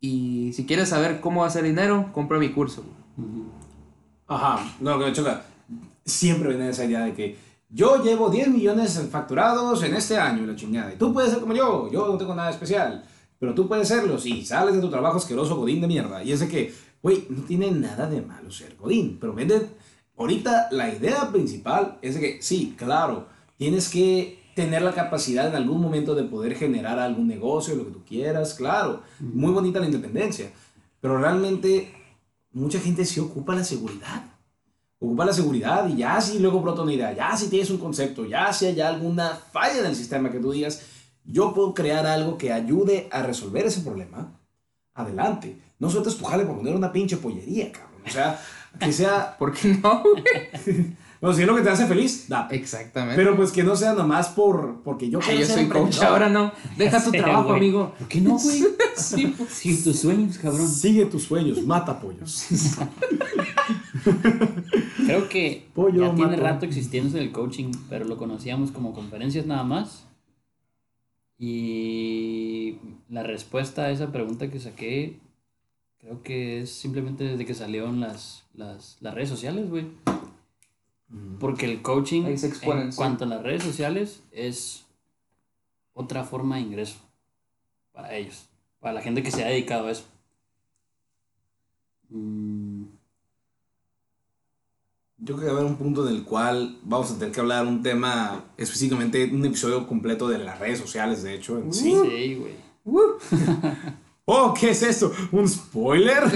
Y 0.00 0.52
si 0.52 0.66
quieres 0.66 0.88
saber 0.88 1.20
cómo 1.20 1.44
hacer 1.44 1.64
dinero, 1.64 2.10
compra 2.12 2.38
mi 2.38 2.50
curso. 2.50 2.84
Ajá, 4.26 4.64
no, 4.80 4.98
que 4.98 5.04
me 5.06 5.12
choca. 5.12 5.44
Siempre 6.04 6.50
viene 6.50 6.70
esa 6.70 6.84
idea 6.84 7.04
de 7.04 7.14
que 7.14 7.36
yo 7.68 8.02
llevo 8.02 8.28
10 8.28 8.48
millones 8.48 9.00
facturados 9.10 9.82
en 9.82 9.94
este 9.94 10.18
año, 10.18 10.44
la 10.46 10.56
chingada. 10.56 10.92
Y 10.92 10.96
tú 10.96 11.12
puedes 11.12 11.30
ser 11.30 11.40
como 11.40 11.54
yo, 11.54 11.90
yo 11.90 12.06
no 12.06 12.18
tengo 12.18 12.34
nada 12.34 12.50
especial. 12.50 13.04
Pero 13.38 13.54
tú 13.54 13.66
puedes 13.66 13.88
serlo 13.88 14.18
si 14.18 14.44
sales 14.44 14.74
de 14.74 14.80
tu 14.80 14.90
trabajo 14.90 15.16
asqueroso 15.16 15.56
godín 15.56 15.80
de 15.80 15.88
mierda. 15.88 16.22
Y 16.22 16.32
es 16.32 16.40
de 16.40 16.48
que, 16.48 16.74
güey, 17.02 17.26
no 17.28 17.42
tiene 17.42 17.70
nada 17.70 18.08
de 18.08 18.22
malo 18.22 18.50
ser 18.50 18.76
godín. 18.76 19.18
Pero 19.20 19.34
vende, 19.34 19.68
ahorita 20.22 20.68
la 20.70 20.88
idea 20.88 21.30
principal 21.30 21.98
es 22.02 22.16
que, 22.16 22.40
sí, 22.42 22.74
claro, 22.76 23.28
tienes 23.56 23.88
que 23.88 24.42
tener 24.54 24.82
la 24.82 24.92
capacidad 24.92 25.48
en 25.48 25.54
algún 25.54 25.80
momento 25.80 26.14
de 26.14 26.24
poder 26.24 26.54
generar 26.54 26.98
algún 26.98 27.26
negocio, 27.26 27.74
lo 27.74 27.86
que 27.86 27.92
tú 27.92 28.04
quieras, 28.04 28.54
claro. 28.54 29.02
Muy 29.20 29.52
bonita 29.52 29.80
la 29.80 29.86
independencia. 29.86 30.50
Pero 31.00 31.18
realmente 31.18 31.94
mucha 32.52 32.78
gente 32.78 33.04
sí 33.04 33.20
ocupa 33.20 33.54
la 33.54 33.64
seguridad. 33.64 34.24
Ocupa 34.98 35.24
la 35.24 35.32
seguridad 35.32 35.88
y 35.88 35.96
ya 35.96 36.20
si 36.20 36.38
luego 36.38 36.60
brota 36.60 36.82
una 36.82 36.92
idea, 36.92 37.12
ya 37.12 37.36
si 37.36 37.48
tienes 37.48 37.70
un 37.70 37.78
concepto, 37.78 38.24
ya 38.24 38.52
si 38.52 38.66
hay 38.66 38.80
alguna 38.80 39.30
falla 39.30 39.80
en 39.80 39.86
el 39.86 39.96
sistema 39.96 40.30
que 40.30 40.38
tú 40.38 40.52
digas, 40.52 40.82
yo 41.24 41.52
puedo 41.52 41.74
crear 41.74 42.06
algo 42.06 42.38
que 42.38 42.52
ayude 42.52 43.08
a 43.10 43.22
resolver 43.22 43.66
ese 43.66 43.80
problema, 43.80 44.38
adelante. 44.94 45.60
No 45.80 45.90
sueltes 45.90 46.16
tu 46.16 46.24
jale 46.24 46.44
por 46.44 46.56
poner 46.56 46.76
una 46.76 46.92
pinche 46.92 47.16
pollería, 47.16 47.72
cabrón. 47.72 48.02
O 48.06 48.10
sea, 48.10 48.40
que 48.78 48.92
sea... 48.92 49.36
¿Por 49.38 49.52
qué 49.52 49.78
no? 49.82 50.02
güey? 50.02 50.96
Bueno, 51.22 51.36
si 51.36 51.42
es 51.42 51.46
lo 51.46 51.54
que 51.54 51.62
te 51.62 51.70
hace 51.70 51.86
feliz, 51.86 52.28
date. 52.28 52.56
Exactamente. 52.56 53.14
Pero 53.14 53.36
pues 53.36 53.52
que 53.52 53.62
no 53.62 53.76
sea 53.76 53.92
nomás 53.92 54.30
por, 54.30 54.82
porque 54.82 55.08
yo 55.08 55.20
Ay, 55.20 55.24
quiero 55.24 55.40
yo 55.42 55.46
ser 55.46 55.54
soy 55.54 55.68
coach 55.68 56.02
ahora, 56.02 56.28
no. 56.28 56.50
Deja 56.76 57.00
tu 57.04 57.12
trabajo, 57.12 57.52
amigo. 57.52 57.94
¿Por 57.96 58.08
qué 58.08 58.20
no, 58.20 58.36
güey? 58.36 58.64
Sí, 58.96 59.32
pues. 59.38 59.48
Sí, 59.50 59.84
tus 59.84 60.00
sueños, 60.00 60.36
cabrón. 60.38 60.66
Sigue 60.68 61.06
tus 61.06 61.22
sueños, 61.22 61.64
mata 61.64 62.00
pollos. 62.00 62.44
Creo 65.06 65.28
que 65.28 65.68
Pollo, 65.72 66.08
ya 66.08 66.14
tiene 66.16 66.32
mato. 66.32 66.42
rato 66.42 66.66
existiendo 66.66 67.16
el 67.16 67.30
coaching, 67.30 67.70
pero 67.88 68.04
lo 68.04 68.16
conocíamos 68.16 68.72
como 68.72 68.92
conferencias 68.92 69.46
nada 69.46 69.62
más. 69.62 70.04
Y 71.38 72.78
la 73.08 73.22
respuesta 73.22 73.82
a 73.82 73.90
esa 73.92 74.10
pregunta 74.10 74.50
que 74.50 74.58
saqué, 74.58 75.20
creo 75.98 76.20
que 76.24 76.62
es 76.62 76.70
simplemente 76.72 77.22
desde 77.22 77.46
que 77.46 77.54
salieron 77.54 78.00
las, 78.00 78.41
las, 78.54 78.96
las 79.00 79.14
redes 79.14 79.28
sociales, 79.28 79.68
güey. 79.68 79.86
Porque 81.38 81.66
el 81.70 81.82
coaching, 81.82 82.24
Ahí 82.24 82.38
se 82.38 82.46
exponen, 82.48 82.84
en 82.84 82.92
sí. 82.92 82.96
cuanto 82.96 83.24
a 83.24 83.26
las 83.26 83.42
redes 83.42 83.62
sociales, 83.62 84.22
es 84.32 84.84
otra 85.92 86.24
forma 86.24 86.56
de 86.56 86.62
ingreso 86.62 86.96
para 87.92 88.14
ellos, 88.14 88.48
para 88.80 88.94
la 88.94 89.02
gente 89.02 89.22
que 89.22 89.30
se 89.30 89.44
ha 89.44 89.48
dedicado 89.48 89.88
a 89.88 89.90
eso. 89.90 90.04
Mm, 92.08 92.84
Yo 95.18 95.36
creo 95.36 95.38
que 95.38 95.46
va 95.46 95.52
a 95.52 95.60
haber 95.60 95.70
un 95.70 95.76
punto 95.76 96.08
en 96.08 96.14
el 96.14 96.24
cual 96.24 96.78
vamos 96.82 97.10
a 97.10 97.18
tener 97.18 97.32
que 97.32 97.40
hablar 97.40 97.66
un 97.66 97.82
tema, 97.82 98.44
específicamente 98.56 99.24
un 99.32 99.44
episodio 99.44 99.86
completo 99.86 100.28
de 100.28 100.38
las 100.38 100.58
redes 100.58 100.78
sociales, 100.78 101.22
de 101.22 101.34
hecho, 101.34 101.58
en 101.58 101.72
sí. 101.74 101.94
sí, 102.08 102.34
güey. 102.36 102.54
Oh, 104.24 104.54
¿qué 104.58 104.70
es 104.70 104.82
esto? 104.82 105.12
¿Un 105.32 105.48
spoiler? 105.48 106.22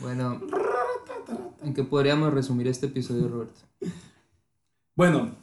Bueno, 0.00 0.38
¿en 1.62 1.72
qué 1.72 1.82
podríamos 1.82 2.34
resumir 2.34 2.68
este 2.68 2.86
episodio, 2.86 3.26
Roberto? 3.26 3.60
bueno, 4.94 5.34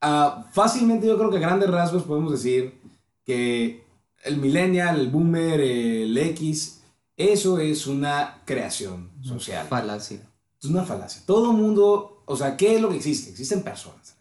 ah, 0.00 0.48
fácilmente 0.52 1.06
yo 1.06 1.18
creo 1.18 1.30
que 1.30 1.36
a 1.36 1.40
grandes 1.40 1.70
rasgos 1.70 2.04
podemos 2.04 2.32
decir 2.32 2.80
que 3.26 3.84
el 4.24 4.38
millennial, 4.38 4.98
el 4.98 5.10
boomer, 5.10 5.60
el 5.60 6.16
X, 6.16 6.82
eso 7.14 7.58
es 7.58 7.86
una 7.86 8.40
creación 8.46 9.10
social. 9.20 9.66
Falacia. 9.68 10.20
Es 10.62 10.68
una 10.68 10.84
falacia. 10.84 11.22
Todo 11.26 11.52
mundo, 11.52 12.22
o 12.24 12.36
sea, 12.36 12.56
¿qué 12.56 12.76
es 12.76 12.80
lo 12.80 12.88
que 12.88 12.96
existe? 12.96 13.30
Existen 13.30 13.62
personas. 13.62 14.16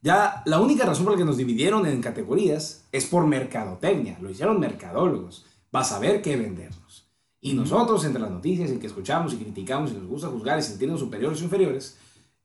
Ya 0.00 0.42
la 0.46 0.60
única 0.60 0.84
razón 0.84 1.04
por 1.04 1.14
la 1.14 1.18
que 1.18 1.24
nos 1.24 1.36
dividieron 1.36 1.86
en 1.86 2.00
categorías 2.00 2.84
es 2.92 3.06
por 3.06 3.26
mercadotecnia. 3.26 4.18
Lo 4.20 4.30
hicieron 4.30 4.60
mercadólogos. 4.60 5.46
Vas 5.72 5.92
a 5.92 5.98
ver 5.98 6.22
qué 6.22 6.36
vendernos. 6.36 7.06
Y 7.40 7.54
nosotros, 7.54 8.04
entre 8.04 8.20
las 8.22 8.30
noticias 8.30 8.70
y 8.70 8.78
que 8.78 8.86
escuchamos 8.86 9.32
y 9.32 9.36
criticamos 9.36 9.90
y 9.90 9.94
nos 9.94 10.06
gusta 10.06 10.28
juzgar 10.28 10.58
y 10.58 10.62
sentirnos 10.62 11.00
superiores 11.00 11.40
y 11.40 11.44
inferiores, 11.44 11.96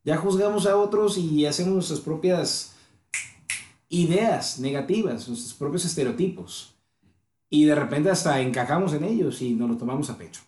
ya 0.04 0.18
juzgamos 0.18 0.66
a 0.66 0.78
otros 0.78 1.18
y 1.18 1.46
hacemos 1.46 1.74
nuestras 1.74 2.00
propias 2.00 2.74
ideas 3.90 4.60
negativas, 4.60 5.28
nuestros 5.28 5.54
propios 5.54 5.86
estereotipos. 5.86 6.76
Y 7.50 7.66
de 7.66 7.76
repente 7.76 8.10
hasta 8.10 8.40
encajamos 8.42 8.94
en 8.94 9.04
ellos 9.04 9.42
y 9.42 9.54
nos 9.54 9.70
lo 9.70 9.78
tomamos 9.78 10.10
a 10.10 10.18
pecho. 10.18 10.42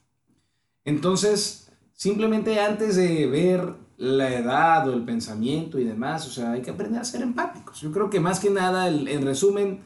Entonces, 0.83 1.65
Simplemente 1.95 2.59
antes 2.59 2.97
de 2.97 3.25
ver 3.25 3.73
la 3.97 4.33
edad 4.33 4.87
o 4.89 4.93
el 4.93 5.03
pensamiento 5.05 5.79
y 5.79 5.83
demás, 5.85 6.27
o 6.27 6.31
sea, 6.31 6.51
hay 6.51 6.61
que 6.61 6.71
aprender 6.71 6.99
a 6.99 7.05
ser 7.05 7.21
empáticos. 7.21 7.79
Yo 7.81 7.91
creo 7.91 8.09
que 8.09 8.19
más 8.19 8.39
que 8.39 8.49
nada, 8.49 8.87
el- 8.87 9.07
en 9.07 9.23
resumen, 9.23 9.83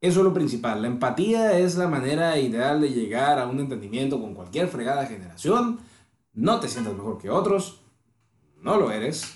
eso 0.00 0.20
es 0.20 0.24
lo 0.24 0.32
principal. 0.34 0.82
La 0.82 0.88
empatía 0.88 1.58
es 1.58 1.76
la 1.76 1.88
manera 1.88 2.38
ideal 2.38 2.80
de 2.80 2.90
llegar 2.90 3.38
a 3.38 3.46
un 3.46 3.60
entendimiento 3.60 4.20
con 4.20 4.34
cualquier 4.34 4.68
fregada 4.68 5.06
generación. 5.06 5.80
No 6.34 6.60
te 6.60 6.68
sientas 6.68 6.94
mejor 6.94 7.18
que 7.18 7.30
otros, 7.30 7.80
no 8.60 8.76
lo 8.76 8.90
eres, 8.90 9.34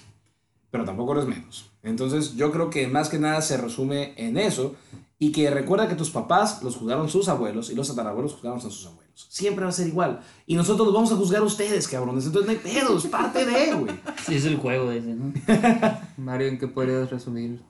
pero 0.71 0.85
tampoco 0.85 1.13
eres 1.13 1.27
menos. 1.27 1.71
Entonces 1.83 2.35
yo 2.37 2.51
creo 2.53 2.71
que 2.71 2.89
más 2.89 3.09
que 3.09 3.19
nada 3.19 3.41
se 3.43 3.57
resume 3.57 4.15
en 4.17 4.37
eso 4.37 4.75
y 5.19 5.33
que 5.33 5.51
recuerda 5.51 5.89
que 5.89 5.95
tus 5.95 6.11
papás 6.11 6.63
los 6.63 6.77
juzgaron 6.77 7.09
sus 7.09 7.29
abuelos 7.29 7.71
y 7.71 7.75
los 7.75 7.89
tatarabuelos 7.89 8.35
juzgaron 8.35 8.59
a 8.59 8.63
sus 8.63 8.87
abuelos. 8.87 9.06
Siempre 9.17 9.65
va 9.65 9.71
a 9.71 9.73
ser 9.73 9.89
igual. 9.89 10.21
Y 10.47 10.57
nosotros 10.57 10.87
los 10.87 10.95
vamos 10.95 11.11
a 11.11 11.17
juzgar 11.17 11.41
a 11.41 11.47
ustedes, 11.47 11.89
cabrones. 11.89 12.27
Entonces 12.27 12.47
no 12.47 12.53
hay 12.53 12.59
pedos, 12.59 13.07
parte 13.07 13.47
de, 13.47 13.73
güey. 13.73 13.99
Sí, 14.27 14.35
es 14.35 14.45
el 14.45 14.57
juego 14.57 14.91
ese, 14.93 15.15
¿no? 15.15 15.33
Mario, 16.19 16.49
¿en 16.49 16.59
qué 16.59 16.69
podrías 16.69 17.11
resumir 17.11 17.63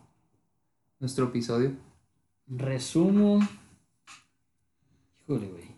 nuestro 0.98 1.26
episodio? 1.26 1.72
Resumo. 2.48 3.38
Híjole, 5.22 5.46
güey. 5.46 5.76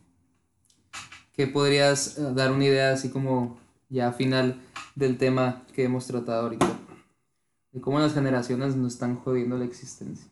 ¿Qué 1.35 1.47
podrías 1.47 2.17
eh, 2.17 2.33
dar 2.35 2.51
una 2.51 2.65
idea 2.65 2.93
así 2.93 3.11
como 3.11 3.59
ya 3.91 4.13
final 4.13 4.63
del 4.95 5.19
tema 5.19 5.67
que 5.75 5.85
hemos 5.85 6.07
tratado 6.07 6.45
ahorita? 6.45 6.79
De 7.73 7.81
cómo 7.83 8.01
las 8.01 8.15
generaciones 8.15 8.75
nos 8.75 8.95
están 8.95 9.17
jodiendo 9.17 9.59
la 9.59 9.67
existencia. 9.67 10.27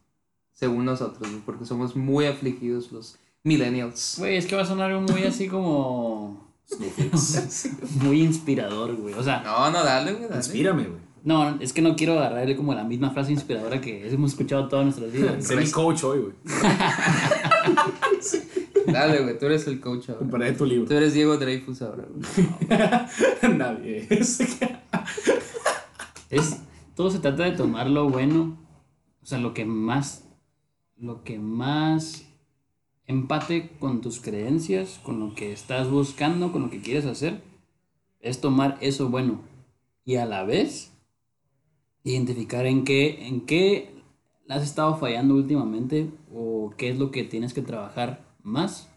Según 0.55 0.87
nosotros, 0.87 1.29
güey, 1.31 1.43
porque 1.45 1.67
somos 1.67 1.95
muy 1.95 2.25
afligidos 2.25 2.91
los 2.91 3.19
millennials. 3.47 4.17
Güey, 4.19 4.37
es 4.37 4.47
que 4.47 4.57
va 4.57 4.63
a 4.63 4.67
sonar 4.67 4.95
muy 5.01 5.23
así 5.23 5.49
como. 5.49 6.45
muy 8.03 8.23
inspirador, 8.23 8.97
güey. 8.97 9.15
O 9.15 9.23
sea, 9.23 9.41
No, 9.43 9.71
no, 9.71 9.85
dale, 9.85 10.13
güey, 10.13 10.25
dale. 10.25 10.37
Inspírame, 10.37 10.83
güey. 10.85 11.01
no, 11.23 11.61
es 11.61 11.73
que 11.73 11.81
no 11.81 11.95
quiero 11.95 12.19
agarrarle 12.19 12.57
como 12.57 12.75
la 12.75 12.83
misma 12.85 13.11
frase 13.11 13.33
inspiradora 13.33 13.81
que 13.81 14.09
hemos 14.09 14.33
escuchado 14.33 14.69
todas 14.69 14.85
nuestras 14.85 15.13
vidas. 15.13 15.47
Sé 15.47 15.57
mi 15.57 15.71
coach 15.71 16.03
hoy, 16.05 16.19
güey. 16.21 16.35
Dale, 18.87 19.23
güey, 19.23 19.39
tú 19.39 19.47
eres 19.47 19.67
el 19.67 19.81
coach 19.81 20.09
ahora. 20.11 20.21
Comparé 20.21 20.53
tu 20.53 20.65
libro. 20.65 20.87
Tú 20.87 20.95
eres 20.95 21.15
Diego 21.15 21.37
Dreyfus 21.37 21.83
ahora, 21.83 22.05
güey. 22.09 22.23
Nadie. 23.57 24.07
Es, 26.31 26.61
todo 26.95 27.11
se 27.11 27.19
trata 27.19 27.45
de 27.45 27.53
tomar 27.53 27.89
lo 27.91 28.09
bueno, 28.09 28.59
o 29.23 29.27
sea, 29.27 29.39
lo 29.39 29.55
que 29.55 29.65
más, 29.65 30.25
lo 30.97 31.23
que 31.25 31.39
más 31.39 32.26
empate 33.07 33.71
con 33.79 34.01
tus 34.01 34.21
creencias, 34.21 35.01
con 35.03 35.21
lo 35.21 35.35
que 35.35 35.53
estás 35.53 35.91
buscando, 35.91 36.53
con 36.53 36.63
lo 36.63 36.71
que 36.71 36.81
quieres 36.81 37.07
hacer, 37.07 37.43
es 38.21 38.41
tomar 38.41 38.79
eso 38.81 39.09
bueno 39.09 39.41
y 40.05 40.17
a 40.17 40.27
la 40.27 40.45
vez 40.45 40.93
identificar 42.05 42.67
en 42.67 42.85
qué, 42.85 43.27
en 43.27 43.43
qué 43.43 43.95
has 44.49 44.63
estado 44.63 44.97
fallando 44.97 45.35
últimamente 45.35 46.11
o 46.33 46.73
qué 46.77 46.91
es 46.91 46.99
lo 46.99 47.11
que 47.11 47.25
tienes 47.25 47.53
que 47.53 47.63
trabajar 47.63 48.25
más 48.43 48.89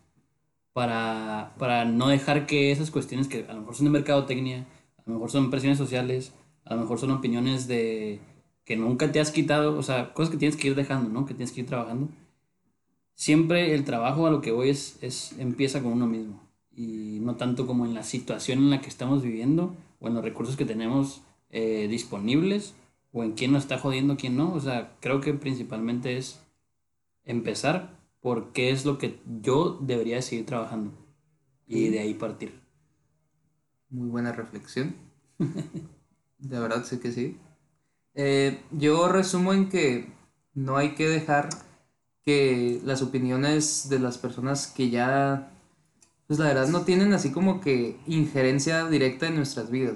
para, 0.73 1.55
para 1.57 1.85
no 1.85 2.07
dejar 2.07 2.45
que 2.45 2.71
esas 2.71 2.91
cuestiones 2.91 3.27
que 3.27 3.45
a 3.49 3.53
lo 3.53 3.61
mejor 3.61 3.75
son 3.75 3.85
de 3.85 3.91
mercadotecnia, 3.91 4.67
a 4.97 5.03
lo 5.07 5.13
mejor 5.13 5.31
son 5.31 5.49
presiones 5.49 5.77
sociales, 5.77 6.33
a 6.65 6.75
lo 6.75 6.81
mejor 6.81 6.99
son 6.99 7.11
opiniones 7.11 7.67
de 7.67 8.19
que 8.63 8.77
nunca 8.77 9.11
te 9.11 9.19
has 9.19 9.31
quitado, 9.31 9.77
o 9.77 9.81
sea, 9.81 10.13
cosas 10.13 10.29
que 10.31 10.37
tienes 10.37 10.55
que 10.55 10.67
ir 10.67 10.75
dejando, 10.75 11.09
¿no? 11.09 11.25
Que 11.25 11.33
tienes 11.33 11.51
que 11.51 11.61
ir 11.61 11.67
trabajando. 11.67 12.09
Siempre 13.19 13.75
el 13.75 13.83
trabajo 13.83 14.27
a 14.27 14.31
lo 14.31 14.39
que 14.39 14.53
voy 14.53 14.69
es, 14.69 14.97
es 15.01 15.33
empieza 15.39 15.83
con 15.83 15.91
uno 15.91 16.07
mismo 16.07 16.41
y 16.71 17.19
no 17.19 17.35
tanto 17.35 17.67
como 17.67 17.85
en 17.85 17.93
la 17.93 18.03
situación 18.03 18.59
en 18.59 18.69
la 18.69 18.79
que 18.79 18.87
estamos 18.87 19.21
viviendo 19.21 19.75
o 19.99 20.07
en 20.07 20.13
los 20.13 20.23
recursos 20.23 20.55
que 20.55 20.63
tenemos 20.63 21.21
eh, 21.49 21.87
disponibles 21.89 22.75
o 23.11 23.25
en 23.25 23.33
quién 23.33 23.51
nos 23.51 23.63
está 23.63 23.77
jodiendo, 23.77 24.15
quién 24.15 24.37
no. 24.37 24.53
O 24.53 24.61
sea, 24.61 24.95
creo 25.01 25.19
que 25.19 25.33
principalmente 25.33 26.15
es 26.15 26.39
empezar 27.25 27.99
por 28.21 28.53
qué 28.53 28.71
es 28.71 28.85
lo 28.85 28.97
que 28.97 29.19
yo 29.41 29.77
debería 29.81 30.21
seguir 30.21 30.45
trabajando 30.45 30.93
y 31.67 31.89
de 31.89 31.99
ahí 31.99 32.13
partir. 32.13 32.53
Muy 33.89 34.07
buena 34.07 34.31
reflexión. 34.31 34.95
De 36.37 36.57
verdad 36.57 36.85
sé 36.85 37.01
que 37.01 37.11
sí. 37.11 37.35
Eh, 38.13 38.61
yo 38.71 39.09
resumo 39.09 39.51
en 39.51 39.67
que 39.67 40.07
no 40.53 40.77
hay 40.77 40.95
que 40.95 41.09
dejar 41.09 41.49
que 42.29 42.79
las 42.85 43.01
opiniones 43.01 43.89
de 43.89 43.97
las 43.97 44.19
personas 44.19 44.67
que 44.67 44.91
ya, 44.91 45.51
pues 46.27 46.39
la 46.39 46.45
verdad 46.45 46.67
no 46.67 46.81
tienen 46.81 47.11
así 47.11 47.31
como 47.31 47.59
que 47.59 47.97
injerencia 48.05 48.87
directa 48.87 49.25
en 49.25 49.35
nuestras 49.35 49.71
vidas. 49.71 49.95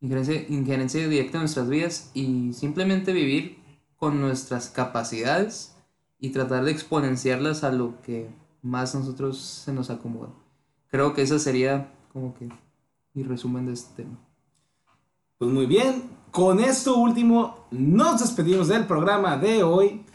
Injerencia, 0.00 0.46
injerencia 0.48 1.06
directa 1.06 1.36
en 1.36 1.42
nuestras 1.42 1.68
vidas 1.68 2.10
y 2.14 2.54
simplemente 2.54 3.12
vivir 3.12 3.58
con 3.98 4.18
nuestras 4.18 4.70
capacidades 4.70 5.76
y 6.18 6.30
tratar 6.30 6.64
de 6.64 6.70
exponenciarlas 6.70 7.64
a 7.64 7.70
lo 7.70 8.00
que 8.00 8.30
más 8.62 8.94
nosotros 8.94 9.38
se 9.38 9.74
nos 9.74 9.90
acomoda. 9.90 10.30
Creo 10.90 11.12
que 11.12 11.20
esa 11.20 11.38
sería 11.38 11.92
como 12.14 12.32
que 12.32 12.48
mi 13.12 13.24
resumen 13.24 13.66
de 13.66 13.74
este 13.74 14.04
tema. 14.04 14.18
Pues 15.36 15.50
muy 15.50 15.66
bien, 15.66 16.04
con 16.30 16.60
esto 16.60 16.96
último 16.96 17.66
nos 17.72 18.20
despedimos 18.20 18.68
del 18.68 18.86
programa 18.86 19.36
de 19.36 19.62
hoy. 19.62 20.06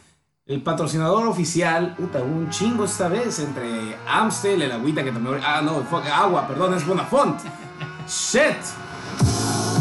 El 0.46 0.62
patrocinador 0.62 1.26
oficial, 1.28 1.96
puta, 1.96 2.22
un 2.22 2.50
chingo 2.50 2.84
esta 2.84 3.08
vez 3.08 3.40
entre 3.40 3.96
Amstel, 4.06 4.62
el 4.62 4.74
agüita 4.74 5.02
que 5.02 5.12
tomé. 5.14 5.30
ahorita- 5.30 5.48
Ah, 5.58 5.62
no, 5.62 5.76
fuck, 5.90 6.06
agua, 6.06 6.46
perdón, 6.48 6.74
es 6.74 6.86
Bonafont. 6.86 7.40
Shit. 8.10 8.58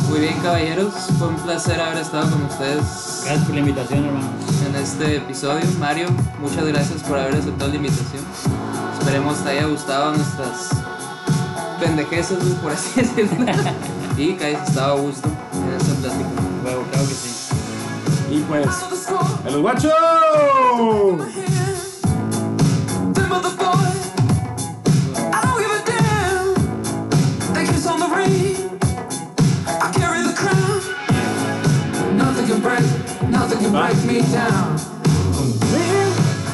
Muy 0.08 0.20
bien, 0.20 0.38
caballeros. 0.40 0.94
Fue 1.18 1.26
un 1.28 1.34
placer 1.36 1.80
haber 1.80 1.98
estado 2.02 2.30
con 2.30 2.42
ustedes 2.44 3.22
Gracias 3.24 3.44
por 3.44 3.54
la 3.54 3.60
invitación, 3.60 4.04
hermano. 4.04 4.28
en 4.68 4.76
este 4.76 5.16
episodio. 5.16 5.66
Mario, 5.80 6.06
muchas 6.40 6.64
gracias 6.64 7.02
por 7.02 7.18
haber 7.18 7.34
aceptado 7.34 7.68
la 7.70 7.76
invitación. 7.76 8.22
Esperemos 9.00 9.38
te 9.42 9.50
haya 9.50 9.66
gustado 9.66 10.12
nuestras 10.14 10.70
pendejeces, 11.80 12.38
por 12.62 12.70
así 12.70 13.00
decirlo. 13.02 13.46
y 14.16 14.34
que 14.34 14.44
hayas 14.44 14.68
estado 14.68 14.92
a 14.96 15.00
gusto 15.00 15.28
en 15.54 15.72
esta 15.72 15.94
plática. 15.94 16.41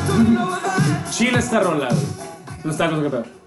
Don't 0.08 0.34
know 0.34 0.54
if 0.56 0.64
I 0.64 1.10
Chile 1.10 1.38
está 1.38 1.60
rolado. 1.60 1.96
No 2.64 2.70
está 2.70 2.88
cosa 2.88 3.02
que 3.02 3.10
peor. 3.10 3.37